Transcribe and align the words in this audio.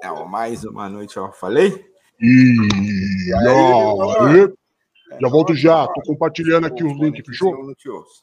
É, 0.00 0.10
ó, 0.10 0.24
mais 0.24 0.64
uma 0.64 0.88
noite, 0.88 1.18
ó. 1.18 1.32
Falei? 1.32 1.84
E, 2.20 3.32
aí, 3.34 3.48
aí. 3.48 5.20
já 5.20 5.28
volto 5.28 5.54
já. 5.54 5.86
Tô 5.86 6.02
compartilhando 6.02 6.66
aqui 6.66 6.84
os 6.84 6.92
links, 6.98 7.26
fechou? 7.26 7.52
Eu 7.52 7.66
não 7.66 7.96
ouço. 7.96 8.22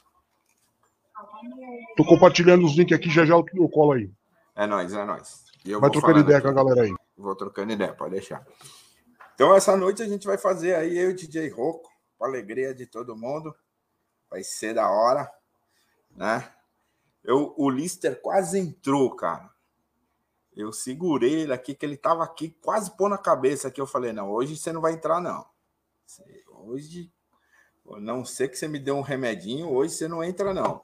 Tô 1.97 2.05
compartilhando 2.05 2.65
os 2.65 2.75
links 2.75 2.95
aqui, 2.97 3.09
já 3.09 3.25
já 3.25 3.35
eu 3.35 3.45
eu 3.53 3.69
colo 3.69 3.93
aí. 3.93 4.11
É 4.55 4.65
nóis, 4.65 4.93
é 4.93 5.03
nóis. 5.03 5.43
Eu 5.65 5.81
Vai 5.81 5.89
trocando 5.89 6.19
ideia 6.19 6.37
aqui. 6.37 6.47
com 6.47 6.51
a 6.51 6.63
galera 6.63 6.81
aí. 6.83 6.95
Vou 7.17 7.35
trocando 7.35 7.73
ideia, 7.73 7.93
pode 7.93 8.11
deixar. 8.11 8.45
Então, 9.33 9.53
essa 9.55 9.75
noite 9.75 10.01
a 10.01 10.07
gente 10.07 10.25
vai 10.25 10.37
fazer 10.37 10.75
aí 10.75 10.97
eu 10.97 11.09
e 11.09 11.13
o 11.13 11.15
DJ 11.15 11.49
Rocco, 11.49 11.89
com 12.17 12.25
a 12.25 12.27
alegria 12.27 12.73
de 12.73 12.85
todo 12.85 13.17
mundo. 13.17 13.53
Vai 14.29 14.43
ser 14.43 14.73
da 14.73 14.89
hora, 14.89 15.29
né? 16.15 16.47
Eu, 17.23 17.53
o 17.57 17.69
Lister 17.69 18.21
quase 18.21 18.59
entrou, 18.59 19.15
cara. 19.15 19.49
Eu 20.55 20.71
segurei 20.71 21.41
ele 21.41 21.53
aqui, 21.53 21.75
que 21.75 21.85
ele 21.85 21.97
tava 21.97 22.23
aqui 22.23 22.55
quase 22.61 22.95
pondo 22.95 23.15
a 23.15 23.17
cabeça 23.17 23.67
aqui. 23.67 23.81
Eu 23.81 23.87
falei, 23.87 24.13
não, 24.13 24.31
hoje 24.31 24.55
você 24.55 24.71
não 24.71 24.79
vai 24.79 24.93
entrar, 24.93 25.19
não. 25.19 25.45
Hoje, 26.47 27.11
não 27.85 28.23
sei 28.23 28.47
que 28.47 28.57
você 28.57 28.67
me 28.67 28.79
deu 28.79 28.95
um 28.95 29.01
remedinho, 29.01 29.69
hoje 29.69 29.93
você 29.93 30.07
não 30.07 30.23
entra, 30.23 30.53
não. 30.53 30.81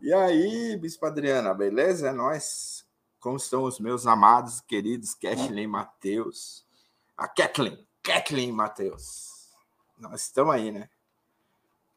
E 0.00 0.12
aí, 0.12 0.76
Bispo 0.76 1.06
Adriana, 1.06 1.54
beleza? 1.54 2.08
É 2.08 2.12
nóis. 2.12 2.84
Como 3.20 3.36
estão 3.36 3.62
os 3.62 3.78
meus 3.78 4.04
amados, 4.06 4.60
queridos 4.60 5.14
Kathleen 5.14 5.68
Matheus? 5.68 6.66
A 7.16 7.28
Kathleen, 7.28 7.86
Kathleen 8.02 8.50
Matheus. 8.50 9.52
Nós 9.96 10.22
estamos 10.22 10.52
aí, 10.52 10.72
né? 10.72 10.90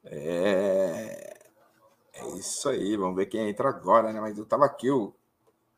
É... 0.04 1.48
é 2.14 2.28
isso 2.38 2.70
aí, 2.70 2.96
vamos 2.96 3.16
ver 3.16 3.26
quem 3.26 3.50
entra 3.50 3.70
agora, 3.70 4.14
né? 4.14 4.22
Mas 4.22 4.38
eu 4.38 4.46
tava 4.46 4.66
aqui, 4.66 4.92
o, 4.92 5.16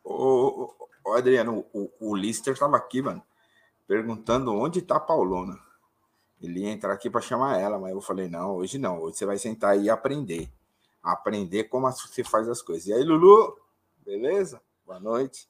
o, 0.03 0.86
o 1.07 1.13
Adriano, 1.13 1.66
o, 1.73 1.89
o 1.99 2.16
Lister 2.16 2.57
tava 2.57 2.75
aqui, 2.75 3.02
mano, 3.02 3.23
perguntando 3.88 4.53
onde 4.53 4.81
tá 4.81 4.97
a 4.97 4.99
Paulona. 4.99 5.57
Ele 6.41 6.61
ia 6.61 6.72
entrar 6.72 6.94
aqui 6.94 7.09
para 7.09 7.22
chamar 7.22 7.59
ela, 7.59 7.80
mas 7.80 7.91
eu 7.91 8.02
falei, 8.02 8.27
não, 8.27 8.55
hoje 8.55 8.77
não, 8.77 9.00
hoje 9.00 9.17
você 9.17 9.25
vai 9.25 9.38
sentar 9.38 9.72
aí 9.72 9.85
e 9.85 9.89
aprender. 9.89 10.52
Aprender 11.02 11.66
como 11.66 11.89
você 11.89 12.23
faz 12.23 12.47
as 12.50 12.61
coisas. 12.61 12.88
E 12.88 12.94
aí, 12.94 13.03
Lulu, 13.03 13.58
beleza? 14.05 14.61
Boa 14.85 15.00
noite. 15.00 15.50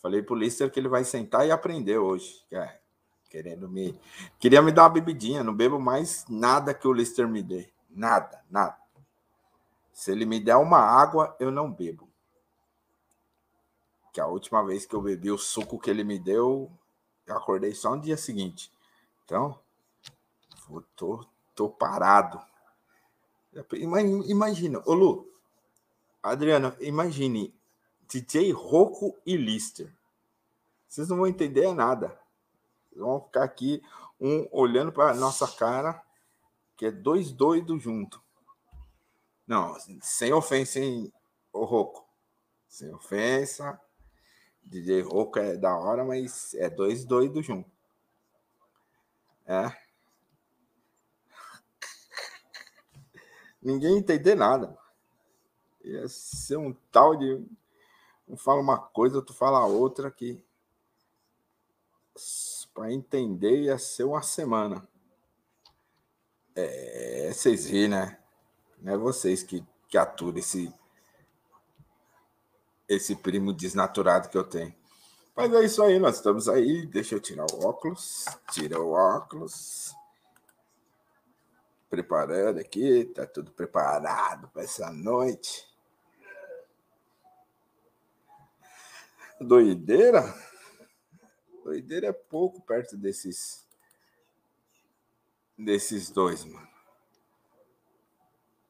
Falei 0.00 0.22
pro 0.22 0.34
Lister 0.34 0.70
que 0.70 0.80
ele 0.80 0.88
vai 0.88 1.04
sentar 1.04 1.46
e 1.46 1.50
aprender 1.50 1.98
hoje. 1.98 2.44
é, 2.52 2.78
querendo 3.28 3.68
me. 3.68 3.98
Queria 4.38 4.62
me 4.62 4.72
dar 4.72 4.82
uma 4.84 4.90
bebidinha, 4.90 5.44
não 5.44 5.54
bebo 5.54 5.78
mais 5.78 6.24
nada 6.28 6.72
que 6.72 6.86
o 6.88 6.92
Lister 6.92 7.28
me 7.28 7.42
dê. 7.42 7.68
Nada, 7.90 8.42
nada. 8.50 8.76
Se 9.92 10.10
ele 10.10 10.24
me 10.24 10.40
der 10.40 10.56
uma 10.56 10.78
água, 10.78 11.36
eu 11.38 11.50
não 11.50 11.70
bebo. 11.70 12.09
Que 14.12 14.20
a 14.20 14.26
última 14.26 14.64
vez 14.64 14.86
que 14.86 14.94
eu 14.94 15.00
bebi 15.00 15.30
o 15.30 15.38
suco 15.38 15.78
que 15.78 15.88
ele 15.90 16.02
me 16.04 16.18
deu, 16.18 16.70
eu 17.26 17.36
acordei 17.36 17.74
só 17.74 17.94
no 17.94 18.02
dia 18.02 18.16
seguinte. 18.16 18.72
Então, 19.24 19.58
eu 20.70 20.82
tô, 20.96 21.24
tô 21.54 21.68
parado. 21.68 22.40
Ima- 23.74 24.00
Imagina, 24.00 24.82
ô 24.86 24.94
Lu, 24.94 25.32
Adriana, 26.22 26.76
imagine 26.80 27.54
DJ 28.08 28.52
Rocco 28.52 29.16
e 29.24 29.36
Lister. 29.36 29.92
Vocês 30.88 31.08
não 31.08 31.18
vão 31.18 31.26
entender 31.26 31.72
nada. 31.72 32.18
Vão 32.94 33.20
ficar 33.20 33.44
aqui, 33.44 33.82
um 34.20 34.48
olhando 34.50 34.92
para 34.92 35.14
nossa 35.14 35.46
cara, 35.46 36.02
que 36.76 36.86
é 36.86 36.90
dois 36.90 37.30
doidos 37.30 37.80
juntos. 37.82 38.20
Não, 39.46 39.76
sem 40.02 40.32
ofensa, 40.32 40.80
hein, 40.80 41.12
ô? 41.52 42.04
Sem 42.68 42.92
ofensa. 42.92 43.80
DJ 44.62 45.02
Rocco 45.02 45.38
é 45.38 45.56
da 45.56 45.76
hora, 45.76 46.04
mas 46.04 46.54
é 46.54 46.70
dois 46.70 47.04
doidos 47.04 47.44
juntos. 47.44 47.70
É. 49.46 49.70
Ninguém 53.60 53.98
entender 53.98 54.34
nada. 54.34 54.78
Ia 55.82 56.08
ser 56.08 56.56
um 56.56 56.72
tal 56.92 57.16
de. 57.16 57.44
Um 58.28 58.36
fala 58.36 58.60
uma 58.60 58.78
coisa, 58.78 59.22
tu 59.22 59.34
fala 59.34 59.66
outra 59.66 60.10
que. 60.10 60.44
Para 62.72 62.92
entender 62.92 63.62
ia 63.62 63.78
ser 63.78 64.04
uma 64.04 64.22
semana. 64.22 64.86
É, 66.54 67.30
vocês 67.32 67.66
viram, 67.66 67.96
né? 67.96 68.18
Não 68.78 68.94
é 68.94 68.96
vocês 68.96 69.42
que, 69.42 69.64
que 69.88 69.98
aturam 69.98 70.38
esse, 70.38 70.72
esse 72.90 73.14
primo 73.14 73.52
desnaturado 73.52 74.28
que 74.28 74.36
eu 74.36 74.42
tenho. 74.42 74.74
Mas 75.36 75.54
é 75.54 75.64
isso 75.64 75.80
aí, 75.82 75.98
nós 76.00 76.16
estamos 76.16 76.48
aí. 76.48 76.84
Deixa 76.86 77.14
eu 77.14 77.20
tirar 77.20 77.46
o 77.52 77.64
óculos. 77.64 78.24
Tira 78.50 78.80
o 78.80 78.90
óculos. 78.90 79.94
Preparando 81.88 82.58
aqui, 82.58 83.04
tá 83.14 83.24
tudo 83.26 83.52
preparado 83.52 84.48
para 84.48 84.62
essa 84.62 84.90
noite. 84.90 85.68
Doideira? 89.40 90.22
Doideira 91.64 92.08
é 92.08 92.12
pouco 92.12 92.60
perto 92.60 92.96
desses 92.96 93.64
desses 95.56 96.10
dois, 96.10 96.44
mano. 96.44 96.68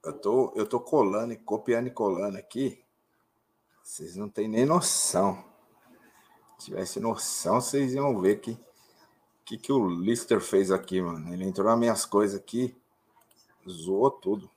Eu 0.05 0.13
tô, 0.13 0.53
eu 0.57 0.67
tô 0.67 0.81
colando 0.81 1.33
e 1.33 1.37
copiando 1.37 1.87
e 1.87 1.91
colando 1.91 2.37
aqui. 2.37 2.83
Vocês 3.91 4.15
não 4.15 4.29
têm 4.29 4.47
nem 4.47 4.65
noção. 4.65 5.45
Se 6.57 6.67
tivesse 6.67 7.01
noção, 7.01 7.61
vocês 7.61 7.93
iam 7.93 8.21
ver 8.21 8.37
que 8.39 8.57
que, 9.45 9.59
que 9.59 9.73
o 9.73 9.89
Lister 9.89 10.41
fez 10.41 10.71
aqui, 10.71 11.03
mano. 11.03 11.35
Ele 11.35 11.43
entrou 11.43 11.67
nas 11.67 11.77
minhas 11.77 12.05
coisas 12.05 12.39
aqui, 12.39 12.73
zoou 13.69 14.09
tudo. 14.09 14.49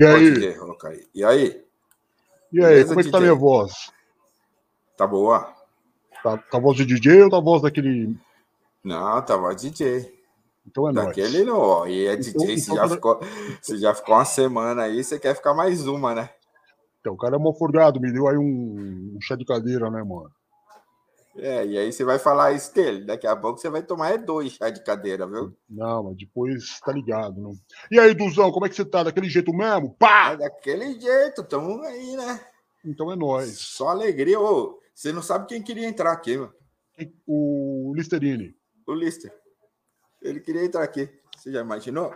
E 0.00 0.04
aí? 0.04 0.54
Aí. 0.84 1.08
E 1.12 1.24
aí? 1.24 1.64
E 2.52 2.60
aí, 2.60 2.68
Beleza, 2.68 2.88
como 2.90 3.00
é 3.00 3.02
que 3.02 3.10
tá 3.10 3.18
minha 3.18 3.34
voz? 3.34 3.90
Tá 4.96 5.04
boa? 5.04 5.52
Tá, 6.22 6.38
tá 6.38 6.58
a 6.58 6.60
voz 6.60 6.76
de 6.76 6.86
DJ 6.86 7.24
ou 7.24 7.30
tá 7.30 7.38
a 7.38 7.40
voz 7.40 7.60
daquele. 7.60 8.16
Não, 8.84 9.20
tava 9.22 9.52
DJ. 9.52 10.16
Então 10.64 10.88
é 10.88 10.92
nóis. 10.92 11.08
Daquele 11.08 11.42
não, 11.42 11.58
ó. 11.58 11.86
E 11.88 12.06
é 12.06 12.14
DJ, 12.14 12.30
Então- 12.30 12.46
você, 12.46 12.52
então 12.52 12.76
já 12.76 12.82
tá- 12.82 12.94
ficou, 12.94 13.20
você 13.60 13.78
já 13.78 13.94
ficou 13.94 14.14
uma 14.14 14.24
semana 14.24 14.82
aí, 14.82 15.02
você 15.02 15.18
quer 15.18 15.34
ficar 15.34 15.54
mais 15.54 15.88
uma, 15.88 16.14
né? 16.14 16.30
Então, 17.06 17.14
o 17.14 17.16
cara 17.16 17.36
é 17.36 17.38
mal 17.38 17.54
forgado, 17.54 18.00
me 18.00 18.12
deu 18.12 18.26
aí 18.26 18.36
um, 18.36 19.14
um 19.14 19.20
chá 19.20 19.36
de 19.36 19.44
cadeira, 19.44 19.88
né, 19.88 20.02
mano? 20.02 20.28
É, 21.36 21.64
e 21.64 21.78
aí 21.78 21.92
você 21.92 22.02
vai 22.02 22.18
falar 22.18 22.52
isso 22.52 22.74
dele. 22.74 23.04
Daqui 23.04 23.28
a 23.28 23.36
pouco 23.36 23.60
você 23.60 23.70
vai 23.70 23.80
tomar 23.80 24.10
é 24.10 24.18
dois 24.18 24.54
chá 24.54 24.70
de 24.70 24.82
cadeira, 24.82 25.24
viu? 25.24 25.56
Não, 25.70 26.02
mas 26.02 26.16
depois 26.16 26.80
tá 26.80 26.90
ligado, 26.90 27.40
não. 27.40 27.52
E 27.92 28.00
aí, 28.00 28.12
Duzão, 28.12 28.50
como 28.50 28.66
é 28.66 28.68
que 28.68 28.74
você 28.74 28.84
tá? 28.84 29.04
Daquele 29.04 29.28
jeito 29.30 29.52
mesmo? 29.52 29.94
Pá! 29.94 30.30
Mas 30.30 30.38
daquele 30.40 30.98
jeito, 30.98 31.44
tamo 31.44 31.80
aí, 31.84 32.16
né? 32.16 32.40
Então 32.84 33.12
é 33.12 33.14
nóis. 33.14 33.56
Só 33.56 33.90
alegria. 33.90 34.40
Ô, 34.40 34.80
você 34.92 35.12
não 35.12 35.22
sabe 35.22 35.46
quem 35.46 35.62
queria 35.62 35.86
entrar 35.86 36.10
aqui, 36.10 36.36
mano. 36.36 36.52
O 37.24 37.92
Listerine. 37.94 38.52
O 38.84 38.94
Lister. 38.94 39.32
Ele 40.20 40.40
queria 40.40 40.64
entrar 40.64 40.82
aqui. 40.82 41.08
Você 41.36 41.52
já 41.52 41.60
imaginou? 41.60 42.12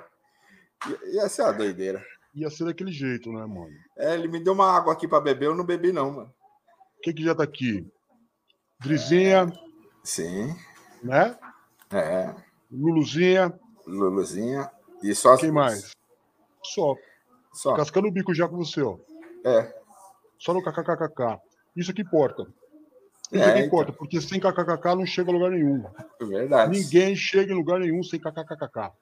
Ia 1.13 1.29
ser 1.29 1.43
uma 1.43 1.53
doideira. 1.53 2.05
Ia 2.35 2.49
ser 2.51 2.65
daquele 2.65 2.93
jeito, 2.93 3.31
né, 3.33 3.45
mano? 3.45 3.71
É, 3.97 4.15
ele 4.15 4.29
me 4.29 4.39
deu 4.43 4.53
uma 4.53 4.71
água 4.71 4.93
aqui 4.93 5.09
pra 5.09 5.21
beber, 5.21 5.47
eu 5.47 5.55
não 5.55 5.65
bebi, 5.65 5.93
não, 5.93 6.11
mano. 6.13 6.35
Quem 7.03 7.15
que 7.15 7.25
já 7.25 7.35
tá 7.35 7.43
aqui? 7.43 7.87
Drizinha, 8.79 9.53
Sim. 10.05 10.55
né? 11.03 11.37
É. 11.93 12.35
Luluzinha. 12.71 13.53
Luluzinha. 13.87 14.71
E 15.03 15.15
só 15.15 15.37
Quem 15.37 15.51
mais? 15.51 15.91
Só. 16.63 16.95
Só. 17.53 17.75
Cascando 17.75 18.09
o 18.09 18.13
bico 18.13 18.33
já 18.33 18.47
com 18.49 18.57
você, 18.59 18.81
ó. 18.81 18.97
É. 19.45 19.75
Só 20.39 20.55
no 20.55 20.63
kkkk. 20.63 21.41
Isso 21.75 21.93
que 21.93 22.03
importa. 22.03 22.47
Isso 23.33 23.43
É, 23.43 23.53
que 23.53 23.59
então. 23.59 23.67
importa, 23.67 23.93
porque 23.93 24.21
sem 24.21 24.39
kkkk 24.41 24.95
não 24.97 25.05
chega 25.07 25.31
a 25.31 25.35
lugar 25.35 25.51
nenhum. 25.51 25.85
É 26.21 26.25
Verdade. 26.25 26.79
Ninguém 26.79 27.17
chega 27.17 27.53
em 27.53 27.57
lugar 27.57 27.81
nenhum 27.81 28.03
sem 28.03 28.21
kkkk. 28.21 28.93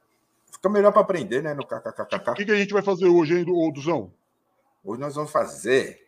Fica 0.58 0.68
melhor 0.68 0.92
pra 0.92 1.02
aprender, 1.02 1.40
né? 1.42 1.54
No 1.54 1.62
O 1.62 1.66
kkkk. 1.66 2.34
que, 2.34 2.44
que 2.44 2.50
a 2.50 2.56
gente 2.56 2.72
vai 2.72 2.82
fazer 2.82 3.06
hoje, 3.06 3.38
hein, 3.38 3.44
Duzão? 3.72 4.12
Hoje 4.84 5.00
nós 5.00 5.14
vamos 5.14 5.30
fazer 5.30 6.04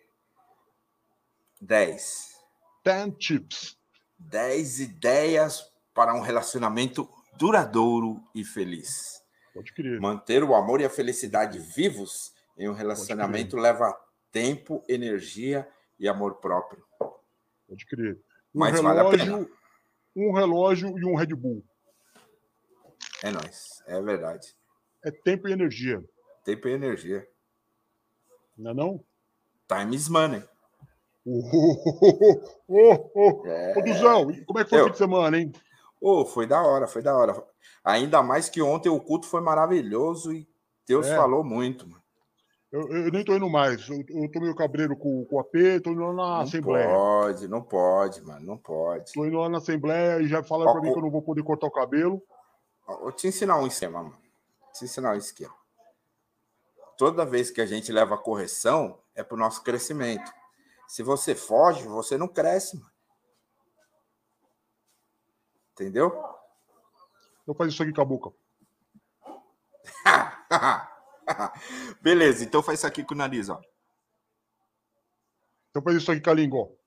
10. 1.60 2.34
10 2.84 3.14
tips. 3.16 3.78
10 4.18 4.80
ideias 4.80 5.72
para 5.94 6.14
um 6.14 6.20
relacionamento 6.20 7.08
duradouro 7.36 8.22
e 8.34 8.44
feliz. 8.44 9.22
Pode 9.54 9.72
crer. 9.72 10.00
Manter 10.00 10.42
o 10.42 10.54
amor 10.54 10.80
e 10.80 10.84
a 10.84 10.90
felicidade 10.90 11.58
vivos 11.58 12.34
em 12.58 12.68
um 12.68 12.72
relacionamento 12.72 13.56
leva 13.56 13.96
tempo, 14.32 14.82
energia 14.88 15.68
e 15.98 16.08
amor 16.08 16.36
próprio. 16.36 16.84
Pode 17.68 17.86
crer. 17.86 18.18
Um 18.54 18.58
Mas 18.58 18.80
vale 18.80 18.98
a 19.00 19.02
relógio, 19.02 19.50
um 20.16 20.32
relógio 20.32 20.98
e 20.98 21.04
um 21.04 21.14
Red 21.14 21.34
Bull. 21.34 21.64
É 23.22 23.30
nóis, 23.30 23.82
é 23.86 24.00
verdade. 24.00 24.54
É 25.04 25.10
tempo 25.10 25.48
e 25.48 25.52
energia. 25.52 26.02
Tempo 26.44 26.68
e 26.68 26.72
energia. 26.72 27.26
Não 28.56 28.70
é 28.70 28.74
não? 28.74 29.04
Time 29.68 29.94
is 29.96 30.08
money. 30.08 30.42
Ô, 31.24 31.40
ô, 32.68 33.10
ô, 33.14 33.46
É. 33.46 33.74
ô, 33.78 33.82
Duzão, 33.82 34.26
como 34.46 34.58
é 34.58 34.64
que 34.64 34.70
foi 34.70 34.78
o 34.78 34.80
Eu- 34.82 34.86
fim 34.86 34.92
de 34.92 34.98
semana, 34.98 35.38
hein? 35.38 35.52
Ô, 36.00 36.24
foi 36.24 36.46
da 36.46 36.62
hora, 36.62 36.86
foi 36.86 37.02
da 37.02 37.14
hora. 37.16 37.42
Ainda 37.84 38.22
mais 38.22 38.48
que 38.48 38.62
ontem 38.62 38.88
o 38.88 39.00
culto 39.00 39.26
foi 39.26 39.40
maravilhoso 39.40 40.32
e 40.32 40.48
Deus 40.86 41.06
É. 41.06 41.16
falou 41.16 41.44
muito, 41.44 41.86
mano. 41.88 42.00
Eu, 42.72 42.88
eu 42.88 43.10
nem 43.12 43.24
tô 43.24 43.34
indo 43.34 43.50
mais. 43.50 43.86
Eu, 43.88 43.96
eu 44.08 44.30
tô 44.30 44.40
meio 44.40 44.54
cabreiro 44.54 44.96
com, 44.96 45.24
com 45.26 45.36
o 45.36 45.40
AP, 45.40 45.80
tô 45.82 45.90
indo 45.90 46.00
lá 46.02 46.12
na 46.12 46.14
Não 46.14 46.40
Assembleia. 46.40 46.88
pode, 46.88 47.48
não 47.48 47.62
pode, 47.62 48.22
mano, 48.22 48.46
não 48.46 48.56
pode. 48.56 49.12
Tô 49.12 49.26
indo 49.26 49.38
lá 49.38 49.48
na 49.48 49.58
Assembleia 49.58 50.22
e 50.22 50.28
já 50.28 50.42
falaram 50.42 50.72
pra 50.72 50.80
mim 50.80 50.92
que 50.92 50.98
eu 50.98 51.02
não 51.02 51.10
vou 51.10 51.20
poder 51.22 51.42
cortar 51.42 51.66
o 51.66 51.70
cabelo. 51.70 52.22
Vou 52.98 53.12
te 53.12 53.28
ensinar 53.28 53.58
um 53.58 53.66
esquema, 53.66 54.02
mano. 54.02 54.18
Vou 54.60 54.72
te 54.72 54.84
ensinar 54.84 55.12
um 55.12 55.18
esquema. 55.18 55.54
Toda 56.96 57.24
vez 57.24 57.50
que 57.50 57.60
a 57.60 57.66
gente 57.66 57.92
leva 57.92 58.18
correção, 58.18 59.00
é 59.14 59.22
pro 59.22 59.36
nosso 59.36 59.62
crescimento. 59.62 60.30
Se 60.88 61.02
você 61.02 61.34
foge, 61.34 61.86
você 61.86 62.18
não 62.18 62.28
cresce, 62.28 62.76
mano. 62.76 62.90
Entendeu? 65.72 66.10
Eu 67.46 67.54
faço 67.54 67.70
isso 67.70 67.82
aqui 67.82 67.92
com 67.92 68.02
a 68.02 68.04
boca. 68.04 68.32
Beleza, 72.02 72.44
então 72.44 72.62
faz 72.62 72.80
isso 72.80 72.86
aqui 72.86 73.04
com 73.04 73.14
o 73.14 73.16
nariz, 73.16 73.48
ó. 73.48 73.60
Eu 75.74 75.82
faço 75.82 75.96
isso 75.96 76.12
aqui 76.12 76.20
com 76.20 76.30
a 76.30 76.34
língua, 76.34 76.60
ó. 76.60 76.79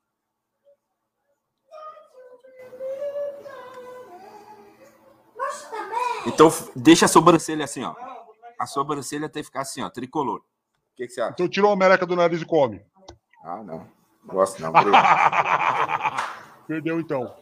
Então 6.26 6.50
deixa 6.74 7.04
a 7.06 7.08
sobrancelha 7.08 7.64
assim, 7.64 7.82
ó. 7.84 7.94
A 8.58 8.66
sobrancelha 8.66 9.28
tem 9.28 9.42
que 9.42 9.46
ficar 9.48 9.60
assim, 9.62 9.82
ó, 9.82 9.90
tricolor. 9.90 10.38
O 10.38 10.96
que, 10.96 11.06
que 11.06 11.12
você 11.12 11.20
acha? 11.20 11.32
Então 11.32 11.48
tira 11.48 11.66
uma 11.66 11.76
meleca 11.76 12.06
do 12.06 12.16
nariz 12.16 12.40
e 12.40 12.46
come. 12.46 12.80
Ah, 13.44 13.62
não. 13.62 13.86
Não 14.24 14.34
gosto 14.34 14.60
não. 14.62 14.72
Perdeu 16.66 16.98
então. 17.00 17.34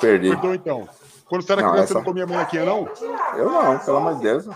Perdi. 0.00 0.28
Perdeu 0.30 0.54
então. 0.54 0.88
Quando 1.26 1.42
você 1.42 1.52
era 1.52 1.62
Não, 1.62 1.70
criança, 1.70 1.84
essa- 1.84 1.94
você 1.94 1.98
não 1.98 2.04
comia 2.04 2.26
melequinha, 2.26 2.64
não? 2.64 2.88
Eu 3.36 3.50
não, 3.50 3.78
pelo 3.78 3.96
amor 3.96 4.16
de 4.16 4.22
Deus. 4.22 4.46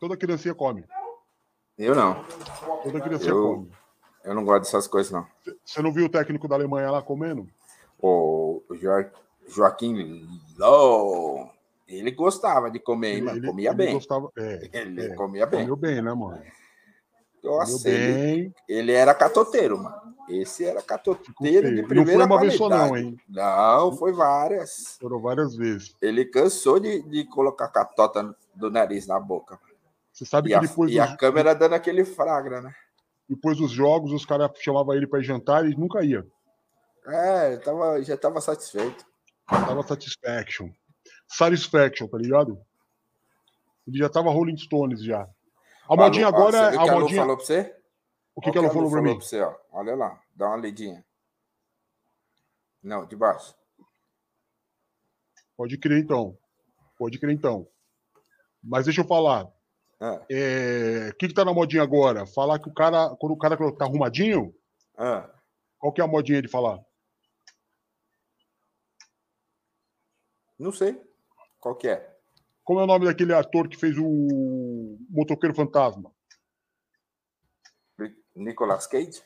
Toda 0.00 0.16
criancinha 0.16 0.54
come. 0.54 0.84
Eu 1.76 1.94
não. 1.94 2.24
Toda 2.82 3.00
criancinha 3.00 3.30
Eu- 3.32 3.42
come. 3.42 3.70
Eu 4.24 4.34
não 4.36 4.44
gosto 4.44 4.60
dessas 4.62 4.86
coisas, 4.86 5.10
não. 5.10 5.26
Você 5.64 5.82
não 5.82 5.92
viu 5.92 6.06
o 6.06 6.08
técnico 6.08 6.46
da 6.46 6.54
Alemanha 6.54 6.90
lá 6.92 7.02
comendo? 7.02 7.46
O 8.00 8.62
Jo- 8.70 9.10
Joaquim 9.48 10.28
Low, 10.56 11.50
ele 11.86 12.10
gostava 12.10 12.70
de 12.70 12.78
comer, 12.78 13.22
mano. 13.22 13.46
Comia 13.46 13.70
ele 13.70 13.76
bem. 13.76 13.94
Gostava, 13.94 14.30
é, 14.36 14.68
Ele 14.72 15.06
é, 15.06 15.14
comia 15.14 15.46
bem. 15.46 15.60
comeu 15.62 15.76
bem, 15.76 16.02
né, 16.02 16.12
mano? 16.12 16.42
Nossa, 17.42 17.88
ele, 17.88 18.52
ele 18.68 18.92
era 18.92 19.12
catoteiro, 19.14 19.76
mano. 19.76 20.14
Esse 20.28 20.64
era 20.64 20.80
catoteiro 20.80 21.68
de 21.68 21.74
feio. 21.74 21.82
Não 21.82 21.88
primeira 21.88 22.20
foi 22.20 22.26
uma 22.26 22.40
vez 22.40 22.54
só, 22.54 22.68
qualidade. 22.68 22.90
não, 22.90 22.96
hein? 22.98 23.20
Não, 23.28 23.92
foi 23.96 24.12
várias. 24.12 24.96
Foram 25.00 25.20
várias 25.20 25.56
vezes. 25.56 25.96
Ele 26.00 26.24
cansou 26.24 26.78
de, 26.78 27.02
de 27.02 27.24
colocar 27.24 27.68
catota 27.68 28.34
do 28.54 28.70
nariz 28.70 29.06
na 29.08 29.18
boca. 29.18 29.58
Você 30.12 30.24
sabe 30.24 30.48
E 30.48 30.52
que 30.52 30.54
a, 30.54 30.60
depois, 30.60 30.92
e 30.92 31.00
a 31.00 31.16
câmera 31.16 31.54
dando 31.54 31.74
aquele 31.74 32.04
fragra, 32.04 32.60
né? 32.60 32.72
depois 33.28 33.56
dos 33.56 33.70
jogos, 33.70 34.12
os 34.12 34.26
caras 34.26 34.50
chamavam 34.60 34.94
ele 34.94 35.06
pra 35.06 35.18
ir 35.18 35.24
jantar 35.24 35.64
e 35.64 35.68
ele 35.68 35.76
nunca 35.76 36.04
ia. 36.04 36.24
É, 37.06 37.56
tava, 37.56 38.00
já 38.02 38.16
tava 38.16 38.40
satisfeito. 38.40 39.04
Tava 39.48 39.82
satisfaction. 39.82 40.68
Satisfaction, 41.28 42.06
tá 42.08 42.18
ligado? 42.18 42.60
Ele 43.86 43.98
já 43.98 44.08
tava 44.08 44.30
Rolling 44.30 44.56
Stones 44.56 45.02
já. 45.02 45.28
A 45.88 45.96
modinha 45.96 46.30
Falou- 46.30 46.46
ó, 46.46 46.48
agora 46.48 46.70
você 46.70 46.76
é. 46.76 46.78
A 46.80 46.84
que 46.84 46.90
a 46.90 46.98
modinha. 47.00 47.20
falou 47.20 47.36
pra 47.36 47.46
você? 47.46 47.76
O 48.34 48.40
que, 48.40 48.50
que 48.52 48.58
ela 48.58 48.70
falou 48.70 48.90
pra 48.90 49.02
mim? 49.02 49.16
pra 49.16 49.24
você, 49.26 49.40
ó. 49.40 49.54
Olha 49.72 49.94
lá, 49.94 50.22
dá 50.34 50.46
uma 50.48 50.56
lidinha. 50.56 51.04
Não, 52.82 53.06
de 53.06 53.14
baixo. 53.16 53.54
Pode 55.56 55.76
crer 55.78 55.98
então. 56.02 56.36
Pode 56.98 57.18
crer 57.18 57.32
então. 57.34 57.68
Mas 58.62 58.84
deixa 58.86 59.00
eu 59.02 59.06
falar. 59.06 59.50
Ah, 60.00 60.20
É, 60.30 61.10
O 61.12 61.16
que, 61.16 61.28
que 61.28 61.34
tá 61.34 61.44
na 61.44 61.52
modinha 61.52 61.82
agora? 61.82 62.26
Falar 62.26 62.58
que 62.58 62.68
o 62.68 62.74
cara, 62.74 63.14
quando 63.16 63.32
o 63.32 63.38
cara 63.38 63.56
tá 63.72 63.84
arrumadinho, 63.84 64.54
ah. 64.96 65.28
qual 65.78 65.92
que 65.92 66.00
é 66.00 66.04
a 66.04 66.08
modinha 66.08 66.40
de 66.42 66.48
falar? 66.48 66.80
Não 70.58 70.72
sei. 70.72 71.00
Qual 71.62 71.76
que 71.76 71.86
é? 71.86 72.12
Como 72.64 72.80
é 72.80 72.82
o 72.82 72.86
nome 72.86 73.06
daquele 73.06 73.32
ator 73.32 73.68
que 73.68 73.76
fez 73.76 73.96
o 73.96 74.98
Motoqueiro 75.08 75.54
Fantasma? 75.54 76.12
Nicolas 78.34 78.86
Cage? 78.88 79.22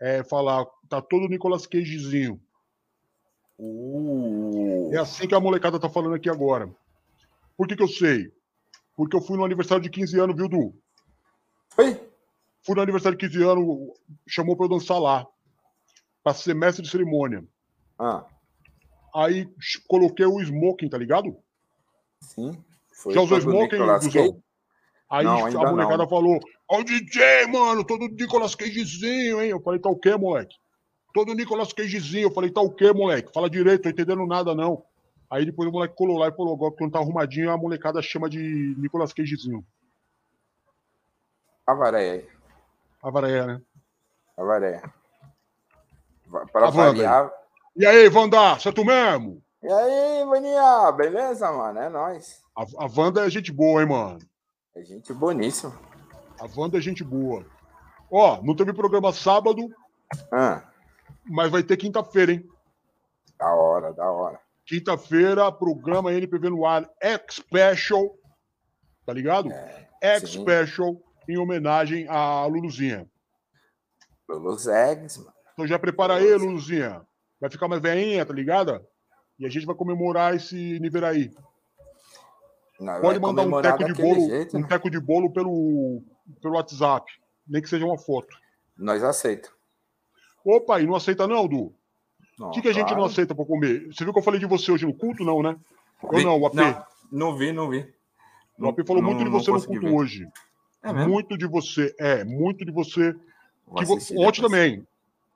É 0.00 0.24
falar, 0.24 0.66
tá 0.88 1.00
todo 1.00 1.28
Nicolas 1.28 1.66
Cagezinho. 1.66 2.40
Uh, 3.58 4.90
É 4.92 4.98
assim 4.98 5.28
que 5.28 5.34
a 5.34 5.40
molecada 5.40 5.78
tá 5.78 5.88
falando 5.88 6.14
aqui 6.14 6.28
agora. 6.28 6.68
Por 7.56 7.68
que, 7.68 7.76
que 7.76 7.82
eu 7.82 7.88
sei? 7.88 8.32
Porque 8.96 9.16
eu 9.16 9.20
fui 9.20 9.36
no 9.36 9.44
aniversário 9.44 9.82
de 9.82 9.90
15 9.90 10.18
anos, 10.18 10.36
viu, 10.36 10.48
Du? 10.48 10.74
Foi? 11.70 11.94
Fui 12.64 12.74
no 12.74 12.82
aniversário 12.82 13.16
de 13.16 13.28
15 13.28 13.42
anos, 13.44 13.92
chamou 14.26 14.56
pra 14.56 14.66
eu 14.66 14.70
dançar 14.70 14.98
lá. 14.98 15.26
Pra 16.24 16.34
ser 16.34 16.54
mestre 16.54 16.82
de 16.82 16.90
cerimônia. 16.90 17.46
Ah, 17.98 18.26
Aí 19.16 19.48
coloquei 19.88 20.26
o 20.26 20.40
smoking, 20.40 20.88
tá 20.88 20.98
ligado? 20.98 21.36
sim. 22.20 22.62
Foi 22.92 23.14
Já 23.14 23.20
usou 23.20 23.38
smoking? 23.38 23.76
Cage? 23.76 24.34
Aí 25.08 25.24
Não, 25.24 25.46
a 25.46 25.50
molecada 25.70 25.98
não. 25.98 26.08
falou: 26.08 26.40
Ó, 26.68 26.80
o 26.80 26.84
DJ, 26.84 27.46
mano, 27.46 27.84
todo 27.84 28.08
Nicolas 28.08 28.54
Cagezinho, 28.54 29.40
hein? 29.42 29.50
Eu 29.50 29.60
falei: 29.60 29.80
tá 29.80 29.88
o 29.88 29.96
quê, 29.98 30.16
moleque? 30.16 30.54
Todo 31.14 31.34
Nicolas 31.34 31.72
Cagezinho. 31.72 32.24
Eu 32.28 32.32
falei: 32.32 32.50
tá 32.50 32.60
o 32.60 32.70
quê, 32.70 32.92
moleque? 32.92 33.32
Fala 33.32 33.48
direito, 33.50 33.82
tô 33.82 33.88
entendendo 33.88 34.26
nada, 34.26 34.54
não. 34.54 34.82
Aí 35.30 35.44
depois 35.44 35.68
o 35.68 35.72
moleque 35.72 35.94
colou 35.94 36.18
lá 36.18 36.28
e 36.28 36.32
falou: 36.34 36.54
agora 36.54 36.74
quando 36.76 36.92
tá 36.92 36.98
arrumadinho, 36.98 37.50
a 37.50 37.56
molecada 37.56 38.00
chama 38.02 38.28
de 38.28 38.74
Nicolas 38.78 39.12
Cagezinho. 39.12 39.64
A 41.66 41.74
vareia 41.74 42.12
aí. 42.14 42.28
A 43.02 43.10
varéia, 43.10 43.46
né? 43.46 43.60
A 44.36 44.42
vareia. 44.44 44.82
Va- 46.26 46.46
Pra 46.46 46.62
A 46.62 46.70
Wanda 46.70 46.92
variar. 46.92 47.30
E 47.76 47.84
aí, 47.86 48.08
Wanda, 48.08 48.54
você 48.54 48.68
é 48.68 48.72
tu 48.72 48.84
mesmo? 48.84 49.42
E 49.62 49.68
aí, 49.70 50.24
maninha? 50.24 50.92
Beleza, 50.92 51.50
mano? 51.52 51.78
É 51.78 51.88
nóis. 51.88 52.40
A, 52.56 52.62
a 52.84 52.88
Wanda 52.96 53.26
é 53.26 53.30
gente 53.30 53.52
boa, 53.52 53.82
hein, 53.82 53.88
mano? 53.88 54.18
É 54.74 54.82
gente 54.82 55.12
boníssima. 55.12 55.78
A 56.40 56.46
Wanda 56.56 56.78
é 56.78 56.80
gente 56.80 57.04
boa. 57.04 57.44
Ó, 58.10 58.40
não 58.42 58.54
teve 58.54 58.72
programa 58.72 59.12
sábado, 59.12 59.68
Ah, 60.32 60.62
mas 61.24 61.50
vai 61.50 61.62
ter 61.62 61.76
quinta-feira, 61.76 62.32
hein? 62.32 62.48
da 63.38 63.52
hora, 63.54 63.92
da 63.92 64.10
hora. 64.10 64.40
Quinta-feira, 64.64 65.50
programa 65.52 66.12
NPV 66.12 66.48
no 66.48 66.64
ar 66.64 66.88
X 67.00 67.36
Special. 67.36 68.16
Tá 69.04 69.12
ligado? 69.12 69.50
X 70.00 70.30
sim. 70.30 70.40
Special 70.40 70.96
em 71.28 71.36
homenagem 71.36 72.06
à 72.08 72.46
Luluzinha. 72.46 73.06
Pelos 74.26 74.66
eggs, 74.66 75.18
mano. 75.18 75.32
Então 75.52 75.66
já 75.66 75.78
prepara 75.78 76.14
aí, 76.14 76.34
Luluzinha. 76.34 77.02
Vai 77.40 77.50
ficar 77.50 77.68
mais 77.68 77.80
veinha, 77.82 78.24
tá 78.24 78.32
ligado? 78.32 78.80
E 79.38 79.44
a 79.46 79.48
gente 79.48 79.66
vai 79.66 79.74
comemorar 79.74 80.34
esse 80.34 80.78
nível 80.80 81.04
aí. 81.04 81.30
Nós 82.80 83.00
Pode 83.00 83.18
mandar 83.18 83.42
um 83.42 83.62
teco 83.62 83.84
de 83.84 83.94
bolo, 83.94 84.28
jeito, 84.28 84.56
um 84.56 84.60
né? 84.60 84.66
teco 84.68 84.90
de 84.90 85.00
bolo 85.00 85.30
pelo, 85.32 86.02
pelo 86.42 86.54
WhatsApp. 86.54 87.10
Nem 87.48 87.62
que 87.62 87.68
seja 87.68 87.84
uma 87.86 87.98
foto. 87.98 88.36
Nós 88.76 89.02
aceita. 89.02 89.48
Opa, 90.44 90.80
e 90.80 90.86
não 90.86 90.94
aceita 90.94 91.26
não, 91.26 91.46
Du? 91.48 91.72
Não, 92.38 92.48
O 92.48 92.50
que, 92.50 92.60
que 92.60 92.68
a 92.68 92.72
gente 92.72 92.94
não 92.94 93.04
aceita 93.04 93.34
pra 93.34 93.44
comer? 93.46 93.86
Você 93.86 94.04
viu 94.04 94.12
que 94.12 94.18
eu 94.18 94.22
falei 94.22 94.38
de 94.38 94.46
você 94.46 94.70
hoje 94.70 94.84
no 94.84 94.92
culto, 94.94 95.24
não, 95.24 95.42
né? 95.42 95.56
Ou 96.02 96.20
não, 96.22 96.38
o 96.38 96.46
AP? 96.46 96.54
Não, 96.54 96.84
não 97.10 97.36
vi, 97.36 97.50
não 97.52 97.70
vi. 97.70 97.90
o 98.58 98.68
AP 98.68 98.86
falou 98.86 99.02
muito 99.02 99.24
de 99.24 99.30
você 99.30 99.50
no 99.50 99.62
culto 99.64 99.80
ver. 99.86 99.92
hoje. 99.92 100.28
É 100.82 100.92
mesmo? 100.92 101.10
Muito 101.10 101.36
de 101.38 101.46
você. 101.46 101.94
É, 101.98 102.24
muito 102.24 102.64
de 102.64 102.70
você. 102.70 103.14
Vou 103.66 103.76
Que 103.78 103.84
vo- 103.86 103.98
Ontem 104.18 104.42
também. 104.42 104.86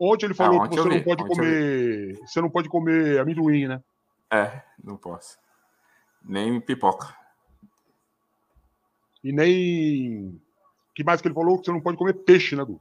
Ontem 0.00 0.26
ele 0.26 0.34
falou 0.34 0.62
Ah, 0.62 0.68
que 0.68 0.80
ontem 0.80 0.82
você 0.82 0.88
eu 0.88 0.94
não 0.96 1.02
pode 1.04 1.22
ontem 1.22 1.34
comer. 1.36 2.18
Você 2.26 2.40
não 2.40 2.50
pode 2.50 2.68
comer 2.70 3.20
amendoim, 3.20 3.68
né? 3.68 3.82
É, 4.32 4.62
não 4.82 4.96
posso. 4.96 5.38
Nem 6.24 6.58
pipoca. 6.60 7.14
E 9.22 9.32
nem. 9.32 10.40
que 10.94 11.04
mais 11.04 11.20
que 11.20 11.28
ele 11.28 11.34
falou? 11.34 11.58
Que 11.58 11.66
você 11.66 11.72
não 11.72 11.80
pode 11.82 11.98
comer 11.98 12.14
peixe, 12.14 12.56
né, 12.56 12.64
Du? 12.64 12.80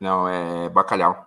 Não, 0.00 0.28
é 0.28 0.68
bacalhau. 0.68 1.24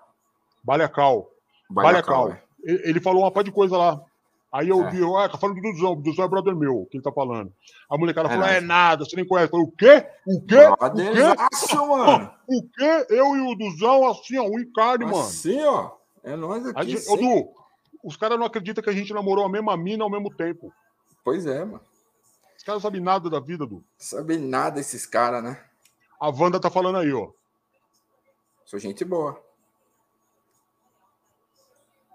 Baleacal. 0.63 1.31
Baleacal. 1.69 2.31
é. 2.31 2.43
Ele 2.63 2.89
ele 2.89 2.99
falou 2.99 3.23
uma 3.23 3.31
par 3.31 3.43
de 3.43 3.51
coisa 3.51 3.77
lá. 3.77 4.01
Aí 4.51 4.69
eu 4.69 4.83
É. 4.85 4.89
vi, 4.89 5.01
ah, 5.03 5.27
tá 5.29 5.37
falando 5.37 5.57
do 5.61 5.61
Duzão, 5.73 5.91
o 5.91 5.95
Duzão 6.01 6.23
é 6.25 6.27
brother 6.27 6.55
meu, 6.55 6.87
que 6.89 6.97
ele 6.97 7.03
tá 7.03 7.11
falando. 7.11 7.51
A 7.89 7.97
molecada 7.97 8.29
É 8.29 8.31
falou, 8.31 8.45
nóis. 8.45 8.57
é 8.57 8.61
nada, 8.61 9.03
você 9.05 9.15
nem 9.15 9.27
conhece. 9.27 9.47
Eu 9.47 9.51
falei, 9.51 9.65
o 9.65 9.71
quê? 9.71 10.07
O 10.25 10.41
quê? 10.45 10.55
O 10.67 10.77
quê? 11.13 11.75
Mano. 11.77 12.31
O 12.47 12.63
quê? 12.69 13.05
Eu 13.09 13.35
e 13.35 13.41
o 13.41 13.55
Duzão, 13.55 14.07
assim, 14.07 14.37
ó, 14.39 14.45
e 14.57 14.65
carne, 14.67 15.03
mano. 15.05 15.17
Assim, 15.19 15.61
ó. 15.63 15.91
É 16.23 16.35
nós 16.37 16.65
aqui. 16.65 16.91
gente- 16.91 17.09
Ô. 17.09 17.17
Du, 17.17 17.49
os 18.03 18.15
caras 18.15 18.39
não 18.39 18.45
acreditam 18.45 18.81
que 18.81 18.89
a 18.89 18.93
gente 18.93 19.13
namorou 19.13 19.43
a 19.45 19.49
mesma 19.49 19.75
mina 19.75 20.03
ao 20.05 20.09
mesmo 20.09 20.33
tempo. 20.33 20.73
Pois 21.25 21.45
é, 21.45 21.65
mano. 21.65 21.81
Os 22.57 22.63
caras 22.63 22.81
não 22.81 22.89
sabem 22.89 23.01
nada 23.01 23.29
da 23.29 23.39
vida, 23.41 23.65
Du. 23.67 23.83
Sabe 23.97 24.37
nada 24.37 24.79
esses 24.79 25.05
caras, 25.05 25.43
né? 25.43 25.61
A 26.19 26.29
Wanda 26.29 26.57
tá 26.59 26.69
falando 26.71 26.97
aí, 26.99 27.11
ó. 27.13 27.29
Sou 28.65 28.79
gente 28.79 29.03
boa. 29.03 29.39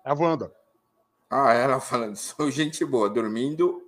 É 0.04 0.10
a 0.10 0.14
Wanda. 0.14 0.50
Ah, 1.34 1.54
ela 1.54 1.80
falando, 1.80 2.14
sou 2.20 2.50
gente 2.50 2.84
boa, 2.84 3.08
dormindo. 3.08 3.80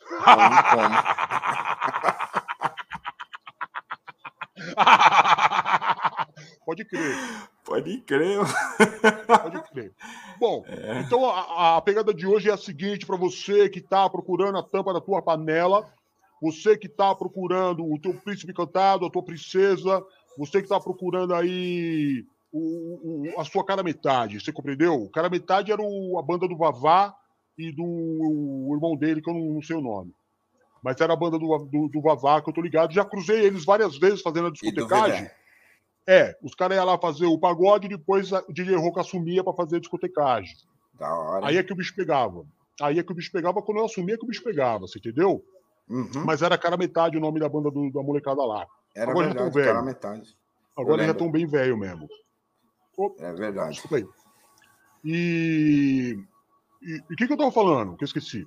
Pode 6.64 6.86
crer. 6.86 7.16
Pode 7.66 8.00
crer. 8.00 8.38
Pode 9.26 9.62
crer. 9.70 9.92
Bom, 10.40 10.64
é. 10.66 11.00
então 11.00 11.28
a, 11.28 11.76
a, 11.76 11.82
pegada 11.82 12.14
de 12.14 12.26
hoje 12.26 12.48
é 12.48 12.52
a 12.54 12.56
seguinte 12.56 13.04
para 13.04 13.18
você 13.18 13.68
que 13.68 13.80
está 13.80 14.08
procurando 14.08 14.56
a 14.56 14.62
tampa 14.62 14.94
da 14.94 15.02
tua 15.02 15.20
panela, 15.20 15.86
você 16.40 16.78
que 16.78 16.86
está 16.86 17.14
procurando 17.14 17.84
o 17.84 18.00
teu 18.00 18.14
príncipe 18.14 18.54
cantado, 18.54 19.04
a 19.04 19.10
tua 19.10 19.22
princesa, 19.22 20.02
você 20.38 20.58
que 20.58 20.64
está 20.64 20.80
procurando 20.80 21.34
aí 21.34 22.24
o, 22.56 23.26
o, 23.34 23.40
a 23.40 23.44
sua 23.44 23.64
cara 23.64 23.82
metade, 23.82 24.40
você 24.40 24.52
compreendeu? 24.52 24.94
O 24.94 25.10
cara 25.10 25.28
metade 25.28 25.72
era 25.72 25.82
o, 25.82 26.16
a 26.18 26.22
banda 26.22 26.46
do 26.46 26.56
Vavá 26.56 27.12
e 27.58 27.72
do 27.72 28.70
irmão 28.72 28.96
dele, 28.96 29.20
que 29.20 29.28
eu 29.28 29.34
não, 29.34 29.54
não 29.54 29.62
sei 29.62 29.74
o 29.74 29.80
nome. 29.80 30.14
Mas 30.80 31.00
era 31.00 31.12
a 31.12 31.16
banda 31.16 31.36
do, 31.36 31.58
do, 31.58 31.88
do 31.88 32.00
Vavá, 32.00 32.40
que 32.40 32.48
eu 32.48 32.54
tô 32.54 32.60
ligado. 32.60 32.94
Já 32.94 33.04
cruzei 33.04 33.40
eles 33.40 33.64
várias 33.64 33.98
vezes 33.98 34.22
fazendo 34.22 34.46
a 34.46 34.50
discotecagem. 34.50 35.28
É, 36.06 36.36
os 36.42 36.54
caras 36.54 36.76
iam 36.76 36.84
lá 36.84 36.98
fazer 36.98 37.26
o 37.26 37.38
pagode 37.38 37.86
e 37.86 37.88
depois 37.88 38.30
o 38.30 38.52
DJ 38.52 38.76
Roca 38.76 39.00
assumia 39.00 39.42
para 39.42 39.54
fazer 39.54 39.76
a 39.76 39.80
discotecagem. 39.80 40.54
Da 40.92 41.12
hora. 41.12 41.46
Aí 41.46 41.56
é 41.56 41.62
que 41.62 41.72
o 41.72 41.76
bicho 41.76 41.94
pegava. 41.96 42.44
Aí 42.80 42.98
é 42.98 43.02
que 43.02 43.10
o 43.10 43.14
bicho 43.14 43.32
pegava, 43.32 43.62
quando 43.62 43.78
eu 43.78 43.86
assumia 43.86 44.16
que 44.16 44.24
o 44.24 44.28
bicho 44.28 44.44
pegava, 44.44 44.80
você 44.80 44.98
entendeu? 44.98 45.44
Uhum. 45.88 46.24
Mas 46.24 46.42
era 46.42 46.58
cara 46.58 46.76
metade 46.76 47.16
o 47.16 47.20
nome 47.20 47.40
da 47.40 47.48
banda 47.48 47.70
do, 47.70 47.90
da 47.90 48.02
molecada 48.02 48.44
lá. 48.44 48.66
Era 48.94 49.10
Agora 49.10 49.26
verdade, 49.26 49.48
já 49.48 49.54
velho. 49.54 49.66
cara 49.66 49.82
metade. 49.82 50.36
Agora 50.76 51.04
já 51.04 51.12
estão 51.12 51.30
bem 51.30 51.46
velho 51.46 51.76
mesmo. 51.76 52.08
É 53.18 53.32
verdade. 53.32 53.72
Desculpa 53.72 53.96
aí. 53.96 54.06
E 55.04 56.18
o 57.10 57.16
que, 57.16 57.26
que 57.26 57.32
eu 57.32 57.36
tava 57.36 57.52
falando? 57.52 57.96
Que 57.96 58.04
eu 58.04 58.06
esqueci. 58.06 58.46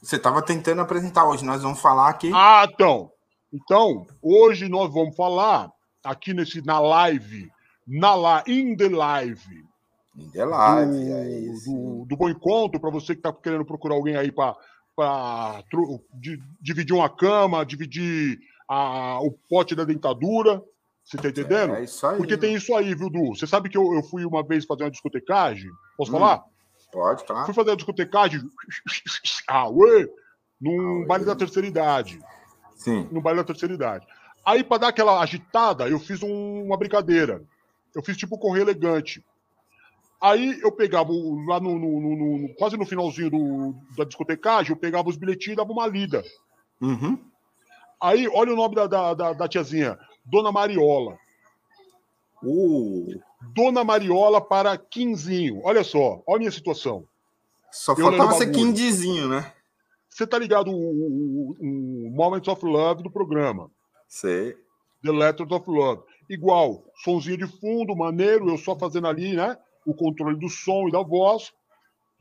Você 0.00 0.16
estava 0.16 0.42
tentando 0.42 0.80
apresentar 0.80 1.26
hoje, 1.26 1.44
nós 1.44 1.62
vamos 1.62 1.80
falar 1.80 2.08
aqui. 2.08 2.30
Ah, 2.32 2.66
então. 2.70 3.10
Então, 3.52 4.06
hoje 4.22 4.68
nós 4.68 4.92
vamos 4.92 5.16
falar 5.16 5.72
aqui 6.04 6.32
nesse 6.32 6.64
na 6.64 6.78
live, 6.78 7.50
na 7.86 8.14
la, 8.14 8.44
in 8.46 8.76
the 8.76 8.88
live. 8.88 9.66
In 10.16 10.30
the 10.30 10.44
live, 10.44 10.92
do, 10.92 11.12
é 11.12 11.40
isso. 11.40 11.70
Do, 11.70 12.04
do 12.06 12.16
bom 12.16 12.28
encontro, 12.28 12.80
para 12.80 12.90
você 12.90 13.14
que 13.14 13.20
está 13.20 13.32
querendo 13.32 13.64
procurar 13.64 13.94
alguém 13.94 14.16
aí 14.16 14.30
para 14.30 14.54
dividir 16.60 16.94
uma 16.94 17.08
cama, 17.08 17.64
dividir 17.64 18.38
a, 18.68 19.20
o 19.20 19.32
pote 19.48 19.74
da 19.74 19.84
dentadura. 19.84 20.62
Você 21.08 21.16
tá 21.16 21.28
entendendo? 21.30 21.74
É, 21.74 21.80
é 21.80 21.84
isso 21.84 22.06
aí. 22.06 22.18
Porque 22.18 22.36
tem 22.36 22.54
isso 22.54 22.74
aí, 22.74 22.94
viu, 22.94 23.08
Du? 23.08 23.34
Você 23.34 23.46
sabe 23.46 23.70
que 23.70 23.78
eu, 23.78 23.94
eu 23.94 24.02
fui 24.02 24.26
uma 24.26 24.42
vez 24.42 24.66
fazer 24.66 24.84
uma 24.84 24.90
discotecagem? 24.90 25.70
Posso 25.96 26.10
hum, 26.10 26.18
falar? 26.18 26.44
Pode, 26.92 27.24
tá. 27.24 27.46
Fui 27.46 27.54
fazer 27.54 27.70
uma 27.70 27.76
discotecagem. 27.76 28.40
Ah, 29.50 29.66
ué, 29.66 30.06
num 30.60 31.04
ah, 31.04 31.06
baile 31.06 31.24
da 31.24 31.34
terceira 31.34 31.66
idade. 31.66 32.20
Sim. 32.76 33.08
No 33.10 33.22
baile 33.22 33.38
da 33.38 33.44
terceira 33.44 33.72
idade. 33.72 34.06
Aí, 34.44 34.62
para 34.62 34.76
dar 34.76 34.88
aquela 34.88 35.22
agitada, 35.22 35.88
eu 35.88 35.98
fiz 35.98 36.22
um, 36.22 36.64
uma 36.64 36.76
brincadeira. 36.76 37.42
Eu 37.94 38.02
fiz 38.02 38.14
tipo 38.14 38.38
correr 38.38 38.60
elegante. 38.60 39.24
Aí 40.20 40.60
eu 40.60 40.70
pegava 40.70 41.10
lá 41.46 41.58
no, 41.58 41.78
no, 41.78 42.00
no, 42.00 42.38
no 42.40 42.54
quase 42.56 42.76
no 42.76 42.84
finalzinho 42.84 43.30
do, 43.30 43.74
da 43.96 44.04
discotecagem, 44.04 44.72
eu 44.72 44.76
pegava 44.76 45.08
os 45.08 45.16
bilhetinhos 45.16 45.54
e 45.54 45.56
dava 45.56 45.72
uma 45.72 45.86
lida. 45.86 46.22
Uhum. 46.78 47.18
Aí, 47.98 48.28
olha 48.28 48.52
o 48.52 48.56
nome 48.56 48.74
da, 48.74 48.86
da, 48.86 49.14
da, 49.14 49.32
da 49.32 49.48
tiazinha. 49.48 49.98
Dona 50.30 50.52
Mariola. 50.52 51.18
Uh. 52.42 53.20
Dona 53.54 53.84
Mariola 53.84 54.40
para 54.40 54.76
Quinzinho. 54.76 55.60
Olha 55.64 55.82
só, 55.82 56.22
olha 56.26 56.36
a 56.36 56.38
minha 56.38 56.50
situação. 56.50 57.04
Só 57.70 57.94
faltava 57.94 58.32
ser 58.32 58.50
Quindizinho, 58.50 59.28
né? 59.28 59.52
Você 60.08 60.26
tá 60.26 60.38
ligado 60.38 60.70
o, 60.70 60.74
o, 60.74 61.56
o 61.60 62.10
Moments 62.10 62.48
of 62.48 62.64
Love 62.64 63.02
do 63.02 63.10
programa? 63.10 63.70
Sei. 64.08 64.56
The 65.02 65.12
Letters 65.12 65.50
of 65.50 65.70
Love. 65.70 66.02
Igual, 66.28 66.84
sonzinho 67.04 67.38
de 67.38 67.46
fundo, 67.46 67.94
maneiro, 67.94 68.48
eu 68.48 68.58
só 68.58 68.76
fazendo 68.76 69.06
ali, 69.06 69.34
né? 69.34 69.56
O 69.86 69.94
controle 69.94 70.38
do 70.38 70.48
som 70.48 70.88
e 70.88 70.92
da 70.92 71.02
voz. 71.02 71.52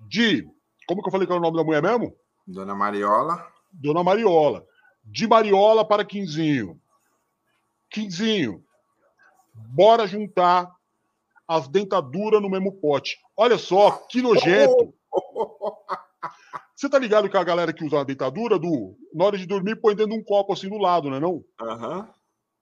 De. 0.07 0.47
Como 0.87 1.01
que 1.01 1.07
eu 1.07 1.11
falei 1.11 1.25
que 1.25 1.33
era 1.33 1.39
o 1.39 1.43
nome 1.43 1.57
da 1.57 1.63
mulher 1.63 1.81
mesmo? 1.81 2.13
Dona 2.45 2.75
Mariola. 2.75 3.45
Dona 3.71 4.03
Mariola. 4.03 4.65
De 5.03 5.27
Mariola 5.27 5.83
para 5.83 6.05
Quinzinho. 6.05 6.79
Quinzinho, 7.89 8.63
bora 9.53 10.08
juntar 10.08 10.72
as 11.48 11.67
dentaduras 11.67 12.41
no 12.41 12.50
mesmo 12.50 12.74
pote. 12.74 13.17
Olha 13.36 13.58
só, 13.58 13.91
que 14.10 14.22
nojento. 14.22 14.94
Você 16.75 16.88
tá 16.89 17.00
ligado 17.00 17.29
que 17.29 17.38
a 17.38 17.44
galera 17.44 17.74
que 17.74 17.84
usa 17.84 18.01
a 18.01 18.03
dentadura, 18.03 18.60
do, 18.60 18.96
na 19.12 19.25
hora 19.25 19.38
de 19.38 19.48
dormir, 19.48 19.77
põe 19.77 19.96
dentro 19.96 20.12
de 20.12 20.20
um 20.20 20.24
copo 20.24 20.53
assim 20.53 20.70
do 20.70 20.77
lado, 20.77 21.10
né? 21.10 21.20
Não? 21.20 21.44
Uhum. 21.60 22.08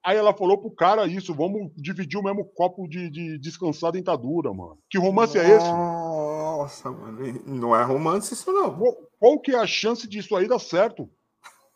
Aí 0.06 0.16
ela 0.16 0.34
falou 0.34 0.58
pro 0.58 0.70
cara 0.70 1.08
isso, 1.08 1.34
vamos 1.34 1.72
dividir 1.76 2.18
o 2.18 2.24
mesmo 2.24 2.46
copo 2.46 2.88
de, 2.88 3.10
de 3.10 3.40
descansar 3.40 3.90
a 3.90 3.94
dentadura, 3.94 4.54
mano. 4.54 4.78
Que 4.90 4.98
romance 4.98 5.36
Nossa, 5.36 5.50
é 5.50 5.58
esse? 5.58 5.68
Nossa, 5.68 6.92
mano. 6.92 7.42
Não 7.46 7.76
é 7.76 7.84
romance 7.84 8.34
isso, 8.34 8.54
não. 8.54 8.78
Qual, 8.78 8.96
qual 9.20 9.40
que 9.40 9.52
é 9.52 9.60
a 9.60 9.68
chance 9.68 10.08
disso 10.08 10.36
aí 10.36 10.48
dar 10.48 10.60
certo? 10.60 11.10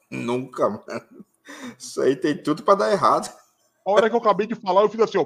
Nunca, 0.09 0.69
mano. 0.69 1.25
Isso 1.77 2.01
aí 2.01 2.15
tem 2.15 2.37
tudo 2.37 2.63
para 2.63 2.75
dar 2.75 2.91
errado. 2.91 3.35
A 3.89 3.91
hora 3.91 4.09
que 4.09 4.15
eu 4.15 4.19
acabei 4.19 4.45
de 4.45 4.55
falar, 4.55 4.81
eu 4.83 4.89
fiz 4.89 5.01
assim, 5.01 5.17
ó. 5.17 5.25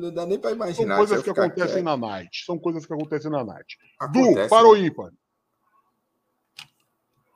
Não 0.00 0.12
dá 0.12 0.24
nem 0.24 0.38
para 0.38 0.52
imaginar. 0.52 0.96
São 0.96 1.06
coisas 1.06 1.22
que 1.22 1.30
acontecem 1.30 1.82
na 1.82 1.96
night. 1.96 2.44
São 2.44 2.58
coisas 2.58 2.86
que 2.86 2.92
acontecem 2.92 3.30
na 3.30 3.44
night. 3.44 3.76
Acontece, 3.98 4.42
du, 4.42 4.48
para 4.48 4.68
ou 4.68 4.76
ímpar? 4.76 5.10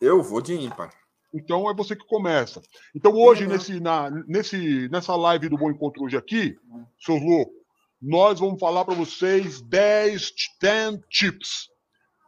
Eu 0.00 0.22
vou 0.22 0.40
de 0.40 0.54
ímpar. 0.54 0.94
Então 1.34 1.68
é 1.68 1.74
você 1.74 1.96
que 1.96 2.06
começa. 2.06 2.62
Então 2.94 3.12
hoje, 3.12 3.46
nesse, 3.46 3.80
na, 3.80 4.10
nesse, 4.28 4.88
nessa 4.88 5.16
live 5.16 5.48
do 5.48 5.58
Bom 5.58 5.70
Encontro 5.70 6.04
hoje 6.04 6.16
aqui, 6.16 6.56
seus 7.00 7.20
loucos, 7.20 7.54
nós 8.00 8.38
vamos 8.38 8.60
falar 8.60 8.84
para 8.84 8.94
vocês 8.94 9.60
10, 9.62 10.32
10 10.60 11.00
tips 11.08 11.71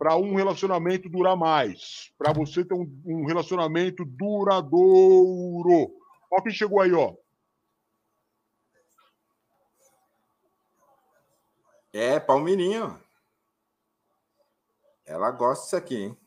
para 0.04 0.16
um 0.18 0.34
relacionamento 0.34 1.08
durar 1.08 1.34
mais, 1.34 2.12
para 2.18 2.30
você 2.30 2.62
ter 2.62 2.74
um, 2.74 2.84
um, 3.06 3.24
relacionamento 3.24 4.04
duradouro. 4.04 5.96
Ó 6.30 6.42
quem 6.42 6.52
chegou 6.52 6.82
aí, 6.82 6.92
ó. 6.92 7.14
É, 11.90 12.20
Palmeirinha. 12.20 13.00
Ela 15.06 15.30
gosta 15.30 15.64
disso 15.64 15.76
aqui, 15.76 15.96
hein? 15.96 16.18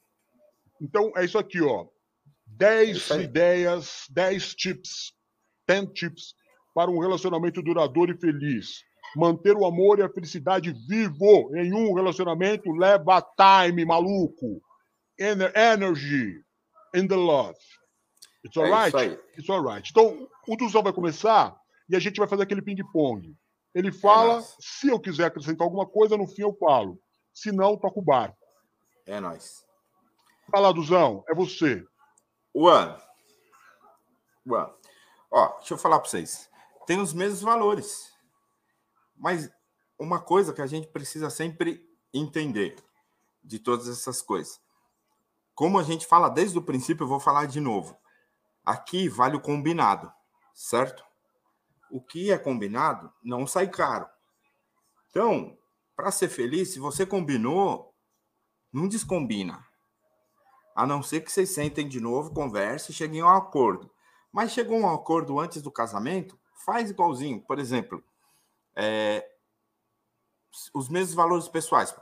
Então 0.82 1.12
é 1.16 1.24
isso 1.24 1.38
aqui, 1.38 1.62
ó. 1.62 1.88
10 2.48 3.12
é 3.12 3.22
ideias, 3.22 4.08
10 4.10 4.56
tips, 4.56 5.14
10 5.68 5.94
tips 5.94 6.34
para 6.74 6.90
um 6.90 6.98
relacionamento 6.98 7.62
duradouro 7.62 8.12
e 8.12 8.18
feliz. 8.18 8.84
Manter 9.16 9.56
o 9.56 9.66
amor 9.66 10.00
e 10.00 10.04
a 10.04 10.10
felicidade 10.10 10.74
vivo 10.88 11.56
em 11.56 11.74
um 11.74 11.94
relacionamento 11.94 12.72
leva 12.72 13.22
time, 13.22 13.86
maluco. 13.86 14.62
Ener 15.20 15.52
energy 15.56 16.44
in 16.94 17.08
the 17.08 17.16
love. 17.16 17.58
It's 18.46 18.56
é 18.58 18.62
alright? 18.62 18.96
É 18.98 19.40
It's 19.40 19.50
alright. 19.50 19.90
Então, 19.90 20.28
o 20.48 20.56
Duzão 20.56 20.84
vai 20.84 20.94
começar 20.94 21.56
e 21.90 21.96
a 21.96 22.00
gente 22.00 22.18
vai 22.18 22.28
fazer 22.28 22.44
aquele 22.44 22.62
ping-pong. 22.62 23.36
Ele 23.74 23.92
fala, 23.92 24.40
é 24.40 24.44
se 24.60 24.88
eu 24.88 25.00
quiser 25.00 25.26
acrescentar 25.26 25.66
alguma 25.66 25.86
coisa, 25.86 26.18
no 26.18 26.28
fim 26.28 26.44
eu 26.44 26.54
falo. 26.54 27.00
Se 27.34 27.52
não, 27.52 27.78
toca 27.78 28.00
o 28.00 28.04
barco. 28.04 28.38
É 29.06 29.20
nóis. 29.20 29.64
Fala, 30.52 30.74
Duzão, 30.74 31.24
é 31.28 31.36
você. 31.36 31.84
One. 32.54 32.96
One. 34.48 34.72
Ó, 35.30 35.58
deixa 35.58 35.74
eu 35.74 35.78
falar 35.78 36.00
para 36.00 36.10
vocês. 36.10 36.50
Tem 36.86 37.00
os 37.00 37.14
mesmos 37.14 37.42
valores. 37.42 38.17
Mas 39.18 39.50
uma 39.98 40.22
coisa 40.22 40.54
que 40.54 40.62
a 40.62 40.68
gente 40.68 40.88
precisa 40.88 41.30
sempre 41.30 41.84
entender 42.14 42.76
de 43.44 43.60
todas 43.60 43.88
essas 43.88 44.22
coisas. 44.22 44.62
Como 45.56 45.80
a 45.80 45.84
gente 45.84 46.06
fala 46.06 46.30
desde 46.30 46.58
o 46.58 46.62
princípio, 46.62 47.04
eu 47.04 47.08
vou 47.08 47.20
falar 47.20 47.48
de 47.48 47.60
novo. 47.60 47.98
Aqui 48.64 49.10
vale 49.10 49.36
o 49.36 49.42
combinado, 49.42 50.12
certo? 50.54 51.04
O 51.90 52.02
que 52.02 52.32
é 52.32 52.38
combinado 52.38 53.12
não 53.24 53.48
sai 53.48 53.68
caro. 53.68 54.08
Então, 55.10 55.58
para 55.96 56.12
ser 56.12 56.30
feliz, 56.30 56.74
se 56.74 56.80
você 56.80 57.06
combinou, 57.06 57.96
não 58.72 58.88
descombina. 58.88 59.66
A 60.76 60.86
não 60.86 61.02
ser 61.02 61.22
que 61.22 61.32
vocês 61.32 61.50
sentem 61.50 61.88
de 61.88 62.00
novo, 62.00 62.32
conversem 62.32 62.92
e 62.92 62.96
cheguem 62.96 63.22
a 63.22 63.26
um 63.26 63.30
acordo. 63.30 63.90
Mas 64.32 64.52
chegou 64.52 64.78
um 64.78 64.94
acordo 64.94 65.40
antes 65.40 65.62
do 65.62 65.72
casamento, 65.72 66.40
faz 66.64 66.92
igualzinho. 66.92 67.42
Por 67.42 67.58
exemplo, 67.58 68.04
é, 68.80 69.28
os 70.72 70.88
mesmos 70.88 71.16
valores 71.16 71.48
pessoais. 71.48 71.96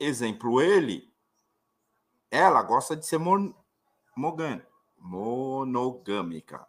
Exemplo, 0.00 0.62
ele, 0.62 1.12
ela 2.30 2.62
gosta 2.62 2.96
de 2.96 3.06
ser 3.06 3.18
mon, 3.18 3.52
monogâmica. 4.96 6.66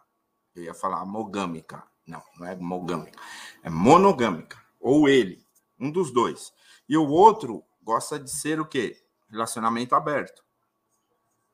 Eu 0.53 0.63
ia 0.63 0.73
falar 0.73 1.05
mogâmica. 1.05 1.81
Não, 2.05 2.21
não 2.37 2.47
é 2.47 2.55
monogâmica. 2.57 3.17
É 3.63 3.69
monogâmica. 3.69 4.61
Ou 4.77 5.07
ele, 5.07 5.41
um 5.79 5.89
dos 5.89 6.11
dois. 6.11 6.53
E 6.87 6.97
o 6.97 7.07
outro 7.07 7.63
gosta 7.81 8.19
de 8.19 8.29
ser 8.29 8.59
o 8.59 8.65
quê? 8.65 9.01
Relacionamento 9.29 9.95
aberto. 9.95 10.43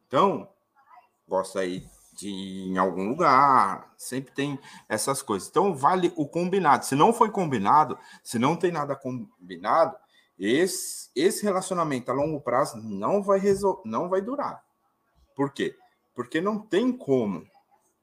Então, 0.07 0.49
gosta 1.27 1.59
aí 1.59 1.87
de 2.15 2.29
em 2.29 2.77
algum 2.77 3.09
lugar, 3.09 3.93
sempre 3.97 4.33
tem 4.33 4.59
essas 4.87 5.21
coisas. 5.21 5.47
Então, 5.49 5.75
vale 5.75 6.13
o 6.15 6.27
combinado. 6.27 6.85
Se 6.85 6.95
não 6.95 7.13
foi 7.13 7.29
combinado, 7.29 7.97
se 8.23 8.39
não 8.39 8.55
tem 8.55 8.71
nada 8.71 8.95
combinado, 8.95 9.95
esse, 10.37 11.09
esse 11.15 11.43
relacionamento 11.43 12.11
a 12.11 12.13
longo 12.13 12.41
prazo 12.41 12.77
não 12.77 13.21
vai, 13.21 13.39
resol 13.39 13.81
não 13.85 14.09
vai 14.09 14.21
durar. 14.21 14.63
Por 15.35 15.51
quê? 15.51 15.75
Porque 16.13 16.41
não 16.41 16.59
tem 16.59 16.91
como. 16.91 17.45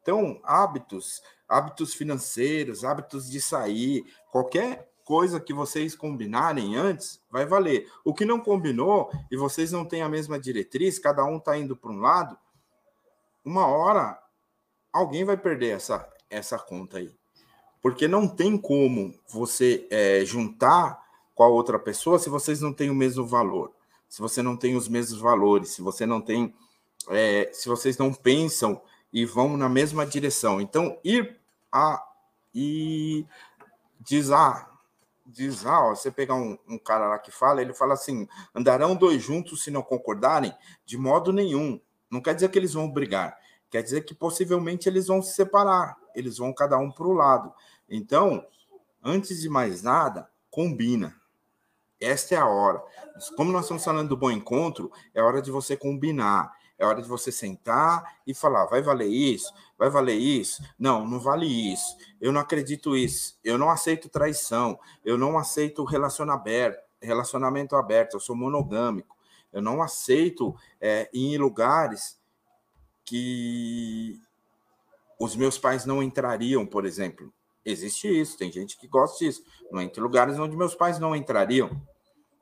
Então, 0.03 0.41
hábitos, 0.43 1.23
hábitos 1.49 1.95
financeiros, 1.95 2.85
hábitos 2.85 3.31
de 3.31 3.41
sair, 3.41 4.05
qualquer 4.31 4.91
coisa 5.05 5.41
que 5.41 5.53
vocês 5.53 5.95
combinarem 5.95 6.77
antes, 6.77 7.21
vai 7.31 7.47
valer. 7.47 7.89
O 8.05 8.15
que 8.15 8.25
não 8.25 8.41
combinou 8.41 9.11
e 9.31 9.37
vocês 9.37 9.73
não 9.73 9.85
têm 9.85 10.03
a 10.03 10.09
mesma 10.09 10.39
diretriz, 10.39 10.99
cada 10.99 11.25
um 11.25 11.37
está 11.37 11.57
indo 11.57 11.77
para 11.77 11.91
um 11.91 12.01
lado, 12.01 12.37
uma 13.45 13.67
hora 13.67 14.19
alguém 14.93 15.25
vai 15.25 15.37
perder 15.37 15.77
essa, 15.77 16.09
essa 16.29 16.59
conta 16.59 16.99
aí. 16.99 17.15
Porque 17.81 18.07
não 18.07 18.29
tem 18.29 18.57
como 18.57 19.15
você 19.29 19.87
é, 19.91 20.25
juntar 20.25 21.03
com 21.35 21.43
a 21.43 21.49
outra 21.49 21.79
pessoa 21.79 22.19
se 22.19 22.29
vocês 22.29 22.61
não 22.61 22.73
têm 22.73 22.91
o 22.91 22.95
mesmo 22.95 23.27
valor, 23.27 23.73
se 24.09 24.21
você 24.21 24.43
não 24.43 24.57
tem 24.57 24.77
os 24.77 24.89
mesmos 24.89 25.21
valores, 25.21 25.71
se 25.71 25.83
você 25.83 26.07
não 26.07 26.21
tem, 26.21 26.55
é, 27.09 27.51
se 27.53 27.69
vocês 27.69 27.99
não 27.99 28.13
pensam 28.13 28.81
e 29.13 29.25
vão 29.25 29.57
na 29.57 29.69
mesma 29.69 30.07
direção. 30.07 30.61
Então, 30.61 30.99
ir 31.03 31.41
a 31.71 32.03
e 32.55 33.27
diz 33.99 34.31
ah, 35.65 35.87
ó, 35.87 35.95
você 35.95 36.11
pegar 36.11 36.35
um, 36.35 36.59
um, 36.69 36.79
cara 36.79 37.09
lá 37.09 37.19
que 37.19 37.31
fala, 37.31 37.63
ele 37.63 37.73
fala 37.73 37.95
assim: 37.95 38.29
andarão 38.55 38.95
dois 38.95 39.23
juntos 39.23 39.63
se 39.65 39.71
não 39.71 39.83
concordarem? 39.83 40.55
De 40.85 40.99
modo 40.99 41.33
nenhum. 41.33 41.81
Não 42.13 42.21
quer 42.21 42.35
dizer 42.35 42.51
que 42.51 42.59
eles 42.59 42.75
vão 42.75 42.91
brigar, 42.91 43.39
quer 43.71 43.83
dizer 43.83 44.03
que 44.03 44.15
possivelmente 44.15 44.87
eles 44.87 45.07
vão 45.07 45.23
se 45.23 45.35
separar, 45.35 45.97
eles 46.15 46.37
vão 46.37 46.53
cada 46.53 46.77
um 46.77 46.93
para 46.93 47.07
o 47.07 47.15
lado. 47.15 47.51
Então, 47.89 48.47
antes 49.03 49.41
de 49.41 49.49
mais 49.49 49.83
nada, 49.83 50.29
combina. 50.51 51.17
Esta 51.99 52.35
é 52.35 52.39
a 52.39 52.47
hora. 52.47 52.83
Como 53.35 53.51
nós 53.51 53.63
estamos 53.63 53.83
falando 53.83 54.11
do 54.11 54.17
bom 54.17 54.31
encontro, 54.31 54.93
é 55.15 55.23
hora 55.23 55.41
de 55.41 55.51
você 55.51 55.75
combinar. 55.75 56.53
É 56.79 56.85
hora 56.85 57.01
de 57.01 57.09
você 57.09 57.33
sentar 57.33 58.19
e 58.27 58.35
falar: 58.35 58.67
vai 58.67 58.83
valer 58.83 59.07
isso? 59.09 59.51
Vai 59.79 59.89
valer 59.89 60.17
isso? 60.17 60.63
Não, 60.79 61.07
não 61.07 61.19
vale 61.21 61.47
isso. 61.47 61.97
Eu 62.21 62.31
não 62.33 62.41
acredito 62.41 62.95
isso. 62.95 63.39
Eu 63.43 63.57
não 63.57 63.71
aceito 63.71 64.09
traição. 64.09 64.79
Eu 65.05 65.17
não 65.17 65.39
aceito 65.39 65.85
relacionamento 65.85 67.77
aberto. 67.77 68.15
Eu 68.15 68.21
sou 68.21 68.37
monogâmico. 68.37 69.17
Eu 69.53 69.61
não 69.61 69.83
aceito 69.83 70.55
é, 70.81 71.11
ir 71.13 71.35
em 71.35 71.39
lugares 71.39 72.19
que 73.05 74.21
os 75.19 75.37
meus 75.37 75.59
pais 75.59 75.85
não 75.85 76.03
entrariam, 76.03 76.67
por 76.67 76.85
exemplo. 76.85 77.33
Existe 77.65 78.09
isso, 78.09 78.37
tem 78.37 78.51
gente 78.51 78.77
que 78.77 78.89
gosta 78.89 79.25
disso. 79.25 79.45
Não 79.71 79.81
entre 79.81 80.01
lugares 80.01 80.39
onde 80.39 80.57
meus 80.57 80.75
pais 80.75 80.99
não 80.99 81.15
entrariam. 81.15 81.71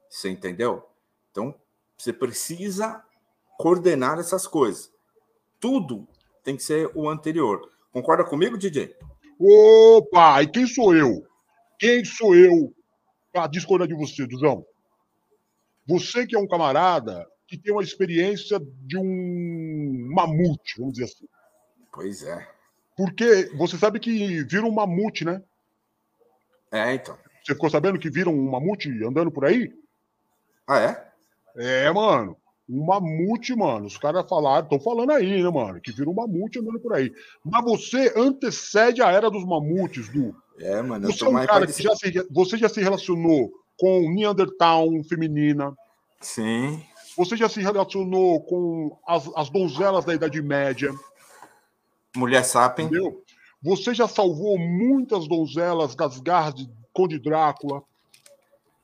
Você 0.09 0.31
entendeu? 0.31 0.83
Então, 1.31 1.55
você 1.97 2.13
precisa 2.13 3.05
coordenar 3.59 4.19
essas 4.19 4.47
coisas. 4.47 4.91
Tudo 5.59 6.09
tem 6.43 6.57
que 6.57 6.63
ser 6.63 6.91
o 6.95 7.09
anterior. 7.09 7.71
Concorda 7.93 8.25
comigo, 8.25 8.57
DJ? 8.57 8.97
Opa! 9.39 10.43
E 10.43 10.47
quem 10.47 10.67
sou 10.67 10.95
eu? 10.95 11.27
Quem 11.79 12.05
sou 12.05 12.35
eu 12.35 12.75
para 13.33 13.47
discordar 13.47 13.87
de 13.87 13.95
você, 13.95 14.27
Duzão? 14.27 14.65
Você 15.87 16.27
que 16.27 16.37
é 16.37 16.39
um 16.39 16.47
camarada 16.47 17.27
que 17.47 17.59
tem 17.59 17.73
uma 17.73 17.83
experiência 17.83 18.61
de 18.61 18.97
um 18.97 20.09
mamute, 20.15 20.79
vamos 20.79 20.95
dizer 20.95 21.07
assim. 21.07 21.27
Pois 21.93 22.23
é. 22.23 22.49
Porque 22.97 23.51
você 23.57 23.77
sabe 23.77 23.99
que 23.99 24.45
vira 24.45 24.65
um 24.65 24.73
mamute, 24.73 25.25
né? 25.25 25.43
É, 26.71 26.95
então. 26.95 27.19
Você 27.43 27.55
ficou 27.55 27.71
sabendo 27.71 27.99
que 27.99 28.11
viram 28.11 28.33
um 28.33 28.51
mamute 28.51 28.89
andando 29.05 29.31
por 29.31 29.45
aí? 29.45 29.73
Ah, 30.67 30.79
é? 30.79 31.11
É, 31.57 31.91
mano 31.91 32.37
um 32.71 32.85
mamute, 32.85 33.55
mano. 33.55 33.87
Os 33.87 33.99
caras 33.99 34.29
falaram, 34.29 34.65
estão 34.65 34.79
falando 34.79 35.11
aí, 35.11 35.43
né, 35.43 35.51
mano? 35.51 35.81
Que 35.81 35.91
vira 35.91 36.09
um 36.09 36.15
mamute 36.15 36.61
andando 36.61 36.79
por 36.79 36.95
aí. 36.95 37.13
Mas 37.45 37.65
você 37.65 38.13
antecede 38.17 39.03
a 39.03 39.11
era 39.11 39.29
dos 39.29 39.45
mamutes, 39.45 40.09
Du. 40.09 40.35
É, 40.59 40.81
mano. 40.81 41.11
Você 41.11 41.25
é 41.25 41.29
um 41.29 41.45
cara 41.45 41.67
que 41.67 41.83
já 41.83 41.97
se, 41.97 42.13
você 42.31 42.57
já 42.57 42.69
se 42.69 42.81
relacionou 42.81 43.51
com 43.81 44.13
Neandertal 44.13 44.87
feminina. 45.09 45.75
Sim. 46.21 46.85
Você 47.17 47.35
já 47.35 47.49
se 47.49 47.63
relacionou 47.63 48.43
com 48.43 48.95
as, 49.07 49.29
as 49.35 49.49
donzelas 49.49 50.05
da 50.05 50.15
Idade 50.15 50.41
Média. 50.43 50.93
Mulher 52.15 52.45
sapien. 52.45 52.87
Entendeu? 52.87 53.25
Você 53.63 53.95
já 53.95 54.07
salvou 54.07 54.59
muitas 54.59 55.27
donzelas 55.27 55.95
das 55.95 56.21
garras 56.21 56.55
de 56.55 56.71
Conde 56.93 57.19
Drácula. 57.19 57.83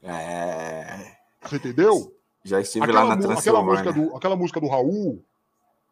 É. 0.03 1.13
Você 1.43 1.57
entendeu? 1.57 2.15
Já 2.43 2.61
estive 2.61 2.85
aquela, 2.85 3.03
lá 3.03 3.17
na 3.17 3.23
Transilvânia. 3.23 3.81
Aquela 3.81 3.93
música, 3.93 3.93
do, 3.93 4.17
aquela 4.17 4.37
música 4.37 4.61
do 4.61 4.69
Raul, 4.69 5.23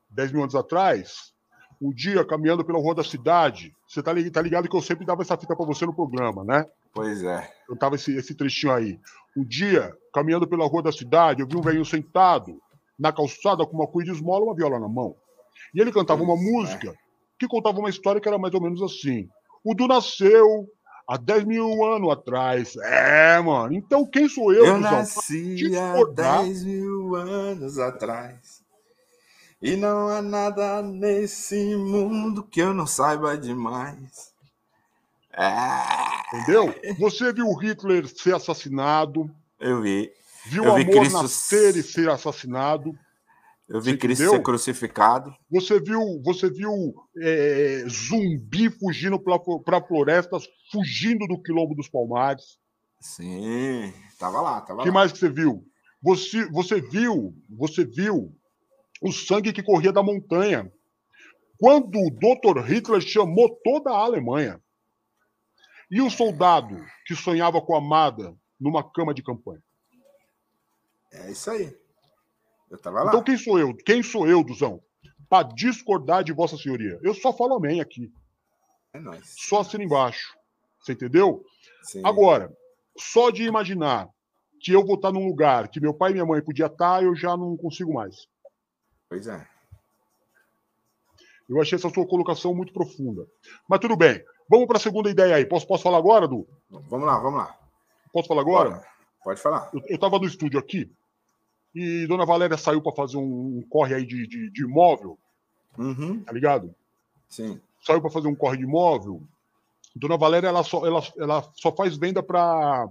10 0.09 0.33
mil 0.33 0.43
anos 0.43 0.55
atrás, 0.55 1.35
um 1.81 1.93
dia 1.93 2.25
caminhando 2.25 2.65
pela 2.65 2.79
rua 2.79 2.95
da 2.95 3.05
cidade, 3.05 3.75
você 3.87 4.03
tá, 4.03 4.13
tá 4.33 4.41
ligado 4.41 4.69
que 4.69 4.77
eu 4.77 4.81
sempre 4.81 5.05
dava 5.05 5.21
essa 5.21 5.37
fita 5.37 5.55
para 5.55 5.67
você 5.67 5.85
no 5.85 5.95
programa, 5.95 6.43
né? 6.43 6.65
Pois 6.95 7.23
é. 7.25 7.51
Eu 7.69 7.77
tava 7.77 7.97
esse, 7.97 8.17
esse 8.17 8.35
trechinho 8.35 8.73
aí. 8.73 9.01
Um 9.37 9.45
dia, 9.45 9.93
caminhando 10.13 10.47
pela 10.47 10.67
rua 10.67 10.83
da 10.83 10.93
cidade, 10.93 11.43
eu 11.43 11.49
vi 11.49 11.57
um 11.57 11.61
velho 11.61 11.85
sentado 11.85 12.61
na 12.99 13.13
calçada 13.13 13.67
com 13.67 13.77
uma 13.77 13.87
cuia 13.87 14.07
de 14.07 14.13
esmola 14.13 14.45
e 14.45 14.49
uma 14.49 14.55
viola 14.55 14.79
na 14.79 14.89
mão. 14.89 15.17
E 15.75 15.81
ele 15.81 15.93
cantava 15.93 16.23
uma 16.23 16.35
é. 16.35 16.37
música 16.37 16.95
que 17.39 17.49
contava 17.49 17.79
uma 17.79 17.91
história 17.91 18.21
que 18.21 18.29
era 18.29 18.39
mais 18.39 18.55
ou 18.55 18.61
menos 18.61 18.81
assim. 18.81 19.29
O 19.65 19.75
Du 19.75 19.89
nasceu, 19.89 20.69
há 21.09 21.17
10 21.17 21.45
mil 21.45 21.85
anos 21.85 22.11
atrás. 22.11 22.77
É, 22.77 23.41
mano. 23.41 23.75
Então 23.75 24.07
quem 24.07 24.29
sou 24.29 24.53
eu, 24.53 24.67
Eu 24.67 24.79
nasci 24.79 25.77
há 25.77 26.05
10 26.43 26.65
mil 26.65 27.15
anos 27.17 27.79
atrás. 27.79 28.63
E 29.61 29.77
não 29.77 30.09
há 30.09 30.21
nada 30.21 30.83
nesse 30.83 31.75
mundo 31.75 32.43
que 32.43 32.61
eu 32.61 32.75
não 32.75 32.87
saiba 32.87 33.37
demais. 33.37 34.34
Entendeu? 36.33 36.75
Você 36.99 37.33
viu 37.33 37.53
Hitler 37.55 38.07
ser 38.09 38.35
assassinado. 38.35 39.31
Eu 39.59 39.83
vi. 39.83 40.11
Viu 40.47 40.65
o 40.65 40.73
amor 40.73 40.85
Cristo... 40.85 41.23
nascer 41.23 41.77
e 41.77 41.83
ser 41.83 42.09
assassinado. 42.09 42.97
Eu 43.69 43.81
vi 43.81 43.93
você 43.93 43.97
Cristo 43.97 44.23
entendeu? 44.23 44.39
ser 44.39 44.43
crucificado. 44.43 45.35
Você 45.51 45.81
viu, 45.81 46.21
você 46.23 46.51
viu 46.51 46.95
é, 47.19 47.85
zumbi 47.89 48.69
fugindo 48.71 49.19
para 49.19 49.81
florestas, 49.81 50.47
fugindo 50.71 51.27
do 51.27 51.41
quilombo 51.41 51.75
dos 51.75 51.89
Palmares. 51.89 52.59
Sim, 53.01 53.93
tava 54.19 54.41
lá, 54.41 54.61
tava 54.61 54.83
que 54.83 54.89
lá. 54.89 54.95
mais 54.95 55.13
que 55.13 55.19
você 55.19 55.31
viu? 55.31 55.65
Você, 56.03 56.45
você 56.51 56.81
viu, 56.81 57.35
você 57.49 57.85
viu 57.85 58.31
o 59.01 59.13
sangue 59.13 59.53
que 59.53 59.63
corria 59.63 59.93
da 59.93 60.03
montanha. 60.03 60.71
Quando 61.59 61.99
o 61.99 62.11
Dr. 62.11 62.61
Hitler 62.61 63.01
chamou 63.01 63.49
toda 63.65 63.91
a 63.91 63.99
Alemanha. 63.99 64.61
E 65.91 66.01
o 66.01 66.11
soldado 66.11 66.85
que 67.07 67.15
sonhava 67.15 67.61
com 67.61 67.75
a 67.75 67.79
amada 67.79 68.37
numa 68.59 68.83
cama 68.83 69.13
de 69.13 69.23
campanha. 69.23 69.63
É 71.13 71.31
isso 71.31 71.51
aí. 71.51 71.77
Eu 72.71 72.79
tava 72.79 73.03
lá. 73.03 73.11
Então 73.11 73.23
quem 73.23 73.37
sou 73.37 73.59
eu? 73.59 73.75
Quem 73.77 74.03
sou 74.03 74.27
eu, 74.27 74.43
Duzão? 74.43 74.83
Para 75.29 75.49
discordar 75.49 76.25
de 76.25 76.33
Vossa 76.33 76.57
Senhoria. 76.57 76.99
Eu 77.03 77.15
só 77.15 77.33
falo 77.33 77.55
amém 77.55 77.81
aqui. 77.81 78.13
É 78.93 79.01
nóis. 79.01 79.35
Só 79.39 79.61
assina 79.61 79.85
embaixo. 79.85 80.37
Você 80.81 80.93
entendeu? 80.93 81.45
Sim. 81.83 82.03
Agora, 82.05 82.55
só 82.99 83.31
de 83.31 83.45
imaginar 83.45 84.09
que 84.61 84.73
eu 84.73 84.85
vou 84.85 84.97
estar 84.97 85.13
num 85.13 85.27
lugar 85.27 85.69
que 85.69 85.81
meu 85.81 85.93
pai 85.93 86.11
e 86.11 86.15
minha 86.15 86.27
mãe 86.27 86.43
podiam 86.43 86.67
estar, 86.67 87.03
eu 87.03 87.15
já 87.15 87.37
não 87.37 87.57
consigo 87.57 87.93
mais. 87.93 88.27
Pois 89.09 89.27
é. 89.27 89.47
Eu 91.49 91.61
achei 91.61 91.77
essa 91.77 91.91
sua 91.91 92.07
colocação 92.07 92.55
muito 92.55 92.73
profunda. 92.73 93.27
Mas 93.69 93.81
tudo 93.81 93.97
bem. 93.97 94.23
Vamos 94.49 94.67
para 94.67 94.77
a 94.77 94.81
segunda 94.81 95.11
ideia 95.11 95.37
aí. 95.37 95.45
Posso, 95.45 95.67
posso 95.67 95.83
falar 95.83 95.99
agora, 95.99 96.27
Du? 96.29 96.47
Vamos 96.71 97.07
lá, 97.07 97.19
vamos 97.19 97.39
lá. 97.39 97.59
Posso 98.13 98.29
falar 98.29 98.43
agora? 98.43 98.71
Bora. 98.71 98.87
Pode 99.23 99.41
falar. 99.41 99.71
Eu 99.73 99.81
estava 99.89 100.19
no 100.19 100.27
estúdio 100.27 100.59
aqui 100.59 100.91
e 101.75 102.07
Dona 102.07 102.25
Valéria 102.25 102.57
saiu 102.57 102.81
para 102.81 102.95
fazer 102.95 103.17
um, 103.17 103.65
corre 103.69 103.95
aí 103.95 104.07
de, 104.07 104.27
de, 104.29 104.51
de 104.51 104.63
imóvel. 104.63 105.19
Uhum. 105.77 106.23
Tá 106.23 106.33
ligado? 106.33 106.75
Sim. 107.29 107.61
Saiu 107.83 108.01
para 108.01 108.11
fazer 108.11 108.29
um 108.29 108.35
corre 108.35 108.59
de 108.59 108.63
imóvel. 108.63 109.23
Dona 109.97 110.17
Valéria 110.17 110.49
ela 110.49 110.63
só, 110.63 110.87
ela, 110.87 111.03
ela 111.19 111.53
só 111.55 111.73
faz 111.73 111.97
venda 111.97 112.23
para 112.23 112.89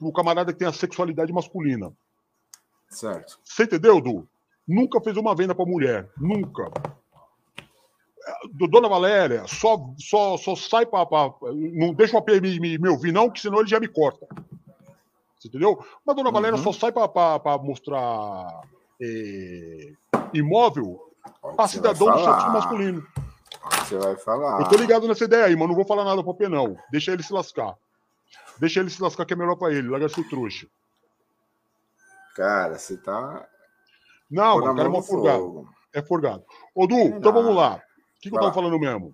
o 0.00 0.12
camarada 0.12 0.52
que 0.52 0.58
tem 0.58 0.66
a 0.66 0.72
sexualidade 0.72 1.32
masculina. 1.32 1.92
Certo. 2.88 3.38
Você 3.44 3.64
entendeu, 3.64 4.00
Du? 4.00 4.26
Nunca 4.66 5.00
fez 5.00 5.16
uma 5.16 5.34
venda 5.34 5.54
para 5.54 5.64
mulher. 5.64 6.08
Nunca. 6.16 6.70
Dona 8.52 8.88
Valéria, 8.88 9.44
só, 9.46 9.78
só, 9.98 10.36
só 10.36 10.54
sai 10.54 10.86
para. 10.86 11.06
Não 11.52 11.92
deixa 11.92 12.16
o 12.16 12.18
AP 12.18 12.28
me, 12.40 12.60
me, 12.60 12.78
me, 12.78 12.88
ouvir, 12.88 13.12
não, 13.12 13.30
que 13.30 13.40
senão 13.40 13.60
ele 13.60 13.68
já 13.68 13.80
me 13.80 13.88
corta. 13.88 14.26
Você 15.38 15.48
entendeu? 15.48 15.84
Mas 16.06 16.16
Dona 16.16 16.30
Valéria 16.30 16.56
uhum. 16.56 16.62
só 16.62 16.72
sai 16.72 16.92
para 16.92 17.58
mostrar 17.58 18.62
é, 19.00 19.92
imóvel 20.32 21.00
para 21.56 21.68
cidadão 21.68 22.10
do 22.10 22.24
sexo 22.24 22.52
masculino. 22.52 23.06
Você 23.80 23.96
vai 23.98 24.16
falar. 24.16 24.60
Eu 24.60 24.68
tô 24.68 24.76
ligado 24.76 25.08
nessa 25.08 25.24
ideia 25.24 25.46
aí, 25.46 25.56
mas 25.56 25.68
não 25.68 25.74
vou 25.74 25.84
falar 25.84 26.04
nada 26.04 26.22
pro 26.22 26.32
AP, 26.32 26.42
não. 26.42 26.76
Deixa 26.90 27.12
ele 27.12 27.22
se 27.22 27.32
lascar. 27.32 27.76
Deixa 28.58 28.80
ele 28.80 28.90
se 28.90 29.02
lascar 29.02 29.24
que 29.24 29.32
é 29.32 29.36
melhor 29.36 29.56
para 29.56 29.72
ele. 29.72 29.88
Larga 29.88 30.08
seu 30.08 30.28
trouxa. 30.28 30.66
Cara, 32.36 32.78
você 32.78 32.96
tá. 32.96 33.46
Não, 34.30 34.58
o 34.58 34.62
cara 34.74 34.84
é 34.84 34.88
uma 34.88 35.02
furgado. 35.02 35.68
É 35.92 36.02
furgado. 36.02 36.44
Ô, 36.74 36.86
Du, 36.86 36.98
então 36.98 37.32
vamos 37.32 37.54
lá. 37.54 37.82
O 38.22 38.24
que, 38.24 38.30
que 38.30 38.36
eu 38.36 38.40
tava 38.40 38.54
falando 38.54 38.78
mesmo? 38.78 39.12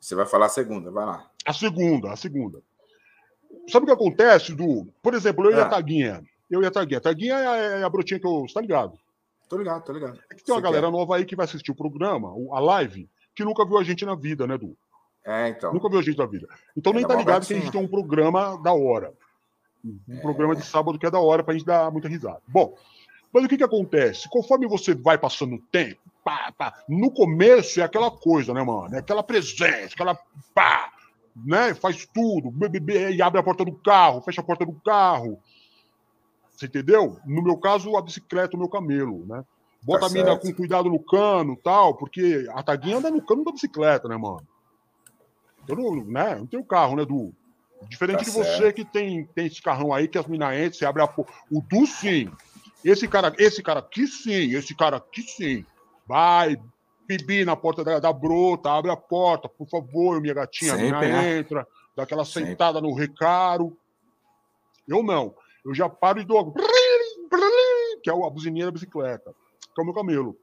Você 0.00 0.14
vai 0.14 0.24
falar 0.24 0.46
a 0.46 0.50
segunda, 0.50 0.88
vai 0.88 1.04
lá. 1.04 1.28
A 1.44 1.52
segunda, 1.52 2.12
a 2.12 2.16
segunda. 2.16 2.62
Sabe 3.68 3.82
o 3.82 3.86
que 3.86 3.92
acontece, 3.92 4.54
Du? 4.54 4.86
Por 5.02 5.14
exemplo, 5.14 5.46
eu 5.46 5.56
é. 5.56 5.58
e 5.58 5.60
a 5.60 5.64
ah. 5.64 5.68
Taguinha. 5.68 6.22
Eu 6.48 6.62
e 6.62 6.66
a 6.66 6.70
Taguinha. 6.70 6.98
A 6.98 7.00
Taguinha 7.00 7.34
é 7.34 7.46
a, 7.46 7.56
é 7.56 7.82
a 7.82 7.88
brotinha 7.88 8.20
que 8.20 8.26
eu. 8.26 8.42
Você 8.42 8.54
tá 8.54 8.60
ligado? 8.60 8.96
Tô 9.48 9.58
ligado, 9.58 9.84
tô 9.84 9.92
ligado. 9.92 10.20
É 10.30 10.34
que 10.36 10.44
tem 10.44 10.54
uma 10.54 10.60
Você 10.60 10.64
galera 10.64 10.86
quer? 10.86 10.92
nova 10.92 11.16
aí 11.16 11.24
que 11.24 11.34
vai 11.34 11.44
assistir 11.44 11.72
o 11.72 11.74
programa, 11.74 12.32
a 12.52 12.60
live, 12.60 13.10
que 13.34 13.44
nunca 13.44 13.66
viu 13.66 13.78
a 13.78 13.82
gente 13.82 14.06
na 14.06 14.14
vida, 14.14 14.46
né, 14.46 14.56
Du? 14.56 14.76
É, 15.24 15.48
então. 15.48 15.74
Nunca 15.74 15.88
viu 15.88 15.98
a 15.98 16.02
gente 16.02 16.16
na 16.16 16.26
vida. 16.26 16.46
Então 16.76 16.92
nem 16.92 17.02
é 17.02 17.08
tá 17.08 17.16
ligado 17.16 17.44
que 17.44 17.52
a 17.52 17.58
gente 17.58 17.72
tem 17.72 17.80
um 17.80 17.88
programa 17.88 18.56
da 18.62 18.72
hora. 18.72 19.12
Um 19.84 20.18
é. 20.18 20.20
programa 20.20 20.54
de 20.54 20.64
sábado 20.64 21.00
que 21.00 21.06
é 21.06 21.10
da 21.10 21.18
hora 21.18 21.42
pra 21.42 21.52
gente 21.52 21.66
dar 21.66 21.90
muita 21.90 22.06
risada. 22.06 22.40
Bom, 22.46 22.76
mas 23.32 23.44
o 23.44 23.48
que 23.48 23.56
que 23.56 23.64
acontece? 23.64 24.28
Conforme 24.28 24.68
você 24.68 24.94
vai 24.94 25.18
passando 25.18 25.56
o 25.56 25.62
tempo, 25.72 26.00
pá, 26.30 26.52
pá, 26.56 26.84
no 26.88 27.10
começo 27.10 27.80
é 27.80 27.82
aquela 27.82 28.10
coisa, 28.10 28.54
né, 28.54 28.62
mano? 28.62 28.94
É 28.94 28.98
aquela 28.98 29.22
presença, 29.22 29.94
aquela 29.94 30.16
pá, 30.54 30.92
né? 31.34 31.74
Faz 31.74 32.06
tudo, 32.06 32.52
e 33.10 33.22
abre 33.22 33.40
a 33.40 33.42
porta 33.42 33.64
do 33.64 33.72
carro, 33.72 34.22
fecha 34.22 34.40
a 34.40 34.44
porta 34.44 34.64
do 34.64 34.74
carro. 34.84 35.40
Você 36.52 36.66
entendeu? 36.66 37.18
No 37.24 37.42
meu 37.42 37.56
caso, 37.56 37.96
a 37.96 38.02
bicicleta, 38.02 38.56
o 38.56 38.58
meu 38.58 38.68
camelo, 38.68 39.26
né? 39.26 39.44
Bota 39.82 40.00
tá 40.00 40.06
a 40.06 40.10
mina 40.10 40.36
com 40.36 40.52
cuidado 40.52 40.90
no 40.90 41.02
cano 41.02 41.56
tal, 41.56 41.94
porque 41.94 42.46
a 42.50 42.62
taguinha 42.62 42.98
anda 42.98 43.10
no 43.10 43.24
cano 43.24 43.44
da 43.44 43.52
bicicleta, 43.52 44.06
né, 44.08 44.16
mano? 44.16 44.46
Eu 45.66 45.76
não, 45.76 46.04
né? 46.04 46.36
não 46.36 46.46
tenho 46.46 46.64
carro, 46.64 46.96
né, 46.96 47.04
Du? 47.04 47.32
Diferente 47.88 48.18
tá 48.18 48.24
de 48.24 48.30
você 48.30 48.58
certo. 48.58 48.74
que 48.76 48.84
tem, 48.84 49.24
tem 49.34 49.46
esse 49.46 49.62
carrão 49.62 49.92
aí 49.92 50.06
que 50.06 50.18
as 50.18 50.26
minas 50.26 50.54
entram, 50.54 50.72
você 50.74 50.84
abre 50.84 51.02
a 51.02 51.06
porta. 51.08 51.32
O 51.50 51.62
Du, 51.62 51.86
sim. 51.86 52.30
Esse 52.84 53.08
cara, 53.08 53.32
esse 53.38 53.62
cara 53.62 53.80
aqui, 53.80 54.06
sim. 54.06 54.54
Esse 54.54 54.74
cara 54.74 54.98
aqui, 54.98 55.22
sim. 55.22 55.64
Vai, 56.10 56.60
bibi 57.06 57.44
na 57.44 57.54
porta 57.54 57.84
da, 57.84 58.00
da 58.00 58.12
brota, 58.12 58.68
abre 58.68 58.90
a 58.90 58.96
porta, 58.96 59.48
por 59.48 59.68
favor, 59.68 60.20
minha 60.20 60.34
gatinha. 60.34 60.76
Sempre, 60.76 60.96
a 60.96 61.00
mina 61.02 61.22
né? 61.22 61.38
entra, 61.38 61.64
dá 61.96 62.02
aquela 62.02 62.24
Sempre. 62.24 62.50
sentada 62.50 62.80
no 62.80 62.92
recaro. 62.92 63.78
Eu 64.88 65.04
não. 65.04 65.32
Eu 65.64 65.72
já 65.72 65.88
paro 65.88 66.20
e 66.20 66.24
dou. 66.24 66.52
Que 68.02 68.10
é 68.10 68.12
a 68.12 68.28
buzininha 68.28 68.64
da 68.64 68.72
bicicleta. 68.72 69.32
Que 69.72 69.80
é 69.80 69.82
o 69.82 69.84
meu 69.84 69.94
camelo. 69.94 70.36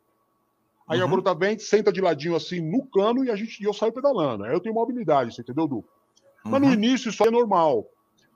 Aí 0.87 0.99
uhum. 0.99 1.05
a 1.05 1.07
bruta 1.09 1.35
vem, 1.35 1.59
senta 1.59 1.91
de 1.91 1.99
ladinho 1.99 2.37
assim 2.37 2.61
no 2.61 2.85
cano 2.85 3.25
e 3.25 3.29
a 3.29 3.35
gente, 3.35 3.61
eu 3.61 3.73
saio 3.73 3.91
pedalando. 3.91 4.45
Aí 4.45 4.53
eu 4.53 4.61
tenho 4.61 4.73
mobilidade, 4.73 5.35
você 5.35 5.41
entendeu, 5.41 5.67
Du? 5.67 5.75
Uhum. 5.75 5.83
Mas 6.45 6.61
no 6.61 6.67
uhum. 6.67 6.73
início 6.75 7.09
isso 7.09 7.25
é 7.25 7.29
normal. 7.29 7.85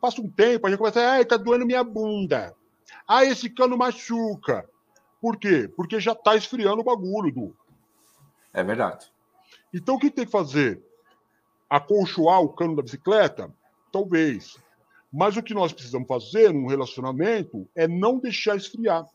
Passa 0.01 0.19
um 0.19 0.29
tempo, 0.29 0.67
a 0.67 0.69
gente 0.69 0.79
começa, 0.79 0.99
ai, 0.99 1.23
tá 1.23 1.37
doendo 1.37 1.65
minha 1.65 1.81
bunda. 1.81 2.53
Ah, 3.07 3.23
esse 3.23 3.49
cano 3.49 3.77
machuca. 3.77 4.69
Por 5.21 5.37
quê? 5.37 5.71
Porque 5.75 5.99
já 5.99 6.15
tá 6.15 6.35
esfriando 6.35 6.81
o 6.81 6.83
bagulho, 6.83 7.31
Du. 7.31 7.55
É 8.53 8.63
verdade. 8.63 9.11
Então 9.73 9.95
o 9.95 9.99
que 9.99 10.09
tem 10.09 10.25
que 10.25 10.31
fazer? 10.31 10.81
Acolchoar 11.69 12.41
o 12.41 12.49
cano 12.49 12.75
da 12.75 12.81
bicicleta? 12.81 13.53
Talvez. 13.91 14.57
Mas 15.13 15.37
o 15.37 15.43
que 15.43 15.53
nós 15.53 15.71
precisamos 15.71 16.07
fazer 16.07 16.51
num 16.51 16.67
relacionamento 16.67 17.67
é 17.75 17.87
não 17.87 18.17
deixar 18.17 18.55
esfriar 18.55 19.05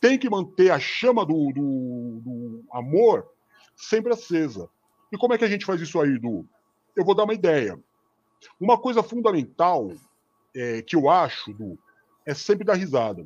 tem 0.00 0.18
que 0.18 0.28
manter 0.28 0.70
a 0.70 0.78
chama 0.78 1.24
do, 1.24 1.52
do, 1.52 2.20
do, 2.20 2.64
amor 2.70 3.26
sempre 3.74 4.12
acesa. 4.12 4.68
E 5.12 5.16
como 5.16 5.34
é 5.34 5.38
que 5.38 5.44
a 5.44 5.48
gente 5.48 5.66
faz 5.66 5.80
isso 5.80 6.00
aí, 6.00 6.18
Du? 6.18 6.46
Eu 6.94 7.04
vou 7.04 7.14
dar 7.14 7.24
uma 7.24 7.34
ideia. 7.34 7.78
Uma 8.60 8.78
coisa 8.78 9.02
fundamental 9.02 9.90
é, 10.54 10.82
que 10.82 10.96
eu 10.96 11.08
acho, 11.08 11.52
Du, 11.52 11.78
é 12.24 12.34
sempre 12.34 12.64
dar 12.64 12.74
risada. 12.74 13.24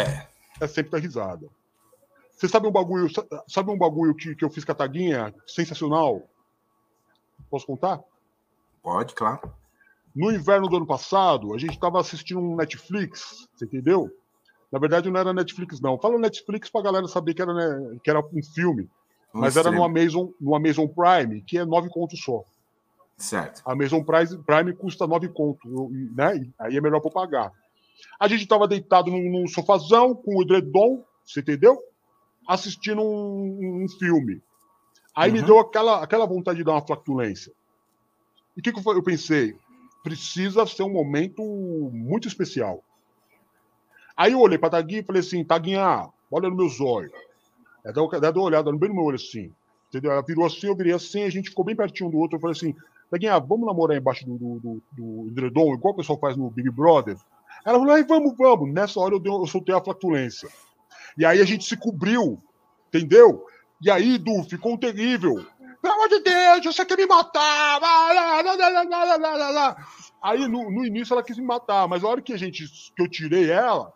É. 0.00 0.28
É 0.60 0.66
sempre 0.66 0.90
dar 0.90 0.98
risada. 0.98 1.48
Você 2.30 2.48
sabe 2.48 2.66
um 2.66 2.72
bagulho, 2.72 3.08
sabe 3.48 3.70
um 3.70 3.78
bagulho 3.78 4.14
que, 4.14 4.34
que 4.34 4.44
eu 4.44 4.50
fiz 4.50 4.64
com 4.64 4.72
a 4.72 4.74
Taguinha? 4.74 5.34
Sensacional. 5.46 6.22
Posso 7.50 7.66
contar? 7.66 8.00
Pode, 8.82 9.14
claro. 9.14 9.52
No 10.14 10.32
inverno 10.32 10.68
do 10.68 10.76
ano 10.76 10.86
passado, 10.86 11.54
a 11.54 11.58
gente 11.58 11.74
estava 11.74 12.00
assistindo 12.00 12.40
um 12.40 12.56
Netflix, 12.56 13.48
você 13.54 13.64
entendeu? 13.64 14.10
Na 14.70 14.78
verdade, 14.78 15.10
não 15.10 15.18
era 15.18 15.32
Netflix, 15.32 15.80
não. 15.80 15.98
Fala 15.98 16.18
Netflix 16.18 16.70
pra 16.70 16.82
galera 16.82 17.08
saber 17.08 17.34
que 17.34 17.42
era, 17.42 17.54
né, 17.54 17.98
que 18.02 18.10
era 18.10 18.20
um 18.20 18.42
filme. 18.42 18.88
Um 19.34 19.40
mas 19.40 19.56
era 19.56 19.70
no 19.70 19.82
Amazon, 19.82 20.28
no 20.40 20.54
Amazon 20.54 20.86
Prime, 20.86 21.42
que 21.42 21.58
é 21.58 21.64
nove 21.64 21.88
contos 21.88 22.22
só. 22.22 22.44
Certo. 23.16 23.62
A 23.64 23.72
Amazon 23.72 24.02
Prime, 24.02 24.42
Prime 24.44 24.72
custa 24.74 25.06
nove 25.06 25.28
contos, 25.28 25.70
né? 26.14 26.48
Aí 26.58 26.76
é 26.76 26.80
melhor 26.80 27.00
para 27.00 27.10
pagar. 27.10 27.52
A 28.18 28.28
gente 28.28 28.42
estava 28.42 28.66
deitado 28.66 29.10
num, 29.10 29.30
num, 29.30 29.46
sofazão 29.46 30.14
com 30.14 30.36
o 30.36 30.42
edredom, 30.42 31.04
você 31.24 31.40
entendeu? 31.40 31.78
Assistindo 32.46 33.02
um, 33.02 33.84
um 33.84 33.88
filme. 33.88 34.42
Aí 35.14 35.30
uhum. 35.30 35.36
me 35.36 35.42
deu 35.42 35.58
aquela, 35.58 36.02
aquela 36.02 36.26
vontade 36.26 36.58
de 36.58 36.64
dar 36.64 36.72
uma 36.72 36.86
flatulência. 36.86 37.52
E 38.56 38.60
o 38.60 38.62
que, 38.62 38.72
que 38.72 38.88
eu 38.88 39.02
pensei? 39.02 39.56
Precisa 40.02 40.66
ser 40.66 40.82
um 40.82 40.92
momento 40.92 41.42
muito 41.92 42.26
especial. 42.26 42.82
Aí 44.16 44.32
eu 44.32 44.40
olhei 44.40 44.58
pra 44.58 44.70
Taguinha 44.70 45.00
e 45.00 45.04
falei 45.04 45.20
assim, 45.20 45.44
Taguinha, 45.44 46.08
olha 46.30 46.50
no 46.50 46.56
meus 46.56 46.80
olhos. 46.80 47.12
Ela 47.84 47.94
deu, 47.94 48.08
ela 48.12 48.32
deu 48.32 48.42
uma 48.42 48.48
olhada 48.48 48.72
bem 48.72 48.88
no 48.88 48.96
meu 48.96 49.04
olho 49.04 49.16
assim. 49.16 49.52
Entendeu? 49.88 50.10
Ela 50.10 50.22
virou 50.22 50.44
assim, 50.44 50.66
eu 50.66 50.76
virei 50.76 50.92
assim, 50.92 51.22
a 51.22 51.30
gente 51.30 51.50
ficou 51.50 51.64
bem 51.64 51.76
pertinho 51.76 52.10
do 52.10 52.18
outro. 52.18 52.36
Eu 52.36 52.40
falei 52.40 52.56
assim, 52.56 52.74
Taguinha, 53.10 53.38
vamos 53.38 53.66
namorar 53.66 53.96
embaixo 53.96 54.26
do, 54.26 54.36
do, 54.36 54.58
do, 54.58 54.82
do 54.92 55.28
edredom, 55.28 55.72
igual 55.74 55.94
o 55.94 55.96
pessoal 55.96 56.18
faz 56.18 56.36
no 56.36 56.50
Big 56.50 56.68
Brother? 56.70 57.16
Ela 57.68 57.78
falou, 57.78 58.06
vamos, 58.06 58.34
vamos. 58.34 58.72
Nessa 58.72 58.98
hora 58.98 59.14
eu, 59.14 59.20
dei, 59.20 59.30
eu 59.30 59.46
soltei 59.46 59.74
a 59.74 59.84
flatulência. 59.84 60.48
E 61.18 61.26
aí 61.26 61.38
a 61.38 61.44
gente 61.44 61.66
se 61.66 61.76
cobriu, 61.76 62.38
entendeu? 62.88 63.44
E 63.82 63.90
aí, 63.90 64.16
Du, 64.16 64.42
ficou 64.44 64.78
terrível. 64.78 65.44
Pelo 65.82 65.94
amor 65.94 66.08
de 66.08 66.20
Deus, 66.20 66.64
você 66.64 66.82
quer 66.86 66.96
me 66.96 67.04
matar! 67.04 67.78
Aí 70.22 70.48
no, 70.48 70.70
no 70.70 70.86
início 70.86 71.12
ela 71.12 71.22
quis 71.22 71.36
me 71.36 71.44
matar, 71.44 71.86
mas 71.86 72.02
a 72.02 72.08
hora 72.08 72.22
que 72.22 72.32
a 72.32 72.38
gente 72.38 72.64
que 72.96 73.02
eu 73.02 73.08
tirei 73.08 73.50
ela, 73.50 73.92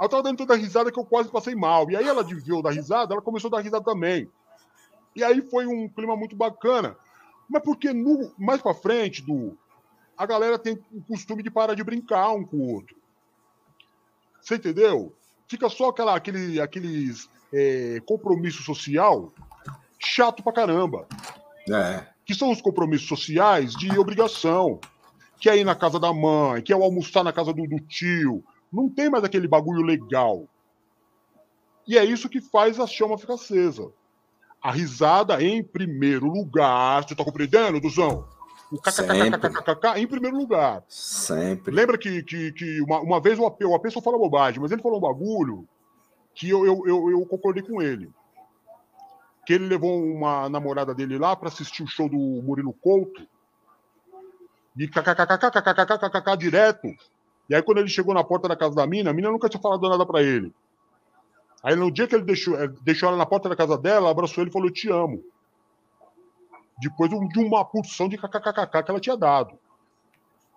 eu 0.00 0.08
tava 0.08 0.24
dando 0.24 0.38
tanta 0.38 0.56
risada 0.56 0.90
que 0.90 0.98
eu 0.98 1.04
quase 1.04 1.30
passei 1.30 1.54
mal. 1.54 1.88
E 1.88 1.96
aí 1.96 2.08
ela 2.08 2.24
viu 2.24 2.60
dar 2.60 2.72
risada, 2.72 3.14
ela 3.14 3.22
começou 3.22 3.46
a 3.48 3.52
dar 3.52 3.62
risada 3.62 3.84
também. 3.84 4.28
E 5.14 5.22
aí 5.22 5.40
foi 5.48 5.64
um 5.64 5.88
clima 5.88 6.16
muito 6.16 6.34
bacana. 6.34 6.96
Mas 7.48 7.62
porque 7.62 7.92
no, 7.92 8.32
mais 8.36 8.60
pra 8.60 8.74
frente, 8.74 9.22
do, 9.22 9.56
a 10.16 10.26
galera 10.26 10.58
tem 10.58 10.78
o 10.92 11.02
costume 11.02 11.42
de 11.42 11.50
parar 11.50 11.74
de 11.74 11.84
brincar 11.84 12.30
um 12.30 12.44
com 12.44 12.56
o 12.56 12.74
outro. 12.74 12.96
Você 14.40 14.56
entendeu? 14.56 15.14
Fica 15.48 15.68
só 15.68 15.88
aquela, 15.88 16.14
aquele, 16.14 16.60
aqueles 16.60 17.28
é, 17.52 18.00
compromisso 18.06 18.62
social 18.62 19.32
chato 19.98 20.42
pra 20.42 20.52
caramba. 20.52 21.06
É. 21.70 22.06
Que 22.24 22.34
são 22.34 22.50
os 22.50 22.60
compromissos 22.60 23.08
sociais 23.08 23.72
de 23.74 23.98
obrigação. 23.98 24.80
Que 25.38 25.50
é 25.50 25.58
ir 25.58 25.64
na 25.64 25.74
casa 25.74 26.00
da 26.00 26.12
mãe, 26.12 26.62
que 26.62 26.72
é 26.72 26.76
almoçar 26.76 27.22
na 27.22 27.32
casa 27.32 27.52
do, 27.52 27.66
do 27.66 27.78
tio, 27.80 28.42
não 28.72 28.88
tem 28.88 29.10
mais 29.10 29.22
aquele 29.22 29.46
bagulho 29.46 29.82
legal. 29.82 30.48
E 31.86 31.98
é 31.98 32.04
isso 32.04 32.28
que 32.28 32.40
faz 32.40 32.80
a 32.80 32.86
chama 32.86 33.18
ficar 33.18 33.34
acesa. 33.34 33.92
A 34.62 34.72
risada 34.72 35.42
em 35.42 35.62
primeiro 35.62 36.26
lugar. 36.26 37.04
Você 37.04 37.14
tá 37.14 37.24
compreendendo, 37.24 37.80
Duzão? 37.80 38.26
O 38.70 38.80
kkkkkk 38.80 39.98
em 39.98 40.06
primeiro 40.06 40.36
lugar. 40.36 40.82
Sempre. 40.88 41.74
Lembra 41.74 41.96
que, 41.96 42.22
que, 42.22 42.52
que 42.52 42.80
uma, 42.80 43.00
uma 43.00 43.20
vez 43.20 43.38
o 43.38 43.46
AP, 43.46 43.62
o 43.62 43.74
AP 43.74 43.90
só 43.90 44.00
fala 44.00 44.18
bobagem, 44.18 44.60
mas 44.60 44.72
ele 44.72 44.82
falou 44.82 44.98
um 44.98 45.02
bagulho 45.02 45.66
que 46.34 46.48
eu, 46.50 46.66
eu, 46.66 46.82
eu, 46.86 47.10
eu 47.10 47.26
concordei 47.26 47.62
com 47.62 47.80
ele. 47.80 48.10
Que 49.46 49.54
ele 49.54 49.66
levou 49.66 50.02
uma 50.02 50.48
namorada 50.48 50.94
dele 50.94 51.18
lá 51.18 51.36
para 51.36 51.48
assistir 51.48 51.82
o 51.82 51.86
show 51.86 52.08
do 52.08 52.16
Murilo 52.16 52.72
Couto. 52.72 53.26
E 54.76 54.88
kkkkkkkk 54.88 56.36
direto. 56.36 56.88
E 57.48 57.54
aí, 57.54 57.62
quando 57.62 57.78
ele 57.78 57.88
chegou 57.88 58.12
na 58.12 58.24
porta 58.24 58.48
da 58.48 58.56
casa 58.56 58.74
da 58.74 58.86
mina, 58.86 59.10
a 59.10 59.12
mina 59.12 59.30
nunca 59.30 59.48
tinha 59.48 59.60
falado 59.60 59.88
nada 59.88 60.04
para 60.04 60.22
ele. 60.22 60.52
Aí, 61.62 61.76
no 61.76 61.90
dia 61.90 62.06
que 62.06 62.14
ele 62.14 62.24
deixou, 62.24 62.56
eh, 62.60 62.68
deixou 62.82 63.08
ela 63.08 63.16
na 63.16 63.24
porta 63.24 63.48
da 63.48 63.56
casa 63.56 63.78
dela, 63.78 64.10
abraçou 64.10 64.42
ele 64.42 64.50
e 64.50 64.52
falou: 64.52 64.70
te 64.70 64.90
amo. 64.90 65.22
Depois 66.78 67.10
de 67.10 67.38
uma 67.38 67.64
porção 67.64 68.08
de 68.08 68.18
kkkk 68.18 68.82
que 68.84 68.90
ela 68.90 69.00
tinha 69.00 69.16
dado. 69.16 69.58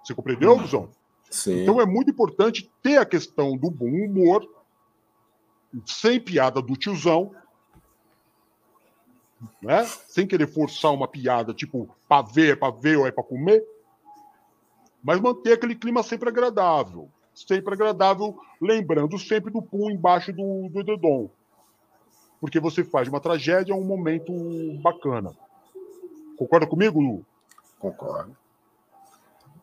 Você 0.03 0.13
compreendeu, 0.13 0.57
Guzão? 0.57 0.81
Uhum. 0.81 0.89
Sim. 1.29 1.61
Então 1.61 1.79
é 1.79 1.85
muito 1.85 2.09
importante 2.09 2.69
ter 2.81 2.97
a 2.97 3.05
questão 3.05 3.55
do 3.55 3.69
bom 3.69 3.85
humor, 3.85 4.47
sem 5.85 6.19
piada 6.19 6.61
do 6.61 6.75
tiozão, 6.75 7.31
né? 9.61 9.85
Sem 9.85 10.27
querer 10.27 10.47
forçar 10.47 10.91
uma 10.91 11.07
piada, 11.07 11.53
tipo, 11.53 11.89
pra 12.07 12.21
ver, 12.21 12.57
é 12.61 12.71
ver 12.71 12.97
ou 12.97 13.07
é 13.07 13.11
pra 13.11 13.23
comer. 13.23 13.63
Mas 15.03 15.21
manter 15.21 15.53
aquele 15.53 15.75
clima 15.75 16.03
sempre 16.03 16.29
agradável. 16.29 17.09
Sempre 17.33 17.73
agradável, 17.73 18.37
lembrando 18.59 19.17
sempre 19.17 19.51
do 19.51 19.61
pum 19.61 19.89
embaixo 19.89 20.33
do, 20.33 20.67
do 20.69 20.83
dedão. 20.83 21.29
Porque 22.41 22.59
você 22.59 22.83
faz 22.83 23.07
uma 23.07 23.21
tragédia 23.21 23.75
um 23.75 23.85
momento 23.85 24.33
bacana. 24.81 25.33
Concorda 26.39 26.65
comigo, 26.65 27.01
Lu? 27.01 27.25
Concordo. 27.77 28.37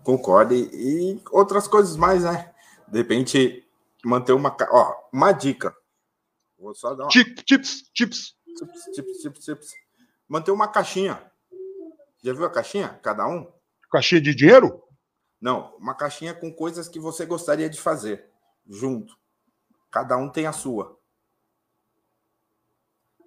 Concordo. 0.04 0.54
E, 0.54 1.18
outras 1.32 1.66
coisas 1.66 1.96
mais, 1.96 2.22
né? 2.22 2.52
De 2.86 2.98
repente, 2.98 3.66
manter 4.04 4.34
uma. 4.34 4.54
Ó, 4.70 4.94
uma 5.10 5.32
dica. 5.32 5.74
Vou 6.58 6.74
só 6.74 6.94
dar 6.94 7.04
uma... 7.04 7.10
Chips, 7.10 7.44
chips, 7.48 7.90
chips. 7.94 8.36
Chips, 8.58 8.94
chips, 8.94 9.22
chips, 9.22 9.44
chips. 9.44 9.74
Manter 10.28 10.50
uma 10.50 10.68
caixinha. 10.68 11.18
Já 12.22 12.34
viu 12.34 12.44
a 12.44 12.50
caixinha? 12.50 12.90
Cada 13.02 13.26
um? 13.26 13.50
Caixinha 13.90 14.20
de 14.20 14.34
dinheiro? 14.34 14.82
Não, 15.40 15.74
uma 15.78 15.94
caixinha 15.94 16.34
com 16.34 16.52
coisas 16.52 16.90
que 16.90 17.00
você 17.00 17.24
gostaria 17.24 17.70
de 17.70 17.80
fazer 17.80 18.28
junto. 18.68 19.16
Cada 19.90 20.18
um 20.18 20.28
tem 20.28 20.46
a 20.46 20.52
sua. 20.52 20.98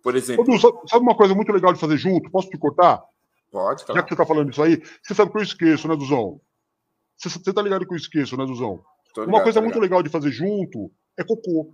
Por 0.04 0.16
exemplo. 0.16 0.46
Ô, 0.48 0.88
sabe 0.88 1.02
uma 1.02 1.18
coisa 1.18 1.34
muito 1.34 1.52
legal 1.52 1.74
de 1.74 1.80
fazer 1.80 1.98
junto? 1.98 2.30
Posso 2.30 2.48
te 2.48 2.58
cortar? 2.60 3.04
Pode, 3.52 3.86
claro. 3.86 4.00
Já 4.00 4.04
que 4.04 4.10
você 4.10 4.14
está 4.14 4.26
falando 4.26 4.52
isso 4.52 4.62
aí, 4.62 4.82
você 5.02 5.16
sabe 5.16 5.32
que 5.32 5.38
eu 5.38 5.44
esqueço, 5.44 5.88
né, 5.88 5.96
Duzão? 5.96 6.40
Você, 7.18 7.30
você 7.30 7.54
tá 7.54 7.62
ligado 7.62 7.86
que 7.86 7.94
eu 7.94 7.98
esqueço, 7.98 8.38
né, 8.38 8.46
Duzão? 8.46 8.84
Ligado, 9.18 9.30
uma 9.30 9.44
coisa 9.44 9.62
muito 9.62 9.80
legal 9.80 10.04
de 10.04 10.10
fazer 10.10 10.32
junto 10.32 10.92
é 11.18 11.24
cocô. 11.24 11.74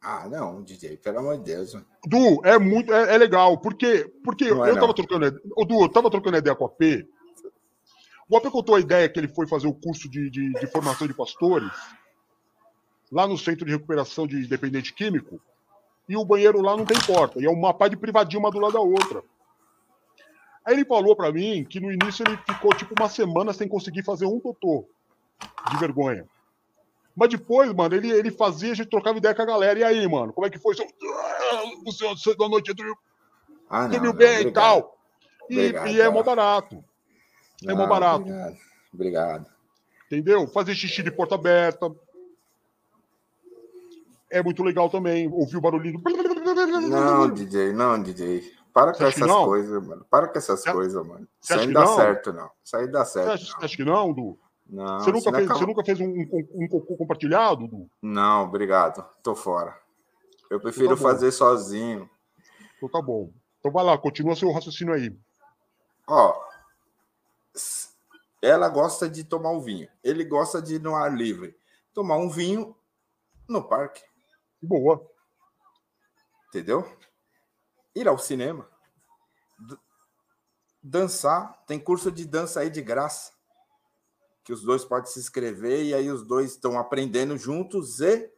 Ah, 0.00 0.28
não, 0.28 0.62
DJ, 0.62 0.96
pelo 0.96 1.20
amor 1.20 1.38
de 1.38 1.44
Deus. 1.44 1.74
Du, 2.06 2.44
é 2.44 2.58
muito, 2.58 2.92
é, 2.92 3.14
é 3.14 3.18
legal, 3.18 3.58
porque, 3.58 4.10
porque 4.24 4.44
eu, 4.44 4.64
é, 4.64 4.74
tava 4.74 4.92
trocando, 4.92 5.40
o 5.56 5.64
Du, 5.64 5.82
eu 5.82 5.88
tava 5.88 6.10
trocando 6.10 6.38
ideia 6.38 6.56
com 6.56 6.64
a 6.64 6.68
P. 6.68 7.06
O 8.28 8.36
AP 8.36 8.46
contou 8.46 8.74
a 8.74 8.80
ideia 8.80 9.08
que 9.08 9.20
ele 9.20 9.28
foi 9.28 9.46
fazer 9.46 9.68
o 9.68 9.74
curso 9.74 10.08
de, 10.08 10.28
de, 10.30 10.52
de 10.54 10.66
formação 10.66 11.06
de 11.06 11.14
pastores 11.14 11.70
lá 13.12 13.28
no 13.28 13.36
Centro 13.36 13.66
de 13.66 13.72
Recuperação 13.72 14.26
de 14.26 14.46
Dependente 14.46 14.94
Químico 14.94 15.38
e 16.08 16.16
o 16.16 16.24
banheiro 16.24 16.60
lá 16.60 16.76
não 16.76 16.84
tem 16.84 16.98
porta, 17.06 17.40
e 17.40 17.44
é 17.44 17.50
uma 17.50 17.72
pá 17.72 17.86
de 17.86 17.96
privadinha 17.96 18.40
uma 18.40 18.50
do 18.50 18.58
lado 18.58 18.72
da 18.72 18.80
outra. 18.80 19.22
Aí 20.64 20.74
ele 20.74 20.84
falou 20.84 21.16
para 21.16 21.32
mim 21.32 21.64
que 21.64 21.80
no 21.80 21.90
início 21.90 22.24
ele 22.26 22.38
ficou 22.48 22.74
tipo 22.74 22.94
uma 22.98 23.08
semana 23.08 23.52
sem 23.52 23.66
conseguir 23.66 24.04
fazer 24.04 24.26
um 24.26 24.38
totô 24.38 24.86
de 25.70 25.78
vergonha. 25.78 26.26
Mas 27.14 27.28
depois, 27.28 27.72
mano, 27.72 27.94
ele, 27.94 28.10
ele 28.10 28.30
fazia, 28.30 28.72
a 28.72 28.74
gente 28.74 28.88
trocava 28.88 29.18
ideia 29.18 29.34
com 29.34 29.42
a 29.42 29.46
galera. 29.46 29.78
E 29.78 29.84
aí, 29.84 30.08
mano, 30.08 30.32
como 30.32 30.46
é 30.46 30.50
que 30.50 30.58
foi? 30.58 30.74
Você, 30.74 32.06
você 32.06 32.36
da 32.36 32.48
noite 32.48 32.72
dormiu, 32.72 32.96
ah, 33.68 33.86
dormiu 33.86 34.12
bem 34.12 34.46
obrigado. 34.46 34.48
e 34.48 34.52
tal. 34.52 34.98
E, 35.50 35.58
obrigado, 35.58 35.88
e 35.88 36.00
é 36.00 36.08
mó 36.08 36.22
barato. 36.22 36.84
É 37.66 37.74
mó 37.74 37.86
barato. 37.86 38.22
Obrigado. 38.22 38.56
obrigado. 38.94 39.46
Entendeu? 40.06 40.46
Fazer 40.46 40.74
xixi 40.74 41.02
de 41.02 41.10
porta 41.10 41.34
aberta. 41.34 41.90
É 44.30 44.42
muito 44.42 44.62
legal 44.62 44.88
também. 44.88 45.28
Ouvir 45.30 45.58
o 45.58 45.60
barulhinho. 45.60 46.00
Não, 46.88 47.30
DJ, 47.30 47.72
não, 47.72 48.02
DJ. 48.02 48.61
Para 48.72 48.92
com 48.94 49.04
essas 49.04 49.30
coisas, 49.30 49.86
mano. 49.86 50.06
Para 50.08 50.28
com 50.28 50.38
essas 50.38 50.64
coisas, 50.64 51.06
mano. 51.06 51.28
Isso 51.40 51.52
aí 51.52 51.66
não 51.66 51.72
dá 51.72 51.86
certo, 51.88 52.32
não. 52.32 52.50
Isso 52.64 52.76
aí 52.76 52.86
dá 52.86 53.04
certo. 53.04 53.44
Você 53.44 53.64
acha, 53.64 53.76
que 53.76 53.84
não, 53.84 54.12
Du? 54.12 54.38
Não, 54.66 55.00
você 55.00 55.12
nunca, 55.12 55.32
fez, 55.32 55.50
é 55.50 55.52
você 55.52 55.66
nunca 55.66 55.84
fez 55.84 56.00
um, 56.00 56.06
um, 56.06 56.48
um, 56.54 56.68
cocô 56.68 56.96
compartilhado, 56.96 57.68
Du? 57.68 57.90
Não, 58.00 58.44
obrigado. 58.44 59.04
Tô 59.22 59.34
fora. 59.34 59.76
Eu 60.50 60.58
prefiro 60.60 60.86
então 60.86 60.96
tá 60.96 61.02
fazer 61.02 61.30
sozinho. 61.32 62.08
Então 62.76 62.88
tá 62.88 63.02
bom. 63.02 63.30
Então 63.58 63.70
vai 63.70 63.84
lá, 63.84 63.98
continua 63.98 64.34
seu 64.34 64.50
raciocínio 64.50 64.94
aí. 64.94 65.14
Ó, 66.08 66.34
ela 68.40 68.68
gosta 68.68 69.08
de 69.08 69.22
tomar 69.22 69.50
um 69.50 69.60
vinho. 69.60 69.88
Ele 70.02 70.24
gosta 70.24 70.60
de 70.60 70.76
ir 70.76 70.80
no 70.80 70.96
ar 70.96 71.14
livre. 71.14 71.54
Tomar 71.92 72.16
um 72.16 72.28
vinho 72.28 72.74
no 73.48 73.62
parque. 73.62 74.02
Boa. 74.60 75.06
Entendeu? 76.48 76.86
Ir 77.94 78.08
ao 78.08 78.18
cinema. 78.18 78.68
Dançar. 80.82 81.62
Tem 81.66 81.78
curso 81.78 82.10
de 82.10 82.24
dança 82.24 82.60
aí 82.60 82.70
de 82.70 82.82
graça 82.82 83.32
que 84.44 84.52
os 84.52 84.62
dois 84.62 84.84
podem 84.84 85.10
se 85.10 85.20
inscrever 85.20 85.84
e 85.84 85.94
aí 85.94 86.10
os 86.10 86.22
dois 86.24 86.52
estão 86.52 86.78
aprendendo 86.78 87.36
juntos 87.36 88.00
e 88.00 88.30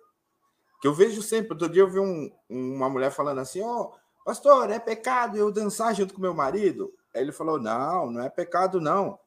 que 0.81 0.87
eu 0.87 0.95
vejo 0.95 1.23
sempre. 1.23 1.53
Outro 1.53 1.69
dia 1.69 1.83
eu 1.83 1.91
vi 1.91 1.99
um, 1.99 2.31
uma 2.49 2.89
mulher 2.89 3.11
falando 3.11 3.41
assim: 3.41 3.63
Ó, 3.63 3.83
oh, 3.83 4.25
pastor, 4.25 4.71
é 4.71 4.79
pecado 4.79 5.37
eu 5.37 5.51
dançar 5.51 5.95
junto 5.95 6.15
com 6.15 6.21
meu 6.21 6.35
marido? 6.35 6.93
Aí 7.15 7.23
ele 7.23 7.33
falou: 7.33 7.59
Não, 7.59 8.11
não 8.11 8.23
é 8.23 8.29
pecado, 8.29 8.81
não. 8.81 9.19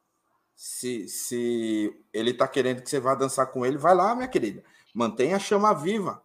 Se, 0.55 1.07
se 1.07 2.05
ele 2.11 2.31
está 2.31 2.47
querendo 2.47 2.81
que 2.81 2.89
você 2.89 2.99
vá 2.99 3.13
dançar 3.15 3.47
com 3.51 3.65
ele, 3.65 3.77
vai 3.77 3.95
lá, 3.95 4.15
minha 4.15 4.27
querida. 4.27 4.63
Mantenha 4.93 5.35
a 5.35 5.39
chama 5.39 5.73
viva. 5.73 6.23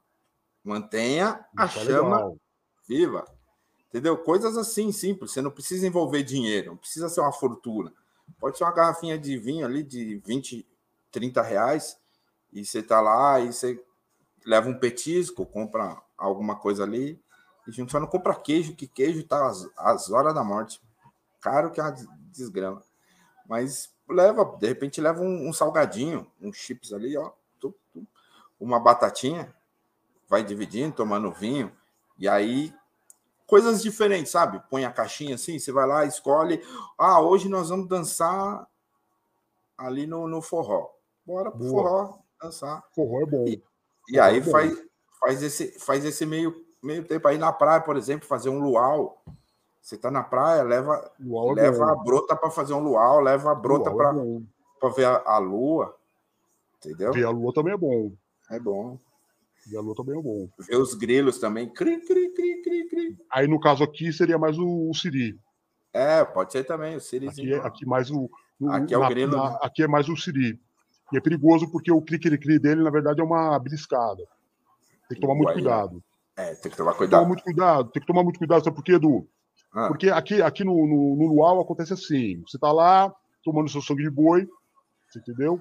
Mantenha 0.64 1.44
a 1.56 1.66
Isso 1.66 1.80
chama 1.80 2.20
é 2.20 2.34
viva. 2.86 3.24
Entendeu? 3.92 4.16
Coisas 4.16 4.57
assim 4.57 4.90
simples. 4.90 5.33
Você 5.33 5.42
não 5.42 5.50
precisa 5.50 5.87
envolver 5.87 6.22
dinheiro, 6.22 6.70
não 6.70 6.76
precisa 6.78 7.11
ser 7.11 7.20
uma 7.20 7.31
fortuna. 7.31 7.92
Pode 8.40 8.57
ser 8.57 8.64
uma 8.64 8.72
garrafinha 8.72 9.18
de 9.18 9.37
vinho 9.37 9.66
ali 9.66 9.83
de 9.83 10.16
20, 10.24 10.66
30 11.11 11.42
reais, 11.42 11.98
e 12.50 12.64
você 12.64 12.83
tá 12.83 13.02
lá 13.02 13.38
e 13.38 13.52
você 13.52 13.78
leva 14.46 14.70
um 14.70 14.78
petisco, 14.78 15.44
compra 15.44 16.00
alguma 16.16 16.57
coisa 16.57 16.85
ali, 16.85 17.20
e 17.66 17.70
a 17.70 17.72
gente 17.72 17.92
só 17.92 18.00
não 18.00 18.07
compra 18.07 18.35
queijo, 18.35 18.74
que 18.74 18.87
queijo 18.87 19.22
tá 19.24 19.46
às, 19.46 19.68
às 19.76 20.11
horas 20.11 20.35
da 20.35 20.42
morte. 20.42 20.81
Caro 21.40 21.70
que 21.70 21.78
é 21.78 21.85
uma 21.85 21.94
desgrama. 22.31 22.83
Mas 23.46 23.92
leva, 24.09 24.57
de 24.59 24.66
repente 24.66 25.02
leva 25.02 25.20
um, 25.20 25.48
um 25.48 25.52
salgadinho, 25.52 26.26
um 26.40 26.50
chips 26.50 26.94
ali, 26.94 27.14
ó, 27.16 27.31
uma 28.59 28.81
batatinha, 28.81 29.52
vai 30.28 30.42
dividindo, 30.42 30.94
tomando 30.94 31.31
vinho, 31.33 31.70
e 32.16 32.28
aí 32.28 32.72
coisas 33.46 33.83
diferentes, 33.83 34.33
sabe? 34.33 34.62
Põe 34.70 34.85
a 34.85 34.92
caixinha 34.92 35.35
assim, 35.35 35.59
você 35.59 35.72
vai 35.72 35.87
lá, 35.87 36.05
escolhe. 36.05 36.62
Ah, 36.98 37.20
hoje 37.20 37.48
nós 37.48 37.68
vamos 37.68 37.88
dançar 37.88 38.66
ali 39.76 40.07
no, 40.07 40.28
no 40.28 40.40
forró. 40.40 40.90
Bora 41.24 41.50
pro 41.50 41.61
Boa. 41.61 41.70
forró 41.70 42.22
dançar. 42.42 42.83
Forró 42.94 43.20
é 43.20 43.26
bom. 43.26 43.44
E, 43.46 43.62
e 44.09 44.18
aí 44.18 44.38
é 44.38 44.42
faz, 44.42 44.76
faz, 45.20 45.42
esse, 45.42 45.78
faz 45.78 46.05
esse 46.05 46.26
meio, 46.26 46.55
meio 46.83 47.05
tempo 47.07 47.26
aí 47.28 47.38
na 47.38 47.52
praia, 47.52 47.81
por 47.81 47.96
exemplo, 47.96 48.26
fazer 48.26 48.48
um 48.48 48.61
luau. 48.61 49.22
Você 49.81 49.96
tá 49.96 50.11
na 50.11 50.22
praia, 50.22 50.62
leva, 50.62 51.11
é 51.20 51.52
leva 51.55 51.90
a 51.90 51.96
brota 51.96 52.37
para 52.37 52.50
fazer 52.50 52.72
um 52.72 52.81
luau, 52.81 53.20
leva 53.20 53.50
a 53.50 53.55
brota 53.55 53.90
para 53.92 54.11
é 54.12 54.92
ver 54.92 55.07
a, 55.07 55.22
a, 55.24 55.38
lua. 55.38 55.96
Entendeu? 56.76 57.12
Ver 57.12 57.24
a 57.24 57.31
lua 57.31 57.52
também 57.52 57.74
é 57.74 57.76
bom. 57.76 58.12
É 58.50 58.61
bom. 58.61 58.96
E 59.70 59.77
a 59.77 59.81
lua 59.81 59.94
também 59.94 60.18
é 60.18 60.22
bom. 60.22 60.48
Ver 60.59 60.77
os 60.77 60.94
grilos 60.94 61.38
também. 61.38 61.68
Cri, 61.68 62.01
cri, 62.01 62.31
cri, 62.31 62.62
cri, 62.62 62.88
cri. 62.88 63.16
Aí, 63.31 63.46
no 63.46 63.61
caso 63.61 63.85
aqui, 63.85 64.12
seria 64.12 64.38
mais 64.38 64.59
o, 64.59 64.90
o 64.90 64.94
Siri. 64.94 65.38
É, 65.92 66.25
pode 66.25 66.53
ser 66.53 66.64
também, 66.64 66.96
o 66.96 67.01
Siri. 67.01 67.29
Aqui, 67.29 67.53
é, 67.53 67.57
aqui 67.59 67.87
mais 67.87 68.11
o. 68.11 68.29
o 68.61 68.70
aqui 68.70 68.94
é 68.94 68.98
o 68.98 69.09
grilo. 69.09 69.37
Na, 69.37 69.51
né? 69.51 69.59
aqui 69.62 69.83
é 69.83 69.88
mais 69.88 70.09
o 70.09 70.16
Siri. 70.16 70.59
E 71.12 71.16
é 71.16 71.20
perigoso 71.20 71.70
porque 71.70 71.92
o 71.92 72.01
cri-cri-cri 72.01 72.59
dele, 72.59 72.83
na 72.83 72.90
verdade, 72.90 73.20
é 73.20 73.25
uma 73.25 73.59
beliscada. 73.59 74.25
Tem 75.09 75.16
que 75.16 75.20
tomar 75.20 75.35
muito 75.35 75.53
cuidado. 75.53 76.03
É, 76.37 76.55
tem 76.55 76.70
que 76.70 76.77
tomar 76.77 76.94
cuidado. 76.94 76.98
Tem 76.98 77.07
que 77.07 77.11
tomar 77.11 77.29
muito 77.29 77.42
cuidado. 77.42 77.90
Tem 77.90 78.01
que 78.01 78.07
tomar 78.07 78.22
muito 78.25 78.38
cuidado. 78.38 78.64
Sabe 78.64 78.77
por 78.77 78.85
quê, 78.85 78.92
Edu? 78.92 79.29
Ah. 79.75 79.88
Porque 79.88 80.09
aqui, 80.09 80.40
aqui 80.40 80.64
no, 80.64 80.75
no, 80.75 81.16
no 81.16 81.35
Luau 81.35 81.61
acontece 81.61 81.92
assim: 81.92 82.42
você 82.46 82.59
tá 82.59 82.72
lá 82.72 83.14
tomando 83.44 83.68
seu 83.68 83.83
sangue 83.83 84.03
de 84.03 84.11
boi, 84.11 84.48
você 85.09 85.18
entendeu? 85.18 85.61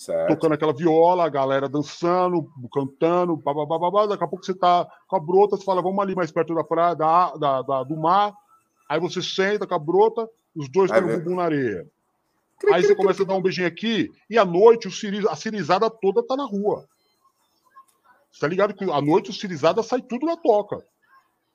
Certo. 0.00 0.28
tocando 0.28 0.54
aquela 0.54 0.72
viola, 0.72 1.26
a 1.26 1.28
galera 1.28 1.68
dançando, 1.68 2.50
cantando, 2.72 3.36
babá, 3.36 4.06
daqui 4.06 4.24
a 4.24 4.26
pouco 4.26 4.42
você 4.42 4.54
tá 4.54 4.90
com 5.06 5.14
a 5.14 5.20
brota, 5.20 5.58
você 5.58 5.62
fala, 5.62 5.82
vamos 5.82 5.98
ali 5.98 6.14
mais 6.14 6.32
perto 6.32 6.54
da 6.54 6.64
praia, 6.64 6.94
da, 6.94 7.36
da, 7.36 7.60
da 7.60 7.82
do 7.82 7.98
mar, 7.98 8.32
aí 8.88 8.98
você 8.98 9.20
senta 9.20 9.66
com 9.66 9.74
a 9.74 9.78
brota, 9.78 10.26
os 10.56 10.70
dois 10.70 10.90
têm 10.90 11.04
o 11.04 11.18
bumbum 11.18 11.36
na 11.36 11.42
areia. 11.42 11.86
Aí 12.72 12.82
você 12.82 12.94
começa 12.94 13.24
a 13.24 13.26
dar 13.26 13.34
um 13.34 13.42
beijinho 13.42 13.68
aqui, 13.68 14.10
e 14.30 14.38
à 14.38 14.44
noite 14.44 14.88
o 14.88 14.90
ciri, 14.90 15.22
a 15.28 15.36
cirizada 15.36 15.90
toda 15.90 16.26
tá 16.26 16.34
na 16.34 16.46
rua. 16.46 16.88
Você 18.32 18.40
tá 18.40 18.48
ligado 18.48 18.72
que 18.72 18.90
à 18.90 19.02
noite 19.02 19.28
o 19.28 19.34
cirizada 19.34 19.82
sai 19.82 20.00
tudo 20.00 20.24
na 20.24 20.38
toca. 20.38 20.82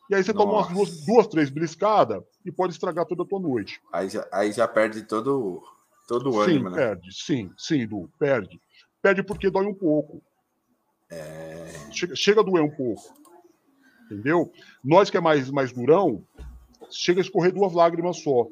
E 0.07 0.13
aí 0.13 0.23
você 0.23 0.31
Nossa. 0.31 0.45
toma 0.45 0.59
umas 0.59 0.71
duas, 0.71 1.03
duas 1.03 1.25
três 1.25 1.49
beliscadas 1.49 2.21
e 2.45 2.51
pode 2.51 2.73
estragar 2.73 3.07
toda 3.07 3.23
a 3.23 3.25
tua 3.25 3.39
noite. 3.39 3.81
Aí 3.91 4.07
já, 4.07 4.27
aí 4.31 4.51
já 4.51 4.67
perde 4.67 5.01
todo 5.01 5.63
Todo 6.07 6.39
ânimo, 6.39 6.69
sim, 6.69 6.75
né? 6.75 6.75
Perde, 6.75 7.13
sim, 7.13 7.51
sim, 7.57 7.87
Du, 7.87 8.09
perde. 8.19 8.59
Perde 9.01 9.23
porque 9.23 9.49
dói 9.49 9.65
um 9.65 9.73
pouco. 9.73 10.21
É... 11.09 11.71
Chega, 11.91 12.15
chega 12.15 12.41
a 12.41 12.43
doer 12.43 12.63
um 12.63 12.69
pouco. 12.69 13.01
Entendeu? 14.05 14.51
Nós 14.83 15.09
que 15.09 15.17
é 15.17 15.21
mais, 15.21 15.49
mais 15.49 15.71
durão, 15.71 16.23
chega 16.89 17.19
a 17.19 17.23
escorrer 17.23 17.51
duas 17.51 17.73
lágrimas 17.73 18.21
só. 18.21 18.47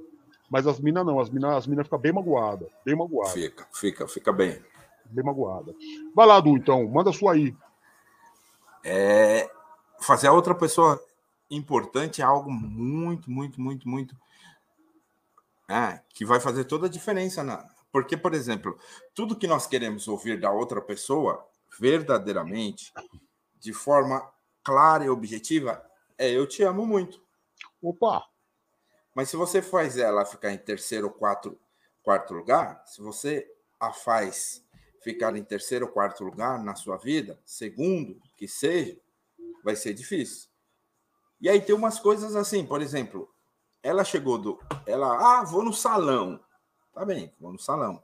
Mas 0.50 0.68
as 0.68 0.80
minas 0.80 1.06
não, 1.06 1.20
as 1.20 1.30
minas 1.30 1.56
as 1.56 1.68
mina 1.68 1.84
ficam 1.84 2.00
bem 2.00 2.12
magoadas. 2.12 2.70
Bem 2.86 2.96
magoadas. 2.96 3.34
Fica, 3.34 3.68
fica, 3.72 4.08
fica 4.08 4.32
bem. 4.32 4.60
Bem 5.06 5.24
magoada. 5.24 5.76
Vai 6.16 6.26
lá, 6.26 6.40
Du, 6.40 6.58
então, 6.58 6.88
manda 6.88 7.12
sua 7.12 7.34
aí. 7.34 7.56
É 8.84 9.50
fazer 10.00 10.28
a 10.28 10.34
outra 10.34 10.54
pessoa 10.54 11.02
importante 11.50 12.22
é 12.22 12.26
algo 12.26 12.52
muito, 12.52 13.32
muito, 13.32 13.60
muito, 13.60 13.88
muito. 13.88 14.16
É, 15.74 16.04
que 16.10 16.24
vai 16.24 16.40
fazer 16.40 16.66
toda 16.66 16.86
a 16.86 16.90
diferença. 16.90 17.44
Na... 17.44 17.68
Porque, 17.92 18.16
por 18.16 18.36
exemplo, 18.36 18.78
tudo 19.16 19.36
que 19.36 19.48
nós 19.48 19.66
queremos 19.66 20.08
ouvir 20.08 20.40
da 20.40 20.52
outra 20.52 20.80
pessoa, 20.80 21.44
verdadeiramente, 21.80 22.94
de 23.60 23.74
forma 23.74 24.32
clara 24.64 25.04
e 25.04 25.10
objetiva, 25.10 25.84
é 26.16 26.30
eu 26.30 26.48
te 26.48 26.62
amo 26.62 26.86
muito. 26.86 27.20
Opa! 27.82 28.24
Mas 29.16 29.30
se 29.30 29.36
você 29.36 29.64
faz 29.64 29.98
ela 29.98 30.24
ficar 30.26 30.52
em 30.52 30.60
terceiro 30.60 31.08
ou 31.08 31.14
quarto, 31.14 31.60
quarto 32.04 32.36
lugar, 32.36 32.84
se 32.86 33.02
você 33.02 33.52
a 33.80 33.92
faz 33.92 34.64
ficar 35.02 35.36
em 35.36 35.44
terceiro 35.44 35.88
ou 35.88 35.92
quarto 35.92 36.24
lugar 36.24 36.64
na 36.64 36.76
sua 36.76 36.98
vida, 36.98 37.40
segundo 37.44 38.22
que 38.38 38.48
seja, 38.48 39.00
vai 39.64 39.76
ser 39.76 39.94
difícil. 39.94 40.50
E 41.42 41.50
aí 41.50 41.60
tem 41.60 41.76
umas 41.76 42.00
coisas 42.00 42.36
assim, 42.36 42.66
por 42.66 42.82
exemplo, 42.82 43.33
ela 43.84 44.06
chegou 44.06 44.38
do. 44.38 44.60
Ela, 44.86 45.40
ah, 45.40 45.44
vou 45.44 45.62
no 45.62 45.74
salão. 45.74 46.40
Tá 46.94 47.06
bem, 47.06 47.34
vou 47.40 47.52
no 47.52 47.60
salão. 47.60 48.02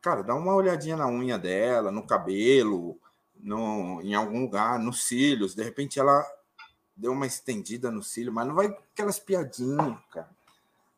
Cara, 0.00 0.22
dá 0.22 0.34
uma 0.34 0.54
olhadinha 0.54 0.96
na 0.96 1.06
unha 1.06 1.38
dela, 1.38 1.90
no 1.90 2.06
cabelo, 2.06 2.98
no, 3.36 4.00
em 4.02 4.14
algum 4.14 4.40
lugar, 4.40 4.78
nos 4.78 5.04
cílios. 5.04 5.54
De 5.54 5.62
repente 5.62 6.00
ela 6.00 6.24
deu 6.96 7.12
uma 7.12 7.26
estendida 7.26 7.90
no 7.90 8.02
cílio, 8.02 8.32
mas 8.32 8.46
não 8.46 8.54
vai 8.54 8.66
aquelas 8.66 9.18
piadinhas, 9.18 9.98
cara. 10.10 10.30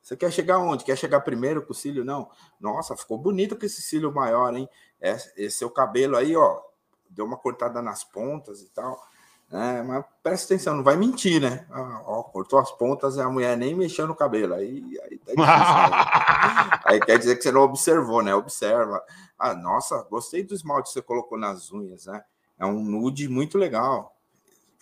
Você 0.03 0.17
quer 0.17 0.31
chegar 0.31 0.59
onde? 0.59 0.85
Quer 0.85 0.97
chegar 0.97 1.21
primeiro 1.23 1.67
com 1.67 1.73
o 1.73 1.75
cílio? 1.75 2.05
Não. 2.05 2.31
Nossa, 2.61 2.97
ficou 2.97 3.19
bonito 3.19 3.57
com 3.57 3.67
esse 3.67 3.83
cílio 3.83 4.13
maior, 4.13 4.55
hein? 4.55 4.69
Esse 5.01 5.51
seu 5.51 5.69
cabelo 5.69 6.17
aí, 6.17 6.37
ó, 6.37 6.63
deu 7.11 7.25
uma 7.25 7.37
cortada 7.37 7.83
nas 7.83 8.05
pontas 8.05 8.63
e 8.63 8.69
tal. 8.69 9.05
É, 9.51 9.81
mas 9.83 10.05
presta 10.23 10.55
atenção, 10.55 10.77
não 10.77 10.83
vai 10.83 10.97
mentir, 10.97 11.41
né? 11.41 11.67
Ah, 11.71 12.03
ó, 12.05 12.23
cortou 12.25 12.59
as 12.59 12.71
pontas 12.73 13.17
e 13.17 13.21
a 13.21 13.29
mulher 13.29 13.57
nem 13.57 13.77
mexeu 13.77 14.07
no 14.07 14.15
cabelo. 14.15 14.55
Aí, 14.55 14.83
aí, 15.05 15.19
tá 15.19 15.33
aí, 15.33 16.97
aí 16.99 17.01
quer 17.01 17.19
dizer 17.19 17.37
que 17.37 17.43
você 17.43 17.53
não 17.53 17.63
observou, 17.63 18.23
né? 18.23 18.35
Observa. 18.35 19.03
Ah, 19.39 19.55
nossa, 19.55 20.03
gostei 20.11 20.43
do 20.43 20.53
esmalte 20.53 20.89
que 20.89 20.95
você 20.95 21.03
colocou 21.03 21.39
nas 21.39 21.71
unhas, 21.73 22.07
né? 22.07 22.25
É 22.59 22.67
um 22.67 22.83
nude 22.83 23.29
muito 23.29 23.57
legal. 23.57 24.17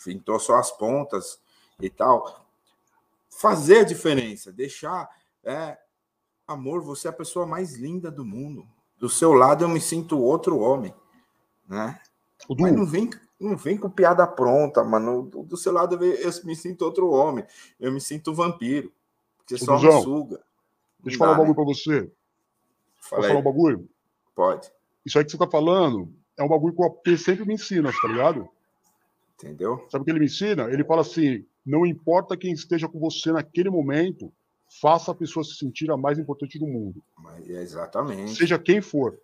Pintou 0.02 0.38
só 0.40 0.56
as 0.56 0.70
pontas 0.70 1.38
e 1.80 1.90
tal. 1.90 2.46
Fazer 3.28 3.80
a 3.80 3.84
diferença, 3.84 4.50
deixar. 4.50 5.08
É, 5.42 5.76
amor, 6.46 6.80
você 6.82 7.08
é 7.08 7.10
a 7.10 7.14
pessoa 7.14 7.44
mais 7.44 7.74
linda 7.74 8.10
do 8.10 8.24
mundo. 8.24 8.66
Do 8.98 9.10
seu 9.10 9.34
lado 9.34 9.64
eu 9.64 9.68
me 9.68 9.80
sinto 9.80 10.18
outro 10.18 10.58
homem, 10.58 10.94
né? 11.68 12.00
Mas 12.48 12.72
não 12.72 12.86
vem 12.86 13.10
não 13.44 13.56
vem 13.56 13.76
com 13.76 13.90
piada 13.90 14.26
pronta, 14.26 14.82
mano. 14.82 15.22
Do, 15.22 15.42
do 15.42 15.56
seu 15.56 15.72
lado 15.72 16.02
eu, 16.04 16.30
me 16.44 16.56
sinto 16.56 16.82
outro 16.82 17.10
homem. 17.10 17.44
Eu 17.78 17.92
me 17.92 18.00
sinto 18.00 18.34
vampiro. 18.34 18.92
Porque 19.38 19.58
só 19.58 19.78
me 19.78 20.02
suga. 20.02 20.40
Deixa 21.00 21.16
eu 21.16 21.18
falar 21.18 21.32
um 21.32 21.36
bagulho 21.36 21.48
né? 21.48 21.54
pra 21.54 21.64
você. 21.64 22.12
Fala 23.00 23.22
Posso 23.22 23.28
falar 23.28 23.40
um 23.40 23.42
bagulho? 23.42 23.88
Pode. 24.34 24.72
Isso 25.04 25.18
aí 25.18 25.24
que 25.24 25.30
você 25.30 25.38
tá 25.38 25.46
falando 25.46 26.12
é 26.36 26.42
um 26.42 26.48
bagulho 26.48 26.74
que 26.74 26.80
o 26.80 26.86
AP 26.86 27.18
sempre 27.18 27.44
me 27.44 27.54
ensina, 27.54 27.92
tá 27.92 28.08
ligado? 28.08 28.48
Entendeu? 29.36 29.84
Sabe 29.90 30.02
o 30.02 30.04
que 30.04 30.10
ele 30.10 30.20
me 30.20 30.26
ensina? 30.26 30.64
Ele 30.64 30.84
fala 30.84 31.02
assim: 31.02 31.44
não 31.64 31.84
importa 31.84 32.36
quem 32.36 32.52
esteja 32.52 32.88
com 32.88 32.98
você 32.98 33.32
naquele 33.32 33.68
momento, 33.68 34.32
faça 34.80 35.12
a 35.12 35.14
pessoa 35.14 35.44
se 35.44 35.56
sentir 35.56 35.90
a 35.90 35.96
mais 35.96 36.18
importante 36.18 36.58
do 36.58 36.66
mundo. 36.66 37.02
Mas, 37.18 37.48
exatamente. 37.48 38.34
Seja 38.34 38.58
quem 38.58 38.80
for. 38.80 39.18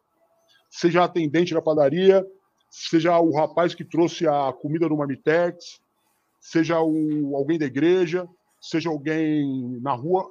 Seja 0.68 1.04
atendente 1.04 1.54
da 1.54 1.62
padaria, 1.62 2.26
seja 2.70 3.18
o 3.18 3.34
rapaz 3.34 3.74
que 3.74 3.84
trouxe 3.84 4.28
a 4.28 4.52
comida 4.52 4.88
no 4.88 4.96
Marmitex, 4.96 5.80
seja 6.40 6.80
o, 6.80 7.36
alguém 7.36 7.58
da 7.58 7.66
igreja, 7.66 8.28
seja 8.60 8.88
alguém 8.88 9.78
na 9.82 9.92
rua, 9.92 10.30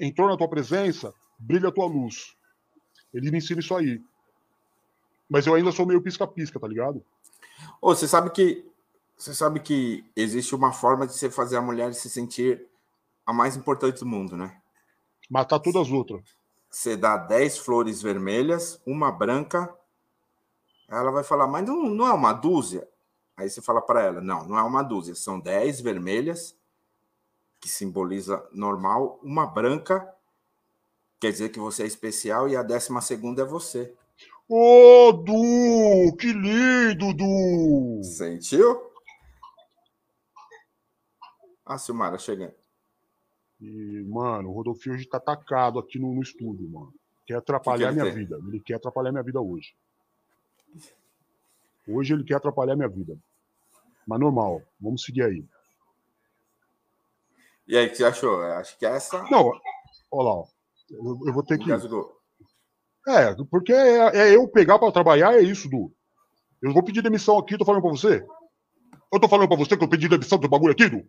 entrou 0.00 0.28
na 0.28 0.36
tua 0.36 0.48
presença, 0.48 1.12
brilha 1.38 1.68
a 1.68 1.72
tua 1.72 1.86
luz. 1.86 2.34
Ele 3.12 3.30
me 3.30 3.38
ensina 3.38 3.60
isso 3.60 3.74
aí. 3.74 4.02
Mas 5.28 5.46
eu 5.46 5.54
ainda 5.54 5.70
sou 5.70 5.86
meio 5.86 6.00
pisca-pisca, 6.00 6.58
tá 6.58 6.66
ligado? 6.66 7.04
Ô, 7.80 7.94
você 7.94 8.08
sabe 8.08 8.30
que 8.30 8.64
você 9.16 9.32
sabe 9.32 9.60
que 9.60 10.04
existe 10.16 10.54
uma 10.54 10.72
forma 10.72 11.06
de 11.06 11.12
você 11.12 11.30
fazer 11.30 11.56
a 11.56 11.62
mulher 11.62 11.94
se 11.94 12.10
sentir 12.10 12.66
a 13.24 13.32
mais 13.32 13.56
importante 13.56 14.00
do 14.00 14.06
mundo, 14.06 14.36
né? 14.36 14.60
Matar 15.30 15.60
todas 15.60 15.82
as 15.82 15.92
outras. 15.92 16.22
Você 16.68 16.96
dá 16.96 17.16
10 17.16 17.58
flores 17.58 18.02
vermelhas, 18.02 18.80
uma 18.84 19.12
branca 19.12 19.72
ela 20.88 21.10
vai 21.10 21.24
falar, 21.24 21.46
mas 21.46 21.66
não, 21.66 21.84
não 21.84 22.06
é 22.06 22.12
uma 22.12 22.32
dúzia? 22.32 22.88
Aí 23.36 23.48
você 23.48 23.60
fala 23.60 23.82
para 23.82 24.02
ela, 24.02 24.20
não, 24.20 24.46
não 24.46 24.58
é 24.58 24.62
uma 24.62 24.82
dúzia, 24.82 25.14
são 25.14 25.40
10 25.40 25.80
vermelhas, 25.80 26.56
que 27.60 27.68
simboliza 27.68 28.46
normal, 28.52 29.18
uma 29.22 29.46
branca, 29.46 30.08
quer 31.18 31.32
dizer 31.32 31.48
que 31.48 31.58
você 31.58 31.82
é 31.82 31.86
especial, 31.86 32.48
e 32.48 32.56
a 32.56 32.62
décima 32.62 33.00
segunda 33.00 33.42
é 33.42 33.44
você. 33.44 33.92
Ô, 34.48 35.08
oh, 35.08 35.12
Du! 35.12 36.16
Que 36.16 36.32
lindo, 36.32 37.14
Du! 37.14 38.04
Sentiu? 38.04 38.92
Ah, 41.64 41.78
Silmara, 41.78 42.18
chegando. 42.18 42.52
E, 43.60 44.04
mano, 44.06 44.50
o 44.50 44.52
Rodolfinho 44.52 44.94
hoje 44.94 45.08
tá 45.08 45.16
atacado 45.16 45.78
aqui 45.78 45.98
no, 45.98 46.14
no 46.14 46.22
estúdio, 46.22 46.68
mano. 46.68 46.92
Quer 47.26 47.36
atrapalhar 47.36 47.88
que 47.88 47.94
que 47.94 48.02
minha 48.02 48.12
tem? 48.12 48.22
vida. 48.22 48.38
Ele 48.46 48.60
quer 48.60 48.74
atrapalhar 48.74 49.10
minha 49.10 49.22
vida 49.24 49.40
hoje. 49.40 49.74
Hoje 51.86 52.14
ele 52.14 52.24
quer 52.24 52.36
atrapalhar 52.36 52.76
minha 52.76 52.88
vida. 52.88 53.16
Mas 54.06 54.20
normal, 54.20 54.62
vamos 54.80 55.02
seguir 55.02 55.22
aí. 55.22 55.44
E 57.66 57.76
aí, 57.76 57.86
o 57.86 57.90
que 57.90 57.96
você 57.96 58.04
achou? 58.04 58.42
Acho 58.42 58.78
que 58.78 58.84
é 58.84 58.90
essa. 58.90 59.22
Não, 59.30 59.50
olha 60.10 60.28
lá. 60.28 60.44
Eu, 60.90 61.20
eu 61.26 61.32
vou 61.32 61.42
ter 61.42 61.58
que. 61.58 61.70
É, 61.72 63.34
porque 63.50 63.72
é, 63.72 64.16
é 64.16 64.36
eu 64.36 64.46
pegar 64.48 64.78
para 64.78 64.92
trabalhar, 64.92 65.34
é 65.34 65.40
isso, 65.40 65.68
Du. 65.68 65.92
Eu 66.62 66.72
vou 66.72 66.82
pedir 66.82 67.02
demissão 67.02 67.38
aqui, 67.38 67.58
tô 67.58 67.64
falando 67.64 67.82
para 67.82 67.90
você. 67.90 68.26
Eu 69.12 69.20
tô 69.20 69.28
falando 69.28 69.48
para 69.48 69.56
você 69.56 69.76
que 69.76 69.84
eu 69.84 69.88
pedi 69.88 70.08
demissão 70.08 70.38
do 70.38 70.48
bagulho 70.48 70.72
aqui, 70.72 70.88
Du. 70.88 71.06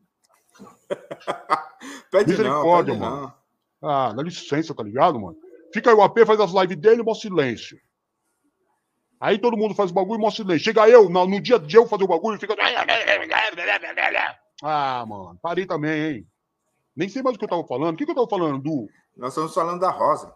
pede 2.12 2.32
Misericórdia, 2.32 2.94
não, 2.94 3.00
pede 3.00 3.00
mano. 3.00 3.34
Não. 3.82 3.90
Ah, 3.90 4.14
dá 4.14 4.24
licença, 4.24 4.74
tá 4.74 4.84
ligado, 4.84 5.20
mano? 5.20 5.38
Fica 5.74 5.90
aí 5.90 5.96
o 5.96 6.02
AP, 6.02 6.20
faz 6.26 6.40
as 6.40 6.52
lives 6.52 6.78
dele 6.78 7.04
mó 7.04 7.14
silêncio. 7.14 7.78
Aí 9.20 9.38
todo 9.38 9.58
mundo 9.58 9.74
faz 9.74 9.92
o 9.92 9.94
bagulho 9.94 10.20
e 10.20 10.22
mostra 10.22 10.44
silêncio. 10.44 10.66
Chega 10.66 10.90
eu, 10.90 11.10
no, 11.10 11.26
no 11.26 11.42
dia 11.42 11.58
de 11.58 11.76
eu 11.76 11.88
fazer 11.88 12.04
o 12.04 12.08
bagulho, 12.08 12.40
fica. 12.40 12.56
Ah, 14.62 15.06
mano, 15.08 15.38
parei 15.42 15.66
também, 15.66 16.02
hein? 16.02 16.28
Nem 16.96 17.10
sei 17.10 17.22
mais 17.22 17.36
o 17.36 17.40
que 17.40 17.46
eu 17.46 17.50
tava 17.50 17.66
falando. 17.66 17.96
O 17.96 17.98
que, 17.98 18.06
que 18.06 18.12
eu 18.12 18.16
tava 18.16 18.30
falando, 18.30 18.62
Du? 18.62 18.88
Nós 19.18 19.30
estamos 19.30 19.54
falando 19.54 19.80
da 19.80 19.90
Rosa. 19.90 20.34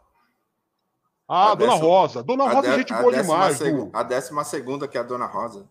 Ah, 1.27 1.51
a 1.51 1.55
Dona 1.55 1.73
décima, 1.73 1.89
Rosa. 1.89 2.23
Dona 2.23 2.49
Rosa 2.49 2.67
é 2.67 2.77
gente 2.77 2.93
boa 2.93 3.11
demais, 3.13 3.57
seg, 3.57 3.75
Du. 3.75 3.89
A 3.93 4.03
décima 4.03 4.43
segunda, 4.43 4.87
que 4.87 4.97
é 4.97 5.01
a 5.01 5.03
Dona 5.03 5.25
Rosa. 5.25 5.67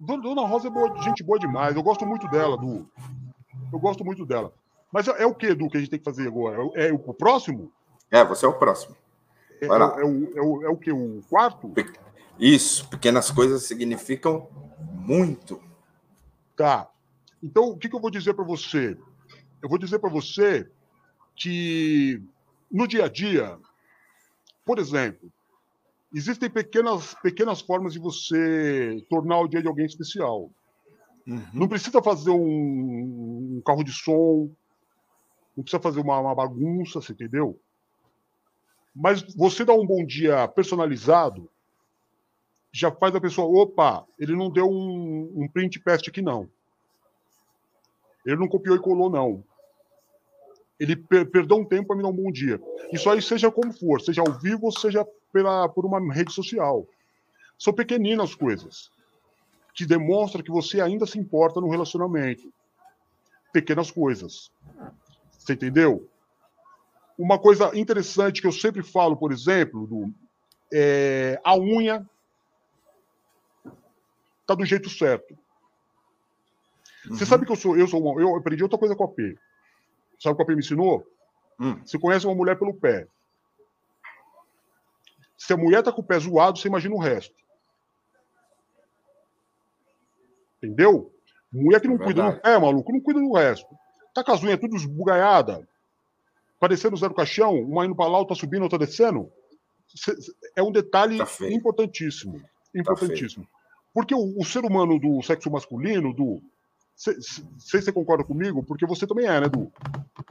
Dona 0.00 0.46
Rosa 0.46 0.68
é 0.68 0.70
boa, 0.70 1.00
gente 1.02 1.22
boa 1.22 1.38
demais. 1.38 1.76
Eu 1.76 1.82
gosto 1.82 2.06
muito 2.06 2.26
dela, 2.28 2.56
Du. 2.56 2.88
Eu 3.72 3.78
gosto 3.78 4.04
muito 4.04 4.24
dela. 4.24 4.52
Mas 4.90 5.06
é, 5.08 5.22
é 5.22 5.26
o 5.26 5.34
que, 5.34 5.54
Du, 5.54 5.68
que 5.68 5.76
a 5.76 5.80
gente 5.80 5.90
tem 5.90 5.98
que 5.98 6.04
fazer 6.04 6.26
agora? 6.26 6.62
É, 6.74 6.88
é 6.88 6.92
o, 6.92 6.96
o 6.96 7.14
próximo? 7.14 7.72
É, 8.10 8.24
você 8.24 8.44
é 8.44 8.48
o 8.48 8.54
próximo. 8.54 8.96
É, 9.60 9.66
é, 9.66 9.68
é, 9.68 9.72
o, 9.72 10.38
é, 10.38 10.42
o, 10.42 10.62
é 10.64 10.68
o 10.68 10.76
que? 10.76 10.92
O 10.92 11.20
quarto? 11.28 11.72
Isso, 12.38 12.88
pequenas 12.88 13.30
coisas 13.30 13.64
significam 13.64 14.48
muito. 15.06 15.62
Tá. 16.56 16.90
Então, 17.42 17.70
o 17.70 17.76
que, 17.76 17.88
que 17.88 17.94
eu 17.96 18.00
vou 18.00 18.10
dizer 18.10 18.34
para 18.34 18.44
você? 18.44 18.96
Eu 19.62 19.68
vou 19.68 19.78
dizer 19.78 19.98
para 19.98 20.10
você 20.10 20.70
que 21.36 22.22
no 22.70 22.86
dia 22.86 23.04
a 23.04 23.08
dia, 23.08 23.58
por 24.64 24.78
exemplo, 24.78 25.30
existem 26.14 26.50
pequenas, 26.50 27.14
pequenas 27.22 27.60
formas 27.60 27.92
de 27.92 27.98
você 27.98 29.04
tornar 29.08 29.40
o 29.40 29.48
dia 29.48 29.62
de 29.62 29.68
alguém 29.68 29.86
especial. 29.86 30.50
Uhum. 31.26 31.42
Não 31.52 31.68
precisa 31.68 32.02
fazer 32.02 32.30
um, 32.30 33.56
um, 33.56 33.62
carro 33.64 33.84
de 33.84 33.92
som, 33.92 34.50
não 35.56 35.62
precisa 35.62 35.82
fazer 35.82 36.00
uma, 36.00 36.18
uma 36.18 36.34
bagunça, 36.34 37.00
você 37.00 37.12
entendeu? 37.12 37.58
Mas 38.94 39.22
você 39.34 39.64
dá 39.64 39.72
um 39.72 39.86
bom 39.86 40.04
dia 40.04 40.46
personalizado, 40.48 41.48
já 42.72 42.90
faz 42.90 43.14
a 43.14 43.20
pessoa, 43.20 43.62
opa, 43.62 44.06
ele 44.18 44.34
não 44.34 44.50
deu 44.50 44.68
um, 44.68 45.30
um 45.36 45.48
print 45.48 45.78
pest 45.80 46.08
aqui, 46.08 46.22
não. 46.22 46.48
Ele 48.24 48.36
não 48.36 48.48
copiou 48.48 48.76
e 48.76 48.80
colou, 48.80 49.10
não. 49.10 49.44
Ele 50.80 50.96
per 50.96 51.30
perdeu 51.30 51.58
um 51.58 51.64
tempo 51.64 51.88
para 51.88 51.96
me 51.96 52.02
dar 52.02 52.08
um 52.08 52.16
bom 52.16 52.32
dia. 52.32 52.60
Isso 52.90 53.10
aí, 53.10 53.20
seja 53.20 53.50
como 53.50 53.72
for, 53.72 54.00
seja 54.00 54.22
ao 54.22 54.32
vivo 54.40 54.72
seja 54.72 55.06
pela, 55.32 55.68
por 55.68 55.84
uma 55.84 56.00
rede 56.12 56.32
social. 56.32 56.86
São 57.58 57.72
pequeninas 57.72 58.34
coisas 58.34 58.90
que 59.74 59.86
demonstram 59.86 60.42
que 60.42 60.50
você 60.50 60.80
ainda 60.80 61.06
se 61.06 61.18
importa 61.18 61.60
no 61.60 61.68
relacionamento. 61.68 62.52
Pequenas 63.52 63.90
coisas. 63.90 64.50
Você 65.30 65.52
entendeu? 65.52 66.08
Uma 67.18 67.38
coisa 67.38 67.76
interessante 67.78 68.40
que 68.40 68.46
eu 68.46 68.52
sempre 68.52 68.82
falo, 68.82 69.16
por 69.16 69.30
exemplo, 69.30 69.86
do, 69.86 70.12
é, 70.72 71.40
a 71.44 71.56
unha 71.56 72.08
está 74.42 74.54
do 74.54 74.64
jeito 74.64 74.90
certo. 74.90 75.36
Você 77.08 77.26
sabe 77.26 77.44
que 77.44 77.52
eu 77.52 77.56
sou, 77.56 77.76
eu 77.76 77.88
sou 77.88 78.00
uma, 78.00 78.20
eu 78.20 78.36
aprendi 78.36 78.62
outra 78.62 78.78
coisa 78.78 78.94
com 78.94 79.04
a 79.04 79.08
P. 79.08 79.36
Sabe 80.20 80.34
o 80.34 80.36
que 80.36 80.42
a 80.42 80.46
P 80.46 80.54
me 80.54 80.60
ensinou? 80.60 81.04
Hum. 81.58 81.80
Você 81.84 81.98
conhece 81.98 82.26
uma 82.26 82.34
mulher 82.34 82.58
pelo 82.58 82.74
pé. 82.74 83.06
Se 85.36 85.52
a 85.52 85.56
mulher 85.56 85.82
tá 85.82 85.92
com 85.92 86.00
o 86.00 86.04
pé 86.04 86.18
zoado, 86.18 86.58
você 86.58 86.68
imagina 86.68 86.94
o 86.94 87.00
resto. 87.00 87.34
Entendeu? 90.58 91.12
Mulher 91.52 91.80
que 91.80 91.88
não 91.88 91.96
É 91.96 91.98
cuida 91.98 92.30
do 92.30 92.40
pé, 92.40 92.58
maluco, 92.58 92.92
não 92.92 93.00
cuida 93.00 93.20
do 93.20 93.32
resto. 93.32 93.66
Tá 94.14 94.22
com 94.22 94.32
as 94.32 94.42
unhas 94.42 94.60
tudo 94.60 94.76
esbugalhada, 94.76 95.68
parecendo 96.60 96.96
zero 96.96 97.14
caixão, 97.14 97.54
uma 97.60 97.84
indo 97.84 97.96
pra 97.96 98.06
lá, 98.06 98.18
outra 98.18 98.36
subindo, 98.36 98.62
outra 98.62 98.78
descendo. 98.78 99.32
É 100.54 100.62
um 100.62 100.70
detalhe 100.70 101.18
Tá 101.18 101.26
importantíssimo. 101.48 102.40
Importantíssimo. 102.74 103.46
Porque 103.94 104.14
o, 104.14 104.38
o 104.38 104.44
ser 104.44 104.64
humano 104.64 104.98
do 104.98 105.22
sexo 105.22 105.50
masculino, 105.50 106.12
do. 106.12 106.40
Sei 106.94 107.14
se 107.20 107.42
você 107.82 107.92
concorda 107.92 108.22
comigo, 108.24 108.62
porque 108.62 108.86
você 108.86 109.06
também 109.06 109.26
é, 109.26 109.40
né, 109.40 109.48
Du? 109.48 109.72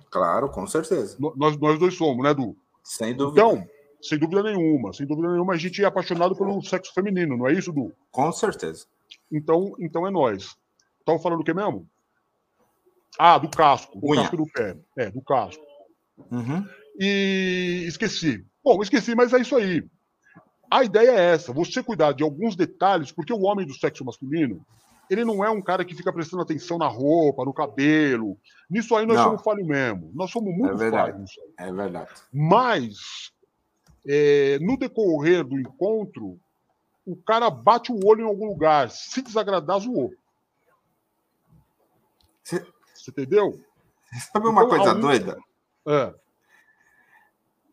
Claro, 0.10 0.50
com 0.50 0.66
certeza. 0.68 1.16
No- 1.20 1.34
Nós, 1.36 1.58
nós 1.58 1.78
dois 1.80 1.96
somos, 1.96 2.24
né, 2.24 2.34
Du? 2.34 2.56
Sem 2.84 3.16
dúvida. 3.16 3.42
Então, 3.42 3.68
sem 4.02 4.18
dúvida 4.18 4.44
nenhuma, 4.44 4.94
sem 4.94 5.06
dúvida 5.06 5.30
nenhuma, 5.32 5.54
a 5.54 5.58
gente 5.58 5.82
é 5.84 5.86
apaixonado 5.86 6.36
pelo 6.36 6.62
sexo 6.64 6.94
feminino, 6.94 7.36
não 7.38 7.48
é 7.48 7.54
isso, 7.54 7.72
Du? 7.74 7.92
Com 8.12 8.32
certeza. 8.32 8.86
Então, 9.32 9.76
então 9.80 10.08
é 10.08 10.12
nós. 10.12 10.56
Estava 11.00 11.20
falando 11.20 11.40
do 11.40 11.44
que 11.44 11.54
mesmo? 11.54 11.88
Ah, 13.20 13.38
do 13.38 13.50
casco. 13.50 14.00
Do 14.00 14.08
Unha. 14.08 14.22
casco 14.22 14.38
do 14.38 14.46
pé. 14.46 14.78
É, 14.98 15.12
do 15.12 15.22
casco. 15.22 15.64
Uhum. 16.32 16.66
E 17.00 17.84
esqueci. 17.88 18.46
Bom, 18.64 18.82
esqueci, 18.82 19.16
mas 19.16 19.34
é 19.34 19.40
isso 19.40 19.56
aí. 19.56 19.84
A 20.72 20.84
ideia 20.86 21.12
é 21.12 21.34
essa: 21.34 21.52
você 21.52 21.84
cuidar 21.84 22.14
de 22.14 22.24
alguns 22.24 22.56
detalhes, 22.56 23.12
porque 23.12 23.34
o 23.34 23.42
homem 23.42 23.68
do 23.68 23.74
sexo 23.74 24.06
masculino, 24.06 24.66
ele 25.10 25.26
não 25.26 25.44
é 25.44 25.50
um 25.50 25.62
cara 25.62 25.84
que 25.84 25.94
fica 25.94 26.14
prestando 26.14 26.42
atenção 26.42 26.78
na 26.78 26.88
roupa, 26.88 27.44
no 27.44 27.54
cabelo. 27.54 28.38
Nisso 28.70 28.96
aí 28.96 29.06
nós 29.06 29.18
Não. 29.18 29.26
somos 29.26 29.44
falhos 29.44 29.68
mesmo. 29.68 30.10
Nós 30.16 30.32
somos 30.32 30.56
muito 30.58 30.78
verdade. 30.78 31.12
falhos. 31.12 31.32
É 31.60 31.74
verdade. 31.74 32.10
Mas, 32.32 33.32
é, 34.08 34.58
no 34.62 34.78
decorrer 34.78 35.44
do 35.44 35.60
encontro, 35.60 36.40
o 37.06 37.18
cara 37.18 37.50
bate 37.50 37.92
o 37.92 38.00
olho 38.06 38.22
em 38.22 38.28
algum 38.28 38.46
lugar. 38.48 38.90
Se 38.90 39.22
desagradar, 39.22 39.80
zoou. 39.82 40.14
Você 42.44 42.66
Você 42.94 43.12
entendeu? 43.12 43.60
sabe 44.32 44.48
uma 44.48 44.64
Então, 44.64 44.78
coisa 44.78 44.96
doida? 44.96 45.38
É. 45.88 46.14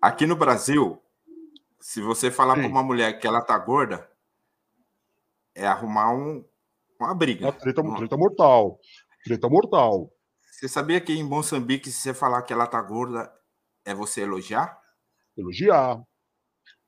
Aqui 0.01 0.27
no 0.27 0.35
Brasil, 0.37 1.01
se 1.81 2.01
você 2.01 2.31
falar 2.31 2.55
para 2.55 2.67
uma 2.67 2.83
mulher 2.83 3.19
que 3.19 3.27
ela 3.27 3.41
tá 3.41 3.57
gorda, 3.59 4.11
é 5.55 5.67
arrumar 5.67 6.13
um, 6.13 6.45
uma 6.99 7.15
briga. 7.15 7.47
Uma 7.47 7.53
treta, 7.53 7.81
Uma- 7.81 7.97
treta 7.99 8.17
mortal. 8.17 8.79
Treta 9.25 9.49
mortal. 9.49 10.13
Você 10.51 10.69
sabia 10.69 11.01
que 11.01 11.13
em 11.13 11.23
Moçambique, 11.23 11.91
se 11.91 12.01
você 12.01 12.15
falar 12.15 12.43
que 12.43 12.53
ela 12.53 12.67
tá 12.67 12.81
gorda, 12.83 13.33
é 13.85 13.95
você 13.95 14.23
elogiar? 14.23 14.81
Elogiar. 15.37 16.03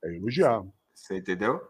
É 0.04 0.16
elogiar. 0.16 0.62
Você 0.94 1.18
entendeu? 1.18 1.60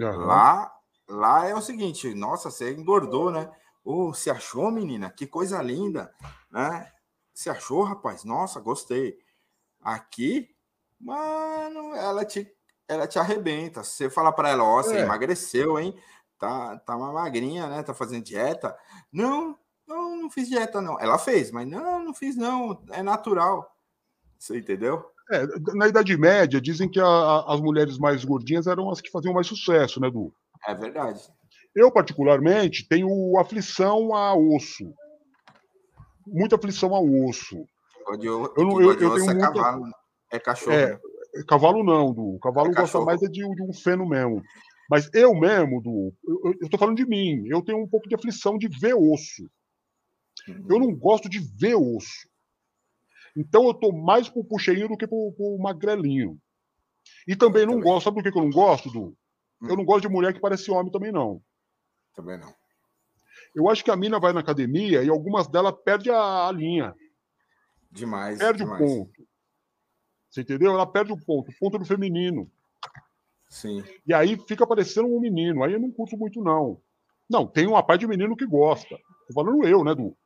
Aham. 0.00 0.26
Lá, 0.26 0.72
lá 1.08 1.46
é 1.46 1.54
o 1.54 1.60
seguinte, 1.60 2.14
nossa, 2.14 2.50
você 2.50 2.72
engordou, 2.72 3.30
né? 3.30 3.50
Ô, 3.84 4.12
se 4.12 4.30
achou, 4.30 4.70
menina? 4.70 5.10
Que 5.10 5.26
coisa 5.26 5.60
linda, 5.62 6.14
né? 6.50 6.92
Se 7.34 7.50
achou, 7.50 7.82
rapaz? 7.82 8.24
Nossa, 8.24 8.60
gostei. 8.60 9.18
Aqui, 9.80 10.54
mano, 11.00 11.94
ela 11.96 12.24
te, 12.24 12.46
ela 12.90 13.06
te 13.06 13.18
arrebenta. 13.18 13.82
Se 13.84 13.92
você 13.92 14.10
falar 14.10 14.32
para 14.32 14.48
ela, 14.50 14.64
ó, 14.64 14.82
você 14.82 14.96
É. 14.96 15.00
emagreceu, 15.02 15.78
hein? 15.78 15.94
Tá, 16.38 16.78
tá 16.78 16.96
uma 16.96 17.12
magrinha, 17.12 17.66
né? 17.68 17.82
Tá 17.82 17.92
fazendo 17.94 18.24
dieta? 18.24 18.76
Não, 19.12 19.56
não, 19.86 20.16
não 20.16 20.30
fiz 20.30 20.48
dieta, 20.48 20.80
não. 20.80 20.98
Ela 20.98 21.18
fez, 21.18 21.50
mas 21.50 21.66
não, 21.68 22.02
não 22.04 22.14
fiz, 22.14 22.36
não. 22.36 22.82
É 22.90 23.02
natural. 23.02 23.70
Você 24.38 24.58
entendeu? 24.58 25.04
É, 25.30 25.46
na 25.74 25.86
Idade 25.86 26.16
Média, 26.16 26.60
dizem 26.60 26.88
que 26.88 26.98
a- 26.98 27.04
a- 27.06 27.54
as 27.54 27.60
mulheres 27.60 27.98
mais 27.98 28.24
gordinhas 28.24 28.66
eram 28.66 28.90
as 28.90 29.00
que 29.00 29.10
faziam 29.10 29.34
mais 29.34 29.46
sucesso, 29.46 30.00
né, 30.00 30.10
Du? 30.10 30.32
É 30.66 30.74
verdade. 30.74 31.20
Eu, 31.74 31.90
particularmente, 31.92 32.88
tenho 32.88 33.38
aflição 33.38 34.12
a 34.14 34.34
osso. 34.34 34.92
Muita 36.26 36.56
aflição 36.56 36.94
a 36.94 37.00
osso. 37.00 37.64
Gode- 38.06 38.26
Eu 38.26 38.52
eu- 38.56 38.80
eu 38.82 38.88
osso 38.88 38.98
tenho 38.98 39.30
é 39.30 39.34
muita- 39.34 39.52
cavalo, 39.52 39.84
é 40.32 40.38
cachorro. 40.38 40.72
É, 40.72 40.98
cavalo 41.46 41.82
não, 41.84 42.12
Du. 42.12 42.38
Cavalo 42.40 42.70
É 42.70 42.74
gosta 42.74 43.00
mais 43.00 43.22
é 43.22 43.26
de, 43.28 43.40
de 43.54 43.62
um 43.62 43.72
feno 43.72 44.06
mesmo. 44.08 44.42
Mas 44.88 45.08
eu 45.14 45.34
mesmo, 45.34 45.80
Du, 45.80 46.12
eu, 46.26 46.54
eu- 46.62 46.68
tô 46.68 46.76
falando 46.78 46.96
de 46.96 47.06
mim. 47.06 47.44
Eu 47.46 47.62
tenho 47.62 47.78
um 47.82 47.88
pouco 47.88 48.08
de 48.08 48.14
aflição 48.14 48.58
de 48.58 48.68
ver 48.68 48.94
osso. 48.94 49.48
Eu 50.68 50.78
não 50.78 50.94
gosto 50.94 51.28
de 51.28 51.38
ver 51.38 51.74
osso. 51.76 52.28
Então 53.36 53.66
eu 53.66 53.74
tô 53.74 53.92
mais 53.92 54.28
pro, 54.28 54.44
cheinho 54.58 54.88
do 54.88 54.96
que 54.96 55.06
pro, 55.06 55.32
pro 55.36 55.58
magrelinho. 55.58 56.38
E 57.26 57.36
também 57.36 57.64
não 57.64 57.74
também. 57.74 57.84
gosto, 57.92 58.04
sabe 58.04 58.16
por 58.22 58.32
que 58.32 58.36
eu 58.36 58.42
não 58.42 58.50
gosto, 58.50 58.90
Du? 58.90 59.16
Eu 59.62 59.74
Hum. 59.74 59.76
não 59.76 59.84
gosto 59.84 60.02
de 60.02 60.12
mulher 60.12 60.32
que 60.32 60.40
parece 60.40 60.70
homem 60.70 60.90
também, 60.90 61.12
não. 61.12 61.40
Também 62.16 62.38
não. 62.38 62.52
Eu 63.54 63.68
acho 63.68 63.84
que 63.84 63.90
a 63.90 63.96
mina 63.96 64.18
vai 64.18 64.32
na 64.32 64.40
academia 64.40 65.02
e 65.02 65.08
algumas 65.08 65.46
delas 65.48 65.74
perdem 65.84 66.12
a, 66.12 66.48
a 66.48 66.52
linha, 66.52 66.94
Demais. 67.90 68.38
perde 68.38 68.62
o 68.62 68.66
demais. 68.66 68.82
ponto. 68.82 69.19
Você 70.30 70.42
entendeu? 70.42 70.72
Ela 70.72 70.86
perde 70.86 71.12
o 71.12 71.16
ponto, 71.16 71.50
o 71.50 71.54
ponto 71.58 71.78
do 71.78 71.84
feminino. 71.84 72.50
Sim. 73.48 73.82
E 74.06 74.14
aí 74.14 74.38
fica 74.46 74.66
parecendo 74.66 75.08
um 75.08 75.20
menino. 75.20 75.64
Aí 75.64 75.72
eu 75.72 75.80
não 75.80 75.90
curto 75.90 76.16
muito, 76.16 76.40
não. 76.40 76.80
Não, 77.28 77.46
tem 77.46 77.66
uma 77.66 77.82
parte 77.82 78.02
de 78.02 78.06
menino 78.06 78.36
que 78.36 78.46
gosta. 78.46 78.96
Tô 79.26 79.34
falando 79.34 79.66
eu, 79.66 79.84
né, 79.84 79.94
Du? 79.94 80.16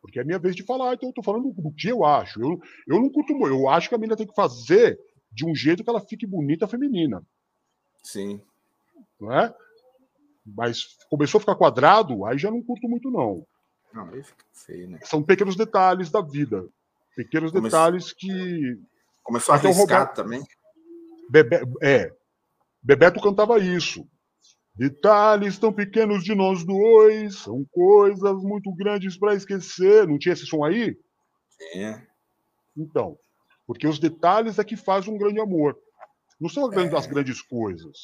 Porque 0.00 0.20
é 0.20 0.24
minha 0.24 0.38
vez 0.38 0.54
de 0.54 0.62
falar, 0.62 0.94
então 0.94 1.08
eu 1.08 1.12
tô 1.12 1.22
falando 1.22 1.50
do, 1.50 1.62
do 1.62 1.72
que 1.72 1.88
eu 1.88 2.04
acho. 2.04 2.40
Eu, 2.40 2.60
eu 2.86 3.00
não 3.00 3.10
curto 3.10 3.34
muito. 3.34 3.54
Eu 3.54 3.68
acho 3.68 3.88
que 3.88 3.94
a 3.94 3.98
menina 3.98 4.16
tem 4.16 4.26
que 4.26 4.34
fazer 4.34 4.98
de 5.36 5.44
um 5.44 5.54
jeito 5.54 5.84
que 5.84 5.90
ela 5.90 6.00
fique 6.00 6.26
bonita 6.26 6.66
feminina, 6.66 7.22
Sim. 8.02 8.40
não 9.20 9.30
é? 9.30 9.54
Mas 10.46 10.96
começou 11.10 11.38
a 11.38 11.40
ficar 11.40 11.56
quadrado, 11.56 12.24
aí 12.24 12.38
já 12.38 12.50
não 12.50 12.62
curto 12.62 12.88
muito, 12.88 13.10
não. 13.10 13.46
Não, 13.92 14.08
aí 14.08 14.22
fica 14.22 14.44
feio, 14.52 14.88
né? 14.88 14.98
São 15.02 15.22
pequenos 15.22 15.56
detalhes 15.56 16.10
da 16.10 16.22
vida. 16.22 16.66
Pequenos 17.16 17.50
Come- 17.50 17.64
detalhes 17.64 18.12
que. 18.12 18.28
Começou 19.24 19.54
a 19.54 19.56
arriscar 19.58 19.80
Roberto- 19.80 20.14
também. 20.14 20.42
Bebe... 21.30 21.56
É. 21.82 22.12
Bebeto 22.82 23.20
cantava 23.20 23.58
isso. 23.58 24.06
Detalhes 24.76 25.58
tão 25.58 25.72
pequenos 25.72 26.22
de 26.22 26.34
nós 26.34 26.62
dois, 26.64 27.38
são 27.38 27.64
coisas 27.72 28.42
muito 28.42 28.72
grandes 28.74 29.18
para 29.18 29.34
esquecer. 29.34 30.06
Não 30.06 30.18
tinha 30.18 30.34
esse 30.34 30.46
som 30.46 30.62
aí? 30.62 30.94
É. 31.74 32.00
Então. 32.76 33.16
Porque 33.66 33.88
os 33.88 33.98
detalhes 33.98 34.58
é 34.58 34.64
que 34.64 34.76
faz 34.76 35.08
um 35.08 35.16
grande 35.18 35.40
amor. 35.40 35.76
Não 36.40 36.48
são 36.48 36.64
as 36.66 36.70
grandes, 36.70 36.92
É. 36.92 36.96
as 36.98 37.06
grandes 37.06 37.40
coisas. 37.42 37.96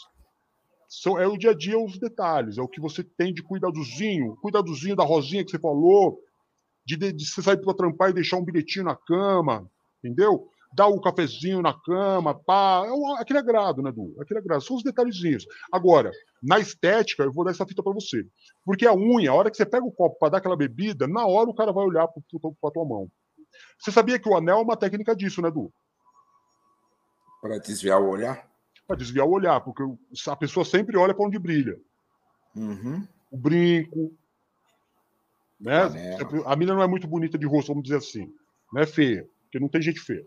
São, 0.89 1.19
é 1.21 1.27
o 1.29 1.37
dia 1.37 1.51
a 1.51 1.55
dia 1.55 1.79
os 1.79 1.99
detalhes. 1.99 2.59
É 2.59 2.63
o 2.63 2.69
que 2.69 2.81
você 2.81 3.05
tem 3.05 3.33
de 3.33 3.43
cuidadozinho. 3.43 4.35
Cuidadozinho 4.37 4.97
da 4.97 5.05
rosinha 5.05 5.45
que 5.45 5.51
você 5.51 5.59
falou. 5.59 6.19
De, 6.85 6.97
de, 6.97 7.25
você 7.25 7.43
sair 7.43 7.61
para 7.61 7.75
trampar 7.75 8.11
e 8.11 8.15
deixar 8.15 8.37
um 8.37 8.45
bilhetinho 8.45 8.85
na 8.85 8.97
cama. 8.97 9.71
Entendeu? 9.99 10.49
Dar 10.75 10.87
o 10.87 11.01
cafezinho 11.01 11.61
na 11.63 11.73
cama, 11.73 12.35
pá. 12.35 12.85
É 12.87 12.93
um, 12.93 13.17
aquele 13.17 13.39
agrado, 13.39 13.83
né, 13.83 13.93
Du? 13.93 14.15
Aquele 14.21 14.41
agrado. 14.41 14.63
São 14.63 14.77
os 14.77 14.83
detalhezinhos. 14.83 15.47
Agora, 15.71 16.11
na 16.43 16.59
estética, 16.59 17.23
eu 17.23 17.33
vou 17.33 17.45
dar 17.45 17.51
essa 17.51 17.67
fita 17.67 17.83
para 17.83 17.93
você. 17.93 18.27
Porque 18.65 18.87
a 18.87 18.95
unha, 18.95 19.31
a 19.31 19.35
hora 19.35 19.51
que 19.51 19.57
você 19.57 19.67
pega 19.67 19.85
o 19.85 19.93
copo 19.93 20.19
para 20.19 20.31
dar 20.31 20.39
aquela 20.39 20.57
bebida, 20.57 21.07
na 21.07 21.27
hora 21.27 21.51
o 21.51 21.55
cara 21.55 21.73
vai 21.73 21.85
olhar 21.85 22.09
para 22.09 22.71
tua 22.71 22.85
mão. 22.85 23.09
Você 23.79 23.93
sabia 23.93 24.19
que 24.19 24.29
o 24.29 24.37
anel 24.37 24.59
é 24.59 24.63
uma 24.63 24.77
técnica 24.77 25.15
disso, 25.15 25.43
né, 25.43 25.51
Du? 25.51 25.73
Para 27.41 27.59
desviar 27.59 28.01
o 28.01 28.09
olhar. 28.09 28.49
Para 28.87 28.97
desviar 28.97 29.27
o 29.27 29.33
olhar, 29.33 29.61
porque 29.61 29.83
a 30.29 30.37
pessoa 30.37 30.65
sempre 30.65 30.97
olha 30.97 31.15
para 31.15 31.27
onde 31.27 31.39
brilha. 31.39 31.77
Uhum. 32.55 33.07
O 33.31 33.37
brinco. 33.37 34.15
Né? 35.63 35.81
Anel. 35.81 36.49
A 36.49 36.57
mina 36.57 36.75
não 36.75 36.83
é 36.83 36.89
muito 36.89 37.07
bonita 37.07 37.39
de 37.39 37.47
rosto, 37.47 37.69
vamos 37.69 37.85
dizer 37.85 37.97
assim. 37.97 38.31
Não 38.73 38.83
é 38.83 38.87
feia, 38.87 39.27
porque 39.45 39.61
não 39.61 39.69
tem 39.69 39.81
gente 39.81 40.01
feia. 40.01 40.27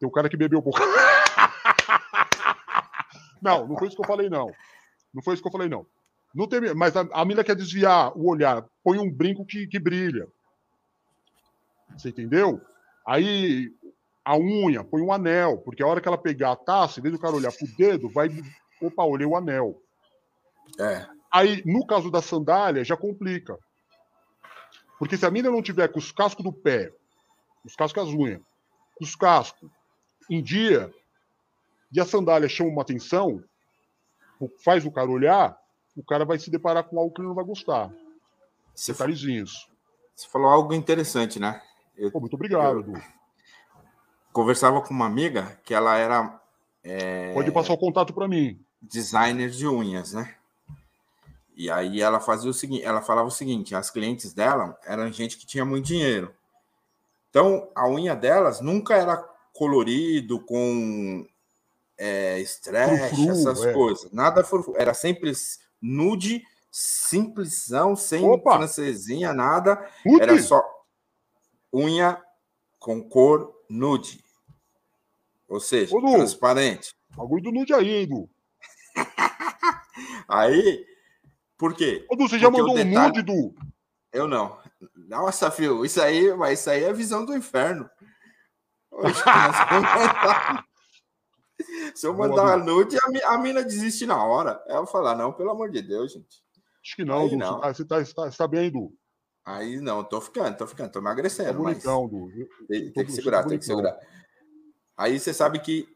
Tem 0.00 0.08
o 0.08 0.12
cara 0.12 0.28
que 0.28 0.36
bebeu 0.36 0.60
pouco. 0.60 0.80
não, 3.40 3.68
não 3.68 3.78
foi 3.78 3.86
isso 3.86 3.96
que 3.96 4.02
eu 4.02 4.06
falei, 4.06 4.28
não. 4.28 4.50
Não 5.12 5.22
foi 5.22 5.34
isso 5.34 5.42
que 5.42 5.48
eu 5.48 5.52
falei, 5.52 5.68
não. 5.68 5.86
não 6.34 6.48
tem, 6.48 6.74
mas 6.74 6.96
a, 6.96 7.06
a 7.12 7.24
mina 7.24 7.44
quer 7.44 7.54
desviar 7.54 8.12
o 8.18 8.28
olhar, 8.28 8.66
põe 8.82 8.98
um 8.98 9.10
brinco 9.10 9.46
que, 9.46 9.68
que 9.68 9.78
brilha. 9.78 10.26
Você 11.96 12.08
entendeu? 12.08 12.60
Aí 13.06 13.72
a 14.24 14.36
unha, 14.36 14.82
põe 14.82 15.02
um 15.02 15.12
anel, 15.12 15.58
porque 15.58 15.82
a 15.82 15.86
hora 15.86 16.00
que 16.00 16.08
ela 16.08 16.18
pegar 16.18 16.52
a 16.52 16.56
taça, 16.56 16.98
em 16.98 17.02
vez 17.02 17.14
do 17.14 17.20
cara 17.20 17.36
olhar 17.36 17.52
pro 17.52 17.68
dedo, 17.76 18.08
vai. 18.08 18.28
Opa, 18.82 19.04
olhei 19.04 19.26
o 19.26 19.36
anel. 19.36 19.80
É. 20.80 21.06
Aí, 21.30 21.62
no 21.64 21.86
caso 21.86 22.10
da 22.10 22.22
sandália, 22.22 22.84
já 22.84 22.96
complica. 22.96 23.56
Porque 25.04 25.18
se 25.18 25.26
a 25.26 25.30
mina 25.30 25.50
não 25.50 25.60
tiver 25.60 25.86
com 25.88 25.98
os 25.98 26.10
cascos 26.10 26.42
do 26.42 26.50
pé, 26.50 26.90
os 27.62 27.76
cascos 27.76 28.08
as 28.08 28.08
unhas, 28.08 28.40
os 28.98 29.14
cascos 29.14 29.70
em 30.30 30.42
dia, 30.42 30.90
e 31.92 32.00
a 32.00 32.06
sandália 32.06 32.48
chama 32.48 32.70
uma 32.70 32.80
atenção, 32.80 33.44
faz 34.64 34.86
o 34.86 34.90
cara 34.90 35.10
olhar, 35.10 35.60
o 35.94 36.02
cara 36.02 36.24
vai 36.24 36.38
se 36.38 36.50
deparar 36.50 36.84
com 36.84 36.98
algo 36.98 37.12
que 37.12 37.20
ele 37.20 37.28
não 37.28 37.34
vai 37.34 37.44
gostar. 37.44 37.92
Você 38.74 38.92
Detalhezinhos. 38.92 39.68
Você 40.14 40.26
falou 40.26 40.48
algo 40.48 40.72
interessante, 40.72 41.38
né? 41.38 41.60
Eu, 41.94 42.10
Pô, 42.10 42.18
muito 42.18 42.36
obrigado, 42.36 42.80
Edu. 42.80 42.94
Conversava 44.32 44.80
com 44.80 44.94
uma 44.94 45.04
amiga 45.04 45.60
que 45.66 45.74
ela 45.74 45.98
era. 45.98 46.40
É, 46.82 47.34
Pode 47.34 47.52
passar 47.52 47.74
o 47.74 47.78
contato 47.78 48.14
para 48.14 48.26
mim. 48.26 48.58
Designer 48.80 49.50
de 49.50 49.68
unhas, 49.68 50.14
né? 50.14 50.34
E 51.56 51.70
aí 51.70 52.00
ela 52.00 52.18
fazia 52.20 52.50
o 52.50 52.54
seguinte, 52.54 52.84
ela 52.84 53.00
falava 53.00 53.28
o 53.28 53.32
seguinte: 53.32 53.74
as 53.74 53.90
clientes 53.90 54.32
dela 54.32 54.78
eram 54.84 55.10
gente 55.12 55.36
que 55.36 55.46
tinha 55.46 55.64
muito 55.64 55.86
dinheiro. 55.86 56.34
Então 57.30 57.68
a 57.74 57.88
unha 57.88 58.14
delas 58.14 58.60
nunca 58.60 58.94
era 58.94 59.16
colorido 59.52 60.40
com 60.40 61.26
é, 61.96 62.40
estresse, 62.40 63.28
essas 63.28 63.64
é. 63.64 63.72
coisas. 63.72 64.10
Nada 64.12 64.44
era 64.76 64.92
sempre 64.94 65.32
nude, 65.80 66.44
simplesão, 66.70 67.94
sem 67.94 68.24
Opa! 68.24 68.56
francesinha, 68.56 69.32
nada. 69.32 69.88
Era 70.20 70.40
só 70.42 70.62
unha 71.72 72.20
com 72.78 73.02
cor 73.02 73.54
nude. 73.68 74.24
Ou 75.48 75.60
seja, 75.60 75.96
Ô, 75.96 76.00
transparente. 76.00 76.94
Bagulho 77.16 77.44
do 77.44 77.52
nude 77.52 77.72
aí, 77.72 78.02
Edu. 78.02 78.28
aí, 80.28 80.84
por 81.56 81.74
quê? 81.74 82.04
Ô, 82.10 82.16
Du, 82.16 82.28
você 82.28 82.38
já 82.38 82.50
Porque 82.50 82.62
mandou 82.62 82.76
detalhe... 82.76 82.96
um 82.96 83.02
nude, 83.02 83.22
Du? 83.22 83.54
Eu 84.12 84.28
não. 84.28 84.58
Nossa, 85.08 85.50
filho, 85.50 85.84
isso 85.84 86.00
aí, 86.00 86.32
mas 86.34 86.60
isso 86.60 86.70
aí 86.70 86.84
é 86.84 86.92
visão 86.92 87.24
do 87.24 87.36
inferno. 87.36 87.88
Se 91.94 92.06
eu 92.06 92.14
mandar 92.14 92.42
uma 92.42 92.56
nude, 92.56 92.96
a, 93.24 93.38
mina 93.38 93.62
desiste 93.62 94.06
na 94.06 94.22
hora. 94.24 94.62
Ela 94.66 94.86
falar, 94.86 95.14
não, 95.16 95.32
pelo 95.32 95.50
amor 95.50 95.70
de 95.70 95.82
Deus, 95.82 96.12
gente. 96.12 96.42
Acho 96.82 96.96
que 96.96 97.04
não, 97.04 97.22
aí, 97.22 97.30
Du. 97.30 97.36
Não. 97.36 97.60
Você, 97.60 97.84
tá, 97.84 98.04
você, 98.04 98.14
tá, 98.14 98.30
você 98.30 98.36
tá 98.36 98.46
bem, 98.46 98.70
Du. 98.70 98.92
Aí 99.44 99.80
não, 99.80 100.02
tô 100.02 100.20
ficando, 100.20 100.56
tô 100.56 100.66
ficando, 100.66 100.90
tô 100.90 100.98
emagrecendo. 100.98 101.50
Tá 101.50 101.54
bonitão, 101.54 102.02
mas... 102.02 102.10
Du. 102.10 102.30
Tem, 102.66 102.92
tem 102.92 103.04
que 103.04 103.12
segurar, 103.12 103.44
tem 103.44 103.58
que 103.58 103.64
segurar. 103.64 103.98
Aí 104.96 105.18
você 105.18 105.34
sabe 105.34 105.58
que 105.58 105.88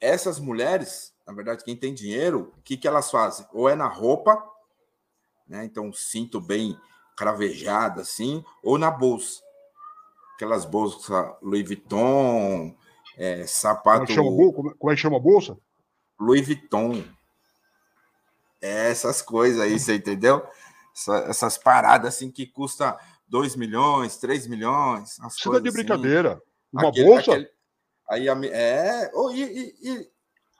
essas 0.00 0.38
mulheres, 0.38 1.14
na 1.26 1.32
verdade, 1.32 1.64
quem 1.64 1.76
tem 1.76 1.94
dinheiro, 1.94 2.52
o 2.56 2.62
que, 2.62 2.76
que 2.76 2.88
elas 2.88 3.10
fazem? 3.10 3.46
Ou 3.52 3.68
é 3.68 3.74
na 3.74 3.86
roupa, 3.86 4.42
né? 5.52 5.66
Então, 5.66 5.84
um 5.84 5.92
cinto 5.92 6.40
bem 6.40 6.74
cravejado, 7.14 8.00
assim, 8.00 8.42
ou 8.62 8.78
na 8.78 8.90
bolsa. 8.90 9.42
Aquelas 10.34 10.64
bolsas 10.64 11.34
Louis 11.42 11.62
Vuitton, 11.62 12.74
é, 13.18 13.46
sapato. 13.46 14.06
Como 14.06 14.10
é, 14.10 14.14
chama, 14.14 14.74
como 14.78 14.90
é 14.90 14.94
que 14.94 15.00
chama 15.00 15.16
a 15.18 15.20
bolsa? 15.20 15.58
Louis 16.18 16.44
Vuitton. 16.44 17.04
É 18.62 18.90
essas 18.90 19.20
coisas 19.20 19.60
aí, 19.60 19.78
você 19.78 19.96
entendeu? 19.96 20.42
Essa, 20.96 21.16
essas 21.28 21.58
paradas 21.58 22.14
assim 22.14 22.30
que 22.30 22.46
custa 22.46 22.98
2 23.28 23.54
milhões, 23.56 24.16
3 24.16 24.46
milhões. 24.46 25.18
Isso 25.18 25.50
não 25.50 25.58
é 25.58 25.60
de 25.60 25.68
assim. 25.68 25.76
brincadeira. 25.76 26.42
Uma 26.72 26.88
aquele, 26.88 27.06
bolsa? 27.06 27.32
Aquele, 27.32 27.50
aí 28.08 28.26
é. 28.48 29.10
Oh, 29.12 29.30
e, 29.30 29.42
e, 29.42 29.74
e, 29.82 30.10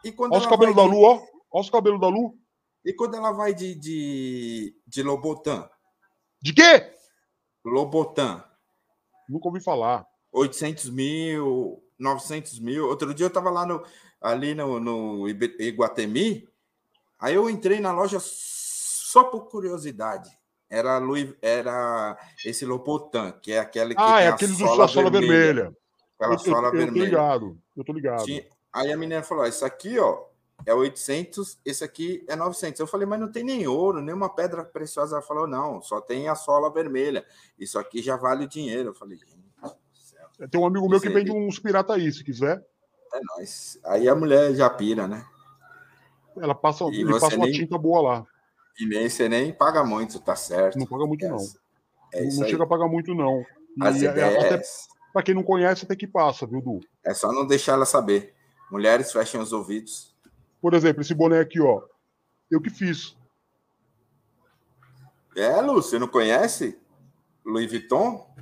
e 0.04 0.12
quando 0.12 0.32
Olha 0.32 0.42
os 0.42 0.46
cabelos 0.46 0.76
da 0.76 0.84
Lu, 0.84 1.00
ó. 1.00 1.22
Olha 1.50 1.62
os 1.62 1.70
cabelos 1.70 2.00
da 2.00 2.08
Lu. 2.08 2.41
E 2.84 2.92
quando 2.92 3.16
ela 3.16 3.32
vai 3.32 3.54
de, 3.54 3.74
de, 3.74 4.76
de 4.86 5.02
Lobotan? 5.02 5.68
De 6.40 6.52
quê? 6.52 6.92
Lobotan. 7.64 8.42
Nunca 9.28 9.48
ouvi 9.48 9.60
falar. 9.60 10.06
800 10.32 10.90
mil, 10.90 11.82
900 11.98 12.58
mil. 12.58 12.88
Outro 12.88 13.14
dia 13.14 13.24
eu 13.24 13.28
estava 13.28 13.50
lá 13.50 13.64
no, 13.64 13.84
ali 14.20 14.54
no, 14.54 14.80
no 14.80 15.28
Iguatemi, 15.28 16.48
aí 17.18 17.34
eu 17.34 17.50
entrei 17.50 17.80
na 17.80 17.92
loja 17.92 18.18
só 18.20 19.24
por 19.24 19.48
curiosidade. 19.48 20.30
Era, 20.70 20.96
Louis, 20.96 21.34
era 21.42 22.16
esse 22.44 22.64
Lopotan, 22.64 23.32
que 23.32 23.52
é 23.52 23.58
aquele 23.58 23.94
que 23.94 24.00
ah, 24.00 24.20
é 24.22 24.28
aquele 24.28 24.52
do 24.52 24.58
sola, 24.58 24.88
sola 24.88 25.10
vermelha. 25.10 25.36
vermelha. 25.36 25.76
Aquela 26.18 26.34
eu, 26.34 26.38
sola 26.38 26.68
eu, 26.68 26.72
vermelha. 26.72 26.88
Eu 26.88 26.94
tô 26.94 27.04
ligado, 27.04 27.58
eu 27.76 27.84
tô 27.84 27.92
ligado. 27.92 28.24
Tinha, 28.24 28.46
aí 28.72 28.90
a 28.90 28.96
menina 28.96 29.22
falou: 29.22 29.46
Isso 29.46 29.66
aqui, 29.66 29.98
ó, 29.98 30.24
é 30.66 30.74
800, 30.74 31.58
esse 31.64 31.82
aqui 31.84 32.24
é 32.28 32.36
900. 32.36 32.80
Eu 32.80 32.86
falei, 32.86 33.06
mas 33.06 33.20
não 33.20 33.30
tem 33.30 33.44
nem 33.44 33.66
ouro, 33.66 34.00
nem 34.00 34.14
uma 34.14 34.34
pedra 34.34 34.64
preciosa. 34.64 35.16
Ela 35.16 35.22
falou, 35.22 35.46
não, 35.46 35.80
só 35.82 36.00
tem 36.00 36.28
a 36.28 36.34
sola 36.34 36.72
vermelha. 36.72 37.24
Isso 37.58 37.78
aqui 37.78 38.02
já 38.02 38.16
vale 38.16 38.46
dinheiro. 38.46 38.90
Eu 38.90 38.94
falei, 38.94 39.16
gente 39.16 39.42
tem 40.50 40.60
um 40.60 40.66
amigo 40.66 40.88
meu 40.88 41.00
que 41.00 41.08
vende 41.08 41.30
uns 41.30 41.58
pirata 41.58 41.94
aí, 41.94 42.10
se 42.12 42.24
quiser. 42.24 42.64
É 43.12 43.20
nóis. 43.22 43.78
Aí 43.84 44.08
a 44.08 44.14
mulher 44.14 44.54
já 44.54 44.68
pira, 44.70 45.06
né? 45.06 45.24
Ela 46.36 46.54
passa, 46.54 46.84
e 46.84 47.00
ele 47.00 47.12
passa 47.12 47.36
nem, 47.36 47.38
uma 47.38 47.52
tinta 47.52 47.76
boa 47.76 48.00
lá. 48.00 48.26
E 48.80 48.86
nem 48.86 49.08
você 49.08 49.28
nem 49.28 49.52
paga 49.52 49.84
muito, 49.84 50.18
tá 50.18 50.34
certo. 50.34 50.78
Não 50.78 50.86
paga 50.86 51.06
muito, 51.06 51.24
é, 51.24 51.28
não. 51.28 51.38
É 52.12 52.24
não, 52.24 52.36
não 52.36 52.48
chega 52.48 52.64
a 52.64 52.66
pagar 52.66 52.88
muito, 52.88 53.14
não. 53.14 53.44
As 53.80 54.00
e, 54.00 54.06
é, 54.06 54.10
ideias... 54.10 54.88
Pra 55.12 55.22
quem 55.22 55.34
não 55.34 55.42
conhece, 55.42 55.84
até 55.84 55.94
que 55.94 56.06
passa, 56.06 56.46
viu, 56.46 56.62
Du? 56.62 56.80
É 57.04 57.12
só 57.12 57.30
não 57.30 57.46
deixar 57.46 57.72
ela 57.72 57.84
saber. 57.84 58.34
Mulheres 58.70 59.12
fechem 59.12 59.38
os 59.38 59.52
ouvidos. 59.52 60.11
Por 60.62 60.74
exemplo, 60.74 61.02
esse 61.02 61.12
boné 61.12 61.40
aqui, 61.40 61.60
ó. 61.60 61.82
Eu 62.48 62.62
que 62.62 62.70
fiz. 62.70 63.16
É, 65.34 65.60
Lu, 65.60 65.74
você 65.74 65.98
não 65.98 66.06
conhece? 66.06 66.78
Louis 67.44 67.68
Vuitton? 67.68 68.32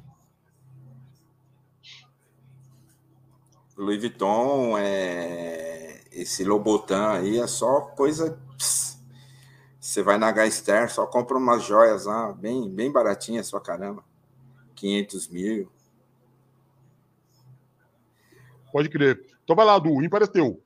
Louis 3.75 3.99
Vuitton, 3.99 4.77
é... 4.77 6.03
esse 6.12 6.45
Lobotan 6.45 7.12
aí 7.12 7.39
é 7.39 7.47
só 7.47 7.81
coisa. 7.81 8.39
Você 9.81 10.03
vai 10.03 10.18
na 10.18 10.31
Gaster, 10.31 10.93
só 10.93 11.07
compra 11.07 11.39
umas 11.39 11.64
joias 11.64 12.05
lá, 12.05 12.33
bem, 12.35 12.68
bem 12.68 12.93
baratinhas, 12.93 13.47
só 13.47 13.59
caramba. 13.59 14.05
500 14.75 15.29
mil. 15.29 15.73
Pode 18.71 18.91
crer. 18.91 19.25
Então 19.43 19.57
vai 19.57 19.64
lá, 19.64 19.79
Du, 19.79 20.03
ímpar 20.03 20.23
é 20.23 20.27
teu. 20.27 20.62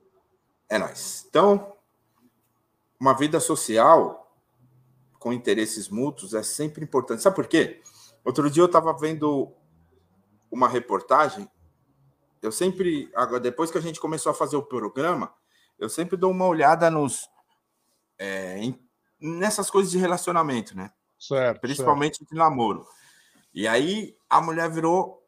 É 0.69 0.77
nóis. 0.77 1.25
Então, 1.29 1.73
uma 2.99 3.13
vida 3.13 3.39
social 3.39 4.31
com 5.19 5.33
interesses 5.33 5.89
mútuos 5.89 6.33
é 6.33 6.43
sempre 6.43 6.83
importante. 6.83 7.21
Sabe 7.21 7.35
por 7.35 7.47
quê? 7.47 7.81
Outro 8.23 8.49
dia 8.49 8.63
eu 8.63 8.67
estava 8.67 8.93
vendo 8.93 9.51
uma 10.51 10.67
reportagem 10.67 11.49
eu 12.45 12.51
sempre, 12.51 13.11
agora, 13.15 13.39
depois 13.39 13.71
que 13.71 13.77
a 13.79 13.81
gente 13.81 13.99
começou 13.99 14.31
a 14.31 14.35
fazer 14.35 14.55
o 14.55 14.61
programa, 14.61 15.33
eu 15.79 15.89
sempre 15.89 16.15
dou 16.15 16.29
uma 16.29 16.45
olhada 16.45 16.91
nos 16.91 17.27
é, 18.19 18.59
em, 18.59 18.79
nessas 19.19 19.69
coisas 19.69 19.91
de 19.91 19.97
relacionamento, 19.97 20.77
né? 20.77 20.91
Certo. 21.19 21.59
Principalmente 21.59 22.17
certo. 22.17 22.29
de 22.29 22.37
namoro. 22.37 22.85
E 23.51 23.67
aí 23.67 24.15
a 24.29 24.39
mulher 24.39 24.69
virou 24.69 25.27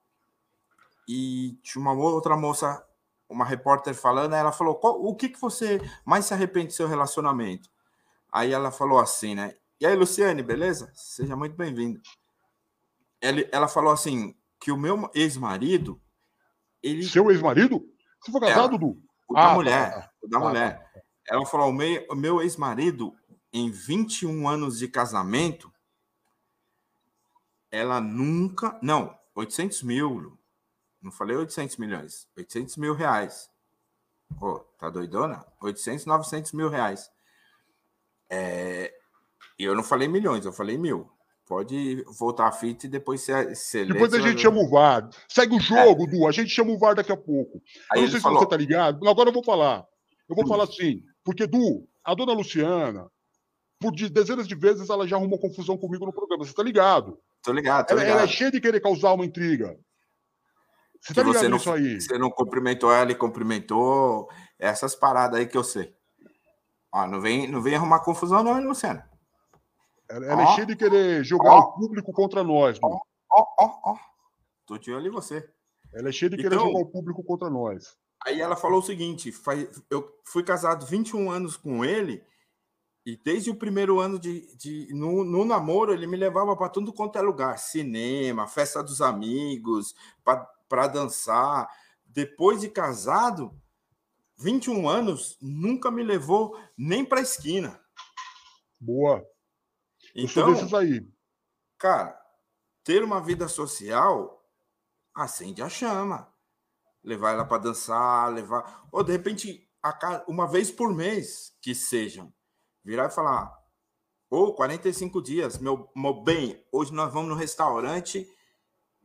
e 1.07 1.57
tinha 1.63 1.81
uma 1.81 1.93
outra 1.93 2.37
moça, 2.37 2.85
uma 3.29 3.45
repórter 3.45 3.93
falando, 3.93 4.33
ela 4.33 4.51
falou: 4.51 4.79
o 4.81 5.15
que, 5.15 5.29
que 5.29 5.39
você 5.39 5.79
mais 6.05 6.25
se 6.25 6.33
arrepende 6.33 6.67
do 6.67 6.73
seu 6.73 6.87
relacionamento? 6.87 7.69
Aí 8.31 8.51
ela 8.51 8.71
falou 8.71 8.99
assim, 8.99 9.35
né? 9.35 9.55
E 9.79 9.85
aí, 9.85 9.95
Luciane, 9.95 10.41
beleza? 10.41 10.91
Seja 10.93 11.35
muito 11.35 11.55
bem-vindo. 11.55 12.01
Ela, 13.21 13.41
ela 13.51 13.67
falou 13.67 13.91
assim: 13.91 14.35
que 14.59 14.71
o 14.71 14.77
meu 14.77 15.09
ex-marido 15.13 16.01
ele... 16.81 17.03
Seu 17.03 17.29
ex-marido? 17.31 17.83
Você 18.21 18.31
foi 18.31 18.41
casado, 18.41 18.69
Ela, 18.69 18.77
Du? 18.77 19.01
O 19.27 19.33
da 19.33 19.51
ah, 19.51 19.53
mulher. 19.53 19.93
Tá, 19.93 20.01
tá. 20.01 20.11
O 20.21 20.27
da 20.27 20.37
ah, 20.37 20.41
mulher. 20.41 20.79
Tá. 20.79 21.01
Ela 21.29 21.45
falou: 21.45 21.69
o 21.69 21.73
meu, 21.73 22.05
o 22.09 22.15
meu 22.15 22.41
ex-marido, 22.41 23.13
em 23.51 23.69
21 23.69 24.47
anos 24.47 24.79
de 24.79 24.87
casamento, 24.87 25.71
ela 27.69 27.99
nunca. 27.99 28.79
Não, 28.81 29.17
800 29.35 29.83
mil. 29.83 30.37
Não 31.07 31.11
falei 31.13 31.37
800 31.37 31.77
milhões. 31.77 32.27
800 32.37 32.75
mil 32.75 32.93
reais. 32.93 33.49
oh, 34.41 34.59
tá 34.77 34.89
doidona? 34.89 35.45
800, 35.61 36.05
900 36.05 36.51
mil 36.51 36.67
reais. 36.67 37.09
É, 38.29 38.93
e 39.57 39.63
eu 39.63 39.73
não 39.73 39.83
falei 39.83 40.09
milhões, 40.09 40.45
eu 40.45 40.51
falei 40.51 40.77
mil. 40.77 41.09
Pode 41.45 42.03
voltar 42.19 42.47
a 42.47 42.51
fita 42.51 42.87
e 42.87 42.89
depois 42.89 43.21
você. 43.21 43.85
Depois 43.85 44.13
a 44.13 44.19
gente 44.19 44.41
chama 44.41 44.59
o 44.59 44.69
VAR. 44.69 45.09
Segue 45.29 45.55
o 45.55 45.61
jogo, 45.61 46.03
é. 46.03 46.07
Du. 46.07 46.27
A 46.27 46.31
gente 46.33 46.49
chama 46.49 46.73
o 46.73 46.77
VAR 46.77 46.93
daqui 46.93 47.13
a 47.13 47.15
pouco. 47.15 47.61
Aí 47.89 47.99
eu 47.99 48.03
não 48.03 48.11
sei 48.11 48.19
falou... 48.19 48.39
se 48.39 48.43
você 48.43 48.49
tá 48.49 48.57
ligado. 48.57 49.07
Agora 49.07 49.29
eu 49.29 49.33
vou 49.33 49.45
falar. 49.45 49.85
Eu 50.27 50.35
vou 50.35 50.43
hum. 50.43 50.47
falar 50.49 50.65
assim. 50.65 51.01
Porque, 51.23 51.47
Du, 51.47 51.87
a 52.03 52.13
dona 52.13 52.33
Luciana, 52.33 53.09
por 53.79 53.95
dezenas 53.95 54.45
de 54.45 54.55
vezes, 54.55 54.89
ela 54.89 55.07
já 55.07 55.15
arrumou 55.15 55.39
confusão 55.39 55.77
comigo 55.77 56.05
no 56.05 56.11
programa. 56.11 56.43
Você 56.43 56.53
tá 56.53 56.63
ligado? 56.63 57.17
Tô 57.41 57.53
ligado, 57.53 57.87
tô 57.87 57.93
ela, 57.93 58.01
ligado. 58.01 58.17
ela 58.17 58.25
é 58.25 58.27
cheia 58.27 58.51
de 58.51 58.59
querer 58.59 58.81
causar 58.81 59.13
uma 59.13 59.25
intriga. 59.25 59.79
Você 61.01 61.13
tá 61.13 61.23
ligado 61.23 61.41
você 61.41 61.49
nisso 61.49 61.71
aí? 61.71 62.01
Você 62.01 62.17
não 62.17 62.29
cumprimentou 62.29 62.91
ela 62.91 63.11
e 63.11 63.15
cumprimentou 63.15 64.29
essas 64.59 64.95
paradas 64.95 65.39
aí 65.39 65.47
que 65.47 65.57
eu 65.57 65.63
sei. 65.63 65.95
Ó, 66.91 67.05
não 67.07 67.21
vem, 67.21 67.47
não 67.47 67.61
vem 67.61 67.75
arrumar 67.75 67.99
confusão, 67.99 68.43
não, 68.43 68.57
hein, 68.57 68.65
Luciano? 68.65 69.03
Ela, 70.09 70.25
ela 70.25 70.43
é 70.43 70.55
cheia 70.55 70.65
de 70.65 70.75
querer 70.75 71.23
jogar 71.23 71.55
o 71.55 71.73
público 71.73 72.11
contra 72.13 72.43
nós, 72.43 72.79
mano. 72.79 72.99
Ó, 73.29 73.45
ó, 73.59 73.91
ó. 73.91 73.97
Tô 74.65 74.77
de 74.77 74.91
olho 74.91 75.07
em 75.07 75.11
você. 75.11 75.47
Ela 75.93 76.09
é 76.09 76.11
cheia 76.11 76.29
de 76.29 76.37
querer 76.37 76.55
então, 76.55 76.67
jogar 76.67 76.79
o 76.79 76.85
público 76.85 77.23
contra 77.23 77.49
nós. 77.49 77.95
Aí 78.25 78.41
ela 78.41 78.55
falou 78.55 78.79
o 78.79 78.83
seguinte: 78.83 79.33
eu 79.89 80.11
fui 80.25 80.43
casado 80.43 80.85
21 80.85 81.29
anos 81.29 81.55
com 81.55 81.85
ele 81.85 82.23
E 83.05 83.15
desde 83.23 83.49
o 83.49 83.55
primeiro 83.55 83.99
ano 83.99 84.19
de, 84.19 84.55
de 84.57 84.87
no, 84.93 85.23
no 85.23 85.45
namoro, 85.45 85.93
ele 85.93 86.07
me 86.07 86.17
levava 86.17 86.55
para 86.55 86.69
tudo 86.69 86.93
quanto 86.93 87.17
é 87.17 87.21
lugar: 87.21 87.57
cinema, 87.57 88.47
festa 88.47 88.83
dos 88.83 89.01
amigos, 89.01 89.93
para 90.23 90.47
dançar. 90.87 91.69
Depois 92.05 92.61
de 92.61 92.69
casado, 92.69 93.59
21 94.37 94.87
anos, 94.87 95.37
nunca 95.41 95.89
me 95.89 96.03
levou 96.03 96.59
nem 96.77 97.03
para 97.03 97.19
a 97.19 97.23
esquina. 97.23 97.79
Boa. 98.79 99.25
Então, 100.15 100.49
Eu 100.49 100.67
sou 100.67 100.79
aí. 100.79 101.07
Cara, 101.77 102.19
ter 102.83 103.03
uma 103.03 103.21
vida 103.21 103.47
social 103.47 104.45
acende 105.13 105.61
a 105.61 105.69
chama. 105.69 106.31
Levar 107.03 107.31
ela 107.31 107.45
para 107.45 107.63
dançar, 107.63 108.33
levar. 108.33 108.87
Ou 108.91 109.03
de 109.03 109.11
repente, 109.11 109.69
uma 110.27 110.47
vez 110.47 110.71
por 110.71 110.93
mês, 110.93 111.55
que 111.61 111.73
sejam 111.73 112.33
virar 112.83 113.07
e 113.07 113.11
falar: 113.11 113.55
Ô, 114.29 114.45
oh, 114.45 114.53
45 114.53 115.21
dias, 115.21 115.57
meu, 115.57 115.89
meu 115.95 116.21
bem, 116.21 116.65
hoje 116.71 116.93
nós 116.93 117.13
vamos 117.13 117.29
no 117.29 117.35
restaurante 117.35 118.27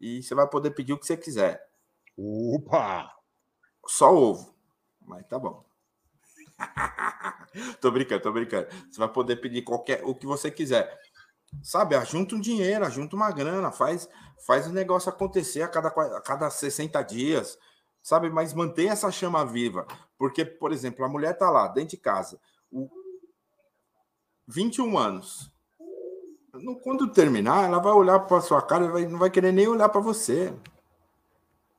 e 0.02 0.22
você 0.22 0.34
vai 0.34 0.48
poder 0.48 0.72
pedir 0.72 0.92
o 0.92 0.98
que 0.98 1.06
você 1.06 1.16
quiser. 1.16 1.64
Opa! 2.18 3.08
Só 3.86 4.12
ovo, 4.12 4.54
mas 5.00 5.26
tá 5.28 5.38
bom. 5.38 5.64
tô 7.80 7.90
brincando, 7.90 8.22
tô 8.22 8.32
brincando. 8.32 8.66
Você 8.90 8.98
vai 8.98 9.08
poder 9.08 9.36
pedir 9.36 9.62
qualquer 9.62 10.02
o 10.04 10.14
que 10.14 10.26
você 10.26 10.50
quiser. 10.50 10.98
Sabe, 11.62 11.94
ajunta 11.94 12.34
um 12.34 12.40
dinheiro, 12.40 12.84
ajunta 12.84 13.14
uma 13.14 13.30
grana, 13.30 13.70
faz 13.70 14.08
faz 14.46 14.66
o 14.66 14.72
negócio 14.72 15.08
acontecer 15.08 15.62
a 15.62 15.68
cada, 15.68 15.88
a 15.88 16.20
cada 16.20 16.50
60 16.50 17.00
dias, 17.02 17.56
sabe? 18.02 18.28
Mas 18.28 18.52
mantém 18.52 18.88
essa 18.88 19.10
chama 19.10 19.46
viva. 19.46 19.86
Porque, 20.18 20.44
por 20.44 20.72
exemplo, 20.72 21.04
a 21.04 21.08
mulher 21.08 21.34
tá 21.38 21.48
lá 21.48 21.68
dentro 21.68 21.90
de 21.90 21.96
casa, 21.98 22.40
o, 22.70 22.90
21 24.48 24.98
anos. 24.98 25.52
Quando 26.82 27.08
terminar, 27.08 27.64
ela 27.64 27.78
vai 27.78 27.92
olhar 27.92 28.20
para 28.20 28.40
sua 28.42 28.60
cara 28.60 29.00
e 29.00 29.06
não 29.06 29.18
vai 29.18 29.30
querer 29.30 29.52
nem 29.52 29.66
olhar 29.66 29.88
para 29.88 30.02
você. 30.02 30.52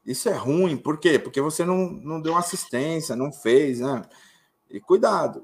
Isso 0.04 0.28
é 0.28 0.34
ruim, 0.34 0.76
por 0.76 1.00
quê? 1.00 1.20
Porque 1.20 1.40
você 1.40 1.64
não, 1.64 1.90
não 1.90 2.20
deu 2.20 2.36
assistência, 2.36 3.16
não 3.16 3.32
fez, 3.32 3.80
né? 3.80 4.02
E 4.70 4.80
cuidado, 4.80 5.44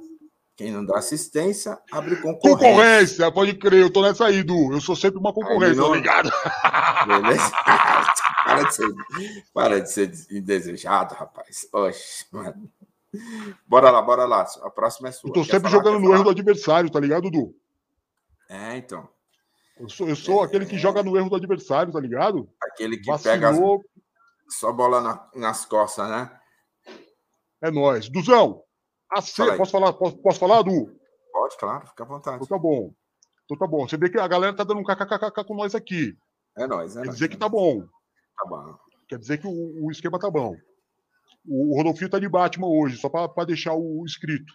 quem 0.56 0.72
não 0.72 0.84
dá 0.84 0.98
assistência, 0.98 1.80
abre 1.92 2.16
concorrência. 2.18 2.58
Concorrência, 2.58 3.32
pode 3.32 3.54
crer, 3.54 3.82
eu 3.82 3.94
tô 3.94 4.02
nessa 4.02 4.26
aí, 4.26 4.44
Du. 4.44 4.74
Eu 4.74 4.82
sou 4.82 4.96
sempre 4.96 5.20
uma 5.20 5.32
concorrência, 5.32 5.76
não... 5.76 5.94
ligado? 5.94 6.32
Beleza? 7.08 7.52
para, 8.44 8.64
de 8.64 8.76
ser, 8.76 8.94
para 9.54 9.82
de 9.82 9.92
ser 9.92 10.12
indesejado, 10.32 11.14
rapaz. 11.14 11.68
Oxe, 11.72 12.26
mano. 12.32 12.70
Bora 13.68 13.92
lá, 13.92 14.02
bora 14.02 14.26
lá. 14.26 14.46
A 14.64 14.70
próxima 14.70 15.10
é 15.10 15.12
sua. 15.12 15.30
Eu 15.30 15.34
tô 15.34 15.44
sempre 15.44 15.70
jogando 15.70 16.00
no 16.00 16.14
erro 16.14 16.24
do 16.24 16.30
adversário, 16.32 16.90
tá 16.90 17.00
ligado, 17.00 17.30
Dudu? 17.30 17.56
É, 18.50 18.76
então. 18.76 19.08
Eu 19.80 19.90
sou, 19.90 20.10
eu 20.10 20.16
sou 20.16 20.44
é, 20.44 20.46
aquele 20.46 20.66
que 20.66 20.78
joga 20.78 21.02
no 21.02 21.18
erro 21.18 21.30
do 21.30 21.36
adversário, 21.38 21.94
tá 21.94 22.00
ligado? 22.00 22.50
Aquele 22.62 22.98
que 22.98 23.06
Vacilou. 23.06 23.34
pega 23.34 23.50
as... 23.50 24.60
só 24.60 24.74
bola 24.74 25.02
na, 25.02 25.30
nas 25.36 25.66
costas, 25.66 26.10
né? 26.10 26.40
É 27.62 27.72
nóis. 27.72 28.10
Duzão, 28.10 28.64
Fala 29.36 29.58
posso 29.58 29.72
falar, 29.72 29.94
posso, 29.94 30.18
posso 30.18 30.40
falar, 30.40 30.62
Du? 30.62 30.96
Pode, 31.32 31.58
claro, 31.58 31.88
fica 31.88 32.04
à 32.04 32.08
vontade. 32.08 32.36
Então 32.44 32.48
tá 32.48 32.62
bom. 32.62 32.94
Então 33.46 33.58
tá 33.58 33.68
bom. 33.68 33.88
Você 33.88 33.98
vê 33.98 34.10
que 34.10 34.20
a 34.20 34.28
galera 34.28 34.56
tá 34.56 34.64
dando 34.64 34.80
um 34.80 34.84
kkkk 34.84 35.44
com 35.46 35.56
nós 35.56 35.74
aqui. 35.74 36.16
É 36.58 36.68
nóis, 36.68 36.96
é 36.96 37.00
Quer 37.00 37.06
nóis, 37.06 37.16
dizer 37.16 37.26
é 37.26 37.28
que 37.30 37.38
tá 37.38 37.50
bom. 37.50 37.82
Tá 37.82 38.46
bom. 38.48 38.78
Quer 39.08 39.18
dizer 39.18 39.40
que 39.40 39.48
o, 39.48 39.86
o 39.86 39.92
esquema 39.92 40.20
tá 40.20 40.30
bom. 40.30 40.56
O 41.48 41.76
Rodolfinho 41.76 42.10
tá 42.10 42.20
de 42.20 42.30
Batman 42.30 42.68
hoje, 42.68 42.98
só 42.98 43.10
para 43.10 43.46
deixar 43.46 43.74
o 43.74 44.04
escrito. 44.06 44.54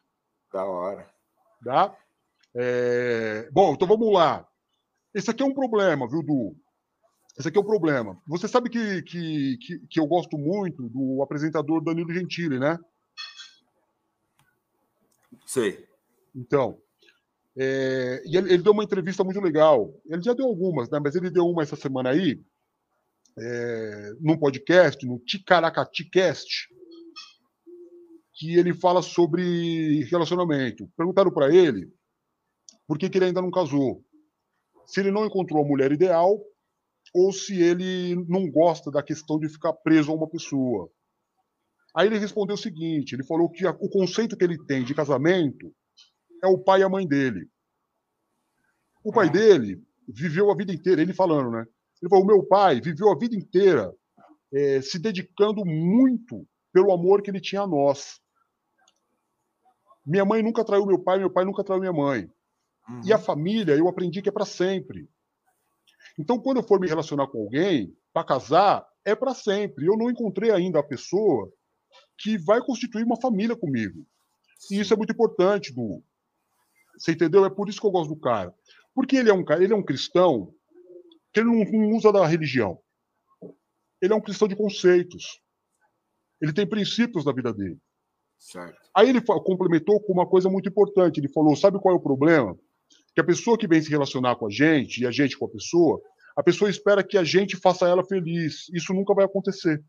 Da 0.53 0.65
hora. 0.65 1.11
Tá? 1.65 1.97
É... 2.55 3.49
Bom, 3.51 3.73
então 3.73 3.89
vamos 3.89 4.13
lá. 4.13 4.47
Esse 5.15 5.31
aqui 5.31 5.43
é 5.43 5.47
um 5.47 5.55
problema, 5.55 6.09
viu, 6.09 6.23
Du? 6.23 6.57
Esse 7.39 7.49
aqui 7.49 7.59
é 7.59 7.61
um 7.61 7.65
problema. 7.65 8.21
Você 8.27 8.49
sabe 8.49 8.69
que, 8.69 9.03
que, 9.03 9.59
que, 9.59 9.79
que 9.89 10.01
eu 10.01 10.07
gosto 10.07 10.37
muito 10.37 10.89
do 10.89 11.23
apresentador 11.23 11.83
Danilo 11.83 12.13
Gentili, 12.13 12.59
né? 12.59 12.79
Sei. 15.47 15.87
Então, 16.35 16.79
é, 17.57 18.23
e 18.27 18.37
ele, 18.37 18.55
ele, 18.55 18.63
deu 18.63 18.73
uma 18.73 18.85
entrevista 18.85 19.23
muito 19.23 19.41
legal. 19.41 19.95
Ele 20.07 20.23
já 20.23 20.33
deu 20.33 20.47
algumas, 20.47 20.91
né? 20.91 20.99
Mas 21.03 21.15
ele 21.15 21.31
deu 21.31 21.47
uma 21.47 21.63
essa 21.63 21.77
semana 21.77 22.11
aí, 22.11 22.41
é, 23.39 24.13
num 24.21 24.37
podcast, 24.37 25.07
no 25.07 25.19
Ticaracaticast, 25.21 26.69
que 28.35 28.57
ele 28.57 28.75
fala 28.75 29.03
sobre 29.03 30.05
relacionamento. 30.05 30.89
Perguntaram 30.97 31.33
para 31.33 31.55
ele 31.55 31.93
por 32.87 32.99
que, 32.99 33.09
que 33.09 33.19
ele 33.19 33.27
ainda 33.27 33.41
não 33.41 33.51
casou. 33.51 34.05
Se 34.87 35.01
ele 35.01 35.11
não 35.11 35.27
encontrou 35.27 35.63
a 35.63 35.67
mulher 35.67 35.93
ideal 35.93 36.41
ou 37.15 37.33
se 37.33 37.61
ele 37.61 38.17
não 38.29 38.51
gosta 38.51 38.91
da 38.91 39.03
questão 39.03 39.39
de 39.39 39.49
ficar 39.49 39.73
preso 39.73 40.11
a 40.11 40.15
uma 40.15 40.29
pessoa. 40.29 40.91
Aí 41.95 42.09
ele 42.09 42.19
respondeu 42.19 42.55
o 42.55 42.59
seguinte: 42.59 43.15
ele 43.15 43.25
falou 43.25 43.49
que 43.49 43.65
o 43.67 43.89
conceito 43.89 44.37
que 44.37 44.45
ele 44.45 44.59
tem 44.67 44.85
de 44.85 44.95
casamento 44.95 45.73
é 46.43 46.47
o 46.49 46.59
pai 46.59 46.81
e 46.81 46.83
a 46.83 46.89
mãe 46.89 47.07
dele. 47.07 47.49
O 49.05 49.13
pai 49.13 49.31
dele 49.31 49.83
viveu 50.09 50.51
a 50.51 50.57
vida 50.57 50.73
inteira, 50.73 51.01
ele 51.01 51.13
falando, 51.13 51.51
né? 51.51 51.65
Ele 52.03 52.09
falou: 52.09 52.25
o 52.25 52.27
meu 52.27 52.45
pai 52.45 52.81
viveu 52.81 53.11
a 53.11 53.19
vida 53.19 53.37
inteira 53.37 53.95
é, 54.53 54.81
se 54.83 54.99
dedicando 54.99 55.65
muito 55.65 56.47
pelo 56.73 56.93
amor 56.93 57.23
que 57.23 57.31
ele 57.31 57.41
tinha 57.41 57.63
a 57.63 57.67
nós. 57.67 58.21
Minha 60.05 60.25
mãe 60.25 60.43
nunca 60.43 60.65
traiu 60.65 60.85
meu 60.85 60.99
pai, 60.99 61.19
meu 61.19 61.31
pai 61.31 61.45
nunca 61.45 61.63
traiu 61.63 61.81
minha 61.81 61.93
mãe. 61.93 62.29
Uhum. 62.89 63.01
E 63.05 63.13
a 63.13 63.19
família, 63.19 63.75
eu 63.75 63.89
aprendi 63.89 64.21
que 64.21 64.29
é 64.29 64.33
para 64.33 64.45
sempre. 64.45 65.09
Então, 66.19 66.39
quando 66.39 66.59
eu 66.59 66.63
for 66.63 66.81
me 66.81 66.89
relacionar 66.89 67.27
com 67.27 67.39
alguém, 67.39 67.97
para 68.13 68.25
casar, 68.25 68.87
é 69.05 69.15
para 69.15 69.35
sempre. 69.35 69.87
Eu 69.87 69.97
não 69.97 70.11
encontrei 70.11 70.51
ainda 70.51 70.79
a 70.79 70.85
pessoa 70.85 71.53
que 72.19 72.39
vai 72.39 72.61
constituir 72.61 73.05
uma 73.05 73.21
família 73.21 73.57
comigo. 73.57 74.07
E 74.71 74.79
isso 74.79 74.95
é 74.95 74.97
muito 74.97 75.13
importante, 75.13 75.73
Du. 75.73 76.03
Você 76.97 77.13
entendeu? 77.13 77.45
É 77.45 77.51
por 77.51 77.69
isso 77.69 77.81
que 77.81 77.87
eu 77.87 77.91
gosto 77.91 78.15
do 78.15 78.21
cara. 78.21 78.55
Porque 78.95 79.17
ele 79.17 79.29
é 79.29 79.35
um, 79.35 79.45
ele 79.61 79.73
é 79.73 79.77
um 79.77 79.83
cristão 79.83 80.55
que 81.33 81.41
ele 81.41 81.49
não, 81.49 81.65
não 81.65 81.97
usa 81.97 82.13
da 82.13 82.25
religião. 82.25 82.79
Ele 84.01 84.13
é 84.13 84.17
um 84.17 84.21
cristão 84.21 84.47
de 84.47 84.55
conceitos. 84.55 85.41
Ele 86.41 86.53
tem 86.53 86.69
princípios 86.69 87.25
na 87.25 87.33
vida 87.33 87.53
dele. 87.53 87.79
Certo. 88.39 88.79
Aí 88.95 89.09
ele 89.09 89.21
complementou 89.21 90.01
com 90.01 90.13
uma 90.13 90.29
coisa 90.29 90.49
muito 90.49 90.69
importante. 90.69 91.19
Ele 91.19 91.33
falou: 91.33 91.57
sabe 91.57 91.81
qual 91.81 91.95
é 91.95 91.99
o 91.99 92.03
problema? 92.03 92.57
Que 93.15 93.21
a 93.21 93.25
pessoa 93.25 93.57
que 93.57 93.69
vem 93.69 93.81
se 93.81 93.91
relacionar 93.91 94.37
com 94.37 94.47
a 94.47 94.51
gente 94.51 95.03
e 95.03 95.07
a 95.07 95.11
gente 95.11 95.39
com 95.39 95.47
a 95.47 95.51
pessoa, 95.51 96.01
a 96.37 96.43
pessoa 96.43 96.69
espera 96.69 97.05
que 97.05 97.17
a 97.17 97.25
gente 97.25 97.57
faça 97.57 97.89
ela 97.89 98.05
feliz. 98.05 98.69
Isso 98.73 98.93
nunca 98.93 99.15
vai 99.15 99.25
acontecer. 99.25 99.83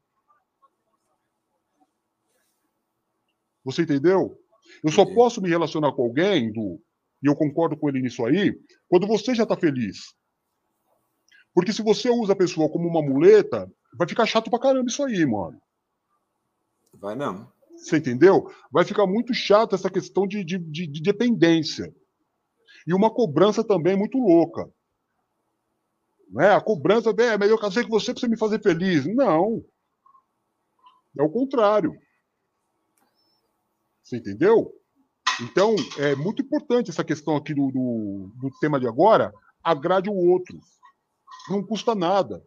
Você 3.64 3.82
entendeu? 3.82 4.38
Eu 4.84 4.92
só 4.92 5.06
posso 5.06 5.42
me 5.42 5.50
relacionar 5.50 5.92
com 5.94 6.04
alguém, 6.04 6.52
do, 6.52 6.80
e 7.24 7.28
eu 7.28 7.36
concordo 7.36 7.76
com 7.76 7.90
ele 7.90 8.02
nisso 8.02 8.24
aí, 8.26 8.56
quando 8.88 9.08
você 9.08 9.34
já 9.34 9.44
está 9.44 9.58
feliz. 9.58 10.14
Porque 11.54 11.74
se 11.74 11.82
você 11.82 12.10
usa 12.10 12.34
a 12.34 12.36
pessoa 12.36 12.70
como 12.70 12.88
uma 12.88 13.02
muleta, 13.02 13.72
vai 13.98 14.08
ficar 14.08 14.26
chato 14.26 14.50
pra 14.50 14.60
caramba 14.60 14.90
isso 14.90 15.04
aí, 15.04 15.26
mano. 15.26 15.60
Vai 16.94 17.16
não. 17.16 17.52
Você 17.76 17.98
entendeu? 17.98 18.52
Vai 18.72 18.86
ficar 18.86 19.08
muito 19.08 19.34
chato 19.34 19.74
essa 19.74 19.90
questão 19.90 20.28
de, 20.28 20.44
de, 20.44 20.58
de, 20.60 20.88
de 20.88 21.02
dependência. 21.02 21.94
E 22.88 22.94
uma 22.94 23.10
cobrança 23.10 23.64
também 23.64 23.96
muito 23.96 24.18
louca. 24.18 24.70
Né? 26.30 26.52
A 26.52 26.62
cobrança, 26.62 27.10
é, 27.18 27.38
mas 27.38 27.50
eu 27.50 27.58
casei 27.58 27.84
com 27.84 27.90
você 27.90 28.14
para 28.14 28.20
você 28.22 28.28
me 28.28 28.38
fazer 28.38 28.62
feliz. 28.62 29.06
Não. 29.06 29.64
É 31.18 31.24
o 31.24 31.30
contrário. 31.30 31.98
Você 34.04 34.18
entendeu? 34.18 34.72
Então, 35.42 35.76
é 35.98 36.16
muito 36.16 36.42
importante 36.42 36.90
essa 36.90 37.04
questão 37.04 37.36
aqui 37.36 37.54
do, 37.54 37.72
do, 37.72 38.32
do 38.36 38.50
tema 38.60 38.80
de 38.80 38.88
agora. 38.88 39.34
Agrade 39.64 40.10
o 40.10 40.16
outro. 40.16 40.58
Não 41.50 41.66
custa 41.66 41.96
nada. 41.96 42.46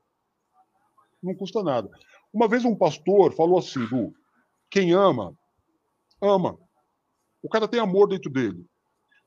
Não 1.22 1.34
custa 1.34 1.62
nada. 1.62 1.90
Uma 2.32 2.48
vez 2.48 2.64
um 2.64 2.76
pastor 2.76 3.34
falou 3.34 3.58
assim, 3.58 3.84
do 3.86 4.14
quem 4.70 4.92
ama, 4.92 5.34
ama. 6.20 6.58
O 7.42 7.48
cara 7.48 7.66
tem 7.66 7.80
amor 7.80 8.08
dentro 8.08 8.30
dele. 8.30 8.66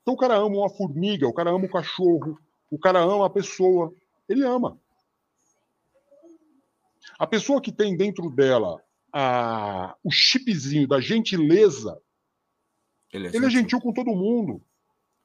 Então 0.02 0.14
o 0.14 0.16
cara 0.16 0.34
ama 0.34 0.56
uma 0.56 0.70
formiga, 0.70 1.26
o 1.26 1.32
cara 1.32 1.50
ama 1.50 1.64
um 1.64 1.68
cachorro, 1.68 2.38
o 2.70 2.78
cara 2.78 3.00
ama 3.00 3.26
a 3.26 3.30
pessoa. 3.30 3.94
Ele 4.28 4.44
ama. 4.44 4.78
A 7.18 7.26
pessoa 7.26 7.60
que 7.60 7.72
tem 7.72 7.96
dentro 7.96 8.28
dela 8.30 8.82
a, 9.12 9.96
o 10.02 10.10
chipzinho 10.10 10.88
da 10.88 11.00
gentileza, 11.00 12.00
ele 13.12 13.28
é, 13.28 13.36
ele 13.36 13.46
é 13.46 13.50
gentil 13.50 13.80
com 13.80 13.92
todo 13.92 14.10
mundo. 14.10 14.60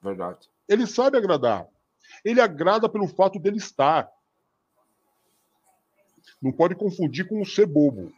Verdade. 0.01 0.49
Ele 0.67 0.85
sabe 0.85 1.17
agradar. 1.17 1.67
Ele 2.23 2.41
agrada 2.41 2.89
pelo 2.89 3.07
fato 3.07 3.39
dele 3.39 3.57
estar. 3.57 4.11
Não 6.41 6.51
pode 6.51 6.75
confundir 6.75 7.27
com 7.27 7.43
ser 7.45 7.65
bobo. 7.65 8.13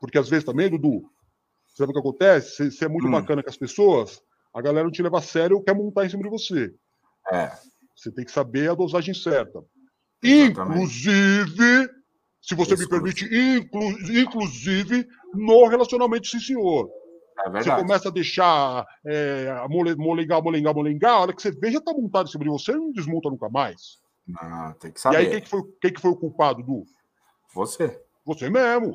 Porque 0.00 0.18
às 0.18 0.28
vezes 0.28 0.44
também, 0.44 0.68
Dudu, 0.68 1.08
sabe 1.68 1.90
o 1.90 1.92
que 1.92 2.00
acontece? 2.00 2.70
Você 2.70 2.86
é 2.86 2.88
muito 2.88 3.06
hum. 3.06 3.12
bacana 3.12 3.42
com 3.42 3.50
as 3.50 3.56
pessoas, 3.56 4.22
a 4.54 4.60
galera 4.60 4.84
não 4.84 4.90
te 4.92 5.02
leva 5.02 5.18
a 5.18 5.22
sério 5.22 5.56
ou 5.56 5.62
quer 5.62 5.74
montar 5.74 6.04
em 6.06 6.08
cima 6.10 6.22
de 6.22 6.28
você. 6.30 6.72
É. 7.32 7.50
Você 7.96 8.10
tem 8.12 8.24
que 8.24 8.30
saber 8.32 8.70
a 8.70 8.74
dosagem 8.74 9.14
certa. 9.14 9.62
Exatamente. 10.22 10.76
Inclusive, 10.76 11.90
se 12.40 12.54
você 12.54 12.76
me 12.76 12.88
permite, 12.88 13.24
inclu- 13.24 13.98
inclusive 14.20 15.06
no 15.34 15.66
relacionamento, 15.68 16.26
sim, 16.26 16.40
senhor. 16.40 16.88
É 17.38 17.44
Você 17.44 17.50
verdade. 17.50 17.82
começa 17.82 18.08
a 18.08 18.12
deixar 18.12 18.86
é, 19.06 19.66
mole- 19.68 19.96
molengar, 19.96 20.42
molengar, 20.42 20.74
molengar, 20.74 21.12
a 21.12 21.20
hora 21.20 21.32
que 21.34 21.40
você 21.42 21.50
vê, 21.50 21.70
já 21.72 21.80
tá 21.80 21.92
montado 21.92 22.28
em 22.28 22.30
cima 22.30 22.44
de 22.44 22.50
você, 22.50 22.72
não 22.72 22.92
desmonta 22.92 23.30
nunca 23.30 23.48
mais. 23.48 23.98
Não, 24.26 24.72
tem 24.74 24.92
que 24.92 24.98
E 25.00 25.08
aí, 25.08 25.24
saber. 25.24 25.30
quem 25.30 25.40
que, 25.42 25.48
foi, 25.48 25.62
quem 25.80 25.92
que 25.92 26.00
foi 26.00 26.10
o 26.10 26.16
culpado, 26.16 26.62
Du? 26.62 26.84
Você. 27.54 28.00
Você 28.24 28.48
mesmo. 28.48 28.92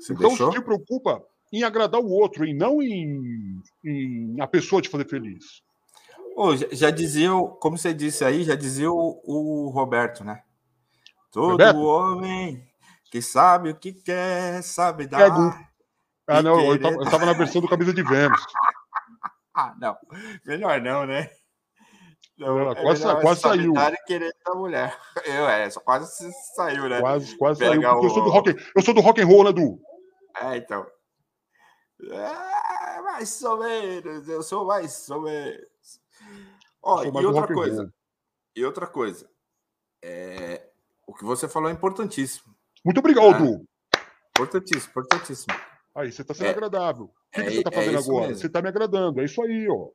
Você 0.00 0.12
então, 0.14 0.28
deixou? 0.28 0.52
se 0.52 0.60
preocupa 0.62 1.22
em 1.52 1.62
agradar 1.62 2.00
o 2.00 2.08
outro, 2.10 2.44
e 2.44 2.54
não 2.54 2.82
em, 2.82 3.60
em 3.84 4.40
a 4.40 4.46
pessoa 4.46 4.80
te 4.82 4.88
fazer 4.88 5.08
feliz. 5.08 5.62
Ô, 6.36 6.54
já, 6.56 6.90
dizia, 6.90 7.34
o- 7.34 7.48
como 7.48 7.76
você 7.76 7.92
disse 7.92 8.24
aí, 8.24 8.44
já 8.44 8.54
dizia 8.54 8.90
o, 8.90 9.20
o 9.24 9.68
Roberto, 9.70 10.22
né? 10.24 10.42
Todo 11.32 11.50
Roberto? 11.52 11.78
homem 11.80 12.62
que 13.10 13.20
sabe 13.20 13.70
o 13.70 13.74
que 13.76 13.92
quer, 13.92 14.62
sabe 14.62 15.06
dar. 15.06 15.18
Pego. 15.18 15.70
Ah, 16.26 16.38
E 16.38 16.42
não, 16.42 16.60
eu 16.60 16.78
querer- 16.78 16.82
tava, 16.82 16.94
eu 17.04 17.10
tava 17.10 17.26
na 17.26 17.32
versão 17.32 17.60
do 17.60 17.68
Camisa 17.68 17.92
de 17.92 18.02
Vênus. 18.02 18.40
Ah, 19.52 19.74
não. 19.80 19.96
Melhor 20.46 20.80
não, 20.80 21.04
né? 21.04 21.28
Não, 22.38 22.70
é 22.70 22.74
quase 22.76 23.00
melhor 23.04 23.20
quase 23.20 23.40
saber 23.40 23.56
saiu. 23.58 23.74
querer 24.06 24.32
da 24.46 24.54
mulher. 24.54 24.96
Eu, 25.26 25.48
é, 25.48 25.68
só 25.68 25.80
quase 25.80 26.10
se- 26.16 26.32
saiu, 26.54 26.88
né? 26.88 27.00
Quase, 27.00 27.36
quase 27.36 27.58
Pega 27.58 27.72
saiu. 27.72 27.82
porque 27.90 28.06
Eu 28.06 28.10
sou, 28.10 28.22
do 28.22 28.28
o- 28.30 28.32
rock, 28.32 28.56
eu 28.76 28.82
sou 28.82 28.94
do 28.94 29.00
rock 29.00 29.20
and 29.20 29.26
roll, 29.26 29.44
né, 29.44 29.52
Du? 29.52 29.78
É, 30.40 30.56
então. 30.56 30.86
É, 32.08 33.00
mais 33.02 33.42
ou 33.42 33.58
menos, 33.58 34.28
eu 34.28 34.42
sou 34.42 34.64
mais 34.64 35.08
ou 35.10 35.22
menos. 35.22 35.68
Ó, 36.82 37.02
e 37.04 37.26
outra 37.26 37.46
coisa, 37.46 37.94
e 38.56 38.64
outra 38.64 38.86
coisa. 38.86 39.28
É, 40.02 40.70
o 41.06 41.14
que 41.14 41.24
você 41.24 41.48
falou 41.48 41.68
é 41.68 41.72
importantíssimo. 41.72 42.54
Muito 42.84 42.98
obrigado. 42.98 43.44
Du. 43.44 43.68
Importantíssimo, 44.30 44.90
importantíssimo. 44.90 45.54
Aí, 45.94 46.10
você 46.10 46.24
tá 46.24 46.32
sendo 46.32 46.46
É. 46.46 46.50
agradável. 46.50 47.04
O 47.06 47.10
que, 47.32 47.42
que 47.42 47.48
É- 47.48 47.50
você 47.50 47.62
tá 47.62 47.70
é 47.70 47.74
fazendo 47.74 47.98
isso 48.00 48.10
agora? 48.10 48.26
mesmo. 48.28 48.40
Você 48.42 48.48
tá 48.48 48.62
me 48.62 48.68
agradando. 48.68 49.20
É 49.20 49.24
isso 49.24 49.42
aí, 49.42 49.68
ó. 49.68 49.90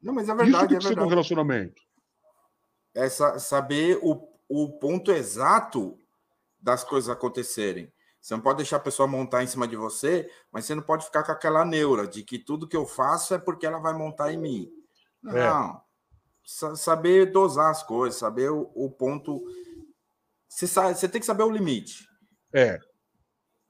Não, 0.00 0.14
mas 0.14 0.28
é 0.28 0.32
isso 0.32 0.42
verdade, 0.44 0.68
tem 0.68 0.76
é 0.76 0.80
que 0.80 0.86
ser 0.86 1.00
um 1.00 1.08
relacionamento. 1.08 1.82
É 2.94 3.08
sa- 3.08 3.38
saber 3.40 3.98
o, 4.02 4.28
o 4.48 4.78
ponto 4.78 5.10
exato 5.10 5.98
das 6.60 6.84
coisas 6.84 7.08
acontecerem. 7.10 7.92
Você 8.28 8.34
não 8.34 8.42
pode 8.42 8.58
deixar 8.58 8.76
a 8.76 8.80
pessoa 8.80 9.08
montar 9.08 9.42
em 9.42 9.46
cima 9.46 9.66
de 9.66 9.74
você, 9.74 10.30
mas 10.52 10.66
você 10.66 10.74
não 10.74 10.82
pode 10.82 11.02
ficar 11.06 11.22
com 11.24 11.32
aquela 11.32 11.64
neura 11.64 12.06
de 12.06 12.22
que 12.22 12.38
tudo 12.38 12.68
que 12.68 12.76
eu 12.76 12.84
faço 12.84 13.32
é 13.32 13.38
porque 13.38 13.64
ela 13.64 13.78
vai 13.78 13.94
montar 13.94 14.30
em 14.30 14.36
mim. 14.36 14.70
Não. 15.22 15.34
É. 15.34 15.80
Sa- 16.44 16.76
Saber 16.76 17.32
dosar 17.32 17.70
as 17.70 17.82
coisas, 17.82 18.18
saber 18.20 18.50
o, 18.50 18.70
o 18.74 18.90
ponto. 18.90 19.42
Você, 20.46 20.66
sa- 20.66 20.92
você 20.94 21.08
tem 21.08 21.22
que 21.22 21.26
saber 21.26 21.42
o 21.42 21.50
limite 21.50 22.06
É, 22.52 22.78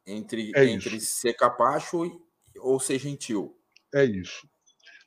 entre, 0.05 0.51
É 0.57 0.65
entre 0.65 0.97
isso. 0.97 1.21
ser 1.21 1.35
capacho 1.35 2.05
e- 2.05 2.21
ou 2.59 2.81
ser 2.81 2.99
gentil. 2.99 3.57
é 3.95 4.05
isso. 4.05 4.45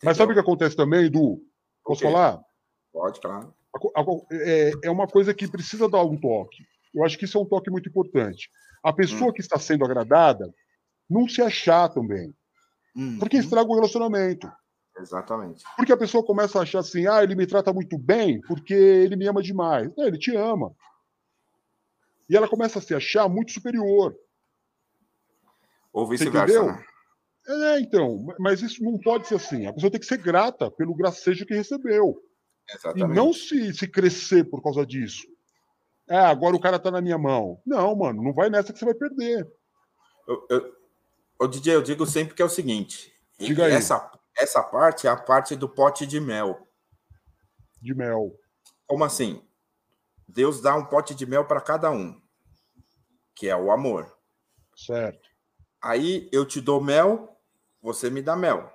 Mas 0.02 0.16
entendeu? 0.16 0.16
sabe 0.16 0.32
o 0.32 0.36
que 0.36 0.39
acontece 0.39 0.78
também, 0.78 1.12
Du? 1.12 1.45
Posso 1.84 1.99
quê? 1.99 2.08
falar? 2.08 2.39
Pode, 2.93 3.20
claro. 3.20 3.54
É, 4.32 4.72
é 4.86 4.89
uma 4.89 5.08
coisa 5.08 5.34
que 5.34 5.45
precisa 5.45 5.89
dar 5.89 6.06
um 6.06 6.18
toque. 6.18 6.64
Eu 6.95 7.04
acho 7.04 7.18
que 7.18 7.26
isso 7.26 7.38
é 7.38 7.41
um 7.41 7.45
toque 7.45 7.70
muito 7.70 7.89
importante. 7.89 8.49
A 8.84 8.92
pessoa 8.94 9.30
Hum. 9.30 9.34
que 9.34 9.42
está 9.42 9.60
sendo 9.60 9.86
agradada 9.86 10.54
não 11.10 11.28
se 11.28 11.42
achar 11.42 11.90
também. 11.90 12.34
Porque 13.20 13.38
Uhum, 13.38 13.44
estraga 13.44 13.70
o 13.70 13.76
relacionamento. 13.76 14.52
Exatamente. 14.98 15.64
Porque 15.78 15.92
a 15.94 15.98
pessoa 15.98 16.26
começa 16.26 16.60
a 16.60 16.64
achar 16.64 16.80
assim, 16.80 17.08
ah, 17.08 17.24
ele 17.24 17.36
me 17.36 17.48
trata 17.48 17.72
muito 17.74 17.98
bem 17.98 18.42
porque 18.42 18.74
ele 18.74 19.16
me 19.16 19.28
ama 19.28 19.42
demais. 19.42 19.94
Não, 19.96 20.06
ele 20.06 20.18
te 20.18 20.36
ama. 20.36 20.74
E 22.30 22.36
ela 22.36 22.48
começa 22.48 22.80
a 22.80 22.82
se 22.82 22.94
achar 22.94 23.28
muito 23.30 23.52
superior. 23.52 24.16
Ou 25.94 26.08
vice-versa, 26.08 26.64
né? 26.66 26.86
É, 27.48 27.80
então, 27.80 28.26
mas 28.40 28.62
isso 28.62 28.84
não 28.84 28.98
pode 29.00 29.28
ser 29.28 29.36
assim. 29.36 29.66
A 29.66 29.74
pessoa 29.74 29.92
tem 29.92 30.00
que 30.00 30.06
ser 30.06 30.18
grata 30.18 30.70
pelo 30.72 30.94
gracejo 30.96 31.46
que 31.46 31.54
recebeu. 31.56 32.16
E 32.70 32.74
Exatamente. 32.76 33.16
não 33.16 33.34
se, 33.34 33.74
se 33.74 33.88
crescer 33.88 34.46
por 34.50 34.62
causa 34.62 34.86
disso. 34.86 35.24
Ah, 36.14 36.30
agora 36.30 36.53
o 36.53 36.59
cara 36.59 36.78
tá 36.78 36.91
na 36.91 36.99
minha 36.99 37.18
mão. 37.18 37.62
Não, 37.66 37.95
mano, 37.95 38.22
não 38.22 38.34
vai 38.34 38.49
nessa 38.49 38.74
que 38.74 38.80
você 38.80 38.84
vai 38.84 38.93
perder. 38.93 39.49
Eu, 40.28 40.45
eu, 40.49 40.76
ô, 41.39 41.47
DJ, 41.47 41.76
eu 41.76 41.82
digo 41.82 42.05
sempre 42.05 42.36
que 42.36 42.41
é 42.41 42.45
o 42.45 42.49
seguinte: 42.49 43.14
Diga 43.39 43.66
aí. 43.66 43.72
essa, 43.72 44.12
essa 44.38 44.62
parte 44.62 45.07
é 45.07 45.09
a 45.09 45.16
parte 45.16 45.55
do 45.55 45.70
pote 45.70 46.05
de 46.05 46.20
mel. 46.20 46.68
De 47.82 47.95
mel. 47.95 48.38
Como 48.86 49.05
assim? 49.05 49.41
Deus 50.28 50.62
dá 50.62 50.76
um 50.76 50.84
pote 50.84 51.16
de 51.16 51.26
mel 51.26 51.45
para 51.45 51.62
cada 51.62 51.89
um, 51.89 52.22
que 53.34 53.47
é 53.47 53.55
o 53.55 53.72
amor. 53.72 54.14
Certo. 54.76 55.30
Aí 55.82 56.30
eu 56.34 56.45
te 56.45 56.59
dou 56.59 56.82
mel, 56.82 57.39
você 57.82 58.09
me 58.09 58.22
dá 58.22 58.36
mel. 58.36 58.70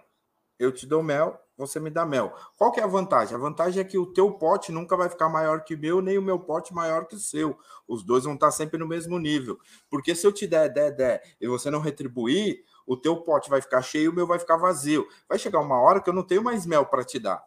Eu 0.58 0.72
te 0.72 0.86
dou 0.86 1.02
mel, 1.02 1.45
você 1.56 1.80
me 1.80 1.90
dá 1.90 2.04
mel. 2.04 2.34
Qual 2.56 2.70
que 2.70 2.80
é 2.80 2.82
a 2.82 2.86
vantagem? 2.86 3.34
A 3.34 3.38
vantagem 3.38 3.80
é 3.80 3.84
que 3.84 3.96
o 3.96 4.12
teu 4.12 4.32
pote 4.32 4.70
nunca 4.70 4.96
vai 4.96 5.08
ficar 5.08 5.28
maior 5.28 5.64
que 5.64 5.74
o 5.74 5.78
meu, 5.78 6.02
nem 6.02 6.18
o 6.18 6.22
meu 6.22 6.38
pote 6.38 6.74
maior 6.74 7.06
que 7.06 7.16
o 7.16 7.18
seu. 7.18 7.58
Os 7.88 8.04
dois 8.04 8.24
vão 8.24 8.34
estar 8.34 8.50
sempre 8.50 8.78
no 8.78 8.86
mesmo 8.86 9.18
nível. 9.18 9.58
Porque 9.88 10.14
se 10.14 10.26
eu 10.26 10.32
te 10.32 10.46
der, 10.46 10.68
der, 10.72 10.94
der, 10.94 11.22
e 11.40 11.48
você 11.48 11.70
não 11.70 11.80
retribuir, 11.80 12.62
o 12.86 12.96
teu 12.96 13.22
pote 13.22 13.48
vai 13.48 13.62
ficar 13.62 13.80
cheio 13.80 14.04
e 14.04 14.08
o 14.08 14.12
meu 14.12 14.26
vai 14.26 14.38
ficar 14.38 14.56
vazio. 14.56 15.06
Vai 15.28 15.38
chegar 15.38 15.60
uma 15.60 15.80
hora 15.80 16.00
que 16.00 16.10
eu 16.10 16.14
não 16.14 16.22
tenho 16.22 16.42
mais 16.42 16.66
mel 16.66 16.84
para 16.84 17.04
te 17.04 17.18
dar. 17.18 17.42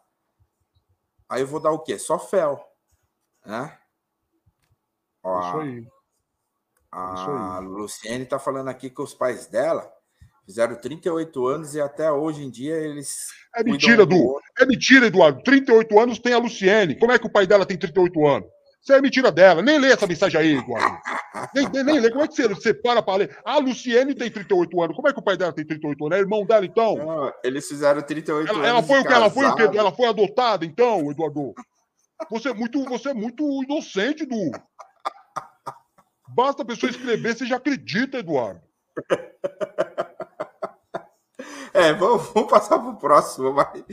Aí 1.28 1.42
eu 1.42 1.46
vou 1.46 1.60
dar 1.60 1.70
o 1.70 1.78
quê? 1.78 1.96
Só 1.96 2.18
fel. 2.18 2.60
Né? 3.46 3.78
Ó, 5.22 5.40
Isso 5.40 5.58
aí. 5.58 5.80
Isso 5.80 5.90
a 6.90 7.58
aí. 7.58 7.64
Luciene 7.64 8.24
está 8.24 8.38
falando 8.38 8.68
aqui 8.68 8.90
que 8.90 9.00
os 9.00 9.14
pais 9.14 9.46
dela 9.46 9.99
fizeram 10.50 10.74
38 10.74 11.46
anos 11.46 11.74
e 11.74 11.80
até 11.80 12.10
hoje 12.10 12.42
em 12.42 12.50
dia 12.50 12.74
eles. 12.74 13.28
É 13.54 13.62
cuidam 13.62 13.72
mentira, 13.72 14.02
um 14.02 14.06
do. 14.06 14.40
É 14.58 14.66
mentira, 14.66 15.06
Eduardo. 15.06 15.42
38 15.42 15.98
anos 15.98 16.18
tem 16.18 16.32
a 16.32 16.38
Luciene. 16.38 16.98
Como 16.98 17.12
é 17.12 17.18
que 17.18 17.26
o 17.26 17.32
pai 17.32 17.46
dela 17.46 17.64
tem 17.64 17.76
38 17.76 18.26
anos? 18.26 18.48
Isso 18.82 18.92
é 18.92 19.00
mentira 19.00 19.30
dela. 19.30 19.62
Nem 19.62 19.78
lê 19.78 19.92
essa 19.92 20.06
mensagem 20.06 20.40
aí, 20.40 20.56
Eduardo. 20.56 20.98
Nem, 21.54 21.68
nem, 21.68 21.84
nem 21.84 22.00
lê. 22.00 22.10
Como 22.10 22.24
é 22.24 22.28
que 22.28 22.34
você, 22.34 22.48
você 22.48 22.74
para 22.74 23.02
pra 23.02 23.16
ler? 23.16 23.38
A 23.44 23.58
Luciene 23.58 24.14
tem 24.14 24.30
38 24.30 24.82
anos. 24.82 24.96
Como 24.96 25.08
é 25.08 25.12
que 25.12 25.18
o 25.18 25.22
pai 25.22 25.36
dela 25.36 25.52
tem 25.52 25.66
38 25.66 26.06
anos? 26.06 26.18
É 26.18 26.20
irmão 26.20 26.44
dela, 26.44 26.64
então? 26.64 26.96
Não, 26.96 27.32
eles 27.44 27.68
fizeram 27.68 28.02
38 28.02 28.48
Ela, 28.48 28.58
anos. 28.58 28.68
ela 28.68 28.82
foi 28.82 29.00
o 29.00 29.04
que? 29.04 29.12
Ela 29.12 29.30
foi 29.30 29.46
o 29.46 29.54
quê? 29.54 29.78
Ela 29.78 29.92
foi 29.92 30.06
adotada, 30.06 30.64
então, 30.64 31.10
Eduardo? 31.10 31.54
Você 32.30 32.50
é 32.50 32.54
muito, 32.54 32.84
você 32.84 33.10
é 33.10 33.14
muito 33.14 33.44
inocente, 33.62 34.26
Du. 34.26 34.50
Basta 36.28 36.62
a 36.62 36.66
pessoa 36.66 36.90
escrever, 36.90 37.36
você 37.36 37.44
já 37.44 37.56
acredita, 37.56 38.18
Eduardo. 38.18 38.60
É, 41.72 41.92
vamos, 41.92 42.28
vamos 42.32 42.50
passar 42.50 42.78
para 42.78 42.90
o 42.90 42.98
próximo. 42.98 43.54
Vai. 43.54 43.84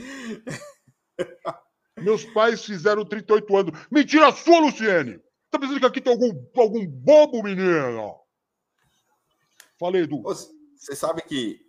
Meus 1.96 2.24
pais 2.24 2.64
fizeram 2.64 3.04
38 3.04 3.56
anos. 3.56 3.86
Mentira 3.90 4.32
sua, 4.32 4.60
Luciene! 4.60 5.20
Tá 5.50 5.58
pensando 5.58 5.80
que 5.80 5.86
aqui 5.86 6.00
tem 6.00 6.12
algum, 6.12 6.30
algum 6.56 6.86
bobo, 6.86 7.42
menino? 7.42 8.20
Falei, 9.78 10.02
Edu. 10.02 10.22
Você 10.22 10.94
sabe 10.94 11.22
que 11.22 11.60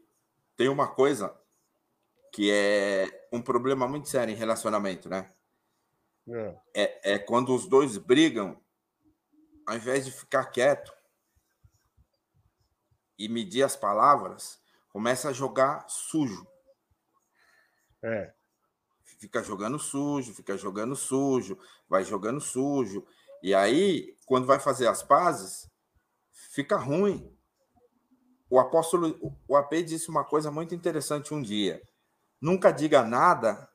tem 0.57 0.67
uma 0.67 0.87
coisa 0.87 1.35
que 2.33 2.51
é 2.51 3.27
um 3.31 3.41
problema 3.41 3.87
muito 3.87 4.09
sério 4.09 4.33
em 4.33 4.37
relacionamento, 4.37 5.09
né? 5.09 5.31
É, 6.27 6.55
É, 6.75 7.13
é 7.13 7.19
quando 7.19 7.55
os 7.55 7.67
dois 7.67 7.97
brigam, 7.97 8.61
ao 9.65 9.75
invés 9.75 10.05
de 10.05 10.11
ficar 10.11 10.45
quieto 10.45 10.93
e 13.17 13.27
medir 13.27 13.63
as 13.63 13.75
palavras, 13.75 14.59
começa 14.89 15.29
a 15.29 15.33
jogar 15.33 15.85
sujo. 15.89 16.45
é, 18.03 18.33
Fica 19.19 19.43
jogando 19.43 19.77
sujo, 19.77 20.33
fica 20.33 20.57
jogando 20.57 20.95
sujo, 20.95 21.57
vai 21.89 22.03
jogando 22.03 22.39
sujo. 22.39 23.05
E 23.43 23.53
aí, 23.53 24.15
quando 24.25 24.45
vai 24.47 24.59
fazer 24.59 24.87
as 24.87 25.03
pazes, 25.03 25.69
fica 26.31 26.77
ruim. 26.77 27.35
O 28.49 28.59
apóstolo, 28.59 29.17
o 29.47 29.55
AP 29.55 29.73
disse 29.85 30.09
uma 30.09 30.23
coisa 30.23 30.51
muito 30.51 30.73
interessante 30.73 31.33
um 31.33 31.41
dia. 31.41 31.81
Nunca 32.41 32.71
diga 32.71 33.03
nada 33.03 33.69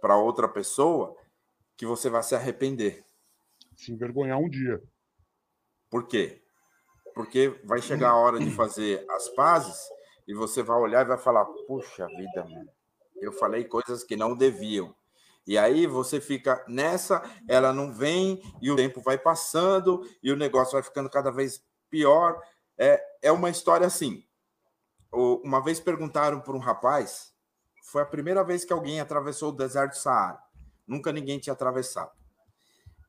para 0.00 0.16
outra 0.16 0.48
pessoa 0.48 1.16
que 1.76 1.86
você 1.86 2.10
vai 2.10 2.22
se 2.22 2.34
arrepender. 2.34 3.04
se 3.76 3.92
envergonhar 3.92 4.38
um 4.38 4.48
dia. 4.48 4.80
Por 5.90 6.06
quê? 6.08 6.42
Porque 7.14 7.60
vai 7.64 7.80
chegar 7.82 8.10
a 8.10 8.16
hora 8.16 8.40
de 8.40 8.50
fazer 8.50 9.04
as 9.10 9.28
pazes 9.30 9.76
e 10.26 10.34
você 10.34 10.62
vai 10.62 10.76
olhar 10.78 11.04
e 11.04 11.08
vai 11.08 11.18
falar: 11.18 11.44
Puxa 11.66 12.06
vida, 12.06 12.44
mano, 12.44 12.70
eu 13.16 13.32
falei 13.32 13.64
coisas 13.64 14.04
que 14.04 14.16
não 14.16 14.36
deviam. 14.36 14.94
E 15.46 15.58
aí 15.58 15.86
você 15.86 16.20
fica 16.20 16.64
nessa, 16.68 17.22
ela 17.48 17.72
não 17.72 17.92
vem 17.92 18.40
e 18.60 18.70
o 18.70 18.76
tempo 18.76 19.00
vai 19.00 19.18
passando 19.18 20.06
e 20.22 20.30
o 20.30 20.36
negócio 20.36 20.74
vai 20.74 20.82
ficando 20.82 21.10
cada 21.10 21.30
vez 21.30 21.64
pior. 21.90 22.40
É, 22.78 23.02
é 23.22 23.32
uma 23.32 23.50
história 23.50 23.86
assim. 23.86 24.24
Uma 25.10 25.62
vez 25.62 25.78
perguntaram 25.80 26.40
para 26.40 26.54
um 26.54 26.58
rapaz, 26.58 27.34
foi 27.84 28.02
a 28.02 28.06
primeira 28.06 28.42
vez 28.42 28.64
que 28.64 28.72
alguém 28.72 29.00
atravessou 29.00 29.50
o 29.50 29.56
deserto 29.56 29.92
do 29.92 29.98
Saara. 29.98 30.38
Nunca 30.86 31.12
ninguém 31.12 31.38
tinha 31.38 31.52
atravessado. 31.52 32.12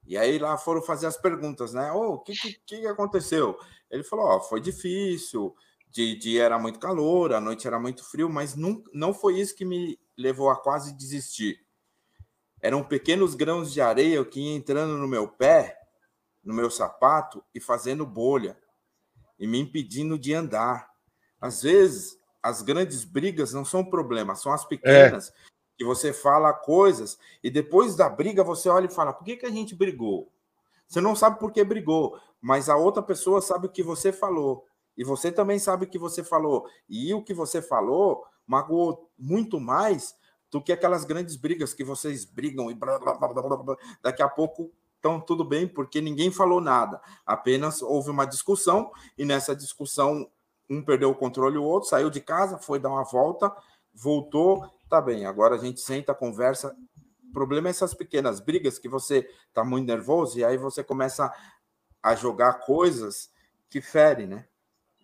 E 0.06 0.18
aí 0.18 0.38
lá 0.38 0.58
foram 0.58 0.82
fazer 0.82 1.08
as 1.08 1.16
perguntas, 1.16 1.74
né? 1.74 1.92
O 1.92 2.20
que, 2.20 2.34
que, 2.34 2.80
que 2.80 2.88
aconteceu? 2.88 3.58
Ele 3.90 4.04
falou: 4.04 4.36
oh, 4.36 4.42
foi 4.42 4.60
difícil, 4.60 5.56
de 5.94 6.16
dia 6.16 6.44
era 6.44 6.58
muito 6.58 6.80
calor, 6.80 7.34
à 7.34 7.40
noite 7.40 7.68
era 7.68 7.80
muito 7.80 8.04
frio, 8.04 8.28
mas 8.28 8.56
não, 8.56 8.84
não 8.92 9.14
foi 9.14 9.40
isso 9.40 9.56
que 9.56 9.64
me 9.64 10.00
levou 10.18 10.50
a 10.50 10.56
quase 10.56 10.92
desistir. 10.98 11.60
Eram 12.60 12.84
pequenos 12.84 13.36
grãos 13.36 13.72
de 13.72 13.80
areia 13.80 14.26
que 14.26 14.40
iam 14.40 14.58
entrando 14.58 14.98
no 14.98 15.08
meu 15.08 15.28
pé, 15.28 15.78
no 16.44 16.52
meu 16.52 16.72
sapato 16.72 17.44
e 17.54 17.60
fazendo 17.60 18.08
bolha 18.08 18.58
e 19.38 19.46
me 19.46 19.60
impedindo 19.60 20.18
de 20.18 20.34
andar. 20.34 20.90
Às 21.40 21.62
vezes, 21.62 22.18
as 22.42 22.64
grandes 22.64 23.04
brigas 23.04 23.54
não 23.54 23.64
são 23.64 23.86
problema, 23.86 24.34
são 24.34 24.52
as 24.52 24.66
pequenas 24.66 25.30
é. 25.30 25.34
que 25.78 25.86
você 25.86 26.12
fala 26.12 26.54
coisas 26.54 27.20
e 27.44 27.52
depois 27.52 27.96
da 27.96 28.10
briga 28.10 28.44
você 28.44 28.68
olha 28.68 28.88
e 28.88 28.94
fala: 28.94 29.14
por 29.14 29.26
que, 29.26 29.38
que 29.38 29.46
a 29.46 29.52
gente 29.52 29.76
brigou? 29.76 30.32
Você 30.88 31.00
não 31.00 31.16
sabe 31.16 31.38
por 31.38 31.52
que 31.52 31.64
brigou, 31.64 32.20
mas 32.42 32.68
a 32.68 32.76
outra 32.76 33.04
pessoa 33.04 33.42
sabe 33.42 33.68
o 33.68 33.72
que 33.72 33.84
você 33.84 34.12
falou. 34.12 34.66
E 34.98 35.04
você 35.04 35.32
também 35.32 35.60
sabe 35.60 35.86
o 35.86 35.90
que 35.90 35.98
você 35.98 36.24
falou. 36.24 36.68
E 36.88 37.14
o 37.14 37.24
que 37.24 37.34
você 37.34 37.62
falou 37.62 38.24
magoou 38.46 39.10
muito 39.18 39.60
mais 39.60 40.16
do 40.52 40.62
que 40.62 40.72
aquelas 40.72 41.04
grandes 41.04 41.36
brigas 41.36 41.74
que 41.74 41.84
vocês 41.84 42.26
brigam 42.26 42.70
e 42.70 42.76
blá, 42.76 43.00
blá, 43.00 43.16
blá, 43.16 43.34
blá, 43.34 43.58
blá. 43.58 43.78
daqui 44.04 44.22
a 44.22 44.30
pouco 44.30 44.72
estão 44.96 45.20
tudo 45.20 45.44
bem, 45.44 45.68
porque 45.68 46.00
ninguém 46.00 46.32
falou 46.32 46.62
nada. 46.62 47.02
Apenas 47.26 47.82
houve 47.82 48.10
uma 48.10 48.26
discussão 48.26 48.92
e 49.18 49.26
nessa 49.26 49.56
discussão 49.56 50.30
um 50.70 50.82
perdeu 50.82 51.10
o 51.10 51.16
controle, 51.16 51.58
o 51.58 51.64
outro 51.64 51.90
saiu 51.90 52.10
de 52.10 52.22
casa, 52.22 52.58
foi 52.58 52.80
dar 52.80 52.90
uma 52.90 53.04
volta, 53.04 53.54
voltou, 53.94 54.66
tá 54.90 55.02
bem. 55.02 55.26
Agora 55.26 55.56
a 55.56 55.58
gente 55.58 55.82
senta, 55.82 56.14
conversa. 56.14 56.76
O 57.30 57.34
problema 57.34 57.68
é 57.68 57.72
essas 57.72 57.94
pequenas 57.94 58.40
brigas 58.40 58.80
que 58.80 58.88
você 58.88 59.28
tá 59.54 59.64
muito 59.64 59.88
nervoso 59.88 60.40
e 60.40 60.46
aí 60.46 60.58
você 60.58 60.84
começa 60.84 61.34
a 62.02 62.16
jogar 62.16 62.66
coisas 62.66 63.32
que 63.70 63.82
ferem, 63.82 64.28
né? 64.28 64.48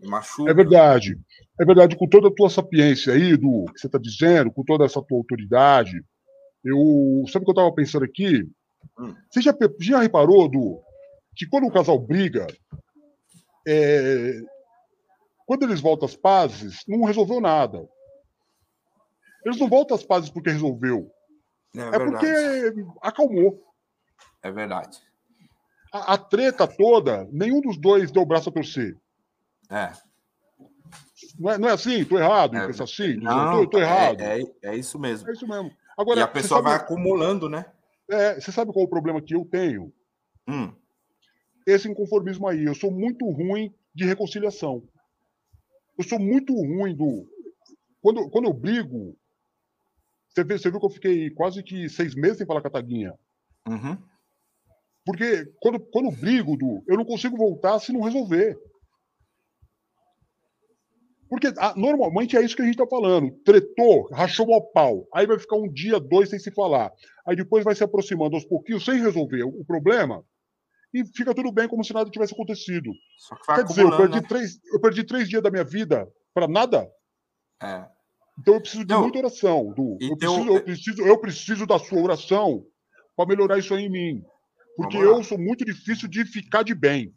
Machuca. 0.02 0.50
É 0.50 0.54
verdade. 0.54 1.20
É 1.60 1.66
verdade, 1.66 1.98
com 1.98 2.08
toda 2.08 2.30
a 2.30 2.34
tua 2.34 2.50
sapiência 2.50 3.14
aí, 3.14 3.36
do 3.36 3.66
que 3.74 3.80
você 3.80 3.88
está 3.88 3.98
dizendo, 3.98 4.52
com 4.52 4.64
toda 4.64 4.86
essa 4.86 5.02
tua 5.02 5.18
autoridade, 5.18 6.02
eu. 6.64 7.26
Sabe 7.28 7.44
o 7.44 7.46
que 7.46 7.52
eu 7.52 7.54
estava 7.54 7.74
pensando 7.74 8.06
aqui? 8.06 8.48
Hum. 8.98 9.14
Você 9.30 9.42
já, 9.42 9.54
já 9.80 10.00
reparou, 10.00 10.48
do 10.48 10.82
que 11.36 11.46
quando 11.48 11.68
um 11.68 11.72
casal 11.72 11.98
briga, 12.00 12.48
é, 13.68 14.42
quando 15.46 15.64
eles 15.64 15.82
voltam 15.82 16.06
às 16.06 16.16
pazes, 16.16 16.84
não 16.88 17.04
resolveu 17.04 17.42
nada. 17.42 17.88
Eles 19.46 19.60
não 19.60 19.70
voltam 19.70 19.96
às 19.96 20.04
pazes 20.04 20.30
porque 20.30 20.50
resolveu. 20.50 21.10
É, 21.76 21.96
é 21.96 22.00
porque 22.00 22.74
acalmou. 23.02 23.64
É 24.44 24.52
verdade. 24.52 25.00
A, 25.94 26.14
a, 26.14 26.18
treta 26.18 26.68
toda, 26.68 27.28
nenhum 27.32 27.62
dos 27.62 27.78
dois 27.78 28.12
deu 28.12 28.24
o 28.24 28.26
braço 28.26 28.50
a 28.50 28.52
torcer. 28.52 28.98
É. 29.70 29.92
Não 31.40 31.52
é, 31.52 31.58
não 31.58 31.70
é 31.70 31.74
assim? 31.74 32.02
Estou 32.02 32.20
errado 32.20 32.58
é, 32.58 32.66
pensa 32.66 32.84
assim? 32.84 33.16
Não, 33.18 33.64
tô, 33.64 33.72
tô 33.72 33.80
errado. 33.80 34.22
É, 34.22 34.42
é, 34.42 34.46
é, 34.64 34.76
isso 34.76 34.98
mesmo. 34.98 35.30
É 35.30 35.34
isso 35.34 35.48
mesmo. 35.48 35.72
Agora, 35.98 36.20
e 36.20 36.24
a 36.24 36.28
pessoa 36.28 36.60
sabe, 36.60 36.70
vai 36.70 36.78
acumulando, 36.78 37.50
né? 37.50 37.66
É, 38.10 38.40
você 38.40 38.52
sabe 38.52 38.72
qual 38.72 38.84
é 38.84 38.88
o 38.88 38.90
problema 38.90 39.22
que 39.22 39.36
eu 39.36 39.46
tenho? 39.46 39.94
Hum. 40.48 40.74
Esse 41.68 41.88
inconformismo 41.88 42.48
aí. 42.48 42.64
Eu 42.64 42.74
sou 42.74 42.92
muito 42.92 43.30
ruim 43.30 43.74
de 43.94 44.06
reconciliação. 44.06 44.84
Eu 45.98 46.04
sou 46.04 46.20
muito 46.20 46.54
ruim 46.54 46.96
do. 46.96 47.28
Quando, 48.02 48.30
quando 48.30 48.46
eu 48.46 48.54
brigo, 48.54 49.16
você, 50.30 50.44
vê, 50.44 50.58
você 50.58 50.72
viu 50.72 50.80
que 50.80 50.86
eu 50.86 50.90
fiquei 50.90 51.30
quase 51.32 51.62
que 51.62 51.90
seis 51.90 52.16
meses 52.16 52.38
sem 52.38 52.48
falar 52.48 52.62
com 52.62 52.68
a 52.70 52.72
Taguinha. 52.72 53.14
Uhum. 53.68 53.98
Porque 55.06 55.46
quando, 55.60 55.80
quando 55.80 56.06
eu 56.06 56.12
brigo, 56.12 56.56
do, 56.56 56.84
eu 56.88 56.96
não 56.96 57.06
consigo 57.06 57.36
voltar 57.36 57.80
se 57.80 57.92
não 57.92 58.02
resolver. 58.02 58.58
Porque 61.30 61.54
ah, 61.58 61.74
normalmente 61.78 62.36
é 62.36 62.42
isso 62.42 62.56
que 62.56 62.64
a 62.64 62.66
gente 62.66 62.74
está 62.74 62.88
falando. 62.88 63.32
Tretou, 63.46 64.10
rachou 64.12 64.50
o 64.50 64.62
pau. 64.62 65.08
Aí 65.14 65.28
vai 65.28 65.38
ficar 65.38 65.58
um 65.58 65.72
dia, 65.72 66.00
dois 66.00 66.30
sem 66.30 66.40
se 66.40 66.52
falar. 66.52 66.92
Aí 67.26 67.36
depois 67.36 67.64
vai 67.64 67.76
se 67.76 67.84
aproximando 67.84 68.36
aos 68.36 68.46
pouquinhos 68.46 68.84
sem 68.84 69.00
resolver 69.00 69.44
o, 69.44 69.64
problema. 69.64 70.24
E 70.92 71.06
fica 71.06 71.36
tudo 71.36 71.52
bem 71.52 71.68
como 71.68 71.84
se 71.84 71.94
nada 71.94 72.10
tivesse 72.10 72.34
acontecido. 72.34 72.92
Quer 73.46 73.64
dizer, 73.64 73.84
eu 73.84 73.96
perdi, 73.96 74.16
né? 74.16 74.26
três, 74.28 74.60
eu 74.74 74.82
perdi 74.82 75.04
três 75.04 75.30
dias 75.30 75.44
da 75.44 75.52
minha 75.52 75.64
vida 75.64 76.12
para 76.34 76.48
nada. 76.48 76.90
É. 77.62 77.86
Então 78.40 78.56
eu 78.56 78.62
preciso 78.62 78.84
de 78.84 78.94
Não. 78.94 79.04
muita 79.04 79.20
oração. 79.20 79.72
Du. 79.76 79.98
Eu, 80.02 80.18
preciso, 80.18 80.50
eu, 80.50 80.64
preciso, 80.64 81.02
eu 81.04 81.18
preciso 81.20 81.68
da 81.68 81.78
sua 81.78 82.02
oração 82.02 82.66
para 83.16 83.28
melhorar 83.28 83.60
isso 83.60 83.76
aí 83.76 83.84
em 83.84 83.92
mim. 83.92 84.24
Porque 84.76 84.98
eu 84.98 85.22
sou 85.24 85.38
muito 85.38 85.64
difícil 85.64 86.08
de 86.08 86.26
ficar 86.26 86.64
de 86.64 86.74
bem. 86.74 87.14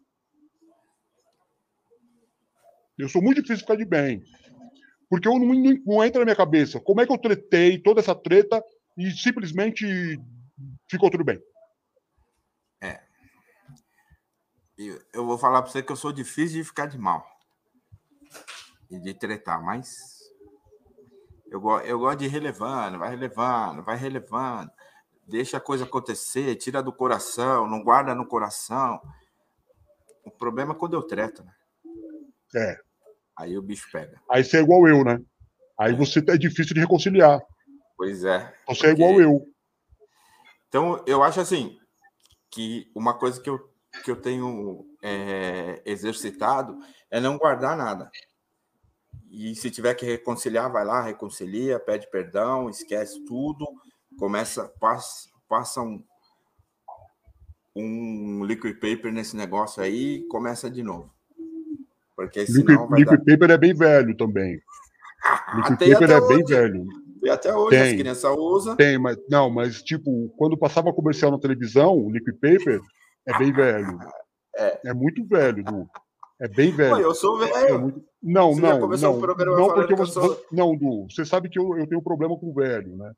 Eu 3.02 3.08
sou 3.08 3.20
muito 3.20 3.42
difícil 3.42 3.62
ficar 3.62 3.74
de 3.74 3.84
bem. 3.84 4.22
Porque 5.10 5.26
eu 5.26 5.36
não, 5.36 5.52
não, 5.52 5.76
não 5.84 6.04
entra 6.04 6.20
na 6.20 6.24
minha 6.24 6.36
cabeça 6.36 6.80
como 6.80 7.00
é 7.00 7.06
que 7.06 7.12
eu 7.12 7.18
tretei 7.18 7.82
toda 7.82 8.00
essa 8.00 8.14
treta 8.14 8.62
e 8.96 9.10
simplesmente 9.10 10.18
ficou 10.88 11.10
tudo 11.10 11.24
bem. 11.24 11.42
É. 12.80 13.00
Eu 15.12 15.26
vou 15.26 15.36
falar 15.36 15.62
para 15.62 15.70
você 15.72 15.82
que 15.82 15.90
eu 15.90 15.96
sou 15.96 16.12
difícil 16.12 16.58
de 16.58 16.64
ficar 16.64 16.86
de 16.86 16.96
mal 16.96 17.26
e 18.88 19.00
de 19.00 19.14
tretar, 19.14 19.60
mas 19.62 19.88
eu, 21.50 21.60
eu 21.80 21.98
gosto 21.98 22.20
de 22.20 22.26
ir 22.26 22.28
relevando, 22.28 23.00
vai 23.00 23.10
relevando, 23.10 23.82
vai 23.82 23.96
relevando, 23.96 24.70
deixa 25.26 25.56
a 25.56 25.60
coisa 25.60 25.84
acontecer, 25.84 26.54
tira 26.54 26.80
do 26.80 26.92
coração, 26.92 27.68
não 27.68 27.82
guarda 27.82 28.14
no 28.14 28.26
coração. 28.26 29.00
O 30.24 30.30
problema 30.30 30.72
é 30.72 30.76
quando 30.76 30.94
eu 30.94 31.02
treto, 31.02 31.42
né? 31.42 31.52
É. 32.54 32.91
Aí 33.42 33.58
o 33.58 33.62
bicho 33.62 33.88
pega. 33.90 34.20
Aí 34.30 34.44
você 34.44 34.58
é 34.58 34.60
igual 34.60 34.86
eu, 34.86 35.04
né? 35.04 35.20
Aí 35.76 35.92
é. 35.92 35.96
você 35.96 36.20
é 36.20 36.36
difícil 36.36 36.74
de 36.74 36.80
reconciliar. 36.80 37.40
Pois 37.96 38.24
é. 38.24 38.54
Você 38.68 38.86
é 38.86 38.90
igual 38.90 39.20
eu. 39.20 39.44
Então, 40.68 41.02
eu 41.08 41.24
acho 41.24 41.40
assim 41.40 41.76
que 42.48 42.88
uma 42.94 43.14
coisa 43.14 43.40
que 43.40 43.50
eu, 43.50 43.58
que 44.04 44.10
eu 44.10 44.16
tenho 44.16 44.86
é, 45.02 45.82
exercitado 45.84 46.78
é 47.10 47.18
não 47.18 47.36
guardar 47.36 47.76
nada. 47.76 48.10
E 49.28 49.56
se 49.56 49.70
tiver 49.72 49.94
que 49.94 50.06
reconciliar, 50.06 50.70
vai 50.70 50.84
lá, 50.84 51.02
reconcilia, 51.02 51.80
pede 51.80 52.08
perdão, 52.10 52.70
esquece 52.70 53.24
tudo, 53.24 53.66
começa, 54.18 54.68
passa, 54.78 55.28
passa 55.48 55.80
um, 55.80 56.04
um 57.74 58.44
liquid 58.44 58.74
paper 58.74 59.12
nesse 59.12 59.36
negócio 59.36 59.82
aí 59.82 60.26
começa 60.28 60.70
de 60.70 60.82
novo. 60.82 61.12
Porque 62.22 62.46
senão 62.46 62.84
liquid, 62.84 62.98
liquid 62.98 63.18
dar... 63.18 63.32
paper 63.32 63.50
é 63.50 63.58
bem 63.58 63.74
velho 63.74 64.16
também. 64.16 64.60
liquid 65.56 65.78
Tem 65.78 65.92
paper 65.92 66.10
é 66.10 66.20
hoje. 66.20 66.36
bem 66.36 66.44
velho. 66.44 66.86
E 67.22 67.30
até 67.30 67.54
hoje 67.54 67.70
tem, 67.70 67.80
as 67.80 67.92
crianças 67.92 68.36
usam. 68.36 68.76
Tem, 68.76 68.98
mas 68.98 69.16
não, 69.28 69.50
mas 69.50 69.82
tipo, 69.82 70.28
quando 70.36 70.58
passava 70.58 70.92
comercial 70.92 71.30
na 71.30 71.38
televisão, 71.38 71.96
o 71.96 72.10
liquid 72.10 72.34
paper 72.34 72.80
é 73.26 73.38
bem 73.38 73.52
velho. 73.52 73.98
É, 74.56 74.90
é 74.90 74.94
muito 74.94 75.24
velho, 75.26 75.64
Du. 75.64 75.88
É 76.40 76.48
bem 76.48 76.72
velho. 76.72 76.96
Pô, 76.96 77.00
eu 77.00 77.14
sou 77.14 77.38
velho. 77.38 77.54
É 77.54 77.78
muito... 77.78 78.04
Não, 78.22 78.54
você 78.54 78.60
não, 78.60 79.20
não. 79.20 79.56
não 79.56 79.74
porque 79.74 79.94
você, 79.94 80.12
sou... 80.12 80.44
não, 80.50 80.76
Du. 80.76 81.06
Você 81.10 81.24
sabe 81.24 81.48
que 81.48 81.58
eu, 81.58 81.76
eu 81.76 81.86
tenho 81.86 82.02
problema 82.02 82.38
com 82.38 82.52
velho, 82.52 82.96
né? 82.96 83.12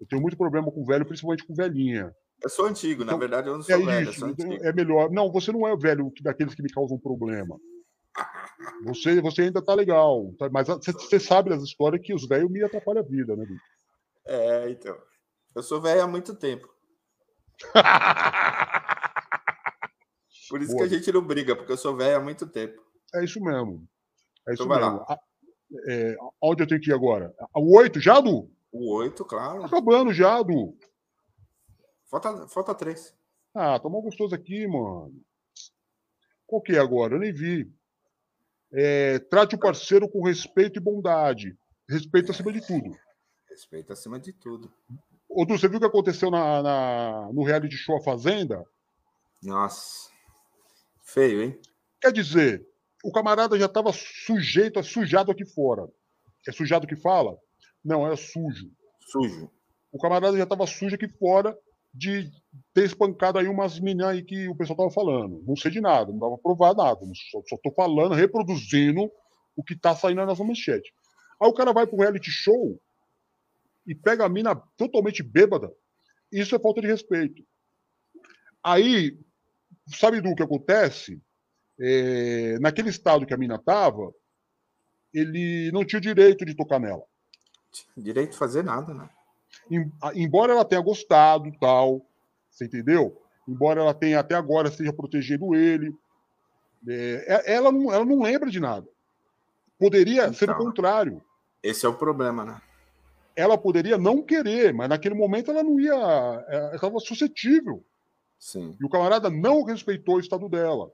Eu 0.00 0.06
tenho 0.08 0.22
muito 0.22 0.36
problema 0.36 0.70
com 0.70 0.84
velho, 0.84 1.06
principalmente 1.06 1.46
com 1.46 1.54
velhinha. 1.54 2.12
Eu 2.42 2.50
sou 2.50 2.66
antigo, 2.66 3.04
então, 3.04 3.14
na 3.14 3.20
verdade 3.20 3.46
eu 3.46 3.54
não 3.54 3.62
sou 3.62 3.74
é 3.74 3.78
velho. 3.78 4.10
Isso, 4.10 4.26
é 4.62 4.72
melhor. 4.72 5.10
Não, 5.12 5.30
você 5.30 5.52
não 5.52 5.66
é 5.66 5.76
velho 5.76 6.12
daqueles 6.22 6.56
que 6.56 6.62
me 6.62 6.70
causam 6.70 6.98
problema. 6.98 7.56
Você, 8.84 9.20
você 9.20 9.42
ainda 9.42 9.62
tá 9.62 9.74
legal, 9.74 10.32
tá, 10.38 10.48
mas 10.50 10.68
você 10.68 11.18
sabe 11.18 11.50
das 11.50 11.62
histórias 11.62 12.04
que 12.04 12.14
os 12.14 12.26
velhos 12.26 12.50
me 12.50 12.62
atrapalham 12.62 13.02
a 13.02 13.06
vida, 13.06 13.36
né, 13.36 13.44
Bicho? 13.44 13.64
É, 14.26 14.70
então. 14.70 14.96
Eu 15.54 15.62
sou 15.62 15.80
velho 15.80 16.02
há 16.02 16.06
muito 16.06 16.34
tempo. 16.34 16.68
Por 20.48 20.60
isso 20.60 20.72
Boa. 20.72 20.86
que 20.86 20.94
a 20.94 20.98
gente 20.98 21.12
não 21.12 21.22
briga, 21.22 21.56
porque 21.56 21.72
eu 21.72 21.76
sou 21.76 21.96
velho 21.96 22.16
há 22.16 22.20
muito 22.20 22.46
tempo. 22.46 22.82
É 23.14 23.24
isso 23.24 23.40
mesmo. 23.40 23.86
É 24.46 24.54
isso 24.54 24.64
então 24.64 24.76
mesmo. 24.76 25.04
A, 25.08 25.18
é, 25.88 26.16
onde 26.40 26.62
eu 26.62 26.66
tenho 26.66 26.80
que 26.80 26.90
ir 26.90 26.94
agora? 26.94 27.34
O 27.54 27.78
8 27.78 28.00
já, 28.00 28.20
Du? 28.20 28.50
O 28.70 28.94
8, 28.96 29.24
claro. 29.24 29.60
Tá 29.60 29.66
acabando 29.66 30.12
já, 30.12 30.42
Du. 30.42 30.76
Falta, 32.10 32.46
falta 32.48 32.74
3. 32.74 33.14
Ah, 33.54 33.78
tomou 33.78 34.02
tá 34.02 34.06
gostoso 34.06 34.34
aqui, 34.34 34.66
mano. 34.66 35.14
Qual 36.46 36.60
que 36.60 36.72
é 36.72 36.78
agora? 36.78 37.14
Eu 37.14 37.20
nem 37.20 37.32
vi. 37.32 37.72
É, 38.72 39.18
trate 39.18 39.54
o 39.54 39.58
parceiro 39.58 40.08
com 40.08 40.24
respeito 40.24 40.78
e 40.78 40.82
bondade. 40.82 41.56
Respeito 41.88 42.30
acima 42.30 42.52
de 42.52 42.66
tudo. 42.66 42.96
Respeito 43.48 43.92
acima 43.92 44.18
de 44.18 44.32
tudo. 44.32 44.72
Ô, 45.28 45.44
Du, 45.44 45.58
você 45.58 45.68
viu 45.68 45.76
o 45.76 45.80
que 45.80 45.86
aconteceu 45.86 46.30
na, 46.30 46.62
na, 46.62 47.30
no 47.32 47.44
reality 47.44 47.76
show 47.76 47.96
A 47.96 48.02
Fazenda? 48.02 48.64
Nossa. 49.42 50.10
Feio, 51.02 51.42
hein? 51.42 51.60
Quer 52.00 52.12
dizer, 52.12 52.66
o 53.04 53.12
camarada 53.12 53.58
já 53.58 53.66
estava 53.66 53.92
sujeito 53.92 54.78
a 54.78 54.82
sujado 54.82 55.30
aqui 55.30 55.44
fora. 55.44 55.88
É 56.48 56.52
sujado 56.52 56.86
que 56.86 56.96
fala? 56.96 57.36
Não, 57.84 58.06
era 58.06 58.16
sujo. 58.16 58.70
Sujo. 59.00 59.50
O 59.92 59.98
camarada 59.98 60.36
já 60.36 60.44
estava 60.44 60.66
sujo 60.66 60.94
aqui 60.94 61.08
fora 61.08 61.56
de 61.92 62.30
ter 62.72 62.84
espancado 62.84 63.38
aí 63.38 63.46
umas 63.46 63.78
meninas 63.78 64.08
aí 64.08 64.22
que 64.22 64.48
o 64.48 64.56
pessoal 64.56 64.76
tava 64.76 64.90
falando. 64.90 65.42
Não 65.46 65.56
sei 65.56 65.70
de 65.70 65.80
nada, 65.80 66.10
não 66.10 66.18
dava 66.18 66.38
pra 66.38 66.42
provar 66.42 66.74
nada. 66.74 67.00
Só, 67.30 67.42
só 67.48 67.56
tô 67.62 67.70
falando, 67.72 68.14
reproduzindo 68.14 69.10
o 69.54 69.62
que 69.62 69.76
tá 69.76 69.94
saindo 69.94 70.18
na 70.18 70.26
nossa 70.26 70.44
manchete. 70.44 70.92
Aí 71.40 71.48
o 71.48 71.54
cara 71.54 71.72
vai 71.72 71.86
pro 71.86 71.98
reality 71.98 72.30
show 72.30 72.80
e 73.86 73.94
pega 73.94 74.24
a 74.24 74.28
mina 74.28 74.54
totalmente 74.76 75.22
bêbada. 75.22 75.70
Isso 76.30 76.54
é 76.54 76.58
falta 76.58 76.80
de 76.80 76.86
respeito. 76.86 77.44
Aí, 78.64 79.18
sabe 79.88 80.20
do 80.20 80.34
que 80.34 80.42
acontece? 80.42 81.20
É, 81.78 82.58
naquele 82.60 82.90
estado 82.90 83.26
que 83.26 83.34
a 83.34 83.38
mina 83.38 83.58
tava, 83.58 84.14
ele 85.12 85.70
não 85.72 85.84
tinha 85.84 86.00
direito 86.00 86.44
de 86.44 86.54
tocar 86.54 86.78
nela. 86.78 87.02
Direito 87.96 88.32
de 88.32 88.38
fazer 88.38 88.62
nada, 88.62 88.94
né? 88.94 89.10
Embora 90.14 90.52
ela 90.52 90.64
tenha 90.64 90.80
gostado, 90.80 91.50
tal, 91.58 92.06
você 92.50 92.64
entendeu? 92.64 93.20
Embora 93.46 93.80
ela 93.80 93.94
tenha 93.94 94.20
até 94.20 94.34
agora 94.34 94.68
esteja 94.68 94.92
protegendo 94.92 95.54
ele, 95.54 95.94
é, 96.88 97.24
é, 97.26 97.54
ela, 97.54 97.70
não, 97.70 97.92
ela 97.92 98.04
não 98.04 98.22
lembra 98.22 98.50
de 98.50 98.60
nada. 98.60 98.86
Poderia 99.78 100.22
então, 100.22 100.34
ser 100.34 100.50
o 100.50 100.56
contrário. 100.56 101.22
Esse 101.62 101.86
é 101.86 101.88
o 101.88 101.94
problema, 101.94 102.44
né? 102.44 102.60
Ela 103.34 103.56
poderia 103.56 103.96
não 103.96 104.22
querer, 104.22 104.74
mas 104.74 104.88
naquele 104.88 105.14
momento 105.14 105.50
ela 105.50 105.62
não 105.62 105.80
ia. 105.80 105.94
É, 106.48 106.56
ela 106.56 106.74
estava 106.74 106.98
suscetível. 107.00 107.84
Sim. 108.38 108.76
E 108.80 108.84
o 108.84 108.88
camarada 108.88 109.30
não 109.30 109.62
respeitou 109.62 110.16
o 110.16 110.20
estado 110.20 110.48
dela. 110.48 110.92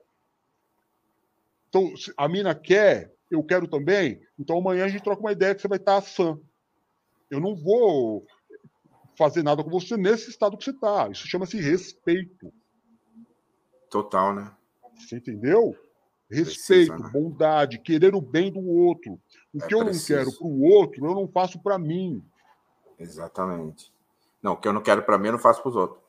Então, 1.67 1.93
a 2.17 2.27
mina 2.27 2.55
quer, 2.55 3.13
eu 3.29 3.43
quero 3.43 3.67
também, 3.67 4.21
então 4.39 4.57
amanhã 4.57 4.85
a 4.85 4.87
gente 4.87 5.03
troca 5.03 5.21
uma 5.21 5.31
ideia 5.31 5.53
que 5.53 5.61
você 5.61 5.67
vai 5.67 5.77
estar 5.77 6.01
sã. 6.01 6.39
Eu 7.29 7.39
não 7.39 7.55
vou 7.55 8.25
fazer 9.19 9.43
nada 9.43 9.61
com 9.61 9.69
você 9.69 9.97
nesse 9.97 10.29
estado 10.29 10.57
que 10.57 10.63
você 10.63 10.71
está. 10.71 11.09
Isso 11.09 11.27
chama-se 11.27 11.59
respeito. 11.59 12.53
Total, 13.89 14.33
né? 14.33 14.49
Você 14.95 15.17
entendeu? 15.17 15.75
Respeito, 16.31 16.93
Precisa, 16.93 16.97
né? 16.97 17.09
bondade, 17.11 17.79
querer 17.79 18.15
o 18.15 18.21
bem 18.21 18.51
do 18.51 18.65
outro. 18.65 19.19
O 19.53 19.61
é 19.61 19.67
que 19.67 19.75
eu 19.75 19.83
preciso. 19.83 20.13
não 20.13 20.23
quero 20.23 20.37
para 20.37 20.47
o 20.47 20.63
outro, 20.63 21.05
eu 21.05 21.15
não 21.15 21.27
faço 21.27 21.61
para 21.61 21.77
mim. 21.77 22.23
Exatamente. 22.97 23.91
Não, 24.41 24.53
o 24.53 24.57
que 24.57 24.67
eu 24.67 24.73
não 24.73 24.81
quero 24.81 25.03
para 25.03 25.17
mim, 25.17 25.27
eu 25.27 25.33
não 25.33 25.39
faço 25.39 25.61
para 25.61 25.69
os 25.69 25.75
outros. 25.75 26.01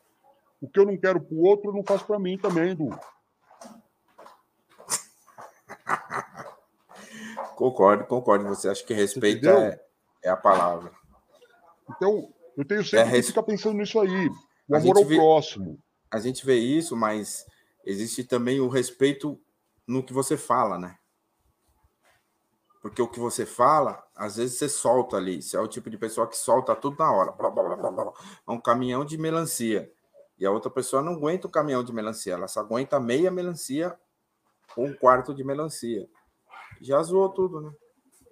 O 0.60 0.68
que 0.68 0.78
eu 0.78 0.86
não 0.86 0.96
quero 0.96 1.20
para 1.20 1.34
o 1.34 1.42
outro, 1.42 1.70
eu 1.70 1.74
não 1.74 1.82
faço 1.82 2.06
para 2.06 2.18
mim 2.18 2.38
também, 2.38 2.76
Du. 2.76 2.90
concordo, 7.56 8.04
concordo. 8.04 8.46
Você 8.48 8.68
acha 8.68 8.84
que 8.84 8.94
respeito 8.94 9.48
é, 9.48 9.80
é 10.22 10.28
a 10.28 10.36
palavra. 10.36 10.92
Então, 11.88 12.32
eu 12.56 12.64
tenho 12.64 12.84
sempre 12.84 13.08
é, 13.08 13.20
que 13.20 13.22
ficar 13.22 13.42
pensando 13.42 13.76
nisso 13.76 13.98
aí. 14.00 14.30
O 14.68 14.76
amor 14.76 14.98
ao 14.98 15.04
vê, 15.04 15.16
próximo. 15.16 15.78
A 16.10 16.18
gente 16.18 16.44
vê 16.44 16.56
isso, 16.56 16.96
mas 16.96 17.46
existe 17.84 18.24
também 18.24 18.60
o 18.60 18.68
respeito 18.68 19.40
no 19.86 20.02
que 20.02 20.12
você 20.12 20.36
fala, 20.36 20.78
né? 20.78 20.96
Porque 22.80 23.02
o 23.02 23.08
que 23.08 23.20
você 23.20 23.44
fala, 23.44 24.02
às 24.16 24.36
vezes 24.36 24.56
você 24.56 24.68
solta 24.68 25.16
ali. 25.16 25.42
Você 25.42 25.56
é 25.56 25.60
o 25.60 25.68
tipo 25.68 25.90
de 25.90 25.98
pessoa 25.98 26.26
que 26.26 26.36
solta 26.36 26.74
tudo 26.74 26.96
na 26.98 27.12
hora. 27.12 27.34
É 28.46 28.50
um 28.50 28.60
caminhão 28.60 29.04
de 29.04 29.18
melancia. 29.18 29.92
E 30.38 30.46
a 30.46 30.50
outra 30.50 30.70
pessoa 30.70 31.02
não 31.02 31.12
aguenta 31.12 31.46
o 31.46 31.50
caminhão 31.50 31.84
de 31.84 31.92
melancia. 31.92 32.32
Ela 32.32 32.48
só 32.48 32.60
aguenta 32.60 32.98
meia 32.98 33.30
melancia 33.30 33.94
ou 34.74 34.86
um 34.86 34.94
quarto 34.94 35.34
de 35.34 35.44
melancia. 35.44 36.08
Já 36.80 37.02
zoou 37.02 37.28
tudo, 37.28 37.60
né? 37.60 37.70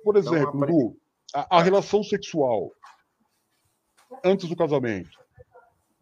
Por 0.03 0.17
então, 0.17 0.35
exemplo, 0.35 0.65
então, 0.65 0.97
a, 1.35 1.59
a 1.59 1.63
relação 1.63 2.03
sexual 2.03 2.73
antes 4.25 4.49
do 4.49 4.57
casamento. 4.57 5.19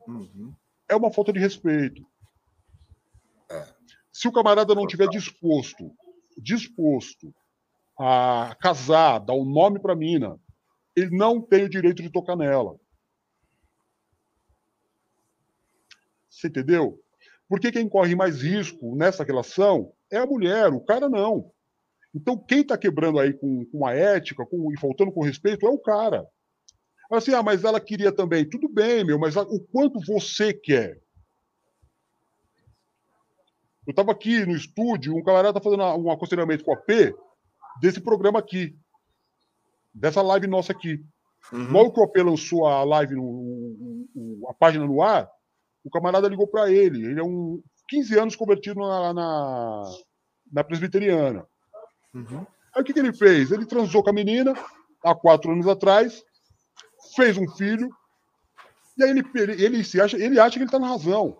Uhum. 0.07 0.55
É 0.89 0.95
uma 0.95 1.11
falta 1.11 1.33
de 1.33 1.39
respeito. 1.39 2.07
É. 3.51 3.67
Se 4.13 4.29
o 4.29 4.33
camarada 4.33 4.75
não 4.75 4.87
tiver 4.87 5.09
disposto, 5.09 5.93
disposto 6.37 7.35
a 7.99 8.57
casar, 8.61 9.19
dar 9.19 9.35
um 9.35 9.45
nome 9.45 9.81
para 9.81 9.93
a 9.93 9.97
mina, 9.97 10.39
ele 10.95 11.17
não 11.17 11.41
tem 11.41 11.65
o 11.65 11.69
direito 11.69 12.03
de 12.03 12.11
tocar 12.11 12.37
nela. 12.37 12.79
Você 16.31 16.49
entendeu? 16.49 17.01
Porque 17.49 17.73
quem 17.73 17.89
corre 17.89 18.15
mais 18.15 18.43
risco 18.43 18.95
nessa 18.97 19.25
relação 19.25 19.93
é 20.11 20.19
a 20.19 20.27
mulher, 20.27 20.73
o 20.73 20.81
cara 20.81 21.09
não. 21.09 21.51
Então, 22.15 22.39
quem 22.39 22.61
está 22.61 22.79
quebrando 22.79 23.19
aí 23.19 23.33
com, 23.35 23.65
com 23.67 23.87
a 23.87 23.95
ética 23.95 24.45
com, 24.47 24.73
e 24.73 24.79
faltando 24.79 25.13
com 25.13 25.23
respeito 25.23 25.67
é 25.67 25.71
o 25.71 25.79
cara. 25.79 26.27
Assim, 27.11 27.33
ah, 27.35 27.43
mas 27.43 27.65
ela 27.65 27.81
queria 27.81 28.13
também. 28.13 28.49
Tudo 28.49 28.69
bem, 28.69 29.05
meu, 29.05 29.19
mas 29.19 29.37
o 29.37 29.61
quanto 29.73 30.01
você 30.01 30.53
quer? 30.53 31.01
Eu 33.87 33.93
estava 33.93 34.11
aqui 34.11 34.45
no 34.45 34.57
estúdio, 34.57 35.15
um 35.15 35.23
camarada 35.23 35.59
está 35.59 35.61
fazendo 35.61 35.85
um 35.85 36.11
aconselhamento 36.11 36.65
com 36.65 36.73
a 36.73 36.77
P 36.77 37.15
desse 37.81 38.01
programa 38.01 38.41
aqui, 38.41 38.77
dessa 39.95 40.21
live 40.23 40.49
nossa 40.49 40.73
aqui. 40.73 41.05
Uhum. 41.53 41.71
Logo 41.71 41.93
que 41.93 42.01
o 42.01 42.03
AP 42.03 42.17
lançou 42.17 42.67
a 42.67 42.83
live, 42.83 43.15
no, 43.15 44.47
a 44.49 44.55
página 44.55 44.85
no 44.85 45.01
ar, 45.01 45.31
o 45.85 45.91
camarada 45.91 46.27
ligou 46.27 46.49
para 46.49 46.71
ele. 46.71 47.07
Ele 47.07 47.21
é 47.21 47.23
um 47.23 47.63
15 47.89 48.19
anos 48.19 48.37
convertido 48.37 48.81
na, 48.81 49.13
na, 49.15 49.83
na 50.53 50.65
presbiteriana. 50.65 51.47
Uhum. 52.13 52.45
Aí 52.75 52.83
o 52.83 52.85
que, 52.85 52.93
que 52.93 52.99
ele 52.99 53.13
fez? 53.13 53.53
Ele 53.53 53.65
transou 53.65 54.03
com 54.03 54.11
a 54.11 54.13
menina 54.13 54.53
há 55.05 55.15
quatro 55.15 55.53
anos 55.53 55.69
atrás, 55.69 56.25
fez 57.15 57.37
um 57.37 57.49
filho, 57.49 57.91
e 58.99 59.05
aí 59.05 59.11
ele, 59.11 59.25
ele, 59.35 59.65
ele, 59.65 59.85
se 59.85 60.01
acha, 60.01 60.17
ele 60.17 60.41
acha 60.41 60.53
que 60.53 60.59
ele 60.59 60.65
está 60.67 60.79
na 60.79 60.89
razão. 60.89 61.37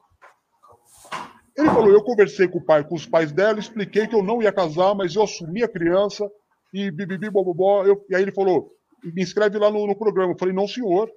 Ele 1.57 1.69
falou: 1.69 1.91
eu 1.91 2.03
conversei 2.03 2.47
com 2.47 2.59
o 2.59 2.65
pai, 2.65 2.85
com 2.85 2.95
os 2.95 3.07
pais 3.07 3.33
dela, 3.33 3.59
expliquei 3.59 4.07
que 4.07 4.15
eu 4.15 4.23
não 4.23 4.43
ia 4.43 4.53
casar, 4.53 4.95
mas 4.95 5.15
eu 5.15 5.23
assumi 5.23 5.63
a 5.63 5.69
criança 5.69 6.31
e 6.73 6.91
bibibi, 6.91 7.31
bobobó. 7.31 7.85
Eu, 7.85 8.05
e 8.11 8.15
aí 8.15 8.23
ele 8.23 8.33
falou: 8.33 8.71
me 9.03 9.23
inscreve 9.23 9.59
lá 9.59 9.71
no, 9.71 9.87
no 9.87 9.97
programa. 9.97 10.33
Eu 10.33 10.39
falei: 10.39 10.55
não, 10.55 10.69
senhor. 10.69 11.11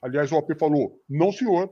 Aliás, 0.00 0.30
o 0.30 0.36
AP 0.36 0.56
falou: 0.58 1.00
não, 1.08 1.32
senhor. 1.32 1.70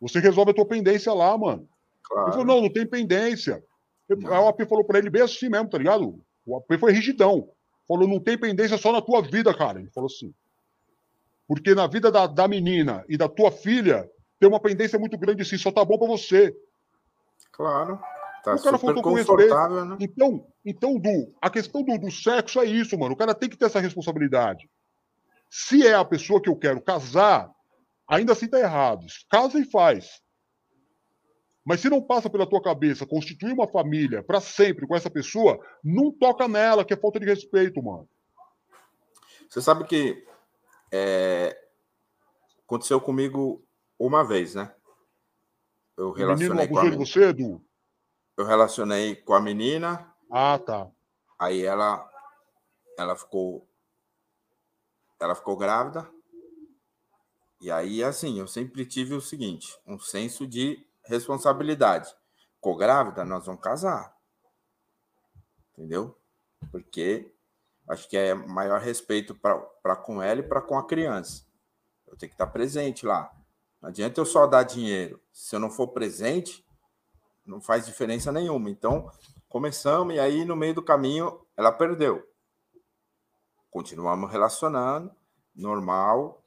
Você 0.00 0.20
resolve 0.20 0.52
a 0.52 0.54
tua 0.54 0.66
pendência 0.66 1.12
lá, 1.12 1.36
mano. 1.36 1.68
Claro. 2.04 2.26
Ele 2.28 2.32
falou: 2.32 2.46
não, 2.46 2.62
não 2.62 2.72
tem 2.72 2.86
pendência. 2.86 3.62
Aí 4.08 4.38
o 4.38 4.48
AP 4.48 4.68
falou 4.68 4.84
para 4.84 4.98
ele 4.98 5.10
bem 5.10 5.22
assim 5.22 5.48
mesmo, 5.48 5.68
tá 5.68 5.78
ligado? 5.78 6.22
O 6.46 6.56
AP 6.56 6.78
foi 6.78 6.92
rigidão. 6.92 7.50
Falou, 7.86 8.08
não 8.08 8.20
tem 8.20 8.38
pendência 8.38 8.78
só 8.78 8.92
na 8.92 9.02
tua 9.02 9.22
vida, 9.22 9.54
cara. 9.54 9.80
Ele 9.80 9.90
falou 9.90 10.06
assim. 10.06 10.32
Porque 11.46 11.74
na 11.74 11.86
vida 11.86 12.10
da, 12.10 12.26
da 12.26 12.48
menina 12.48 13.04
e 13.08 13.16
da 13.16 13.28
tua 13.28 13.50
filha, 13.50 14.08
tem 14.40 14.48
uma 14.48 14.60
pendência 14.60 14.98
muito 14.98 15.18
grande 15.18 15.42
assim, 15.42 15.58
só 15.58 15.70
tá 15.70 15.84
bom 15.84 15.98
para 15.98 16.08
você. 16.08 16.56
Claro. 17.52 18.00
Tá 18.42 18.54
o 18.54 18.62
cara 18.62 18.78
faltou 18.78 19.02
com 19.02 19.14
respeito. 19.14 19.54
Né? 19.54 19.96
Então, 20.00 20.46
então 20.64 20.98
Du, 20.98 21.34
a 21.40 21.48
questão 21.48 21.82
do, 21.82 21.98
do 21.98 22.10
sexo 22.10 22.60
é 22.60 22.64
isso, 22.64 22.98
mano. 22.98 23.14
O 23.14 23.16
cara 23.16 23.34
tem 23.34 23.48
que 23.48 23.56
ter 23.56 23.66
essa 23.66 23.80
responsabilidade. 23.80 24.68
Se 25.48 25.86
é 25.86 25.94
a 25.94 26.04
pessoa 26.04 26.42
que 26.42 26.48
eu 26.48 26.56
quero 26.56 26.80
casar, 26.80 27.50
ainda 28.08 28.32
assim 28.32 28.48
tá 28.48 28.58
errado. 28.58 29.06
Casa 29.30 29.58
e 29.58 29.64
faz. 29.64 30.20
Mas 31.64 31.80
se 31.80 31.88
não 31.88 32.02
passa 32.02 32.28
pela 32.28 32.46
tua 32.46 32.62
cabeça 32.62 33.06
constituir 33.06 33.52
uma 33.52 33.66
família 33.66 34.22
para 34.22 34.40
sempre 34.40 34.86
com 34.86 34.94
essa 34.94 35.08
pessoa, 35.08 35.58
não 35.82 36.12
toca 36.12 36.46
nela, 36.46 36.84
que 36.84 36.92
é 36.92 36.96
falta 36.96 37.18
de 37.18 37.26
respeito, 37.26 37.82
mano. 37.82 38.08
Você 39.48 39.62
sabe 39.62 39.84
que 39.84 40.26
é, 40.92 41.56
aconteceu 42.66 43.00
comigo 43.00 43.64
uma 43.98 44.22
vez, 44.22 44.54
né? 44.54 44.74
Eu 45.96 46.12
relacionei 46.12 46.68
com 46.68 46.78
a 46.78 46.82
menina. 46.82 47.04
você, 47.04 47.22
Edu? 47.28 47.64
Eu 48.36 48.44
relacionei 48.44 49.16
com 49.16 49.32
a 49.32 49.40
menina. 49.40 50.12
Ah, 50.30 50.58
tá. 50.58 50.90
Aí 51.38 51.64
ela 51.64 52.10
ela 52.98 53.16
ficou 53.16 53.66
ela 55.20 55.34
ficou 55.34 55.56
grávida. 55.56 56.10
E 57.60 57.70
aí 57.70 58.02
assim, 58.02 58.38
eu 58.38 58.46
sempre 58.46 58.84
tive 58.84 59.14
o 59.14 59.20
seguinte, 59.20 59.78
um 59.86 59.98
senso 59.98 60.46
de 60.46 60.84
responsabilidade. 61.04 62.14
Ficou 62.54 62.76
grávida, 62.76 63.24
nós 63.24 63.46
vamos 63.46 63.60
casar. 63.60 64.16
Entendeu? 65.72 66.16
Porque 66.70 67.32
acho 67.88 68.08
que 68.08 68.16
é 68.16 68.34
maior 68.34 68.80
respeito 68.80 69.34
para 69.34 69.96
com 69.96 70.22
ela 70.22 70.40
e 70.40 70.48
para 70.48 70.62
com 70.62 70.78
a 70.78 70.86
criança. 70.86 71.44
Eu 72.06 72.16
tenho 72.16 72.30
que 72.30 72.34
estar 72.34 72.46
presente 72.46 73.04
lá. 73.04 73.30
Não 73.80 73.88
adianta 73.90 74.20
eu 74.20 74.24
só 74.24 74.46
dar 74.46 74.62
dinheiro. 74.62 75.20
Se 75.32 75.56
eu 75.56 75.60
não 75.60 75.70
for 75.70 75.88
presente, 75.88 76.64
não 77.44 77.60
faz 77.60 77.84
diferença 77.84 78.32
nenhuma. 78.32 78.70
Então, 78.70 79.10
começamos 79.48 80.14
e 80.14 80.20
aí 80.20 80.44
no 80.44 80.56
meio 80.56 80.74
do 80.74 80.82
caminho 80.82 81.44
ela 81.56 81.70
perdeu. 81.70 82.26
Continuamos 83.70 84.30
relacionando, 84.30 85.14
normal. 85.54 86.42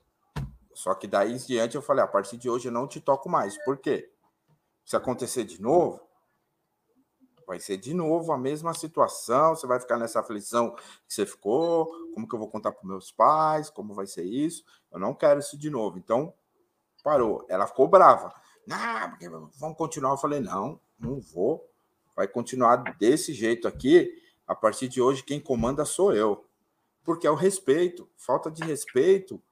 Só 0.73 0.93
que 0.95 1.07
daí 1.07 1.33
em 1.33 1.37
diante 1.37 1.75
eu 1.75 1.81
falei: 1.81 2.03
a 2.03 2.07
partir 2.07 2.37
de 2.37 2.49
hoje 2.49 2.69
eu 2.69 2.71
não 2.71 2.87
te 2.87 3.01
toco 3.01 3.29
mais. 3.29 3.61
Por 3.63 3.77
quê? 3.77 4.11
Se 4.87 4.95
acontecer 4.95 5.43
de 5.43 5.61
novo, 5.61 5.99
vai 7.45 7.59
ser 7.59 7.75
de 7.75 7.93
novo 7.93 8.31
a 8.31 8.37
mesma 8.37 8.73
situação. 8.73 9.53
Você 9.53 9.67
vai 9.67 9.81
ficar 9.81 9.97
nessa 9.97 10.21
aflição 10.21 10.73
que 11.05 11.13
você 11.13 11.25
ficou. 11.25 11.87
Como 12.13 12.25
que 12.25 12.33
eu 12.33 12.39
vou 12.39 12.47
contar 12.47 12.71
para 12.71 12.87
meus 12.87 13.11
pais? 13.11 13.69
Como 13.69 13.93
vai 13.93 14.07
ser 14.07 14.23
isso? 14.23 14.63
Eu 14.89 14.97
não 14.97 15.13
quero 15.13 15.41
isso 15.41 15.57
de 15.57 15.69
novo. 15.69 15.97
Então, 15.97 16.33
parou. 17.03 17.45
Ela 17.49 17.67
ficou 17.67 17.85
brava. 17.85 18.33
Ah, 18.71 19.09
porque 19.09 19.27
vamos 19.27 19.77
continuar. 19.77 20.11
Eu 20.11 20.17
falei, 20.17 20.39
não, 20.39 20.79
não 20.97 21.19
vou. 21.19 21.69
Vai 22.15 22.25
continuar 22.25 22.77
desse 22.97 23.33
jeito 23.33 23.67
aqui. 23.67 24.09
A 24.47 24.55
partir 24.55 24.87
de 24.87 25.01
hoje, 25.01 25.21
quem 25.21 25.41
comanda 25.41 25.83
sou 25.83 26.13
eu. 26.13 26.45
Porque 27.03 27.27
é 27.27 27.31
o 27.31 27.35
respeito. 27.35 28.09
Falta 28.15 28.49
de 28.49 28.63
respeito. 28.63 29.43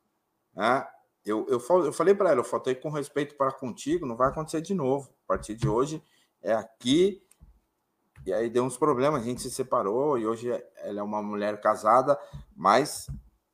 Né? 0.53 0.87
Eu, 1.25 1.47
eu, 1.49 1.59
eu 1.85 1.91
falei 1.91 2.13
para 2.13 2.29
ela, 2.29 2.39
eu 2.39 2.45
faltei 2.45 2.75
com 2.75 2.89
respeito 2.89 3.35
para 3.35 3.51
contigo, 3.51 4.05
não 4.05 4.15
vai 4.15 4.29
acontecer 4.29 4.61
de 4.61 4.75
novo. 4.75 5.09
A 5.25 5.27
partir 5.27 5.55
de 5.55 5.67
hoje, 5.67 6.03
é 6.41 6.53
aqui. 6.53 7.25
E 8.25 8.31
aí 8.33 8.49
deu 8.49 8.63
uns 8.63 8.77
problemas, 8.77 9.21
a 9.21 9.25
gente 9.25 9.41
se 9.41 9.51
separou 9.51 10.17
e 10.17 10.25
hoje 10.25 10.49
ela 10.77 10.99
é 10.99 11.03
uma 11.03 11.21
mulher 11.21 11.59
casada, 11.61 12.19
mas 12.55 13.07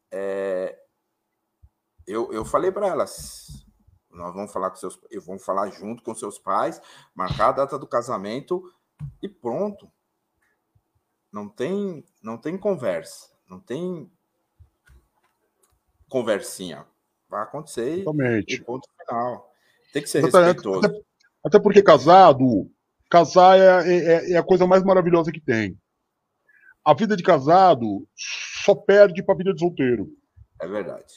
é, 0.09 0.77
eu, 2.07 2.31
eu 2.31 2.45
falei 2.45 2.71
para 2.71 2.87
elas, 2.87 3.65
nós 4.09 4.33
vamos 4.33 4.51
falar 4.51 4.69
com 4.69 4.77
seus, 4.77 4.99
eu 5.09 5.21
vamos 5.21 5.43
falar 5.43 5.69
junto 5.71 6.03
com 6.03 6.15
seus 6.15 6.39
pais, 6.39 6.81
marcar 7.13 7.49
a 7.49 7.53
data 7.53 7.77
do 7.77 7.87
casamento 7.87 8.63
e 9.21 9.27
pronto. 9.27 9.91
Não 11.31 11.47
tem, 11.47 12.05
não 12.21 12.37
tem 12.37 12.57
conversa, 12.57 13.29
não 13.47 13.59
tem 13.59 14.11
conversinha. 16.09 16.85
Vai 17.31 17.43
acontecer 17.43 17.99
Exatamente. 17.99 18.55
e 18.55 18.61
ponto 18.61 18.85
final. 18.99 19.49
Tem 19.93 20.01
que 20.01 20.09
ser 20.09 20.21
respeitoso. 20.21 20.85
Até, 20.85 21.01
até 21.45 21.59
porque 21.61 21.81
casado, 21.81 22.69
casar 23.09 23.57
é, 23.57 23.89
é, 23.89 24.31
é, 24.33 24.37
a 24.37 24.43
coisa 24.43 24.67
mais 24.67 24.83
maravilhosa 24.83 25.31
que 25.31 25.39
tem. 25.39 25.79
A 26.83 26.93
vida 26.93 27.15
de 27.15 27.23
casado 27.23 28.05
só 28.65 28.75
perde 28.75 29.23
para 29.23 29.33
a 29.33 29.37
vida 29.37 29.53
de 29.53 29.59
solteiro. 29.61 30.09
É 30.61 30.67
verdade. 30.67 31.13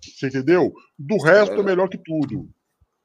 Você 0.00 0.28
entendeu? 0.28 0.72
Do 0.96 1.16
é 1.26 1.30
resto 1.30 1.56
é, 1.56 1.58
é 1.58 1.62
melhor 1.64 1.88
que 1.88 1.98
tudo. 1.98 2.48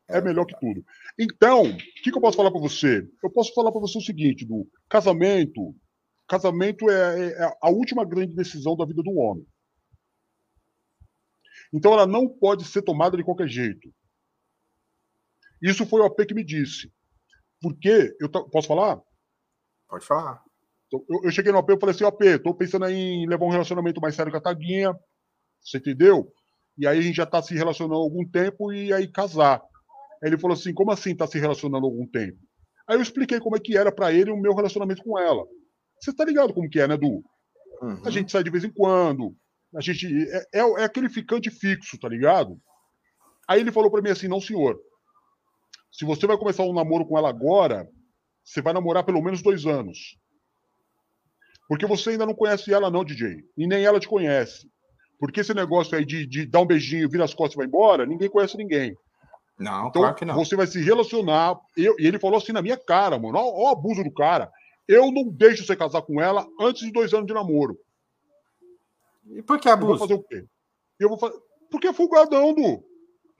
É, 0.07 0.19
é 0.19 0.21
melhor 0.21 0.45
que 0.45 0.59
tudo. 0.59 0.85
Então, 1.17 1.63
o 1.63 1.75
que, 1.75 2.11
que, 2.11 2.15
eu 2.15 2.21
posso 2.21 2.37
falar 2.37 2.51
para 2.51 2.61
você? 2.61 3.07
Eu 3.23 3.31
posso 3.31 3.51
falar 3.55 3.71
para 3.71 3.81
você 3.81 3.97
o 3.97 4.01
seguinte, 4.01 4.45
do 4.45 4.67
casamento. 4.87 5.75
Casamento 6.27 6.87
é, 6.87 7.29
é, 7.29 7.57
a 7.63 7.69
última 7.71 8.05
grande 8.05 8.35
decisão 8.35 8.75
da 8.75 8.85
vida 8.85 9.01
do 9.01 9.17
homem. 9.17 9.43
Então, 11.73 11.93
ela 11.93 12.07
não 12.07 12.27
pode 12.27 12.65
ser 12.65 12.81
tomada 12.81 13.15
de 13.15 13.23
qualquer 13.23 13.47
jeito. 13.47 13.93
Isso 15.61 15.85
foi 15.85 16.01
o 16.01 16.05
AP 16.05 16.25
que 16.25 16.33
me 16.33 16.43
disse. 16.43 16.91
Porque, 17.61 18.15
eu 18.19 18.29
posso 18.29 18.67
falar? 18.67 18.99
Pode 19.87 20.05
falar. 20.05 20.41
Eu, 20.91 21.05
eu 21.23 21.31
cheguei 21.31 21.51
no 21.51 21.59
AP 21.59 21.69
e 21.69 21.79
falei 21.79 21.95
assim, 21.95 22.05
AP, 22.05 22.21
estou 22.21 22.55
pensando 22.55 22.87
em 22.87 23.27
levar 23.27 23.45
um 23.45 23.51
relacionamento 23.51 24.01
mais 24.01 24.15
sério 24.15 24.31
com 24.31 24.37
a 24.37 24.41
Taguinha, 24.41 24.97
você 25.61 25.77
entendeu? 25.77 26.31
E 26.77 26.87
aí 26.87 26.97
a 26.97 27.01
gente 27.01 27.15
já 27.15 27.23
está 27.23 27.41
se 27.41 27.53
relacionando 27.53 27.95
há 27.95 28.03
algum 28.03 28.27
tempo 28.27 28.71
e 28.71 28.91
aí 28.93 29.07
casar. 29.07 29.61
Aí 30.23 30.29
ele 30.29 30.39
falou 30.39 30.55
assim, 30.55 30.73
como 30.73 30.91
assim 30.91 31.11
está 31.11 31.27
se 31.27 31.37
relacionando 31.37 31.85
há 31.85 31.89
algum 31.89 32.07
tempo? 32.07 32.37
Aí 32.87 32.95
eu 32.97 33.01
expliquei 33.01 33.39
como 33.39 33.55
é 33.55 33.59
que 33.59 33.77
era 33.77 33.91
para 33.91 34.11
ele 34.11 34.31
o 34.31 34.37
meu 34.37 34.55
relacionamento 34.55 35.03
com 35.03 35.19
ela. 35.19 35.45
Você 36.01 36.13
tá 36.13 36.25
ligado 36.25 36.53
como 36.53 36.69
que 36.69 36.79
é, 36.79 36.87
né, 36.87 36.97
Du? 36.97 37.23
Uhum. 37.81 38.01
A 38.05 38.09
gente 38.09 38.31
sai 38.31 38.43
de 38.43 38.49
vez 38.49 38.63
em 38.63 38.71
quando, 38.71 39.35
a 39.75 39.81
gente 39.81 40.07
é, 40.29 40.59
é, 40.59 40.59
é 40.59 40.83
aquele 40.83 41.09
ficante 41.09 41.49
fixo, 41.49 41.99
tá 41.99 42.09
ligado? 42.09 42.59
Aí 43.47 43.61
ele 43.61 43.71
falou 43.71 43.89
para 43.89 44.01
mim 44.01 44.09
assim, 44.09 44.27
não 44.27 44.41
senhor, 44.41 44.79
se 45.91 46.05
você 46.05 46.27
vai 46.27 46.37
começar 46.37 46.63
um 46.63 46.73
namoro 46.73 47.05
com 47.05 47.17
ela 47.17 47.29
agora, 47.29 47.87
você 48.43 48.61
vai 48.61 48.73
namorar 48.73 49.03
pelo 49.03 49.21
menos 49.21 49.41
dois 49.41 49.65
anos. 49.65 50.17
Porque 51.67 51.85
você 51.85 52.11
ainda 52.11 52.25
não 52.25 52.33
conhece 52.33 52.73
ela, 52.73 52.89
não, 52.89 53.03
DJ. 53.03 53.43
E 53.57 53.67
nem 53.67 53.85
ela 53.85 53.99
te 53.99 54.07
conhece. 54.07 54.67
Porque 55.19 55.41
esse 55.41 55.53
negócio 55.53 55.97
aí 55.97 56.05
de, 56.05 56.25
de 56.25 56.45
dar 56.45 56.61
um 56.61 56.65
beijinho, 56.65 57.09
vira 57.09 57.23
as 57.23 57.33
costas 57.33 57.53
e 57.53 57.57
vai 57.57 57.67
embora, 57.67 58.05
ninguém 58.05 58.29
conhece 58.29 58.57
ninguém. 58.57 58.95
Não, 59.59 59.89
então, 59.89 60.01
claro 60.01 60.15
que 60.15 60.25
não. 60.25 60.35
Você 60.35 60.55
vai 60.55 60.65
se 60.65 60.81
relacionar. 60.81 61.59
Eu, 61.75 61.95
e 61.99 62.07
ele 62.07 62.17
falou 62.17 62.37
assim 62.37 62.53
na 62.53 62.61
minha 62.61 62.77
cara, 62.77 63.19
mano. 63.19 63.37
Olha 63.37 63.47
o 63.47 63.67
abuso 63.67 64.03
do 64.03 64.11
cara. 64.11 64.49
Eu 64.87 65.11
não 65.11 65.29
deixo 65.29 65.65
você 65.65 65.75
casar 65.75 66.01
com 66.01 66.21
ela 66.21 66.47
antes 66.59 66.81
de 66.83 66.91
dois 66.91 67.13
anos 67.13 67.27
de 67.27 67.33
namoro. 67.33 67.77
E 69.29 69.41
por 69.41 69.59
que 69.59 69.69
abuso? 69.69 69.93
Eu 69.93 69.97
vou 69.97 70.07
fazer 70.07 70.13
o 70.13 70.23
quê? 70.23 70.45
Eu 70.99 71.09
vou 71.09 71.19
fazer... 71.19 71.39
Porque 71.69 71.87
é 71.87 71.93
folgadão, 71.93 72.53
Du. 72.53 72.83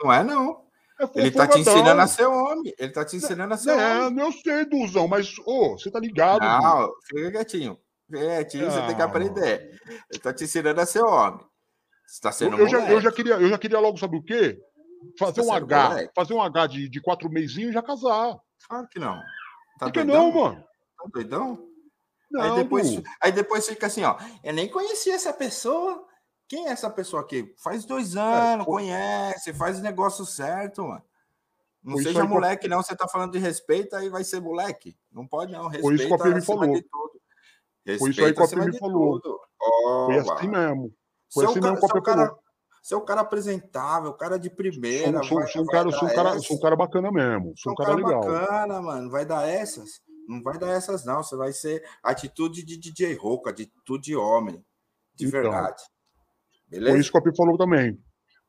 Não 0.02 0.14
é, 0.14 0.24
não. 0.24 0.66
É 1.00 1.10
ele 1.16 1.32
tá 1.32 1.48
te 1.48 1.60
ensinando 1.60 2.02
a 2.02 2.08
ser 2.08 2.26
homem. 2.26 2.74
Ele 2.78 2.92
tá 2.92 3.06
te 3.06 3.16
ensinando 3.16 3.54
a 3.54 3.58
ser 3.58 3.72
é, 3.72 4.00
homem. 4.06 4.26
Eu 4.26 4.32
sei, 4.32 4.66
Duzão, 4.66 5.08
mas 5.08 5.34
ô, 5.46 5.78
você 5.78 5.90
tá 5.90 6.00
ligado. 6.00 6.42
Não, 6.42 6.88
Du. 6.88 6.94
fica 7.06 7.32
quietinho. 7.32 7.80
Quietinho, 8.10 8.66
não. 8.66 8.72
você 8.72 8.82
tem 8.86 8.96
que 8.96 9.02
aprender. 9.02 9.80
Ele 10.12 10.20
tá 10.22 10.34
te 10.34 10.44
ensinando 10.44 10.82
a 10.82 10.86
ser 10.86 11.02
homem. 11.02 11.46
Você 12.06 12.22
tá 12.22 12.32
sendo 12.32 12.58
eu, 12.58 12.68
já, 12.68 12.90
eu 12.90 13.00
já 13.00 13.12
queria, 13.12 13.36
eu 13.36 13.50
já 13.50 13.58
queria 13.58 13.80
logo 13.80 13.98
saber 13.98 14.18
o 14.18 14.24
quê? 14.24 14.60
Fazer 15.18 15.42
tá 15.42 15.48
um 15.48 15.54
H. 15.54 15.90
Moleque. 15.90 16.14
Fazer 16.16 16.34
um 16.34 16.42
H 16.42 16.68
de, 16.68 16.90
de 16.90 17.02
quatro 17.02 17.30
meizinhos 17.30 17.70
e 17.70 17.74
já 17.74 17.82
casar. 17.82 18.38
Claro 18.68 18.88
que 18.90 19.00
não. 19.00 19.16
Tá 19.80 19.86
Por 19.86 19.92
que 19.94 20.04
doidão? 20.04 20.32
não, 20.32 20.42
mano? 20.42 20.64
Tá 20.98 21.10
doidão? 21.14 21.69
Não, 22.32 22.42
aí, 22.42 22.64
depois, 22.64 23.02
aí 23.22 23.32
depois 23.32 23.68
fica 23.68 23.88
assim, 23.88 24.04
ó. 24.04 24.18
Eu 24.44 24.54
nem 24.54 24.70
conhecia 24.70 25.16
essa 25.16 25.34
pessoa. 25.34 26.06
Quem 26.48 26.68
é 26.68 26.72
essa 26.72 26.90
pessoa 26.90 27.22
aqui? 27.22 27.54
Faz 27.58 27.86
dois 27.86 28.16
é, 28.16 28.20
anos, 28.20 28.66
é, 28.66 28.70
conhece, 28.70 29.54
faz 29.54 29.80
o 29.80 29.84
negócio 29.84 30.26
certo, 30.26 30.84
mano. 30.84 31.04
Não 31.84 31.94
Foi 31.94 32.04
seja 32.04 32.26
moleque, 32.26 32.68
não. 32.68 32.84
Você 32.84 32.96
tá 32.96 33.08
falando 33.08 33.32
de 33.32 33.40
respeito, 33.40 33.96
aí 33.96 34.10
vai 34.10 34.24
ser 34.24 34.42
moleque. 34.42 34.98
Não 35.12 35.26
pode, 35.26 35.52
não. 35.52 35.68
Respeita 35.68 35.84
Foi 35.84 35.96
isso 35.96 36.08
que 36.08 36.28
a 36.28 36.36
me 36.36 36.42
falou. 36.42 36.66
Foi 37.98 38.10
isso 38.10 38.26
aí 38.26 38.34
que 38.34 38.42
a 38.42 38.66
me 38.66 38.78
falou. 38.78 39.22
Oh, 39.62 40.06
Foi 40.06 40.18
assim 40.18 40.48
mesmo. 40.48 40.94
Foi 41.34 41.46
assim 41.46 41.62
mesmo 41.62 41.80
que 41.80 41.86
a 41.86 42.16
falou. 42.16 42.40
Você 42.82 42.94
é 42.94 42.98
um 42.98 43.06
cara 43.06 43.22
apresentável, 43.22 44.14
cara 44.14 44.40
de 44.40 44.50
primeira. 44.50 45.22
Sou, 45.24 45.42
sou, 45.42 45.48
sou 45.48 45.62
um, 45.64 45.66
cara, 45.66 45.92
sou, 45.92 46.08
um 46.08 46.14
cara, 46.14 46.40
sou 46.40 46.58
um 46.58 46.60
cara 46.60 46.76
bacana 46.76 47.12
mesmo. 47.12 47.54
Sou 47.58 47.74
um 47.74 47.76
cara, 47.76 47.90
cara 47.90 48.02
legal. 48.02 48.22
bacana, 48.22 48.82
mano. 48.82 49.10
Vai 49.10 49.26
dar 49.26 49.48
essas? 49.48 50.02
Não 50.30 50.44
vai 50.44 50.60
dar 50.60 50.70
essas, 50.70 51.04
não. 51.04 51.24
Você 51.24 51.36
vai 51.36 51.52
ser 51.52 51.84
atitude 52.04 52.64
de 52.64 52.78
DJ 52.78 53.16
Roca, 53.16 53.50
atitude 53.50 54.04
de 54.04 54.16
homem. 54.16 54.64
De 55.16 55.26
então, 55.26 55.42
verdade. 55.42 55.82
Beleza? 56.68 56.92
Foi 56.92 57.00
isso 57.00 57.12
que 57.12 57.18
o 57.18 57.20
Api 57.20 57.36
falou 57.36 57.58
também. 57.58 58.00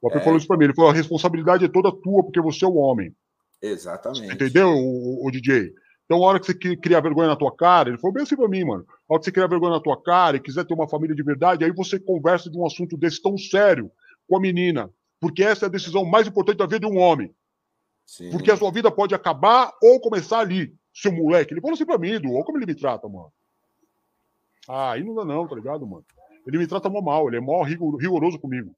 O 0.02 0.08
Api 0.08 0.18
é. 0.18 0.20
falou 0.20 0.36
isso 0.36 0.46
pra 0.46 0.58
mim. 0.58 0.64
Ele 0.64 0.74
falou: 0.74 0.90
a 0.90 0.94
responsabilidade 0.94 1.64
é 1.64 1.68
toda 1.68 1.90
tua, 1.90 2.22
porque 2.22 2.38
você 2.38 2.66
é 2.66 2.68
o 2.68 2.74
homem. 2.74 3.16
Exatamente. 3.62 4.30
Entendeu, 4.30 4.68
o, 4.68 5.26
o, 5.26 5.30
DJ? 5.30 5.72
Então, 6.04 6.22
a 6.22 6.26
hora 6.26 6.38
que 6.38 6.46
você 6.46 6.54
criar 6.54 7.00
vergonha 7.00 7.28
na 7.28 7.36
tua 7.36 7.54
cara, 7.56 7.88
ele 7.88 7.98
falou 7.98 8.12
bem 8.12 8.24
assim 8.24 8.36
pra 8.36 8.48
mim, 8.48 8.64
mano. 8.64 8.84
A 9.08 9.14
hora 9.14 9.20
que 9.20 9.24
você 9.24 9.32
criar 9.32 9.46
vergonha 9.46 9.72
na 9.72 9.80
tua 9.80 10.02
cara 10.02 10.36
e 10.36 10.40
quiser 10.40 10.66
ter 10.66 10.74
uma 10.74 10.88
família 10.88 11.16
de 11.16 11.22
verdade, 11.22 11.64
aí 11.64 11.72
você 11.72 11.98
conversa 11.98 12.50
de 12.50 12.58
um 12.58 12.66
assunto 12.66 12.94
desse 12.96 13.22
tão 13.22 13.38
sério 13.38 13.90
com 14.28 14.36
a 14.36 14.40
menina. 14.40 14.90
Porque 15.18 15.42
essa 15.42 15.64
é 15.64 15.68
a 15.68 15.70
decisão 15.70 16.04
mais 16.04 16.26
importante 16.26 16.58
da 16.58 16.66
vida 16.66 16.80
de 16.80 16.86
um 16.86 16.98
homem. 16.98 17.34
Sim. 18.04 18.30
Porque 18.30 18.50
a 18.50 18.56
sua 18.56 18.70
vida 18.70 18.90
pode 18.90 19.14
acabar 19.14 19.72
ou 19.82 20.00
começar 20.00 20.40
ali, 20.40 20.74
seu 20.92 21.12
moleque. 21.12 21.52
Ele 21.52 21.60
falou 21.60 21.74
assim 21.74 21.86
pra 21.86 21.98
mim, 21.98 22.20
Du, 22.20 22.32
olha 22.32 22.44
como 22.44 22.58
ele 22.58 22.66
me 22.66 22.74
trata, 22.74 23.08
mano. 23.08 23.32
Ah, 24.68 24.92
aí 24.92 25.02
não 25.02 25.14
dá 25.14 25.24
não, 25.24 25.48
tá 25.48 25.54
ligado, 25.54 25.86
mano? 25.86 26.04
Ele 26.46 26.58
me 26.58 26.66
trata 26.66 26.88
mó 26.88 27.00
mal, 27.00 27.28
ele 27.28 27.36
é 27.36 27.40
mó 27.40 27.62
rigoroso 27.62 28.38
comigo. 28.38 28.74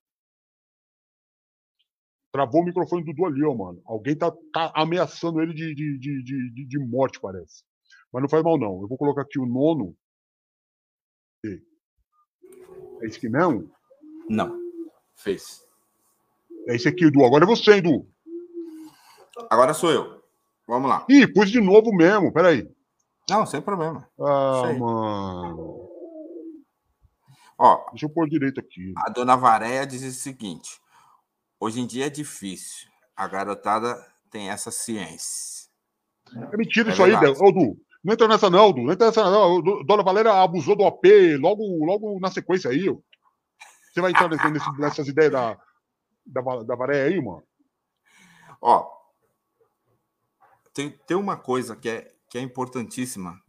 Travou 2.32 2.62
o 2.62 2.64
microfone 2.64 3.05
do 3.05 3.12
Dudu 3.12 3.26
ali, 3.26 3.44
ó, 3.44 3.55
mano. 3.55 3.82
Alguém 3.84 4.16
tá, 4.16 4.32
tá 4.52 4.72
ameaçando 4.74 5.40
ele 5.43 5.52
de, 5.52 5.74
de, 5.74 5.98
de, 5.98 6.22
de, 6.22 6.66
de 6.66 6.78
morte, 6.78 7.20
parece. 7.20 7.62
Mas 8.10 8.22
não 8.22 8.28
faz 8.28 8.43
mal, 8.43 8.59
não. 8.59 8.80
Eu 8.80 8.89
vou 8.89 8.97
colocar 8.97 9.22
aqui 9.22 9.39
o 9.39 9.47
nono. 9.47 9.94
É 11.44 11.59
esse 13.02 13.18
aqui 13.18 13.28
mesmo? 13.28 13.70
Não. 14.30 14.59
Fez. 15.14 15.66
É 16.68 16.74
esse 16.74 16.89
aqui, 16.89 17.05
Edu. 17.05 17.24
Agora 17.24 17.44
é 17.44 17.47
você, 17.47 17.72
Edu. 17.72 18.09
Agora 19.51 19.74
sou 19.74 19.90
eu. 19.90 20.22
Vamos 20.73 20.89
lá. 20.89 21.05
Ih, 21.07 21.31
pus 21.31 21.51
de 21.51 21.61
novo 21.61 21.94
mesmo. 21.94 22.32
Peraí. 22.32 22.66
Não, 23.28 23.44
sem 23.44 23.61
problema. 23.61 24.09
Ah, 24.19 24.73
mano. 24.73 25.86
Ó, 27.59 27.90
Deixa 27.90 28.07
eu 28.07 28.11
pôr 28.11 28.27
direito 28.27 28.59
aqui. 28.59 28.94
A 28.97 29.11
dona 29.11 29.36
Varéia 29.36 29.86
diz 29.86 30.03
o 30.03 30.11
seguinte: 30.11 30.81
hoje 31.61 31.78
em 31.78 31.86
dia 31.86 32.07
é 32.07 32.09
difícil. 32.09 32.89
A 33.15 33.28
garotada 33.28 34.03
tem 34.31 34.49
essa 34.49 34.70
ciência. 34.70 35.69
É 36.51 36.57
mentira 36.57 36.89
é 36.89 36.93
isso 36.94 37.05
verdade. 37.05 37.27
aí, 37.27 37.53
Du. 37.53 37.77
Não 38.03 38.15
entra 38.15 38.27
nessa, 38.27 38.49
não, 38.49 38.73
Du. 38.73 38.81
Não 38.81 38.94
entra 38.94 39.09
nessa, 39.09 39.31
não. 39.31 39.61
Dona 39.85 40.03
Valéria 40.03 40.32
abusou 40.43 40.74
do 40.74 40.86
AP 40.86 41.05
logo, 41.39 41.85
logo 41.85 42.19
na 42.19 42.31
sequência 42.31 42.70
aí. 42.70 42.89
Ó. 42.89 42.97
Você 43.93 44.01
vai 44.01 44.11
entrar 44.12 44.31
nesse, 44.31 44.81
nessas 44.81 45.07
ideias 45.07 45.32
da, 45.32 45.55
da, 46.24 46.40
da 46.62 46.74
Varéia 46.74 47.05
aí, 47.05 47.20
mano? 47.20 47.43
Ó, 48.59 49.02
tem, 50.73 50.90
tem 50.90 51.16
uma 51.16 51.36
coisa 51.36 51.77
que 51.77 51.89
é, 51.89 52.15
que 52.28 52.39
é 52.39 52.40
importantíssima 52.40 53.43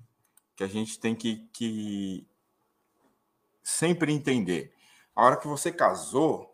que 0.55 0.63
a 0.63 0.67
gente 0.67 0.99
tem 0.99 1.15
que, 1.15 1.47
que 1.51 2.27
sempre 3.63 4.13
entender. 4.13 4.73
A 5.15 5.25
hora 5.25 5.37
que 5.37 5.47
você 5.47 5.71
casou, 5.71 6.53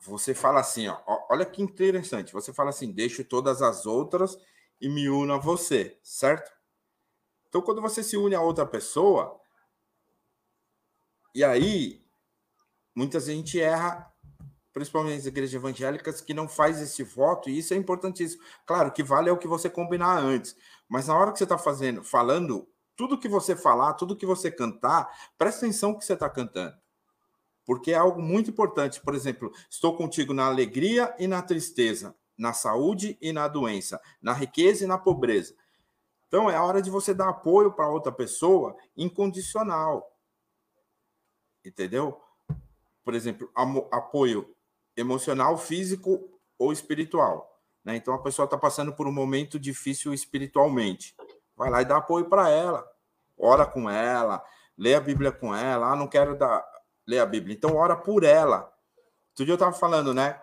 você 0.00 0.34
fala 0.34 0.60
assim, 0.60 0.88
ó, 0.88 1.00
olha 1.30 1.46
que 1.46 1.62
interessante. 1.62 2.32
Você 2.32 2.52
fala 2.52 2.70
assim, 2.70 2.92
deixo 2.92 3.24
todas 3.24 3.62
as 3.62 3.86
outras 3.86 4.38
e 4.80 4.88
me 4.88 5.08
uno 5.08 5.34
a 5.34 5.38
você, 5.38 5.98
certo? 6.02 6.52
Então, 7.48 7.62
quando 7.62 7.80
você 7.80 8.02
se 8.02 8.16
une 8.16 8.34
a 8.34 8.40
outra 8.40 8.66
pessoa, 8.66 9.40
e 11.34 11.44
aí 11.44 12.04
muita 12.94 13.20
gente 13.20 13.60
erra, 13.60 14.11
principalmente 14.72 15.18
as 15.18 15.26
igrejas 15.26 15.54
evangélicas, 15.54 16.20
que 16.20 16.32
não 16.32 16.48
faz 16.48 16.80
esse 16.80 17.02
voto, 17.02 17.50
e 17.50 17.58
isso 17.58 17.74
é 17.74 17.76
importantíssimo. 17.76 18.42
Claro, 18.66 18.92
que 18.92 19.02
vale 19.02 19.28
é 19.28 19.32
o 19.32 19.38
que 19.38 19.46
você 19.46 19.68
combinar 19.68 20.18
antes, 20.18 20.56
mas 20.88 21.08
na 21.08 21.16
hora 21.16 21.32
que 21.32 21.38
você 21.38 21.44
está 21.44 21.58
fazendo, 21.58 22.02
falando, 22.02 22.68
tudo 22.96 23.18
que 23.18 23.28
você 23.28 23.56
falar, 23.56 23.94
tudo 23.94 24.16
que 24.16 24.26
você 24.26 24.50
cantar, 24.50 25.10
presta 25.36 25.66
atenção 25.66 25.94
que 25.94 26.04
você 26.04 26.12
está 26.12 26.28
cantando. 26.28 26.76
Porque 27.64 27.92
é 27.92 27.96
algo 27.96 28.20
muito 28.20 28.50
importante. 28.50 29.00
Por 29.00 29.14
exemplo, 29.14 29.52
estou 29.70 29.96
contigo 29.96 30.34
na 30.34 30.46
alegria 30.46 31.14
e 31.18 31.26
na 31.26 31.42
tristeza, 31.42 32.14
na 32.36 32.52
saúde 32.52 33.16
e 33.20 33.32
na 33.32 33.46
doença, 33.48 34.00
na 34.20 34.32
riqueza 34.32 34.84
e 34.84 34.86
na 34.86 34.98
pobreza. 34.98 35.54
Então 36.26 36.50
é 36.50 36.56
a 36.56 36.64
hora 36.64 36.82
de 36.82 36.90
você 36.90 37.14
dar 37.14 37.28
apoio 37.28 37.72
para 37.72 37.88
outra 37.88 38.10
pessoa 38.10 38.76
incondicional. 38.96 40.16
Entendeu? 41.64 42.20
Por 43.04 43.14
exemplo, 43.14 43.50
apoio 43.90 44.54
emocional, 44.96 45.56
físico 45.56 46.28
ou 46.58 46.72
espiritual. 46.72 47.60
Né? 47.84 47.96
Então 47.96 48.14
a 48.14 48.22
pessoa 48.22 48.44
está 48.44 48.56
passando 48.56 48.92
por 48.92 49.06
um 49.06 49.12
momento 49.12 49.58
difícil 49.58 50.12
espiritualmente. 50.12 51.14
Vai 51.56 51.70
lá 51.70 51.82
e 51.82 51.84
dá 51.84 51.96
apoio 51.96 52.28
para 52.28 52.48
ela. 52.48 52.86
Ora 53.36 53.66
com 53.66 53.88
ela, 53.90 54.44
lê 54.76 54.94
a 54.94 55.00
Bíblia 55.00 55.32
com 55.32 55.54
ela. 55.54 55.92
Ah, 55.92 55.96
não 55.96 56.06
quero 56.06 56.36
dar, 56.36 56.64
ler 57.06 57.18
a 57.18 57.26
Bíblia. 57.26 57.54
Então 57.54 57.76
ora 57.76 57.96
por 57.96 58.24
ela. 58.24 58.72
Outro 59.30 59.44
dia 59.44 59.52
eu 59.52 59.56
estava 59.56 59.72
falando, 59.72 60.14
né? 60.14 60.40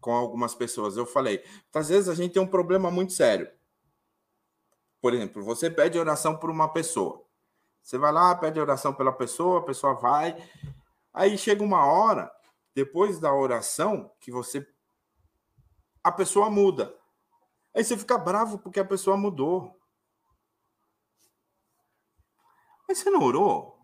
Com 0.00 0.12
algumas 0.12 0.54
pessoas. 0.54 0.96
Eu 0.96 1.06
falei, 1.06 1.42
às 1.74 1.88
vezes 1.88 2.08
a 2.08 2.14
gente 2.14 2.32
tem 2.32 2.42
um 2.42 2.46
problema 2.46 2.90
muito 2.90 3.12
sério 3.12 3.48
por 5.04 5.12
exemplo, 5.12 5.44
você 5.44 5.70
pede 5.70 5.98
oração 5.98 6.34
por 6.34 6.48
uma 6.48 6.66
pessoa. 6.66 7.22
Você 7.82 7.98
vai 7.98 8.10
lá, 8.10 8.34
pede 8.34 8.58
oração 8.58 8.94
pela 8.94 9.12
pessoa, 9.12 9.58
a 9.58 9.62
pessoa 9.62 9.92
vai. 9.92 10.34
Aí 11.12 11.36
chega 11.36 11.62
uma 11.62 11.84
hora, 11.84 12.32
depois 12.74 13.18
da 13.18 13.32
oração, 13.32 14.10
que 14.20 14.30
você. 14.30 14.66
A 16.02 16.12
pessoa 16.12 16.50
muda. 16.50 16.94
Aí 17.74 17.82
você 17.82 17.96
fica 17.96 18.18
bravo 18.18 18.58
porque 18.58 18.80
a 18.80 18.84
pessoa 18.84 19.16
mudou. 19.16 19.78
Mas 22.86 22.98
você 22.98 23.10
não 23.10 23.22
orou? 23.22 23.78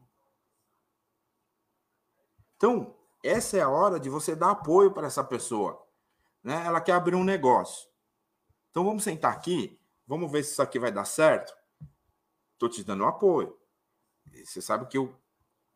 Então, 2.57 2.95
essa 3.25 3.57
é 3.57 3.62
a 3.62 3.71
hora 3.71 3.99
de 3.99 4.11
você 4.11 4.37
dar 4.37 4.51
apoio 4.51 4.93
para 4.93 5.07
essa 5.07 5.25
pessoa. 5.25 5.83
Né? 6.43 6.62
Ela 6.67 6.81
quer 6.81 6.93
abrir 6.93 7.15
um 7.15 7.25
negócio. 7.25 7.89
Então, 8.71 8.85
vamos 8.85 9.03
sentar 9.03 9.33
aqui 9.33 9.81
Vamos 10.11 10.33
ver 10.33 10.43
se 10.43 10.51
isso 10.51 10.61
aqui 10.61 10.77
vai 10.77 10.91
dar 10.91 11.05
certo? 11.05 11.57
Estou 12.55 12.69
te 12.69 12.83
dando 12.83 13.05
apoio. 13.05 13.57
Você 14.45 14.61
sabe 14.61 14.89
que 14.89 14.99
eu, 14.99 15.15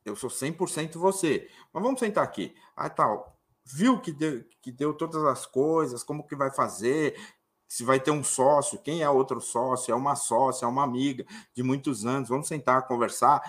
eu 0.05 0.15
sou 0.17 0.31
100% 0.31 0.99
você. 0.99 1.49
Mas 1.73 1.83
vamos 1.83 2.01
sentar 2.01 2.25
aqui. 2.25 2.55
Ah, 2.77 2.91
tal. 2.91 3.39
Viu 3.65 4.01
que 4.01 4.13
deu, 4.13 4.45
que 4.61 4.71
deu 4.71 4.93
todas 4.93 5.25
as 5.25 5.47
coisas, 5.47 6.03
como 6.03 6.27
que 6.27 6.37
vai 6.37 6.51
fazer, 6.51 7.19
se 7.67 7.83
vai 7.83 7.99
ter 7.99 8.11
um 8.11 8.23
sócio, 8.23 8.79
quem 8.79 9.03
é 9.03 9.09
outro 9.09 9.41
sócio, 9.41 9.91
é 9.91 9.95
uma 9.95 10.15
sócia, 10.15 10.67
é 10.67 10.69
uma 10.69 10.85
amiga 10.85 11.25
de 11.55 11.63
muitos 11.63 12.05
anos, 12.05 12.29
vamos 12.29 12.47
sentar, 12.47 12.87
conversar. 12.87 13.43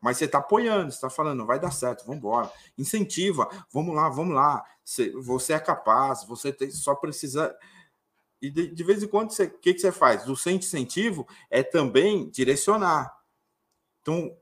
Mas 0.00 0.18
você 0.18 0.26
está 0.26 0.38
apoiando, 0.38 0.90
você 0.90 0.96
está 0.96 1.08
falando, 1.08 1.46
vai 1.46 1.58
dar 1.58 1.70
certo, 1.70 2.04
vamos 2.04 2.18
embora. 2.18 2.52
Incentiva, 2.76 3.48
vamos 3.72 3.94
lá, 3.94 4.10
vamos 4.10 4.34
lá. 4.34 4.62
Você 5.22 5.54
é 5.54 5.58
capaz, 5.58 6.24
você 6.24 6.52
tem, 6.52 6.70
só 6.70 6.94
precisa 6.94 7.56
e 8.44 8.50
de, 8.50 8.68
de 8.68 8.84
vez 8.84 9.02
em 9.02 9.08
quando, 9.08 9.30
o 9.30 9.58
que, 9.58 9.72
que 9.72 9.78
você 9.78 9.90
faz? 9.90 10.28
O 10.28 10.36
sem 10.36 10.58
incentivo 10.58 11.26
é 11.48 11.62
também 11.62 12.28
direcionar. 12.28 13.10
Então, 14.02 14.36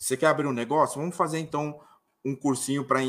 você 0.00 0.16
quer 0.16 0.28
abrir 0.28 0.46
um 0.46 0.52
negócio? 0.52 0.98
Vamos 0.98 1.14
fazer 1.14 1.38
então 1.38 1.78
um 2.24 2.34
cursinho 2.34 2.84
para 2.84 3.00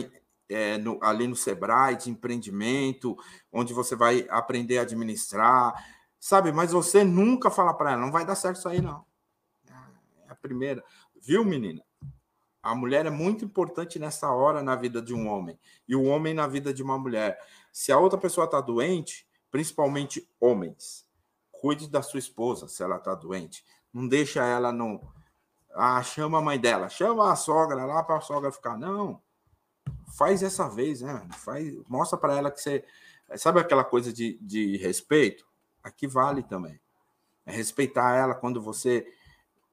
é, 0.49 0.77
no, 0.77 0.99
ali 1.01 1.25
no 1.25 1.35
Sebrae 1.35 1.95
de 1.95 2.09
empreendimento, 2.09 3.17
onde 3.51 3.73
você 3.73 3.95
vai 3.95 4.27
aprender 4.29 4.77
a 4.77 4.81
administrar, 4.81 5.73
sabe? 6.19 6.51
Mas 6.51 6.73
você 6.73 7.05
nunca 7.05 7.49
fala 7.49 7.73
para 7.73 7.93
ela, 7.93 8.01
não 8.01 8.11
vai 8.11 8.25
dar 8.25 8.35
certo 8.35 8.57
isso 8.57 8.67
aí, 8.67 8.81
não. 8.81 9.05
É 10.27 10.31
a 10.31 10.35
primeira. 10.35 10.83
Viu, 11.21 11.45
menina? 11.45 11.81
A 12.61 12.75
mulher 12.75 13.05
é 13.05 13.09
muito 13.09 13.45
importante 13.45 13.97
nessa 13.97 14.29
hora 14.31 14.61
na 14.61 14.75
vida 14.75 15.01
de 15.01 15.13
um 15.13 15.27
homem 15.27 15.57
e 15.87 15.95
o 15.95 16.03
homem 16.03 16.33
na 16.33 16.45
vida 16.45 16.73
de 16.73 16.83
uma 16.83 16.97
mulher. 16.97 17.39
Se 17.71 17.91
a 17.91 17.97
outra 17.97 18.19
pessoa 18.19 18.45
está 18.45 18.59
doente, 18.59 19.25
principalmente 19.49 20.27
homens. 20.39 21.05
Cuide 21.51 21.89
da 21.89 22.01
sua 22.01 22.19
esposa 22.19 22.67
se 22.67 22.83
ela 22.83 22.97
está 22.97 23.15
doente. 23.15 23.63
Não 23.93 24.07
deixa 24.07 24.43
ela 24.43 24.71
no. 24.71 25.01
Ah, 25.73 26.01
chama 26.03 26.39
a 26.39 26.41
mãe 26.41 26.59
dela, 26.59 26.89
chama 26.89 27.31
a 27.31 27.35
sogra 27.35 27.85
lá 27.85 28.03
para 28.03 28.17
a 28.17 28.21
sogra 28.21 28.51
ficar. 28.51 28.77
Não. 28.77 29.21
Faz 30.17 30.43
essa 30.43 30.69
vez, 30.69 31.01
né? 31.01 31.27
Faz, 31.37 31.73
mostra 31.87 32.17
para 32.17 32.35
ela 32.35 32.51
que 32.51 32.61
você. 32.61 32.83
Sabe 33.37 33.59
aquela 33.59 33.83
coisa 33.83 34.11
de, 34.11 34.37
de 34.41 34.77
respeito? 34.77 35.45
Aqui 35.83 36.07
vale 36.07 36.43
também. 36.43 36.79
É 37.45 37.51
respeitar 37.51 38.15
ela 38.15 38.35
quando 38.35 38.61
você. 38.61 39.07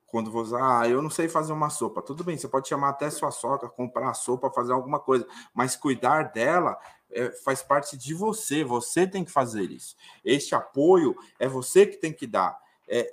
Quando 0.06 0.30
você. 0.30 0.54
Ah, 0.54 0.88
eu 0.88 1.02
não 1.02 1.10
sei 1.10 1.28
fazer 1.28 1.52
uma 1.52 1.70
sopa. 1.70 2.00
Tudo 2.00 2.22
bem, 2.22 2.38
você 2.38 2.48
pode 2.48 2.68
chamar 2.68 2.90
até 2.90 3.10
sua 3.10 3.30
sogra, 3.30 3.68
comprar 3.68 4.10
a 4.10 4.14
sopa, 4.14 4.50
fazer 4.50 4.72
alguma 4.72 5.00
coisa. 5.00 5.26
Mas 5.52 5.74
cuidar 5.74 6.32
dela 6.32 6.78
é, 7.10 7.30
faz 7.42 7.62
parte 7.62 7.96
de 7.96 8.14
você, 8.14 8.62
você 8.62 9.06
tem 9.06 9.24
que 9.24 9.30
fazer 9.30 9.70
isso. 9.70 9.96
Este 10.24 10.54
apoio 10.54 11.16
é 11.38 11.48
você 11.48 11.86
que 11.86 11.96
tem 11.96 12.12
que 12.12 12.26
dar. 12.26 12.58
É, 12.88 13.12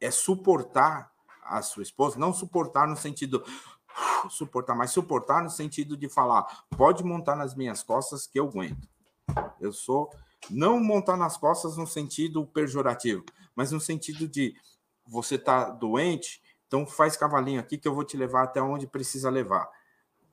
é 0.00 0.10
suportar 0.10 1.15
a 1.48 1.62
sua 1.62 1.82
esposa, 1.82 2.18
não 2.18 2.32
suportar 2.32 2.86
no 2.86 2.96
sentido 2.96 3.44
suportar, 4.30 4.74
mas 4.74 4.90
suportar 4.90 5.42
no 5.42 5.50
sentido 5.50 5.96
de 5.96 6.08
falar, 6.08 6.66
pode 6.76 7.02
montar 7.02 7.34
nas 7.34 7.54
minhas 7.54 7.82
costas 7.82 8.26
que 8.26 8.38
eu 8.38 8.48
aguento. 8.48 8.88
Eu 9.60 9.72
sou 9.72 10.10
não 10.50 10.78
montar 10.78 11.16
nas 11.16 11.36
costas 11.36 11.76
no 11.76 11.86
sentido 11.86 12.46
pejorativo, 12.46 13.24
mas 13.54 13.72
no 13.72 13.80
sentido 13.80 14.28
de 14.28 14.54
você 15.06 15.38
tá 15.38 15.70
doente, 15.70 16.42
então 16.66 16.86
faz 16.86 17.16
cavalinho 17.16 17.60
aqui 17.60 17.78
que 17.78 17.88
eu 17.88 17.94
vou 17.94 18.04
te 18.04 18.16
levar 18.16 18.44
até 18.44 18.60
onde 18.60 18.86
precisa 18.86 19.30
levar. 19.30 19.68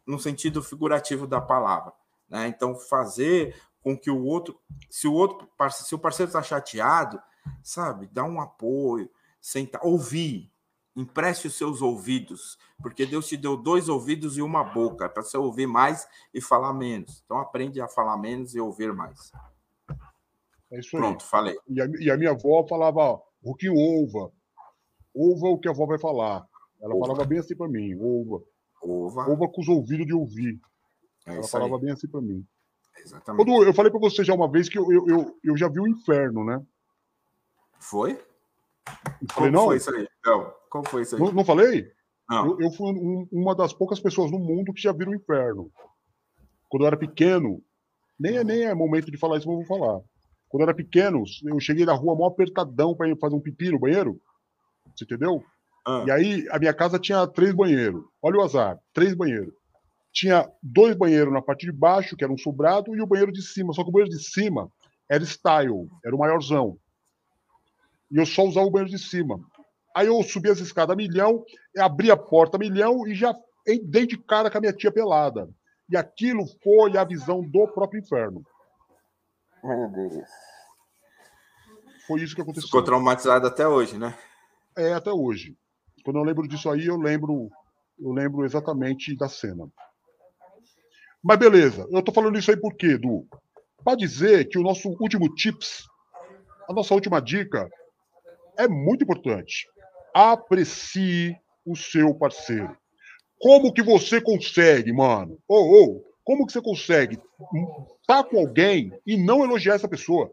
No 0.06 0.20
sentido 0.20 0.62
figurativo 0.62 1.26
da 1.26 1.40
palavra. 1.40 1.94
Né? 2.28 2.48
Então, 2.48 2.76
fazer 2.76 3.56
com 3.82 3.98
que 3.98 4.10
o 4.10 4.24
outro, 4.26 4.60
se 4.90 5.08
o 5.08 5.14
outro, 5.14 5.48
se 5.72 5.96
o 5.96 6.00
parceiro 6.00 6.30
está 6.30 6.42
chateado, 6.42 7.22
sabe, 7.62 8.08
dá 8.12 8.24
um 8.24 8.42
apoio, 8.42 9.10
sentar, 9.42 9.82
ouvir, 9.84 10.53
empreste 10.96 11.48
os 11.48 11.58
seus 11.58 11.82
ouvidos, 11.82 12.58
porque 12.82 13.06
Deus 13.06 13.28
te 13.28 13.36
deu 13.36 13.58
dois 13.58 13.90
ouvidos 13.90 14.38
e 14.38 14.42
uma 14.42 14.64
boca 14.64 15.10
para 15.10 15.24
você 15.24 15.38
ouvir 15.38 15.68
mais 15.68 16.08
e 16.34 16.40
falar 16.40 16.74
menos. 16.74 17.22
Então, 17.26 17.38
aprende 17.38 17.82
a 17.82 17.88
falar 17.88 18.18
menos 18.18 18.54
e 18.54 18.60
ouvir 18.60 18.94
mais. 18.94 19.32
É 20.72 20.80
isso 20.80 20.98
Pronto, 20.98 21.24
aí. 21.24 21.30
falei. 21.30 21.58
E 21.68 21.82
a, 21.82 21.86
e 22.00 22.12
a, 22.12 22.18
minha 22.18 22.32
avó 22.32 22.66
falava, 22.68 23.22
o 23.44 23.56
que 23.56 23.70
ouva. 23.70 24.32
Ouva 25.14 25.48
o 25.48 25.60
que 25.60 25.68
a 25.68 25.72
avó 25.72 25.86
vai 25.86 26.00
falar. 26.00 26.48
Ela 26.82 26.98
falava 27.00 27.24
bem 27.26 27.40
assim 27.40 27.56
para 27.56 27.68
mim, 27.68 27.96
ouva. 27.96 28.44
Ouva. 28.82 29.30
Ouva 29.30 29.48
com 29.48 29.62
os 29.62 29.68
ouvidos 29.68 30.06
de 30.06 30.14
ouvir. 30.14 30.60
É 31.26 31.36
Ela 31.36 31.48
falava 31.48 31.76
aí. 31.76 31.82
bem 31.82 31.92
assim 31.92 32.08
para 32.08 32.22
mim. 32.22 32.46
Exatamente. 32.98 33.46
Quando 33.46 33.64
eu 33.64 33.74
falei 33.74 33.92
para 33.92 34.00
você 34.00 34.24
já 34.24 34.34
uma 34.34 34.50
vez 34.50 34.68
que 34.68 34.78
eu, 34.78 34.92
eu, 34.92 35.08
eu, 35.08 35.40
eu, 35.44 35.58
já 35.58 35.68
vi 35.68 35.80
o 35.80 35.88
inferno, 35.88 36.44
né? 36.44 36.62
Foi? 37.80 38.12
Eu 38.12 39.28
falei, 39.34 39.52
Como 39.52 39.52
não? 39.52 39.66
foi 39.66 39.78
isso 39.78 39.94
aí? 39.94 40.08
Não. 40.26 40.54
Como 40.74 40.90
foi 40.90 41.04
isso 41.04 41.16
aí? 41.16 41.22
Não, 41.22 41.32
não 41.32 41.46
falei? 41.46 41.88
Não. 42.28 42.48
Eu, 42.48 42.62
eu 42.62 42.72
fui 42.72 42.92
um, 42.92 43.28
uma 43.32 43.54
das 43.56 43.72
poucas 43.72 44.00
pessoas 44.00 44.32
no 44.32 44.40
mundo 44.40 44.74
que 44.74 44.82
já 44.82 44.92
viram 44.92 45.12
o 45.12 45.16
inferno. 45.16 45.72
Quando 46.68 46.82
eu 46.82 46.88
era 46.88 46.98
pequeno, 46.98 47.62
nem 48.20 48.38
é, 48.38 48.44
nem 48.44 48.64
é 48.64 48.74
momento 48.74 49.12
de 49.12 49.18
falar 49.18 49.38
isso, 49.38 49.48
mas 49.48 49.60
eu 49.60 49.64
vou 49.64 49.78
falar. 49.78 50.02
Quando 50.50 50.62
eu 50.62 50.70
era 50.70 50.76
pequeno, 50.76 51.24
eu 51.46 51.60
cheguei 51.60 51.86
na 51.86 51.94
rua 51.94 52.16
mó 52.16 52.26
apertadão 52.26 52.96
para 52.96 53.08
ir 53.08 53.20
fazer 53.20 53.36
um 53.36 53.40
pipi 53.40 53.70
no 53.70 53.78
banheiro. 53.78 54.20
Você 54.96 55.04
entendeu? 55.04 55.44
Ah. 55.86 56.04
E 56.08 56.12
aí, 56.12 56.48
a 56.50 56.58
minha 56.58 56.74
casa 56.74 56.98
tinha 56.98 57.28
três 57.28 57.54
banheiros. 57.54 58.04
Olha 58.20 58.40
o 58.40 58.42
azar, 58.42 58.80
três 58.94 59.14
banheiros 59.14 59.54
tinha 60.12 60.48
dois 60.62 60.96
banheiros 60.96 61.34
na 61.34 61.42
parte 61.42 61.66
de 61.66 61.72
baixo, 61.72 62.16
que 62.16 62.24
era 62.24 62.32
um 62.32 62.38
sobrado, 62.38 62.96
e 62.96 63.02
o 63.02 63.08
banheiro 63.08 63.32
de 63.32 63.42
cima. 63.42 63.74
Só 63.74 63.84
que 63.84 63.90
o 63.90 63.92
banheiro 63.92 64.16
de 64.16 64.24
cima 64.24 64.72
era 65.10 65.26
style, 65.26 65.90
era 66.06 66.16
o 66.16 66.20
maiorzão. 66.20 66.78
E 68.12 68.18
eu 68.18 68.26
só 68.28 68.44
usava 68.44 68.68
o 68.68 68.70
banheiro 68.70 68.92
de 68.92 69.00
cima. 69.00 69.40
Aí 69.96 70.08
eu 70.08 70.22
subi 70.24 70.50
as 70.50 70.60
escadas 70.60 70.94
a 70.94 70.98
milhão, 70.98 71.46
abri 71.78 72.10
a 72.10 72.18
porta 72.18 72.58
a 72.58 72.60
milhão 72.60 73.08
e 73.08 73.14
já 73.14 73.36
dei 73.84 74.08
de 74.08 74.18
cara 74.18 74.50
com 74.50 74.58
a 74.58 74.62
minha 74.62 74.74
tia 74.74 74.92
pelada. 74.92 75.50
E 75.90 75.96
aquilo 75.96 76.46
foi 76.64 76.98
a 76.98 77.04
visão 77.04 77.42
do 77.42 77.68
próprio 77.68 78.00
inferno. 78.00 78.44
Meu 79.64 79.90
Deus. 79.90 80.30
Foi 82.08 82.22
isso 82.22 82.36
que 82.36 82.42
aconteceu. 82.42 82.68
Ficou 82.68 82.84
traumatizado 82.84 83.48
até 83.48 83.68
hoje, 83.68 83.98
né? 83.98 84.18
É, 84.76 84.94
até 84.94 85.12
hoje. 85.12 85.56
Quando 86.04 86.18
eu 86.18 86.24
lembro 86.24 86.48
disso 86.48 86.70
aí, 86.70 86.88
eu 86.88 86.98
lembro, 86.98 87.50
eu 88.00 88.12
lembro 88.12 88.44
exatamente 88.44 89.16
da 89.16 89.30
cena. 89.30 89.70
Mas 91.24 91.38
beleza, 91.38 91.88
eu 91.90 92.00
estou 92.00 92.14
falando 92.14 92.38
isso 92.38 92.52
aí 92.52 92.58
por 92.58 92.76
quê, 92.76 92.88
Edu? 92.88 93.26
Para 93.84 93.96
dizer 93.96 94.50
que 94.50 94.58
o 94.58 94.64
nosso 94.64 94.90
último 95.00 95.34
tips, 95.34 95.88
a 96.68 96.74
nossa 96.74 96.94
última 96.94 97.22
dica, 97.22 97.70
é 98.58 98.68
muito 98.68 99.04
importante. 99.04 99.70
Aprecie 100.14 101.38
o 101.66 101.76
seu 101.76 102.14
parceiro. 102.14 102.78
Como 103.40 103.74
que 103.74 103.82
você 103.82 104.22
consegue, 104.22 104.94
mano? 104.94 105.38
Ou, 105.48 105.74
oh, 105.74 106.14
como 106.24 106.46
que 106.46 106.54
você 106.54 106.62
consegue 106.62 107.16
estar 107.16 108.24
tá 108.24 108.24
com 108.24 108.40
alguém 108.40 108.92
e 109.06 109.18
não 109.18 109.44
elogiar 109.44 109.76
essa 109.76 109.88
pessoa? 109.88 110.32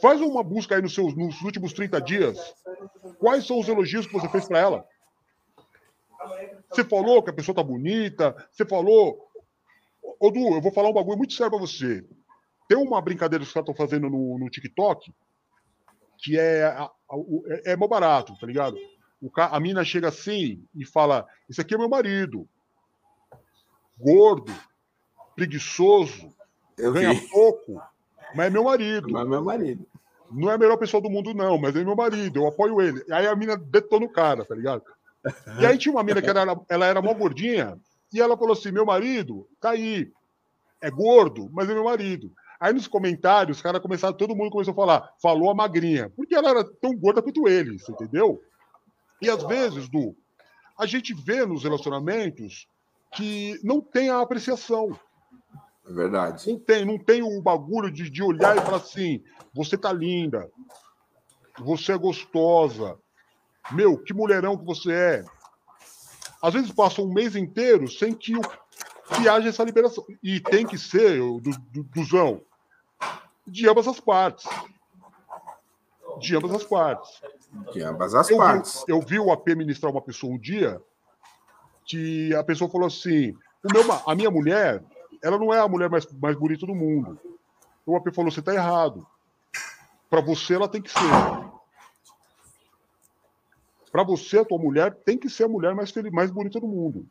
Faz 0.00 0.20
uma 0.20 0.42
busca 0.42 0.76
aí 0.76 0.82
nos, 0.82 0.94
seus, 0.94 1.16
nos 1.16 1.40
últimos 1.42 1.72
30 1.72 2.00
dias. 2.00 2.54
Quais 3.18 3.46
são 3.46 3.58
os 3.58 3.68
elogios 3.68 4.06
que 4.06 4.12
você 4.12 4.28
fez 4.28 4.46
para 4.46 4.60
ela? 4.60 4.86
Você 6.70 6.84
falou 6.84 7.22
que 7.22 7.30
a 7.30 7.32
pessoa 7.32 7.54
tá 7.54 7.62
bonita, 7.62 8.34
você 8.50 8.64
falou. 8.64 9.28
Ô, 10.20 10.30
Du, 10.30 10.54
eu 10.54 10.60
vou 10.60 10.72
falar 10.72 10.90
um 10.90 10.94
bagulho 10.94 11.18
muito 11.18 11.32
sério 11.32 11.50
pra 11.50 11.60
você. 11.60 12.04
Tem 12.68 12.78
uma 12.78 13.00
brincadeira 13.00 13.42
que 13.42 13.48
os 13.48 13.52
caras 13.52 13.68
estão 13.68 13.86
fazendo 13.86 14.08
no, 14.08 14.38
no 14.38 14.48
TikTok 14.48 15.12
que 16.22 16.38
é, 16.38 16.76
é, 17.48 17.72
é 17.72 17.76
mó 17.76 17.86
barato, 17.88 18.36
tá 18.38 18.46
ligado? 18.46 18.76
O, 19.20 19.30
a 19.36 19.60
mina 19.60 19.84
chega 19.84 20.08
assim 20.08 20.64
e 20.74 20.84
fala: 20.84 21.26
Esse 21.48 21.60
aqui 21.60 21.74
é 21.74 21.78
meu 21.78 21.88
marido. 21.88 22.48
Gordo, 23.98 24.52
preguiçoso, 25.34 26.34
eu 26.78 26.92
ganha 26.92 27.12
vi. 27.12 27.28
pouco, 27.28 27.80
mas 28.34 28.46
é 28.46 28.50
meu 28.50 28.64
marido. 28.64 29.08
Mas 29.10 29.26
é 29.26 29.28
meu 29.28 29.44
marido. 29.44 29.86
Não 30.30 30.50
é 30.50 30.54
a 30.54 30.58
melhor 30.58 30.76
pessoa 30.76 31.02
do 31.02 31.10
mundo, 31.10 31.34
não, 31.34 31.58
mas 31.58 31.74
é 31.74 31.84
meu 31.84 31.96
marido, 31.96 32.38
eu 32.38 32.46
apoio 32.46 32.80
ele. 32.80 33.04
Aí 33.12 33.26
a 33.26 33.34
mina 33.34 33.56
detona 33.56 34.06
o 34.06 34.12
cara, 34.12 34.44
tá 34.44 34.54
ligado? 34.54 34.82
E 35.58 35.66
aí 35.66 35.76
tinha 35.76 35.92
uma 35.92 36.02
mina 36.02 36.22
que 36.22 36.30
era, 36.30 36.58
ela 36.68 36.86
era 36.86 37.02
mó 37.02 37.12
gordinha, 37.12 37.78
e 38.12 38.20
ela 38.20 38.36
falou 38.36 38.52
assim: 38.52 38.70
meu 38.70 38.86
marido 38.86 39.46
tá 39.60 39.70
aí, 39.70 40.10
é 40.80 40.90
gordo, 40.90 41.50
mas 41.52 41.68
é 41.68 41.74
meu 41.74 41.84
marido. 41.84 42.32
Aí 42.60 42.74
nos 42.74 42.86
comentários, 42.86 43.56
os 43.56 43.62
caras 43.62 43.80
começaram, 43.80 44.14
todo 44.14 44.36
mundo 44.36 44.50
começou 44.50 44.72
a 44.72 44.74
falar, 44.74 45.14
falou 45.22 45.50
a 45.50 45.54
magrinha, 45.54 46.10
porque 46.10 46.34
ela 46.34 46.50
era 46.50 46.62
tão 46.62 46.94
gorda 46.94 47.22
quanto 47.22 47.48
ele, 47.48 47.78
você 47.78 47.90
entendeu? 47.90 48.42
E 49.22 49.30
às 49.30 49.42
vezes, 49.44 49.88
Du, 49.88 50.14
a 50.78 50.84
gente 50.84 51.14
vê 51.14 51.46
nos 51.46 51.64
relacionamentos 51.64 52.68
que 53.12 53.58
não 53.64 53.80
tem 53.80 54.10
a 54.10 54.20
apreciação. 54.20 54.98
É 55.88 55.92
verdade. 55.92 56.50
Não 56.50 56.58
tem, 56.58 56.84
não 56.84 56.98
tem 56.98 57.22
o 57.22 57.40
bagulho 57.40 57.90
de, 57.90 58.10
de 58.10 58.22
olhar 58.22 58.56
e 58.56 58.60
falar 58.60 58.76
assim: 58.76 59.22
você 59.54 59.78
tá 59.78 59.90
linda, 59.90 60.50
você 61.58 61.92
é 61.92 61.98
gostosa, 61.98 62.98
meu, 63.72 63.96
que 63.96 64.12
mulherão 64.12 64.56
que 64.56 64.64
você 64.64 64.92
é. 64.92 65.24
Às 66.42 66.54
vezes 66.54 66.72
passa 66.72 67.02
um 67.02 67.12
mês 67.12 67.36
inteiro 67.36 67.88
sem 67.88 68.14
que, 68.14 68.32
que 69.14 69.28
haja 69.28 69.48
essa 69.48 69.64
liberação. 69.64 70.04
E 70.22 70.40
tem 70.40 70.66
que 70.66 70.78
ser, 70.78 71.18
do, 71.18 71.40
do, 71.40 71.84
duzão, 71.84 72.40
de 73.50 73.68
ambas 73.68 73.88
as 73.88 74.00
partes. 74.00 74.48
De 76.20 76.36
ambas 76.36 76.52
as 76.52 76.64
partes. 76.64 77.22
De 77.72 77.82
ambas 77.82 78.14
as 78.14 78.30
eu 78.30 78.36
partes. 78.36 78.84
Vi, 78.86 78.92
eu 78.92 79.00
vi 79.00 79.18
o 79.18 79.32
AP 79.32 79.48
ministrar 79.48 79.90
uma 79.90 80.00
pessoa 80.00 80.32
um 80.32 80.38
dia 80.38 80.80
que 81.84 82.34
a 82.34 82.44
pessoa 82.44 82.70
falou 82.70 82.86
assim: 82.86 83.36
meu, 83.64 83.82
a 84.06 84.14
minha 84.14 84.30
mulher, 84.30 84.82
ela 85.22 85.38
não 85.38 85.52
é 85.52 85.58
a 85.58 85.68
mulher 85.68 85.90
mais, 85.90 86.06
mais 86.12 86.36
bonita 86.36 86.64
do 86.64 86.74
mundo. 86.74 87.18
O 87.84 87.96
AP 87.96 88.14
falou: 88.14 88.30
você 88.30 88.40
está 88.40 88.54
errado. 88.54 89.06
Para 90.08 90.20
você, 90.20 90.54
ela 90.54 90.68
tem 90.68 90.80
que 90.80 90.90
ser. 90.90 91.00
Para 93.90 94.04
você, 94.04 94.38
a 94.38 94.44
tua 94.44 94.58
mulher 94.58 94.94
tem 94.94 95.18
que 95.18 95.28
ser 95.28 95.44
a 95.44 95.48
mulher 95.48 95.74
mais, 95.74 95.90
feliz, 95.90 96.12
mais 96.12 96.30
bonita 96.30 96.60
do 96.60 96.68
mundo. 96.68 97.06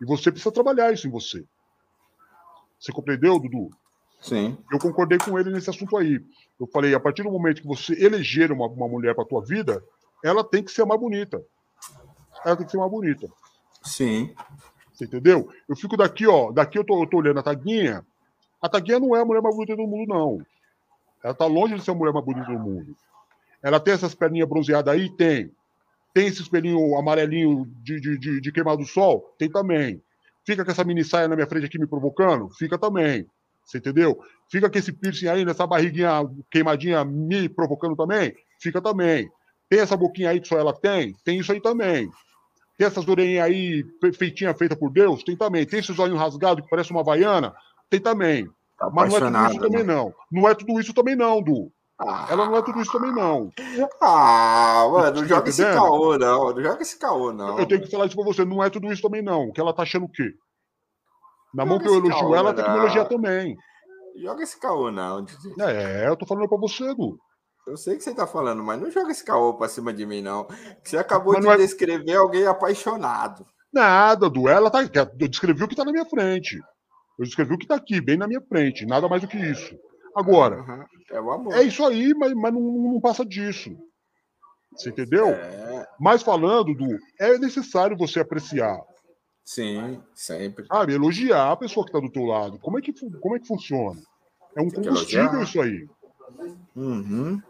E 0.00 0.04
você 0.04 0.30
precisa 0.30 0.52
trabalhar 0.52 0.92
isso 0.92 1.06
em 1.06 1.10
você. 1.10 1.44
Você 2.78 2.92
compreendeu, 2.92 3.38
Dudu? 3.38 3.70
Sim. 4.20 4.56
Eu 4.70 4.78
concordei 4.78 5.18
com 5.18 5.38
ele 5.38 5.50
nesse 5.50 5.70
assunto 5.70 5.96
aí. 5.96 6.20
Eu 6.58 6.66
falei, 6.66 6.94
a 6.94 7.00
partir 7.00 7.22
do 7.22 7.30
momento 7.30 7.62
que 7.62 7.68
você 7.68 7.92
eleger 8.04 8.50
uma, 8.50 8.66
uma 8.66 8.88
mulher 8.88 9.14
para 9.14 9.24
tua 9.24 9.44
vida, 9.44 9.82
ela 10.24 10.42
tem 10.42 10.62
que 10.62 10.72
ser 10.72 10.84
mais 10.84 11.00
bonita. 11.00 11.42
Ela 12.44 12.56
tem 12.56 12.66
que 12.66 12.72
ser 12.72 12.78
mais 12.78 12.90
bonita. 12.90 13.28
Sim. 13.82 14.34
Você 14.92 15.04
entendeu? 15.04 15.48
Eu 15.68 15.76
fico 15.76 15.96
daqui, 15.96 16.26
ó. 16.26 16.50
Daqui 16.50 16.78
eu 16.78 16.84
tô, 16.84 17.02
eu 17.02 17.08
tô 17.08 17.18
olhando 17.18 17.38
a 17.38 17.42
Taguinha. 17.42 18.04
A 18.60 18.68
Taguinha 18.68 18.98
não 18.98 19.14
é 19.14 19.20
a 19.20 19.24
mulher 19.24 19.40
mais 19.40 19.54
bonita 19.54 19.76
do 19.76 19.86
mundo, 19.86 20.08
não. 20.08 20.46
Ela 21.22 21.34
tá 21.34 21.46
longe 21.46 21.76
de 21.76 21.82
ser 21.82 21.92
a 21.92 21.94
mulher 21.94 22.12
mais 22.12 22.24
bonita 22.24 22.52
do 22.52 22.58
mundo. 22.58 22.96
Ela 23.62 23.78
tem 23.78 23.94
essas 23.94 24.14
perninhas 24.14 24.48
bronzeadas 24.48 24.92
aí? 24.92 25.08
Tem. 25.10 25.50
Tem 26.12 26.26
esse 26.26 26.42
espelhinho 26.42 26.96
amarelinho 26.96 27.64
de, 27.82 28.00
de, 28.00 28.18
de, 28.18 28.40
de 28.40 28.52
queimar 28.52 28.76
do 28.76 28.84
sol? 28.84 29.32
Tem 29.38 29.48
também. 29.48 30.02
Fica 30.44 30.64
com 30.64 30.70
essa 30.70 30.82
mini 30.82 31.04
saia 31.04 31.28
na 31.28 31.36
minha 31.36 31.46
frente 31.46 31.66
aqui 31.66 31.78
me 31.78 31.86
provocando? 31.86 32.48
Fica 32.50 32.78
também. 32.78 33.26
Você 33.68 33.78
entendeu? 33.78 34.18
Fica 34.50 34.70
com 34.70 34.78
esse 34.78 34.90
piercing 34.92 35.28
aí, 35.28 35.44
nessa 35.44 35.66
barriguinha 35.66 36.22
queimadinha 36.50 37.04
me 37.04 37.50
provocando 37.50 37.94
também? 37.94 38.34
Fica 38.58 38.80
também. 38.80 39.30
Tem 39.68 39.80
essa 39.80 39.94
boquinha 39.94 40.30
aí 40.30 40.40
que 40.40 40.48
só 40.48 40.58
ela 40.58 40.72
tem? 40.72 41.14
Tem 41.22 41.38
isso 41.38 41.52
aí 41.52 41.60
também. 41.60 42.08
Tem 42.78 42.86
essas 42.86 43.06
orelhinhas 43.06 43.44
aí 43.44 43.84
feitinha 44.14 44.54
feita 44.54 44.74
por 44.74 44.90
Deus? 44.90 45.22
Tem 45.22 45.36
também. 45.36 45.66
Tem 45.66 45.80
esses 45.80 45.98
olhinhos 45.98 46.18
rasgados 46.18 46.64
que 46.64 46.70
parece 46.70 46.90
uma 46.90 47.04
vaiana? 47.04 47.54
Tem 47.90 48.00
também. 48.00 48.48
Tá 48.78 48.88
Mas 48.90 49.10
não 49.10 49.18
é 49.18 49.20
tudo 49.20 49.50
isso 49.50 49.60
também, 49.60 49.84
né? 49.84 49.94
não. 49.94 50.14
Não 50.32 50.48
é 50.48 50.54
tudo 50.54 50.80
isso 50.80 50.94
também, 50.94 51.16
não, 51.16 51.42
Du. 51.42 51.70
Ah. 52.00 52.28
Ela 52.30 52.46
não 52.46 52.56
é 52.56 52.62
tudo 52.62 52.80
isso 52.80 52.92
também, 52.92 53.12
não. 53.12 53.50
Ah, 54.00 54.88
mano, 54.90 55.20
não 55.20 55.28
joga 55.28 55.48
esse 55.50 55.62
caô, 55.62 56.16
não. 56.16 56.54
Não 56.54 56.62
joga 56.62 56.82
esse 56.82 56.98
caô, 56.98 57.32
não. 57.32 57.58
Eu 57.58 57.66
tenho 57.66 57.82
que 57.82 57.90
falar 57.90 58.06
isso 58.06 58.14
pra 58.16 58.24
você. 58.24 58.44
Não 58.44 58.64
é 58.64 58.70
tudo 58.70 58.90
isso 58.90 59.02
também, 59.02 59.20
não. 59.20 59.52
Que 59.52 59.60
ela 59.60 59.74
tá 59.74 59.82
achando 59.82 60.06
o 60.06 60.08
quê? 60.08 60.32
Na 61.54 61.64
mão 61.64 61.78
que 61.78 61.88
eu 61.88 61.94
elogio 61.94 62.34
ela, 62.34 62.52
tem 62.52 62.64
que 62.64 62.70
me 62.70 62.78
elogiar 62.78 63.04
também. 63.06 63.56
Joga 64.20 64.42
esse 64.42 64.58
caô, 64.58 64.90
não. 64.90 65.24
É, 65.60 66.08
eu 66.08 66.16
tô 66.16 66.26
falando 66.26 66.48
pra 66.48 66.58
você, 66.58 66.94
Du. 66.94 67.16
Eu 67.66 67.76
sei 67.76 67.96
que 67.96 68.02
você 68.02 68.14
tá 68.14 68.26
falando, 68.26 68.62
mas 68.62 68.80
não 68.80 68.90
joga 68.90 69.10
esse 69.10 69.22
caô 69.22 69.54
pra 69.54 69.68
cima 69.68 69.92
de 69.92 70.06
mim, 70.06 70.22
não. 70.22 70.48
Você 70.82 70.96
acabou 70.96 71.34
mas 71.34 71.44
de 71.44 71.50
é... 71.50 71.56
descrever 71.58 72.16
alguém 72.16 72.46
apaixonado. 72.46 73.46
Nada, 73.72 74.28
Du. 74.28 74.48
Ela 74.48 74.70
tá. 74.70 74.80
Eu 74.82 75.28
descrevi 75.28 75.62
o 75.62 75.68
que 75.68 75.76
tá 75.76 75.84
na 75.84 75.92
minha 75.92 76.06
frente. 76.06 76.58
Eu 77.18 77.24
descrevi 77.24 77.54
o 77.54 77.58
que 77.58 77.66
tá 77.66 77.74
aqui, 77.74 78.00
bem 78.00 78.16
na 78.16 78.26
minha 78.26 78.40
frente. 78.40 78.86
Nada 78.86 79.08
mais 79.08 79.22
do 79.22 79.28
que 79.28 79.36
isso. 79.36 79.76
Agora, 80.16 80.56
uhum. 80.56 80.84
é, 81.10 81.20
o 81.20 81.30
amor. 81.30 81.54
é 81.54 81.62
isso 81.62 81.84
aí, 81.84 82.14
mas, 82.14 82.32
mas 82.32 82.52
não, 82.52 82.60
não 82.60 83.00
passa 83.00 83.24
disso. 83.24 83.70
Você 84.72 84.90
entendeu? 84.90 85.28
É... 85.28 85.86
Mas 86.00 86.22
falando 86.22 86.74
do. 86.74 86.98
É 87.20 87.38
necessário 87.38 87.96
você 87.96 88.20
apreciar. 88.20 88.78
Sim, 89.48 89.98
sempre. 90.14 90.66
Sabe, 90.66 90.92
elogiar 90.92 91.52
a 91.52 91.56
pessoa 91.56 91.82
que 91.82 91.88
está 91.88 91.98
do 91.98 92.12
teu 92.12 92.24
lado. 92.24 92.58
Como 92.58 92.78
é 92.78 92.82
que, 92.82 92.92
como 92.92 93.34
é 93.34 93.38
que 93.38 93.46
funciona? 93.46 93.98
É 94.54 94.60
um 94.60 94.68
combustível 94.68 95.42
isso 95.42 95.58
aí. 95.62 95.88
Uhum. 96.76 97.40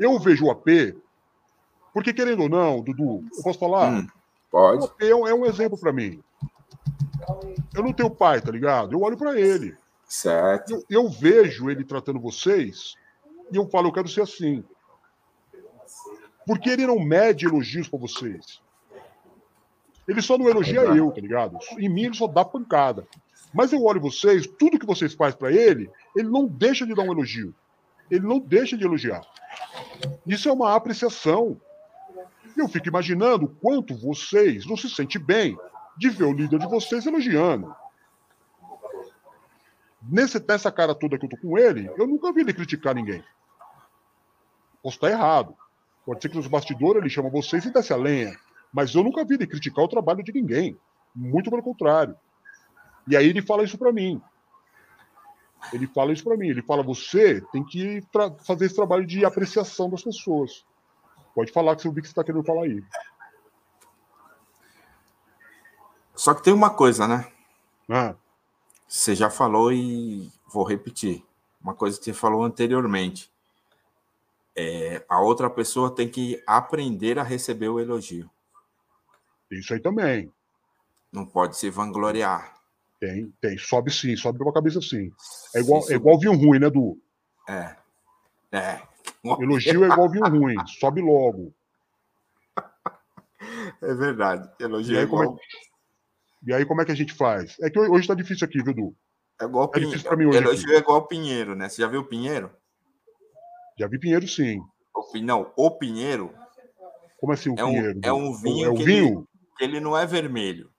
Eu 0.00 0.18
vejo 0.20 0.46
o 0.46 0.50
AP, 0.50 0.96
porque 1.92 2.14
querendo 2.14 2.44
ou 2.44 2.48
não, 2.48 2.80
Dudu, 2.80 3.22
eu 3.36 3.42
posso 3.42 3.58
falar? 3.58 3.92
Hum, 3.92 4.08
pode. 4.50 4.80
O 4.80 4.84
AP 4.86 5.02
é 5.02 5.14
um, 5.14 5.26
é 5.28 5.34
um 5.34 5.44
exemplo 5.44 5.76
para 5.76 5.92
mim. 5.92 6.18
Eu 7.74 7.82
não 7.82 7.92
tenho 7.92 8.08
pai, 8.08 8.40
tá 8.40 8.50
ligado? 8.50 8.94
Eu 8.94 9.02
olho 9.02 9.18
para 9.18 9.38
ele. 9.38 9.76
Certo. 10.08 10.72
Eu, 10.72 10.84
eu, 10.88 11.10
vejo 11.10 11.68
ele 11.68 11.84
tratando 11.84 12.18
vocês 12.18 12.94
e 13.52 13.56
eu 13.58 13.68
falo, 13.68 13.88
eu 13.88 13.92
quero 13.92 14.08
ser 14.08 14.22
assim. 14.22 14.64
Porque 16.46 16.70
ele 16.70 16.86
não 16.86 16.98
mede 16.98 17.44
elogios 17.44 17.86
para 17.86 17.98
vocês. 17.98 18.62
Ele 20.08 20.22
só 20.22 20.38
não 20.38 20.48
elogia 20.48 20.80
Exato. 20.80 20.96
eu, 20.96 21.10
tá 21.12 21.20
ligado? 21.20 21.58
Em 21.78 21.88
mim 21.88 22.04
ele 22.04 22.14
só 22.14 22.26
dá 22.26 22.44
pancada. 22.44 23.06
Mas 23.52 23.72
eu 23.72 23.84
olho 23.84 24.00
vocês, 24.00 24.46
tudo 24.46 24.78
que 24.78 24.86
vocês 24.86 25.14
fazem 25.14 25.38
para 25.38 25.52
ele, 25.52 25.90
ele 26.16 26.28
não 26.28 26.46
deixa 26.46 26.86
de 26.86 26.94
dar 26.94 27.02
um 27.02 27.12
elogio. 27.12 27.54
Ele 28.10 28.26
não 28.26 28.38
deixa 28.38 28.76
de 28.76 28.84
elogiar. 28.84 29.22
Isso 30.26 30.48
é 30.48 30.52
uma 30.52 30.74
apreciação. 30.74 31.60
Eu 32.56 32.68
fico 32.68 32.88
imaginando 32.88 33.44
o 33.44 33.48
quanto 33.48 33.94
vocês 33.94 34.66
não 34.66 34.76
se 34.76 34.88
sentem 34.88 35.20
bem 35.20 35.56
de 35.96 36.08
ver 36.08 36.24
o 36.24 36.32
líder 36.32 36.58
de 36.58 36.66
vocês 36.66 37.06
elogiando 37.06 37.74
nesse, 40.02 40.42
nessa 40.46 40.72
cara 40.72 40.94
toda 40.94 41.18
que 41.18 41.24
eu 41.24 41.30
tô 41.30 41.36
com 41.36 41.58
ele, 41.58 41.90
eu 41.96 42.06
nunca 42.06 42.32
vi 42.32 42.40
ele 42.40 42.54
criticar 42.54 42.94
ninguém. 42.94 43.22
Posso 44.82 44.96
estar 44.96 45.10
errado. 45.10 45.54
Pode 46.04 46.22
ser 46.22 46.28
que 46.28 46.36
nos 46.36 46.46
bastidores 46.46 47.00
ele 47.00 47.10
chama 47.10 47.28
vocês 47.28 47.64
e 47.64 47.72
desce 47.72 47.92
a 47.92 47.96
lenha. 47.96 48.34
Mas 48.72 48.94
eu 48.94 49.02
nunca 49.02 49.24
vi 49.24 49.34
ele 49.34 49.46
criticar 49.46 49.84
o 49.84 49.88
trabalho 49.88 50.22
de 50.22 50.32
ninguém. 50.32 50.78
Muito 51.14 51.50
pelo 51.50 51.62
contrário. 51.62 52.16
E 53.06 53.16
aí 53.16 53.26
ele 53.26 53.42
fala 53.42 53.64
isso 53.64 53.78
para 53.78 53.92
mim. 53.92 54.20
Ele 55.72 55.86
fala 55.86 56.12
isso 56.12 56.24
para 56.24 56.36
mim. 56.36 56.48
Ele 56.48 56.62
fala: 56.62 56.82
você 56.82 57.40
tem 57.52 57.64
que 57.64 58.02
fazer 58.44 58.66
esse 58.66 58.74
trabalho 58.74 59.06
de 59.06 59.24
apreciação 59.24 59.90
das 59.90 60.02
pessoas. 60.02 60.64
Pode 61.34 61.52
falar 61.52 61.76
que 61.76 61.82
você 61.82 61.88
ouviu 61.88 62.02
que 62.02 62.08
você 62.08 62.12
está 62.12 62.24
querendo 62.24 62.44
falar 62.44 62.64
aí. 62.64 62.82
Só 66.14 66.34
que 66.34 66.42
tem 66.42 66.52
uma 66.52 66.70
coisa, 66.70 67.06
né? 67.06 67.30
Ah. 67.88 68.14
Você 68.86 69.14
já 69.14 69.30
falou 69.30 69.72
e 69.72 70.30
vou 70.46 70.64
repetir. 70.64 71.24
Uma 71.62 71.74
coisa 71.74 71.98
que 71.98 72.04
você 72.04 72.12
falou 72.12 72.42
anteriormente. 72.42 73.30
É, 74.56 75.04
a 75.08 75.20
outra 75.20 75.48
pessoa 75.48 75.94
tem 75.94 76.08
que 76.08 76.42
aprender 76.46 77.18
a 77.18 77.22
receber 77.22 77.68
o 77.68 77.78
elogio. 77.78 78.28
Isso 79.50 79.72
aí 79.74 79.80
também. 79.80 80.30
Não 81.12 81.24
pode 81.26 81.56
se 81.56 81.70
vangloriar. 81.70 82.54
Tem, 83.00 83.32
tem. 83.40 83.56
Sobe 83.56 83.90
sim, 83.90 84.16
sobe 84.16 84.38
pra 84.38 84.52
cabeça 84.52 84.80
sim. 84.80 85.10
É 85.54 85.60
igual, 85.60 85.82
sim, 85.82 85.92
é 85.92 85.96
igual 85.96 86.18
vinho 86.18 86.34
ruim, 86.36 86.58
né, 86.58 86.68
Du? 86.68 87.00
É. 87.48 87.76
É. 88.52 88.82
Elogio 89.40 89.84
é 89.84 89.88
igual 89.88 90.10
vinho 90.10 90.28
ruim. 90.28 90.56
Sobe 90.66 91.00
logo. 91.00 91.54
É 93.80 93.94
verdade. 93.94 94.50
Elogio 94.58 94.94
E 94.94 94.98
aí, 94.98 95.06
como 95.06 95.22
é, 95.22 95.24
igual, 95.26 95.38
e 96.46 96.52
aí, 96.54 96.66
como 96.66 96.82
é 96.82 96.84
que 96.84 96.92
a 96.92 96.94
gente 96.96 97.14
faz? 97.14 97.56
É 97.60 97.70
que 97.70 97.78
hoje 97.78 98.06
tá 98.08 98.14
difícil 98.14 98.44
aqui, 98.46 98.62
viu, 98.62 98.72
Edu? 98.72 98.96
é 99.40 99.44
igual 99.44 99.68
tá 99.68 99.74
Pinheiro. 99.74 99.90
difícil 99.90 100.08
pra 100.08 100.18
mim 100.18 100.26
hoje 100.26 100.38
Elogio 100.38 100.72
é 100.74 100.78
igual 100.78 101.06
Pinheiro, 101.06 101.54
né? 101.54 101.68
Você 101.68 101.80
já 101.80 101.88
viu 101.88 102.00
o 102.00 102.04
Pinheiro? 102.04 102.50
Já 103.78 103.86
vi 103.86 103.98
Pinheiro, 103.98 104.26
sim. 104.26 104.60
O 104.94 105.18
Não, 105.22 105.52
o 105.56 105.70
Pinheiro 105.70 106.34
Como 107.20 107.32
assim 107.32 107.50
o 107.50 107.54
É 107.56 107.64
um- 107.64 107.68
Pinheiro? 107.72 108.00
é 108.02 108.12
um 108.12 108.34
vinho 108.34 108.66
É 108.66 108.68
o 108.70 108.74
que 108.74 108.82
vinho? 109.58 109.70
ele 109.70 109.80
não 109.80 109.96
é 109.96 110.06
vermelho. 110.06 110.70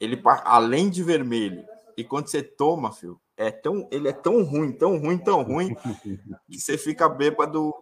Ele, 0.00 0.20
além 0.44 0.90
de 0.90 1.02
vermelho, 1.02 1.64
e 1.96 2.04
quando 2.04 2.28
você 2.28 2.42
toma, 2.42 2.92
filho, 2.92 3.20
é 3.36 3.50
tão, 3.50 3.88
ele 3.90 4.08
é 4.08 4.12
tão 4.12 4.42
ruim, 4.44 4.72
tão 4.72 4.98
ruim, 4.98 5.18
tão 5.18 5.42
ruim, 5.42 5.74
que 6.50 6.58
você 6.58 6.76
fica 6.76 7.08
bêbado. 7.08 7.74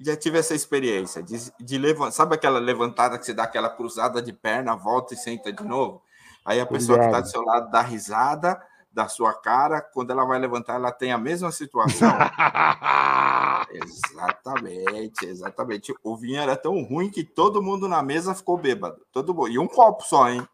Já 0.00 0.16
tive 0.16 0.38
essa 0.38 0.54
experiência 0.54 1.22
de, 1.22 1.36
de 1.60 1.78
levantar. 1.78 2.12
Sabe 2.12 2.34
aquela 2.34 2.58
levantada 2.58 3.18
que 3.18 3.24
você 3.24 3.32
dá 3.32 3.44
aquela 3.44 3.70
cruzada 3.70 4.20
de 4.20 4.32
perna, 4.32 4.74
volta 4.74 5.14
e 5.14 5.16
senta 5.16 5.52
de 5.52 5.62
novo? 5.62 6.02
Aí 6.44 6.60
a 6.60 6.66
pessoa 6.66 6.98
que 6.98 7.04
está 7.04 7.20
do 7.20 7.28
seu 7.28 7.42
lado 7.42 7.70
dá 7.70 7.80
risada 7.82 8.60
da 8.92 9.08
sua 9.08 9.32
cara, 9.32 9.80
quando 9.80 10.10
ela 10.10 10.24
vai 10.24 10.38
levantar, 10.38 10.74
ela 10.74 10.92
tem 10.92 11.12
a 11.12 11.18
mesma 11.18 11.50
situação. 11.50 12.10
Exatamente, 13.72 15.24
exatamente. 15.24 15.94
O 16.02 16.14
vinho 16.14 16.38
era 16.40 16.56
tão 16.56 16.82
ruim 16.82 17.10
que 17.10 17.24
todo 17.24 17.62
mundo 17.62 17.88
na 17.88 18.02
mesa 18.02 18.34
ficou 18.34 18.58
bêbado. 18.58 19.00
Todo 19.10 19.34
mundo. 19.34 19.48
E 19.48 19.58
um 19.58 19.66
copo 19.66 20.02
só, 20.04 20.28
hein? 20.28 20.46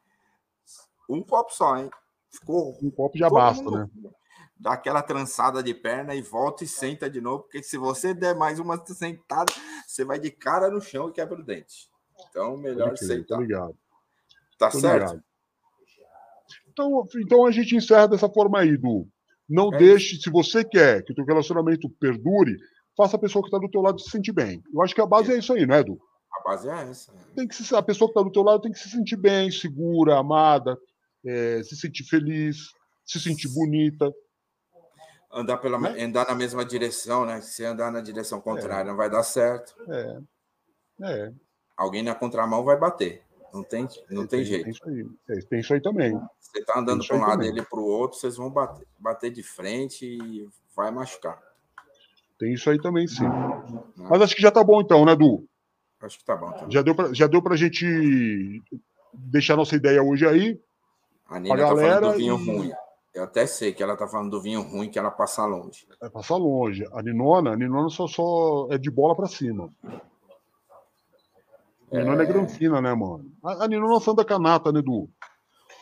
Um 1.09 1.23
copo 1.23 1.53
só, 1.53 1.77
hein? 1.77 1.91
Ficou. 2.31 2.79
um 2.81 2.91
copo 2.91 3.19
já 3.19 3.29
basta, 3.29 3.65
mundo 3.65 3.91
né? 3.95 4.11
Dá 4.57 4.73
aquela 4.73 5.03
trançada 5.03 5.63
de 5.63 5.73
perna 5.73 6.15
e 6.15 6.23
volta 6.23 6.65
e 6.65 6.69
senta 6.69 7.09
de 7.09 7.21
novo, 7.21 7.45
porque 7.45 7.63
se 7.63 7.79
você 7.79 8.13
der 8.13 8.35
mais 8.35 8.59
uma 8.59 8.85
sentada, 8.87 9.53
você 9.87 10.05
vai 10.05 10.19
de 10.19 10.31
cara 10.31 10.69
no 10.69 10.81
chão 10.81 11.09
e 11.09 11.13
quebra 11.13 11.41
o 11.41 11.45
dente. 11.45 11.89
Então, 12.29 12.57
melhor 12.57 12.97
sentar. 12.97 13.41
ligado. 13.41 13.77
Tá 14.59 14.69
Tô 14.69 14.81
certo? 14.81 15.13
ligado. 15.13 15.28
Então, 16.79 17.05
então 17.21 17.47
a 17.47 17.51
gente 17.51 17.75
encerra 17.75 18.07
dessa 18.09 18.29
forma 18.29 18.61
aí, 18.61 18.77
Du. 18.77 19.09
Não 19.49 19.73
É 19.75 19.79
deixe, 19.79 20.17
se 20.21 20.31
você 20.31 20.63
quer 20.63 21.03
que 21.03 21.13
o 21.13 21.15
teu 21.15 21.25
relacionamento 21.25 21.89
perdure, 21.99 22.57
faça 22.97 23.17
a 23.17 23.19
pessoa 23.19 23.43
que 23.43 23.49
está 23.49 23.59
do 23.59 23.71
teu 23.71 23.81
lado 23.81 23.99
se 24.01 24.11
sentir 24.11 24.33
bem. 24.33 24.63
Eu 24.73 24.83
acho 24.83 24.95
que 24.95 25.01
a 25.01 25.07
base 25.07 25.33
é 25.33 25.39
isso 25.39 25.53
aí, 25.53 25.67
não 25.67 25.75
é, 25.75 25.83
Du? 25.83 25.99
A 26.33 26.43
base 26.49 26.69
é 26.69 26.73
essa. 26.91 27.13
né? 27.13 27.21
Tem 27.35 27.49
que 27.49 27.55
se, 27.55 27.75
a 27.75 27.83
pessoa 27.83 28.09
que 28.09 28.13
está 28.13 28.23
do 28.23 28.31
teu 28.33 28.43
lado 28.43 28.61
tem 28.61 28.71
que 28.71 28.79
se 28.79 28.91
sentir 28.91 29.17
bem, 29.17 29.51
segura, 29.51 30.19
amada, 30.19 30.79
é, 31.25 31.63
se 31.63 31.75
sentir 31.77 32.05
feliz, 32.05 32.73
se 33.05 33.19
sentir 33.19 33.49
bonita. 33.49 34.13
Andar, 35.33 35.59
pela, 35.59 35.79
Né? 35.79 36.03
andar 36.05 36.27
na 36.29 36.35
mesma 36.35 36.65
direção, 36.65 37.25
né? 37.27 37.41
Se 37.41 37.65
andar 37.65 37.91
na 37.91 38.01
direção 38.01 38.41
contrária, 38.41 38.91
não 38.91 38.97
vai 38.97 39.11
dar 39.11 39.23
certo. 39.23 39.75
É. 39.91 40.19
É. 41.03 41.33
Alguém 41.77 42.03
na 42.03 42.15
contramão 42.15 42.65
vai 42.65 42.79
bater. 42.79 43.23
Não 43.53 43.63
tem, 43.63 43.89
não 44.11 44.27
tem 44.27 44.45
jeito. 44.45 44.65
Tem 44.65 44.73
isso 44.73 44.89
aí. 44.89 45.07
É, 45.31 45.41
tem 45.43 45.61
isso 45.61 45.73
aí 45.75 45.81
também. 45.81 46.19
Você 46.39 46.65
tá 46.65 46.79
andando 46.79 47.07
para 47.07 47.17
um 47.17 47.21
lado 47.21 47.33
também. 47.33 47.49
ele 47.49 47.63
para 47.63 47.79
o 47.81 47.85
outro, 47.85 48.19
vocês 48.19 48.37
vão 48.37 48.51
bater, 48.51 48.87
bater 48.99 49.31
de 49.31 49.43
frente 49.43 50.05
e 50.07 50.49
vai 50.77 50.91
machucar. 50.91 51.39
Tem 52.39 52.53
isso 52.53 52.71
aí 52.71 52.81
também, 52.81 53.07
sim. 53.09 53.25
Mas 53.97 54.23
acho 54.23 54.37
que 54.37 54.43
já 54.43 54.51
tá 54.51 54.63
bom 54.63 54.81
então, 54.81 55.05
né, 55.05 55.17
Du? 55.17 55.45
Acho 56.01 56.19
que 56.19 56.25
tá 56.25 56.37
bom. 56.37 56.53
Tá? 56.53 56.67
Já 56.69 56.83
deu 56.83 56.95
pra, 56.95 57.13
já 57.13 57.27
deu 57.27 57.43
pra 57.43 57.57
gente 57.57 58.63
deixar 59.13 59.57
nossa 59.57 59.75
ideia 59.75 60.03
hoje 60.03 60.27
aí. 60.27 60.61
A 61.27 61.41
Nina 61.41 61.55
a 61.55 61.59
tá 61.59 61.67
falando 61.69 61.83
galera 61.83 62.13
do 62.13 62.19
vinho 62.19 62.39
e- 62.39 62.47
ruim. 62.47 62.73
Eu 63.15 63.25
até 63.25 63.47
sei 63.47 63.73
que 63.73 63.83
ela 63.83 63.97
tá 63.97 64.07
falando 64.07 64.31
do 64.31 64.41
vinho 64.41 64.63
ruim 64.63 64.89
que 64.89 64.99
ela 64.99 65.11
passa 65.11 65.45
longe. 65.45 65.89
Vai 66.01 66.09
passar 66.09 66.37
longe. 66.37 66.87
A 66.93 67.03
Ninona, 67.03 67.53
a 67.53 67.57
Ninona 67.57 67.89
só, 67.89 68.07
só 68.07 68.69
é 68.71 68.79
de 68.79 68.91
bola 68.91 69.17
pra 69.17 69.27
cima. 69.27 69.73
A 71.93 71.97
Ninona 71.97 72.23
é, 72.23 72.27
granfina, 72.27 72.81
né, 72.81 72.95
mano? 72.95 73.31
A, 73.43 73.65
a 73.65 73.69
Ninona 73.69 73.97
é 73.97 74.01
Santa 74.01 74.25
Canata, 74.25 74.71
né, 74.73 74.83
Du? 74.83 75.09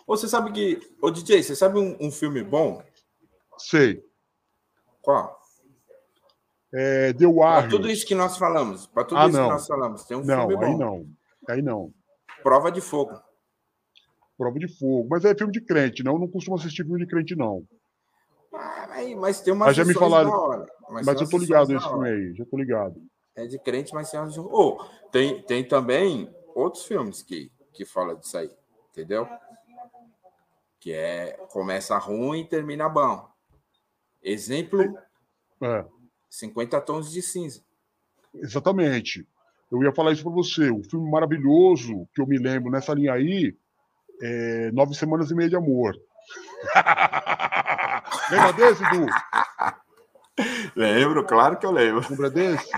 Ô, 0.07 0.17
você 0.17 0.29
sabe 0.29 0.53
que. 0.53 0.81
Ô, 1.03 1.11
DJ, 1.11 1.43
você 1.43 1.57
sabe 1.57 1.79
um, 1.79 1.97
um 2.01 2.11
filme 2.13 2.43
bom? 2.43 2.83
Sei. 3.59 4.03
Qual? 5.03 5.37
É 6.73 7.13
The 7.13 7.19
Pra 7.27 7.29
Warriors. 7.31 7.71
tudo 7.73 7.89
isso 7.91 8.07
que 8.07 8.15
nós 8.15 8.37
falamos. 8.37 8.87
Para 8.87 9.05
tudo 9.05 9.19
Ah, 9.19 9.27
isso 9.29 9.37
não. 9.37 9.47
que 9.47 9.53
nós 9.53 9.67
falamos. 9.67 10.05
Tem 10.05 10.17
um 10.17 10.25
Não, 10.25 10.49
filme 10.49 10.65
aí 10.65 10.73
bom. 10.73 10.79
não. 10.79 11.07
Aí 11.49 11.63
não. 11.63 11.93
Prova 12.43 12.71
de 12.71 12.81
Fogo. 12.81 13.19
Prova 14.37 14.59
de 14.59 14.69
fogo. 14.69 15.09
Mas 15.11 15.25
é 15.25 15.35
filme 15.35 15.53
de 15.53 15.63
crente, 15.63 16.05
não. 16.05 16.13
Eu 16.15 16.19
não 16.19 16.29
costumo 16.29 16.57
assistir 16.57 16.85
filme 16.85 16.99
de 17.01 17.07
crente, 17.07 17.35
não. 17.35 17.65
Ah, 18.53 18.87
aí, 18.91 19.15
mas 19.15 19.41
tem 19.41 19.53
umas 19.53 19.69
Mas 19.69 19.77
já 19.77 19.85
me 19.85 19.95
falaram- 19.95 20.31
da 20.31 20.37
hora. 20.37 20.67
Mas, 20.91 21.07
tem 21.07 21.15
eu 21.25 21.31
tô 21.31 21.39
ligado 21.39 21.69
nesse 21.69 21.85
da 21.85 21.91
filme 21.91 22.09
aí. 22.09 22.35
Já 22.37 22.45
tô 22.45 22.57
ligado. 22.59 22.95
É 23.37 23.47
de 23.47 23.59
crente, 23.59 23.95
mas 23.95 24.11
tem 24.11 24.19
umas... 24.19 24.37
Ô, 24.39 24.83
tem, 25.13 25.43
tem 25.43 25.63
também 25.67 26.35
outros 26.55 26.87
filmes 26.87 27.23
que, 27.23 27.53
que 27.73 27.85
falam 27.85 28.17
disso 28.17 28.39
aí. 28.39 28.51
Entendeu? 28.91 29.29
Que 30.81 30.93
é 30.93 31.33
começa 31.51 31.97
ruim 31.99 32.41
e 32.41 32.49
termina 32.49 32.89
bom. 32.89 33.29
Exemplo, 34.23 34.83
É. 35.63 35.85
50 36.31 36.81
tons 36.81 37.11
de 37.13 37.23
cinza. 37.23 37.63
Exatamente. 38.35 39.27
Eu 39.71 39.83
ia 39.83 39.93
falar 39.93 40.13
isso 40.13 40.23
pra 40.23 40.33
você. 40.33 40.71
Um 40.71 40.83
filme 40.83 41.11
maravilhoso 41.11 42.09
que 42.15 42.21
eu 42.21 42.27
me 42.27 42.39
lembro 42.39 42.71
nessa 42.71 42.95
linha 42.95 43.13
aí 43.13 43.57
é 44.23 44.71
Nove 44.73 44.95
Semanas 44.95 45.31
e 45.31 45.35
Meia 45.35 45.49
de 45.51 45.57
Amor. 45.57 45.95
Lembra 48.31 48.53
desse, 48.53 48.83
Du? 48.91 49.07
Lembro, 50.77 51.25
claro 51.25 51.59
que 51.59 51.65
eu 51.65 51.71
lembro. 51.71 52.07
Lembra 52.11 52.31
desse? 52.31 52.71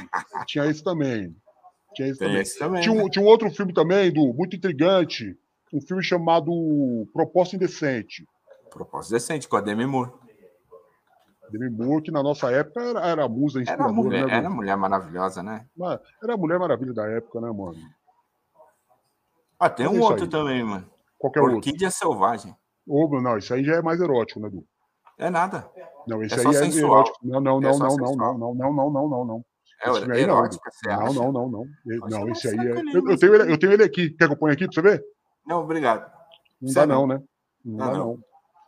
Tinha 0.47 0.67
esse 0.67 0.83
também. 0.83 1.35
Tinha 1.95 2.09
esse 2.09 2.19
também. 2.19 2.41
esse 2.41 2.59
também. 2.59 2.83
Tinha 2.83 2.95
né? 2.95 3.03
um, 3.03 3.09
tinha 3.09 3.25
um 3.25 3.29
outro 3.29 3.51
filme 3.51 3.73
também, 3.73 4.13
Du, 4.13 4.33
muito 4.33 4.57
intrigante. 4.57 5.37
Um 5.73 5.81
filme 5.81 6.03
chamado 6.03 6.51
Proposta 7.13 7.57
Indecente. 7.57 8.27
Propósito 8.71 9.13
decente 9.13 9.49
com 9.49 9.57
a 9.57 9.61
Demi 9.61 9.87
Moore. 9.87 10.13
Demi 11.51 11.71
Moore, 11.71 12.03
que 12.03 12.11
na 12.11 12.23
nossa 12.23 12.51
época 12.51 12.81
era, 12.81 13.01
era 13.01 13.25
a 13.25 13.29
musa 13.29 13.59
Era 13.59 13.63
inspiradora, 13.63 13.93
mulher, 13.93 14.27
né, 14.27 14.35
era 14.35 14.51
mulher 14.51 14.77
maravilhosa, 14.77 15.43
né? 15.43 15.67
Mas 15.77 15.99
Era 16.23 16.35
a 16.35 16.37
Mulher 16.37 16.59
Maravilha 16.59 16.93
da 16.93 17.07
época, 17.07 17.41
né, 17.41 17.49
mano? 17.49 17.79
Ah, 19.59 19.69
tem 19.69 19.87
É 19.87 19.89
um 19.89 19.95
isso 19.95 20.03
outro 20.03 20.25
aí. 20.25 20.31
também, 20.31 20.63
mano. 20.63 20.89
Qualquer 21.19 21.41
outro. 21.41 21.57
Orquídea 21.57 21.91
Selvagem. 21.91 22.55
Ô, 22.87 23.21
não, 23.21 23.37
isso 23.37 23.53
aí 23.53 23.65
já 23.65 23.77
é 23.77 23.83
mais 23.83 24.01
erótico, 24.01 24.41
né, 24.41 24.49
Du? 24.49 24.65
É 25.19 25.29
nada. 25.29 25.69
Não, 26.09 26.23
esse 26.23 26.35
É 26.35 26.39
aí 26.39 26.57
é 26.57 26.77
erótico. 26.79 27.19
Não, 27.23 27.41
não, 27.41 27.59
É 27.59 27.61
não, 27.63 27.73
só 27.75 27.87
não, 27.89 27.97
não, 27.97 28.17
não, 28.17 28.55
não, 28.55 28.55
não, 28.55 28.73
não, 28.73 28.91
não, 28.91 29.09
não, 29.09 29.25
não. 29.25 29.45
É 29.85 29.91
Esse 29.91 30.01
filme 30.01 30.17
aí 30.17 30.27
não. 30.27 30.35
erótica, 30.39 30.71
você 30.71 30.89
Não, 30.89 31.13
não, 31.15 31.33
não, 31.33 31.49
não. 31.49 31.65
Não, 32.09 32.25
que 32.27 32.31
esse 32.33 32.57
não 32.57 32.63
aí 32.63 32.69
é. 32.69 32.97
Eu, 32.97 33.11
eu 33.11 33.19
tenho 33.19 33.35
ele, 33.35 33.53
eu 33.53 33.59
tenho 33.59 33.73
ele 33.73 33.85
aqui. 33.85 34.11
Quer 34.11 34.27
que 34.27 34.33
eu 34.33 34.37
ponha 34.39 34.55
aqui 34.55 34.65
pra 34.65 34.75
você 34.75 34.83
ver? 34.83 35.05
Não, 35.47 35.63
obrigado. 35.63 36.11
Não 36.61 36.69
Sei 36.69 36.83
dá, 36.83 36.87
não. 36.87 37.07
não, 37.07 37.17
né? 37.17 37.23
Não 37.65 37.77
dá, 37.77 37.87
não. 37.87 37.99
não. 37.99 38.19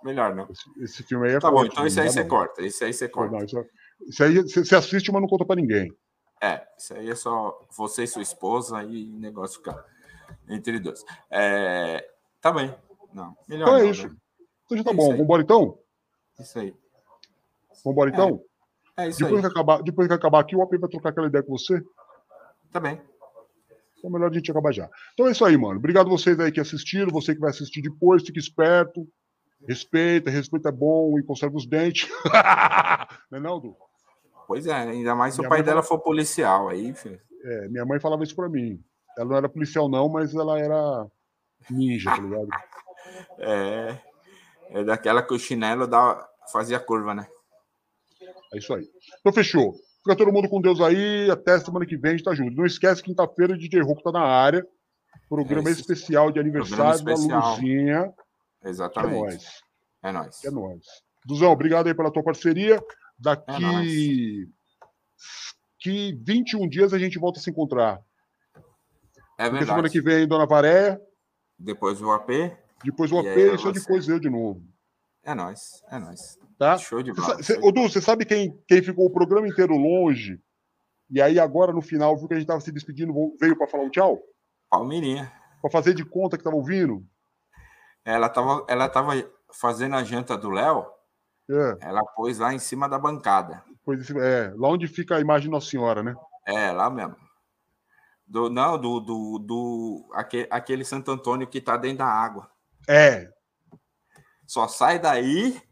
Melhor 0.04 0.34
não. 0.34 0.46
Esse, 0.50 0.82
esse 0.84 1.02
filme 1.02 1.28
aí 1.28 1.34
é 1.34 1.40
Tá 1.40 1.50
bom, 1.50 1.64
então 1.64 1.80
não 1.80 1.86
esse 1.86 2.00
aí 2.00 2.08
você 2.08 2.20
não. 2.22 2.28
corta. 2.28 2.62
Esse 2.62 2.84
aí 2.84 2.92
você 2.92 3.08
corta. 3.08 3.36
Não, 3.36 3.44
isso, 3.44 3.58
é- 3.58 4.24
aí 4.24 4.34
você 4.42 4.64
você 4.64 4.76
assiste, 4.76 5.10
mas 5.12 5.20
não 5.20 5.28
conta 5.28 5.44
pra 5.44 5.56
ninguém. 5.56 5.92
É, 6.42 6.62
isso 6.78 6.94
aí 6.94 7.10
é 7.10 7.14
só 7.14 7.58
você 7.76 8.04
e 8.04 8.06
sua 8.06 8.22
esposa 8.22 8.82
e 8.84 9.10
negócio 9.12 9.58
ficar 9.58 9.84
entre 10.48 10.78
dois. 10.78 11.04
É, 11.30 12.02
tá 12.40 12.50
bem. 12.52 12.74
Não, 13.12 13.36
melhor 13.46 13.66
Então 13.66 13.76
é 13.76 13.82
não, 13.82 13.90
isso. 13.90 14.08
né? 14.08 14.14
Então 14.64 14.78
já 14.78 14.84
tá 14.84 14.90
É 14.90 14.94
bom. 14.94 15.12
aí. 15.12 15.18
Vambora 15.18 15.42
então? 15.42 15.78
Isso 16.38 16.58
aí. 16.58 16.74
Vambora 17.84 18.10
então? 18.10 18.42
É 18.96 19.08
isso 19.08 19.18
Depois 19.18 19.44
aí. 19.44 19.50
que, 19.50 19.58
acabar, 19.58 19.82
depois 19.82 20.08
que 20.08 20.14
acabar 20.14 20.40
aqui, 20.40 20.56
o 20.56 20.62
AP 20.62 20.78
vai 20.78 20.90
trocar 20.90 21.10
aquela 21.10 21.26
ideia 21.26 21.42
com 21.42 21.56
você. 21.56 21.82
Tá 22.72 22.78
bem. 22.78 23.00
Então 23.98 24.10
é 24.10 24.12
melhor 24.12 24.30
a 24.30 24.34
gente 24.34 24.50
acabar 24.50 24.72
já. 24.72 24.88
Então 25.12 25.28
é 25.28 25.32
isso 25.32 25.44
aí, 25.44 25.56
mano. 25.56 25.78
Obrigado 25.78 26.08
vocês 26.08 26.38
aí 26.40 26.50
que 26.50 26.60
assistiram, 26.60 27.10
você 27.10 27.34
que 27.34 27.40
vai 27.40 27.50
assistir 27.50 27.82
depois, 27.82 28.22
fique 28.22 28.38
esperto. 28.38 29.06
Respeita, 29.68 30.30
respeita 30.30 30.70
é 30.70 30.72
bom 30.72 31.18
e 31.18 31.22
conserva 31.22 31.56
os 31.56 31.66
dentes. 31.66 32.08
não 33.30 33.38
é 33.38 33.40
não, 33.40 33.60
Du? 33.60 33.76
Pois 34.46 34.66
é, 34.66 34.72
ainda 34.72 35.14
mais 35.14 35.34
se 35.34 35.40
o 35.40 35.48
pai 35.48 35.62
dela 35.62 35.82
for 35.82 35.98
policial 36.00 36.68
aí, 36.68 36.92
filho. 36.94 37.20
É, 37.44 37.68
minha 37.68 37.84
mãe 37.84 38.00
falava 38.00 38.24
isso 38.24 38.34
pra 38.34 38.48
mim. 38.48 38.82
Ela 39.16 39.28
não 39.28 39.36
era 39.36 39.48
policial, 39.48 39.88
não, 39.88 40.08
mas 40.08 40.34
ela 40.34 40.58
era 40.58 41.06
ninja, 41.70 42.10
tá 42.10 42.20
ligado? 42.20 42.48
É, 43.38 43.98
é 44.70 44.84
daquela 44.84 45.22
que 45.22 45.34
o 45.34 45.38
chinelo 45.38 45.86
dá, 45.86 46.28
fazia 46.52 46.78
curva, 46.78 47.14
né? 47.14 47.26
É 48.52 48.58
isso 48.58 48.74
aí. 48.74 48.86
Então 49.20 49.32
fechou. 49.32 49.74
Fica 50.02 50.16
todo 50.16 50.32
mundo 50.32 50.48
com 50.48 50.60
Deus 50.60 50.80
aí. 50.80 51.30
Até 51.30 51.58
semana 51.60 51.84
que 51.86 51.96
vem 51.96 52.12
a 52.12 52.16
gente 52.16 52.24
tá 52.24 52.34
junto. 52.34 52.56
Não 52.56 52.64
esquece, 52.66 53.02
quinta-feira 53.02 53.56
DJ 53.56 53.82
Roku 53.82 54.02
tá 54.02 54.12
na 54.12 54.22
área. 54.22 54.66
Programa 55.28 55.68
É 55.68 55.72
especial 55.72 56.32
de 56.32 56.40
aniversário 56.40 57.04
da 57.04 57.12
especial. 57.12 57.50
Luzinha. 57.54 58.14
É 58.62 58.68
Exatamente. 58.68 59.14
nóis. 59.14 59.44
É 60.02 60.12
nóis. 60.12 60.44
É 60.44 60.50
nóis. 60.50 60.84
Duzão, 61.24 61.52
obrigado 61.52 61.86
aí 61.86 61.94
pela 61.94 62.10
tua 62.10 62.22
parceria. 62.22 62.76
É 62.76 62.80
Daqui 63.18 64.48
que 65.78 66.14
21 66.22 66.68
dias 66.68 66.92
a 66.92 66.98
gente 66.98 67.18
volta 67.18 67.38
a 67.38 67.42
se 67.42 67.50
encontrar. 67.50 68.00
É 69.38 69.48
Porque 69.48 69.64
semana 69.64 69.82
verdade. 69.82 69.90
que 69.92 70.00
vem, 70.00 70.26
Dona 70.26 70.46
Varé, 70.46 70.98
Depois 71.58 72.00
o 72.02 72.10
AP, 72.10 72.28
depois 72.84 73.10
o 73.12 73.16
E 73.16 73.28
AP 73.28 73.36
aí, 73.36 73.54
e 73.54 73.58
só 73.58 73.70
depois 73.70 74.08
eu 74.08 74.18
de 74.18 74.28
novo. 74.28 74.62
É 75.24 75.34
nóis. 75.34 75.82
É 75.90 75.98
nóis. 75.98 76.38
Tá? 76.58 76.76
Show 76.78 77.02
de 77.02 77.12
bola. 77.12 77.36
sa- 77.36 77.42
cê- 77.42 77.60
Ô, 77.62 77.70
Du, 77.72 77.82
você 77.82 78.00
sabe 78.00 78.24
quem, 78.24 78.56
quem 78.68 78.82
ficou 78.82 79.06
o 79.06 79.10
programa 79.12 79.46
inteiro 79.48 79.74
longe? 79.76 80.40
E 81.10 81.20
aí 81.20 81.38
agora 81.40 81.72
no 81.72 81.82
final 81.82 82.16
viu 82.16 82.28
que 82.28 82.34
a 82.34 82.38
gente 82.38 82.46
tava 82.46 82.60
se 82.60 82.70
despedindo, 82.70 83.12
veio 83.40 83.56
para 83.56 83.66
falar 83.66 83.84
um 83.84 83.90
tchau? 83.90 84.18
Palmeirinha. 84.70 85.32
Pra 85.60 85.70
fazer 85.70 85.94
de 85.94 86.04
conta 86.04 86.38
que 86.38 86.44
tava 86.44 86.56
ouvindo? 86.56 87.04
Ela 88.04 88.28
tava, 88.28 88.64
ela 88.68 88.88
tava 88.88 89.12
fazendo 89.52 89.96
a 89.96 90.04
janta 90.04 90.36
do 90.38 90.50
Léo. 90.50 90.86
É. 91.50 91.76
Ela 91.88 92.00
pôs 92.14 92.38
lá 92.38 92.54
em 92.54 92.58
cima 92.58 92.88
da 92.88 92.98
bancada. 92.98 93.62
Pois, 93.84 94.08
é, 94.10 94.52
lá 94.56 94.68
onde 94.68 94.86
fica 94.86 95.16
a 95.16 95.20
imagem 95.20 95.48
de 95.48 95.50
Nossa 95.50 95.68
Senhora, 95.68 96.02
né? 96.02 96.14
É, 96.46 96.70
lá 96.70 96.88
mesmo. 96.88 97.16
Do, 98.26 98.48
não, 98.48 98.78
do, 98.78 99.00
do, 99.00 99.38
do 99.40 100.10
aquele, 100.14 100.46
aquele 100.50 100.84
Santo 100.84 101.10
Antônio 101.10 101.48
que 101.48 101.60
tá 101.60 101.76
dentro 101.76 101.98
da 101.98 102.06
água. 102.06 102.48
É. 102.88 103.28
Só 104.50 104.66
sai 104.66 104.98
daí 104.98 105.62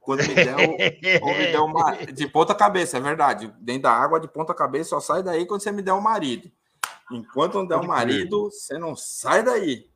quando 0.00 0.26
me 0.26 0.34
der, 0.34 0.56
o, 0.56 1.28
me 1.38 1.52
der 1.52 1.60
uma, 1.60 1.92
de 2.10 2.26
ponta 2.26 2.54
cabeça, 2.54 2.96
é 2.96 3.00
verdade. 3.00 3.52
Dentro 3.60 3.82
da 3.82 3.92
água 3.92 4.18
de 4.18 4.26
ponta 4.26 4.54
cabeça, 4.54 4.88
só 4.88 5.00
sai 5.00 5.22
daí 5.22 5.44
quando 5.44 5.60
você 5.60 5.70
me 5.70 5.82
der 5.82 5.92
o 5.92 5.98
um 5.98 6.00
marido. 6.00 6.50
Enquanto 7.10 7.56
não 7.56 7.66
der 7.66 7.76
o 7.76 7.82
um 7.82 7.86
marido, 7.86 8.44
você 8.44 8.78
não 8.78 8.96
sai 8.96 9.42
daí. 9.42 9.86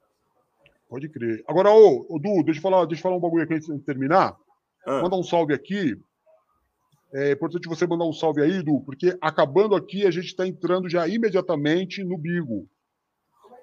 Pode 0.86 1.08
crer. 1.08 1.42
Agora, 1.48 1.70
ô, 1.70 2.04
ô 2.10 2.18
Du, 2.18 2.42
deixa 2.42 2.58
eu 2.58 2.62
falar, 2.62 2.84
deixa 2.84 3.00
eu 3.00 3.04
falar 3.04 3.16
um 3.16 3.20
bagulho 3.20 3.44
aqui 3.44 3.54
antes 3.54 3.68
de 3.68 3.78
terminar. 3.78 4.36
Ah. 4.86 5.00
Manda 5.00 5.16
um 5.16 5.22
salve 5.22 5.54
aqui. 5.54 5.98
É 7.14 7.32
importante 7.32 7.66
você 7.66 7.86
mandar 7.86 8.04
um 8.04 8.12
salve 8.12 8.42
aí, 8.42 8.62
Du, 8.62 8.82
porque 8.82 9.16
acabando 9.18 9.74
aqui, 9.74 10.06
a 10.06 10.10
gente 10.10 10.26
está 10.26 10.46
entrando 10.46 10.90
já 10.90 11.08
imediatamente 11.08 12.04
no 12.04 12.18
Bigo. 12.18 12.68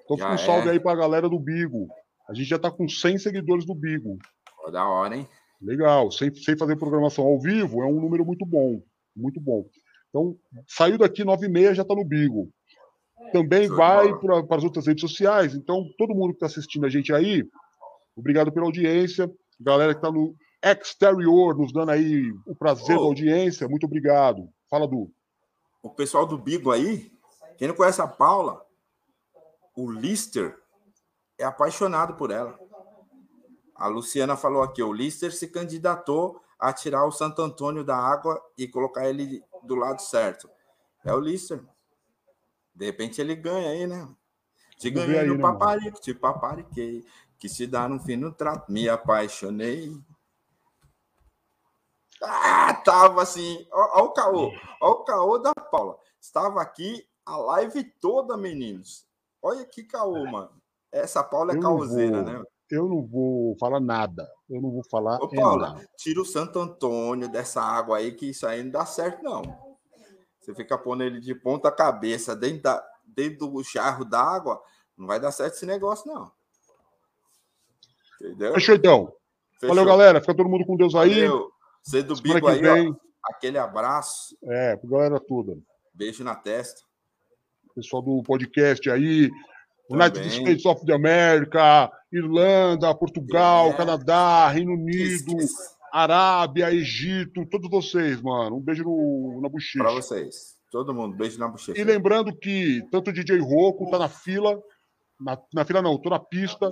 Então, 0.04 0.16
fica 0.16 0.32
um 0.32 0.38
salve 0.38 0.66
é. 0.66 0.72
aí 0.72 0.80
para 0.80 0.90
a 0.90 0.96
galera 0.96 1.28
do 1.28 1.38
Bigo. 1.38 1.86
A 2.28 2.34
gente 2.34 2.48
já 2.48 2.56
está 2.56 2.72
com 2.72 2.88
100 2.88 3.18
seguidores 3.18 3.64
do 3.64 3.72
Bigo. 3.72 4.18
Oh, 4.66 4.70
da 4.70 4.88
hora, 4.88 5.16
hein? 5.16 5.28
Legal. 5.60 6.10
Sem, 6.10 6.34
sem 6.34 6.56
fazer 6.56 6.76
programação 6.76 7.24
ao 7.24 7.38
vivo, 7.38 7.82
é 7.82 7.86
um 7.86 8.00
número 8.00 8.24
muito 8.24 8.46
bom. 8.46 8.82
Muito 9.14 9.40
bom. 9.40 9.64
Então, 10.08 10.36
saiu 10.66 10.96
daqui 10.96 11.24
9 11.24 11.46
e 11.46 11.48
meia, 11.48 11.74
já 11.74 11.82
está 11.82 11.94
no 11.94 12.04
Bigo. 12.04 12.48
Também 13.32 13.68
vai 13.68 14.16
para 14.18 14.56
as 14.56 14.64
outras 14.64 14.86
redes 14.86 15.00
sociais. 15.00 15.54
Então, 15.54 15.84
todo 15.98 16.14
mundo 16.14 16.30
que 16.30 16.36
está 16.36 16.46
assistindo 16.46 16.86
a 16.86 16.88
gente 16.88 17.12
aí, 17.12 17.44
obrigado 18.16 18.52
pela 18.52 18.66
audiência. 18.66 19.30
Galera 19.60 19.92
que 19.92 19.98
está 19.98 20.10
no 20.10 20.34
exterior, 20.62 21.56
nos 21.56 21.72
dando 21.72 21.90
aí 21.90 22.32
o 22.46 22.54
prazer 22.54 22.96
oh. 22.96 23.00
da 23.00 23.06
audiência, 23.06 23.68
muito 23.68 23.84
obrigado. 23.84 24.48
Fala, 24.70 24.88
Du. 24.88 25.10
O 25.82 25.90
pessoal 25.90 26.26
do 26.26 26.38
Bigo 26.38 26.70
aí, 26.70 27.12
quem 27.58 27.68
não 27.68 27.74
conhece 27.74 28.00
a 28.00 28.06
Paula, 28.06 28.64
o 29.76 29.90
Lister 29.90 30.56
é 31.38 31.44
apaixonado 31.44 32.14
por 32.14 32.30
ela. 32.30 32.58
A 33.74 33.88
Luciana 33.88 34.36
falou 34.36 34.62
aqui: 34.62 34.82
o 34.82 34.92
Lister 34.92 35.34
se 35.34 35.48
candidatou 35.48 36.40
a 36.58 36.72
tirar 36.72 37.04
o 37.04 37.12
Santo 37.12 37.42
Antônio 37.42 37.84
da 37.84 37.96
água 37.96 38.40
e 38.56 38.68
colocar 38.68 39.08
ele 39.08 39.42
do 39.62 39.74
lado 39.74 40.00
certo. 40.00 40.48
É 41.04 41.12
o 41.12 41.20
Lister. 41.20 41.62
De 42.74 42.86
repente 42.86 43.20
ele 43.20 43.34
ganha 43.34 43.70
aí, 43.70 43.86
né? 43.86 44.08
Te 44.78 44.90
ganhei 44.90 45.20
aí, 45.20 45.26
no 45.28 45.36
né, 45.36 45.42
paparico, 45.42 46.00
te 46.00 46.14
papariquei. 46.14 47.04
Que 47.38 47.48
se 47.48 47.66
dá 47.66 47.88
no 47.88 48.00
fim 48.00 48.16
no 48.16 48.32
trato. 48.32 48.70
Me 48.72 48.88
apaixonei. 48.88 49.96
Ah, 52.22 52.74
tava 52.84 53.22
assim. 53.22 53.66
Olha 53.70 54.04
o 54.04 54.12
caô. 54.12 54.52
Olha 54.80 54.92
o 54.92 55.04
caô 55.04 55.38
da 55.38 55.54
Paula. 55.54 55.98
Estava 56.20 56.62
aqui 56.62 57.06
a 57.26 57.36
live 57.36 57.84
toda, 58.00 58.36
meninos. 58.36 59.06
Olha 59.42 59.64
que 59.64 59.84
caô, 59.84 60.24
mano. 60.24 60.50
Essa 60.90 61.22
Paula 61.22 61.52
é 61.52 61.60
caoseira, 61.60 62.22
né? 62.22 62.42
Eu 62.70 62.88
não 62.88 63.02
vou 63.02 63.56
falar 63.58 63.80
nada. 63.80 64.28
Eu 64.48 64.60
não 64.60 64.70
vou 64.70 64.82
falar. 64.90 65.16
Ô, 65.22 65.28
Paula, 65.28 65.80
tira 65.96 66.20
o 66.20 66.24
Santo 66.24 66.58
Antônio 66.58 67.28
dessa 67.28 67.60
água 67.62 67.98
aí, 67.98 68.12
que 68.12 68.30
isso 68.30 68.46
aí 68.46 68.62
não 68.62 68.70
dá 68.70 68.86
certo, 68.86 69.22
não. 69.22 69.42
Você 70.40 70.54
fica 70.54 70.76
pondo 70.76 71.02
ele 71.02 71.20
de 71.20 71.34
ponta 71.34 71.70
cabeça 71.70 72.36
dentro, 72.36 72.62
da, 72.62 72.86
dentro 73.04 73.46
do 73.48 73.64
charro 73.64 74.04
d'água, 74.04 74.60
não 74.96 75.06
vai 75.06 75.18
dar 75.18 75.32
certo 75.32 75.54
esse 75.54 75.66
negócio, 75.66 76.06
não. 76.12 76.30
Entendeu? 78.20 78.54
Fechou, 78.54 78.74
então. 78.74 79.12
Fechou. 79.60 79.74
Valeu, 79.74 79.84
galera. 79.84 80.20
Fica 80.20 80.34
todo 80.34 80.48
mundo 80.48 80.66
com 80.66 80.76
Deus 80.76 80.94
aí. 80.94 81.26
Valeu. 81.26 81.50
Você 81.82 82.02
do 82.02 82.14
Bigo 82.20 82.46
aí, 82.46 82.60
vem. 82.60 82.90
ó, 82.90 82.94
aquele 83.24 83.58
abraço. 83.58 84.36
É, 84.44 84.78
galera 84.84 85.20
toda. 85.20 85.58
Beijo 85.92 86.24
na 86.24 86.34
testa. 86.34 86.82
Pessoal 87.74 88.02
do 88.02 88.22
podcast 88.22 88.88
aí, 88.90 89.30
United 89.90 90.30
States 90.30 90.64
of 90.64 90.84
the 90.86 90.94
America, 90.94 91.90
Irlanda, 92.12 92.94
Portugal, 92.94 93.70
é. 93.70 93.72
Canadá, 93.74 94.48
Reino 94.48 94.72
Unido. 94.72 95.36
Arábia, 95.92 96.72
Egito, 96.72 97.46
todos 97.46 97.70
vocês, 97.70 98.20
mano. 98.20 98.56
Um 98.56 98.60
beijo 98.60 98.82
no, 98.82 99.40
na 99.40 99.48
bochecha. 99.48 99.78
Pra 99.78 99.92
vocês. 99.92 100.56
Todo 100.70 100.92
mundo, 100.92 101.16
beijo 101.16 101.38
na 101.38 101.46
bochecha. 101.46 101.80
E 101.80 101.84
lembrando 101.84 102.34
que 102.36 102.82
tanto 102.90 103.10
o 103.10 103.12
DJ 103.12 103.38
Roco 103.38 103.88
tá 103.90 103.98
na 103.98 104.08
fila, 104.08 104.60
na, 105.20 105.38
na 105.52 105.64
fila 105.64 105.80
não, 105.80 105.96
tô 105.96 106.10
na 106.10 106.18
pista, 106.18 106.68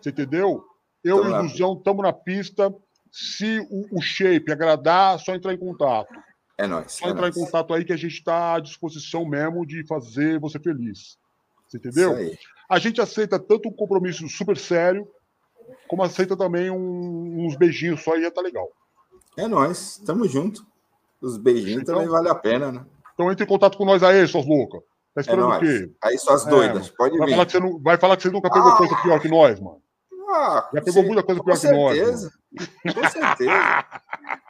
você 0.00 0.08
entendeu? 0.08 0.64
Eu 1.04 1.20
Tamo 1.20 1.30
e 1.30 1.32
o 1.32 1.42
Luzão 1.42 1.74
estamos 1.74 2.02
na 2.02 2.12
pista. 2.12 2.74
Se 3.12 3.60
o, 3.70 3.98
o, 3.98 4.00
shape 4.00 4.50
agradar, 4.50 5.18
só 5.18 5.34
entrar 5.34 5.52
em 5.52 5.58
contato. 5.58 6.14
É 6.56 6.66
nóis. 6.66 6.92
Só 6.92 7.06
é 7.06 7.10
entrar 7.10 7.22
nóis. 7.22 7.36
em 7.36 7.44
contato 7.44 7.74
aí 7.74 7.84
que 7.84 7.92
a 7.92 7.96
gente 7.96 8.14
está 8.14 8.54
à 8.54 8.60
disposição 8.60 9.26
mesmo 9.26 9.66
de 9.66 9.86
fazer 9.86 10.38
você 10.38 10.58
feliz. 10.58 11.18
Você 11.68 11.76
entendeu? 11.76 12.16
A 12.68 12.78
gente 12.78 13.00
aceita 13.00 13.38
tanto 13.38 13.68
um 13.68 13.72
compromisso 13.72 14.26
super 14.28 14.56
sério, 14.56 15.06
como 15.86 16.02
aceita 16.02 16.36
também 16.36 16.70
um, 16.70 17.46
uns 17.46 17.56
beijinhos 17.56 18.02
só 18.02 18.16
e 18.16 18.22
já 18.22 18.30
tá 18.30 18.40
legal. 18.40 18.68
É 19.36 19.46
nós, 19.46 20.02
tamo 20.04 20.26
junto. 20.26 20.66
Os 21.20 21.36
beijinhos 21.36 21.82
então, 21.82 21.96
também 21.96 22.08
vale 22.08 22.28
a 22.28 22.34
pena, 22.34 22.72
né? 22.72 22.86
Então 23.14 23.30
entre 23.30 23.44
em 23.44 23.48
contato 23.48 23.76
com 23.76 23.84
nós 23.84 24.02
aí, 24.02 24.26
suas 24.26 24.46
loucas. 24.46 24.80
Tá 25.14 25.20
esperando 25.20 25.52
é 25.52 25.56
o 25.56 25.60
quê? 25.60 25.92
Aí 26.02 26.18
suas 26.18 26.44
doidas, 26.44 26.88
é, 26.88 26.92
pode 26.96 27.18
vai 27.18 27.26
vir. 27.26 27.32
Falar 27.32 27.46
que 27.46 27.52
você 27.52 27.60
não, 27.60 27.78
vai 27.80 27.98
falar 27.98 28.16
que 28.16 28.22
você 28.22 28.30
nunca 28.30 28.50
pegou 28.50 28.70
ah, 28.70 28.76
coisa 28.76 28.96
pior 29.02 29.20
que 29.20 29.28
nós, 29.28 29.60
mano. 29.60 29.82
Ah, 30.30 30.68
Já 30.72 30.82
pegou 30.82 31.02
sim, 31.02 31.06
muita 31.06 31.22
coisa 31.22 31.42
pior 31.42 31.56
certeza, 31.56 32.30
que 32.56 32.92
nós. 32.92 32.94
Com 32.94 33.08
certeza. 33.08 33.84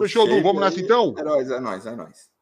Fechou, 0.00 0.26
Du? 0.26 0.42
Vamos 0.42 0.60
nessa 0.60 0.80
então? 0.80 1.14
É 1.16 1.22
nóis, 1.22 1.50
é 1.50 1.60
nóis, 1.60 1.86
é 1.86 1.96
nóis. 1.96 2.33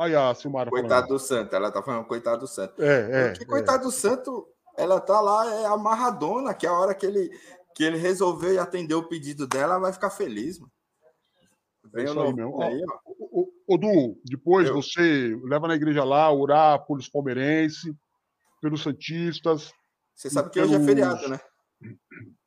Aí 0.00 0.14
a 0.16 0.34
Silmara 0.34 0.70
Coitado 0.70 0.88
falando. 0.88 1.08
do 1.08 1.18
Santo, 1.18 1.54
ela 1.54 1.70
tá 1.70 1.82
falando 1.82 2.06
coitado 2.06 2.40
do 2.40 2.46
Santo. 2.46 2.82
É, 2.82 3.10
é. 3.10 3.28
Porque 3.28 3.44
coitado 3.44 3.82
é. 3.82 3.84
do 3.84 3.92
Santo, 3.92 4.48
ela 4.74 4.98
tá 4.98 5.20
lá, 5.20 5.54
é 5.60 5.66
amarradona, 5.66 6.54
que 6.54 6.66
a 6.66 6.72
hora 6.72 6.94
que 6.94 7.04
ele, 7.04 7.30
que 7.74 7.84
ele 7.84 7.98
resolveu 7.98 8.58
atender 8.62 8.94
o 8.94 9.06
pedido 9.06 9.46
dela, 9.46 9.74
ela 9.74 9.78
vai 9.78 9.92
ficar 9.92 10.08
feliz, 10.08 10.58
mano. 10.58 10.72
Vem 11.92 12.06
é 12.06 12.08
aí. 12.08 12.72
Aí, 12.72 12.84
ó. 12.88 13.44
O, 13.66 13.78
Du, 13.78 14.18
depois 14.24 14.68
Eu... 14.68 14.74
você 14.74 15.38
leva 15.44 15.68
na 15.68 15.74
igreja 15.74 16.02
lá, 16.02 16.32
orar 16.32 16.84
pelos 16.86 17.08
palmeirenses, 17.08 17.92
pelos 18.60 18.82
santistas. 18.82 19.70
Você 20.14 20.30
sabe 20.30 20.48
que 20.48 20.60
pelos... 20.60 20.70
hoje 20.70 20.82
é 20.82 20.86
feriado, 20.86 21.28
né? 21.28 21.38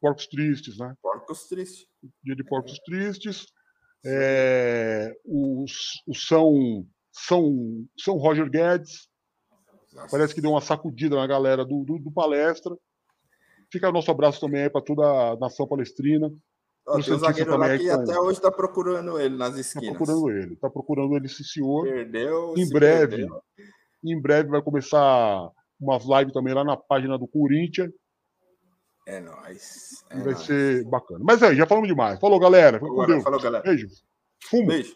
Porcos 0.02 0.26
tristes, 0.28 0.78
né? 0.80 0.96
Porcos 1.02 1.48
tristes. 1.48 1.86
Dia 2.24 2.36
de 2.36 2.44
porcos 2.44 2.80
tristes. 2.80 3.46
É, 4.06 5.14
os, 5.24 6.04
os 6.08 6.28
São, 6.28 6.86
São, 7.14 7.85
São 7.98 8.15
Roger 8.15 8.49
Guedes. 8.49 9.07
Nossa. 9.94 10.10
Parece 10.10 10.34
que 10.34 10.41
deu 10.41 10.52
uma 10.52 10.61
sacudida 10.61 11.15
na 11.15 11.27
galera 11.27 11.64
do, 11.64 11.84
do, 11.84 11.99
do 11.99 12.11
palestra. 12.11 12.76
Fica 13.72 13.90
o 13.90 13.91
nosso 13.91 14.10
abraço 14.10 14.40
também 14.40 14.64
aí 14.64 14.69
para 14.69 14.81
toda 14.81 15.03
a 15.03 15.38
nação 15.38 15.68
palestrina. 15.68 16.31
Ó, 16.88 16.99
tem 16.99 17.14
um 17.14 17.19
zagueiro 17.19 17.56
lá 17.57 17.77
que 17.77 17.90
até 17.90 18.19
hoje 18.19 18.40
está 18.40 18.52
procurando 18.52 19.19
ele 19.19 19.38
nas 19.38 19.53
tá 19.53 19.60
esquinas. 19.60 19.90
Está 19.90 19.98
procurando 19.98 20.30
ele, 20.31 20.53
está 20.53 20.69
procurando 20.69 21.15
ele, 21.15 21.26
esse 21.27 21.44
senhor. 21.44 21.84
Perdeu. 21.84 22.53
Em 22.57 22.68
breve, 22.68 23.18
perdeu. 23.18 23.41
em 24.03 24.22
breve 24.22 24.49
vai 24.49 24.61
começar 24.61 25.49
umas 25.80 26.03
lives 26.03 26.34
também 26.34 26.53
lá 26.53 26.64
na 26.64 26.76
página 26.76 27.18
do 27.18 27.27
Corinthians. 27.27 27.91
É 29.07 29.19
nóis. 29.19 30.03
É 30.10 30.15
vai 30.15 30.34
nóis. 30.34 30.45
ser 30.45 30.84
bacana. 30.85 31.22
Mas 31.23 31.41
aí, 31.41 31.56
já 31.56 31.65
falamos 31.65 31.88
demais. 31.88 32.19
Falou, 32.19 32.40
galera. 32.40 32.80
Deus. 32.80 33.23
Falou, 33.23 33.40
galera. 33.40 33.64
Beijo. 33.64 33.88
Fumo. 34.44 34.68
Beijo. 34.68 34.95